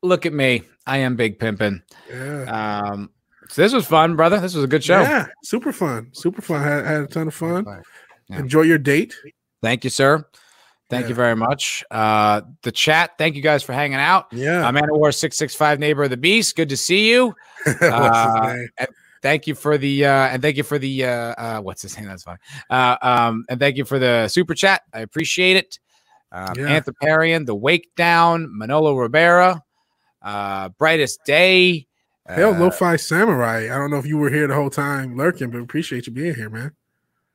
look 0.03 0.25
at 0.27 0.33
me 0.33 0.63
i 0.87 0.97
am 0.99 1.15
big 1.17 1.39
pimping 1.39 1.83
Yeah. 2.09 2.89
um 2.93 3.11
so 3.49 3.63
this 3.63 3.73
was 3.73 3.87
fun 3.87 4.17
brother 4.17 4.41
this 4.41 4.55
was 4.55 4.65
a 4.65 4.69
good 4.69 4.83
show 4.85 5.01
Yeah. 5.03 5.27
Super 5.43 5.73
fun. 5.73 6.09
Super 6.13 6.41
fun. 6.43 6.63
Had, 6.63 6.87
had 6.87 7.01
a 7.03 7.07
ton 7.07 7.27
of 7.29 7.35
fun. 7.35 7.67
Yeah. 8.29 8.39
Enjoy 8.39 8.63
your 8.63 8.79
date. 8.79 9.15
Thank 9.61 9.83
you, 9.83 9.91
sir. 9.91 10.25
Thank 10.89 11.09
you 11.09 11.15
very 11.17 11.35
much. 11.35 11.85
Uh, 11.91 12.43
the 12.63 12.71
chat, 12.73 13.13
thank 13.19 13.35
you 13.37 13.43
guys 13.43 13.63
for 13.65 13.73
hanging 13.73 13.99
out. 13.99 14.27
Yeah. 14.33 14.65
I'm 14.67 14.77
Anna 14.77 14.93
War 14.95 15.11
665 15.13 15.79
neighbor 15.81 16.05
of 16.05 16.11
the 16.11 16.17
beast. 16.17 16.55
Good 16.57 16.69
to 16.69 16.77
see 16.77 17.11
you. 17.11 17.35
Uh, 17.83 18.57
thank 19.23 19.47
you 19.49 19.55
for 19.57 19.77
the 19.77 20.05
uh 20.07 20.29
and 20.29 20.41
thank 20.41 20.57
you 20.57 20.63
for 20.63 20.79
the 20.79 21.05
uh, 21.05 21.11
uh 21.11 21.61
what's 21.61 21.83
his 21.83 21.97
name? 21.99 22.07
That's 22.07 22.23
fine. 22.23 22.39
Uh 22.71 22.97
um 23.03 23.45
and 23.49 23.59
thank 23.59 23.77
you 23.77 23.85
for 23.85 23.99
the 23.99 24.29
super 24.29 24.55
chat. 24.55 24.83
I 24.95 25.01
appreciate 25.01 25.57
it. 25.57 25.79
Um 26.33 26.55
Yeah. 26.57 26.81
Anthroparian, 26.81 27.47
the 27.47 27.55
Wake 27.57 27.91
Down, 27.97 28.47
Manolo 28.57 28.95
Rivera, 28.97 29.63
uh 30.23 30.69
Brightest 30.71 31.21
Day. 31.25 31.87
Hell, 32.29 32.55
uh, 32.55 32.59
Lo-Fi 32.59 32.97
Samurai. 32.97 33.65
I 33.65 33.79
don't 33.79 33.91
know 33.91 33.97
if 33.99 34.07
you 34.07 34.17
were 34.17 34.31
here 34.31 34.47
the 34.47 34.55
whole 34.55 34.71
time 34.71 35.17
lurking, 35.17 35.51
but 35.51 35.61
appreciate 35.61 36.07
you 36.07 36.13
being 36.13 36.35
here, 36.35 36.49
man. 36.51 36.73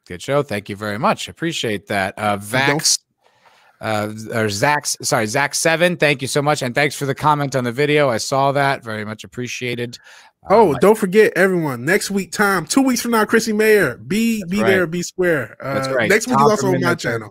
Good 0.07 0.21
show. 0.21 0.43
Thank 0.43 0.69
you 0.69 0.75
very 0.75 0.97
much. 0.99 1.27
Appreciate 1.27 1.87
that. 1.87 2.13
Uh, 2.17 2.37
Vax, 2.37 2.99
uh, 3.81 4.13
or 4.33 4.49
Zach's, 4.49 4.95
sorry, 5.01 5.25
Zach 5.25 5.53
Seven. 5.55 5.97
Thank 5.97 6.21
you 6.21 6.27
so 6.27 6.41
much, 6.41 6.61
and 6.61 6.73
thanks 6.73 6.95
for 6.95 7.05
the 7.05 7.15
comment 7.15 7.55
on 7.55 7.63
the 7.63 7.71
video. 7.71 8.09
I 8.09 8.17
saw 8.17 8.51
that. 8.53 8.83
Very 8.83 9.03
much 9.03 9.23
appreciated. 9.23 9.97
Oh, 10.49 10.73
Um, 10.73 10.79
don't 10.79 10.97
forget, 10.97 11.33
everyone. 11.35 11.83
Next 11.85 12.11
week, 12.11 12.31
time 12.31 12.67
two 12.67 12.83
weeks 12.83 13.01
from 13.01 13.11
now, 13.11 13.25
Chrissie 13.25 13.51
Mayr. 13.51 13.97
Be 13.97 14.43
be 14.47 14.61
right. 14.61 14.67
there, 14.67 14.87
be 14.87 15.01
square. 15.01 15.57
Uh, 15.59 15.73
That's 15.73 15.89
right. 15.89 16.07
Next 16.09 16.27
week 16.27 16.37
Tom 16.37 16.45
is 16.45 16.51
also 16.51 16.67
on 16.73 16.81
my 16.81 16.95
channel. 16.95 17.29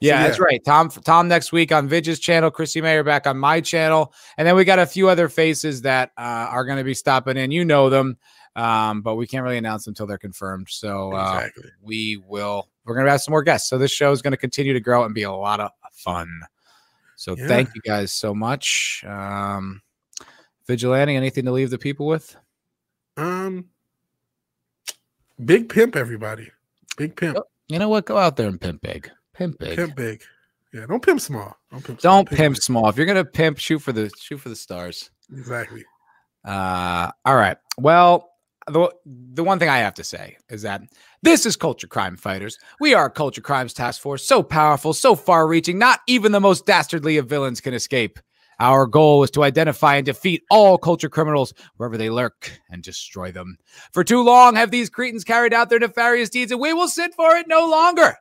Yeah, 0.00 0.22
so 0.22 0.28
that's 0.28 0.40
right. 0.40 0.64
Tom, 0.64 0.88
Tom 0.88 1.28
next 1.28 1.52
week 1.52 1.72
on 1.72 1.88
Vidge's 1.88 2.18
channel. 2.18 2.50
Chrissie 2.50 2.80
Mayr 2.80 3.04
back 3.04 3.26
on 3.26 3.38
my 3.38 3.60
channel, 3.60 4.12
and 4.38 4.46
then 4.46 4.56
we 4.56 4.64
got 4.64 4.78
a 4.78 4.86
few 4.86 5.08
other 5.08 5.28
faces 5.28 5.82
that 5.82 6.10
uh, 6.16 6.20
are 6.50 6.64
going 6.64 6.78
to 6.78 6.84
be 6.84 6.94
stopping 6.94 7.36
in. 7.36 7.50
You 7.50 7.64
know 7.64 7.90
them, 7.90 8.16
um, 8.56 9.02
but 9.02 9.16
we 9.16 9.26
can't 9.26 9.44
really 9.44 9.58
announce 9.58 9.84
them 9.84 9.92
until 9.92 10.06
they're 10.06 10.18
confirmed. 10.18 10.68
So 10.70 11.12
uh, 11.12 11.38
Exactly. 11.44 11.70
we 11.82 12.22
will. 12.26 12.68
We're 12.84 12.94
going 12.94 13.06
to 13.06 13.12
have 13.12 13.20
some 13.20 13.32
more 13.32 13.42
guests. 13.42 13.68
So 13.68 13.78
this 13.78 13.92
show 13.92 14.10
is 14.10 14.22
going 14.22 14.32
to 14.32 14.36
continue 14.38 14.72
to 14.72 14.80
grow 14.80 15.04
and 15.04 15.14
be 15.14 15.22
a 15.22 15.32
lot 15.32 15.60
of 15.60 15.70
fun. 15.92 16.28
So 17.16 17.36
Yeah. 17.36 17.46
thank 17.46 17.68
you 17.74 17.82
guys 17.82 18.10
so 18.12 18.34
much. 18.34 19.04
Um, 19.06 19.82
Vigilante, 20.66 21.14
anything 21.14 21.44
to 21.44 21.52
leave 21.52 21.70
the 21.70 21.78
people 21.78 22.06
with? 22.06 22.34
Um, 23.16 23.66
big 25.44 25.68
pimp, 25.68 25.94
everybody. 25.96 26.50
Big 26.96 27.16
pimp. 27.16 27.38
You 27.68 27.78
know 27.78 27.88
what? 27.88 28.06
Go 28.06 28.16
out 28.16 28.36
there 28.36 28.48
and 28.48 28.60
pimp 28.60 28.80
big. 28.80 29.10
Pimp 29.40 29.58
big. 29.58 29.76
Pimp 29.76 29.96
big. 29.96 30.22
Yeah, 30.74 30.84
don't 30.86 31.02
pimp 31.02 31.18
small. 31.18 31.56
Don't 31.72 31.82
pimp. 31.82 31.98
small. 32.02 32.16
Don't 32.16 32.28
pimp 32.28 32.56
big. 32.56 32.62
small. 32.62 32.90
If 32.90 32.98
you're 32.98 33.06
gonna 33.06 33.24
pimp, 33.24 33.56
shoot 33.58 33.78
for 33.78 33.90
the 33.90 34.10
shoot 34.18 34.36
for 34.36 34.50
the 34.50 34.56
stars. 34.56 35.10
Exactly. 35.32 35.82
Uh, 36.44 37.10
all 37.24 37.36
right. 37.36 37.56
Well, 37.78 38.32
the 38.66 38.90
the 39.06 39.42
one 39.42 39.58
thing 39.58 39.70
I 39.70 39.78
have 39.78 39.94
to 39.94 40.04
say 40.04 40.36
is 40.50 40.60
that 40.60 40.82
this 41.22 41.46
is 41.46 41.56
Culture 41.56 41.86
Crime 41.86 42.18
Fighters. 42.18 42.58
We 42.80 42.92
are 42.92 43.06
a 43.06 43.10
Culture 43.10 43.40
Crimes 43.40 43.72
Task 43.72 44.02
Force, 44.02 44.26
so 44.26 44.42
powerful, 44.42 44.92
so 44.92 45.14
far-reaching, 45.14 45.78
not 45.78 46.00
even 46.06 46.32
the 46.32 46.40
most 46.40 46.66
dastardly 46.66 47.16
of 47.16 47.26
villains 47.26 47.62
can 47.62 47.72
escape. 47.72 48.18
Our 48.58 48.86
goal 48.86 49.22
is 49.22 49.30
to 49.30 49.42
identify 49.42 49.96
and 49.96 50.04
defeat 50.04 50.42
all 50.50 50.76
culture 50.76 51.08
criminals 51.08 51.54
wherever 51.78 51.96
they 51.96 52.10
lurk 52.10 52.60
and 52.68 52.82
destroy 52.82 53.32
them. 53.32 53.56
For 53.94 54.04
too 54.04 54.22
long 54.22 54.54
have 54.56 54.70
these 54.70 54.90
cretins 54.90 55.24
carried 55.24 55.54
out 55.54 55.70
their 55.70 55.78
nefarious 55.78 56.28
deeds, 56.28 56.52
and 56.52 56.60
we 56.60 56.74
will 56.74 56.88
sit 56.88 57.14
for 57.14 57.36
it 57.36 57.48
no 57.48 57.66
longer. 57.66 58.18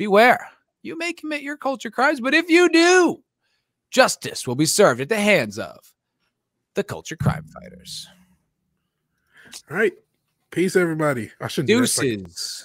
Beware, 0.00 0.48
you 0.80 0.96
may 0.96 1.12
commit 1.12 1.42
your 1.42 1.58
culture 1.58 1.90
crimes, 1.90 2.22
but 2.22 2.32
if 2.32 2.48
you 2.48 2.70
do, 2.70 3.22
justice 3.90 4.46
will 4.46 4.54
be 4.54 4.64
served 4.64 5.02
at 5.02 5.10
the 5.10 5.20
hands 5.20 5.58
of 5.58 5.92
the 6.72 6.82
Culture 6.82 7.16
Crime 7.16 7.44
Fighters. 7.44 8.08
All 9.70 9.76
right. 9.76 9.92
Peace, 10.50 10.74
everybody. 10.74 11.32
I 11.38 11.48
shouldn't 11.48 11.68
do 11.68 11.80
Deuces. 11.80 12.64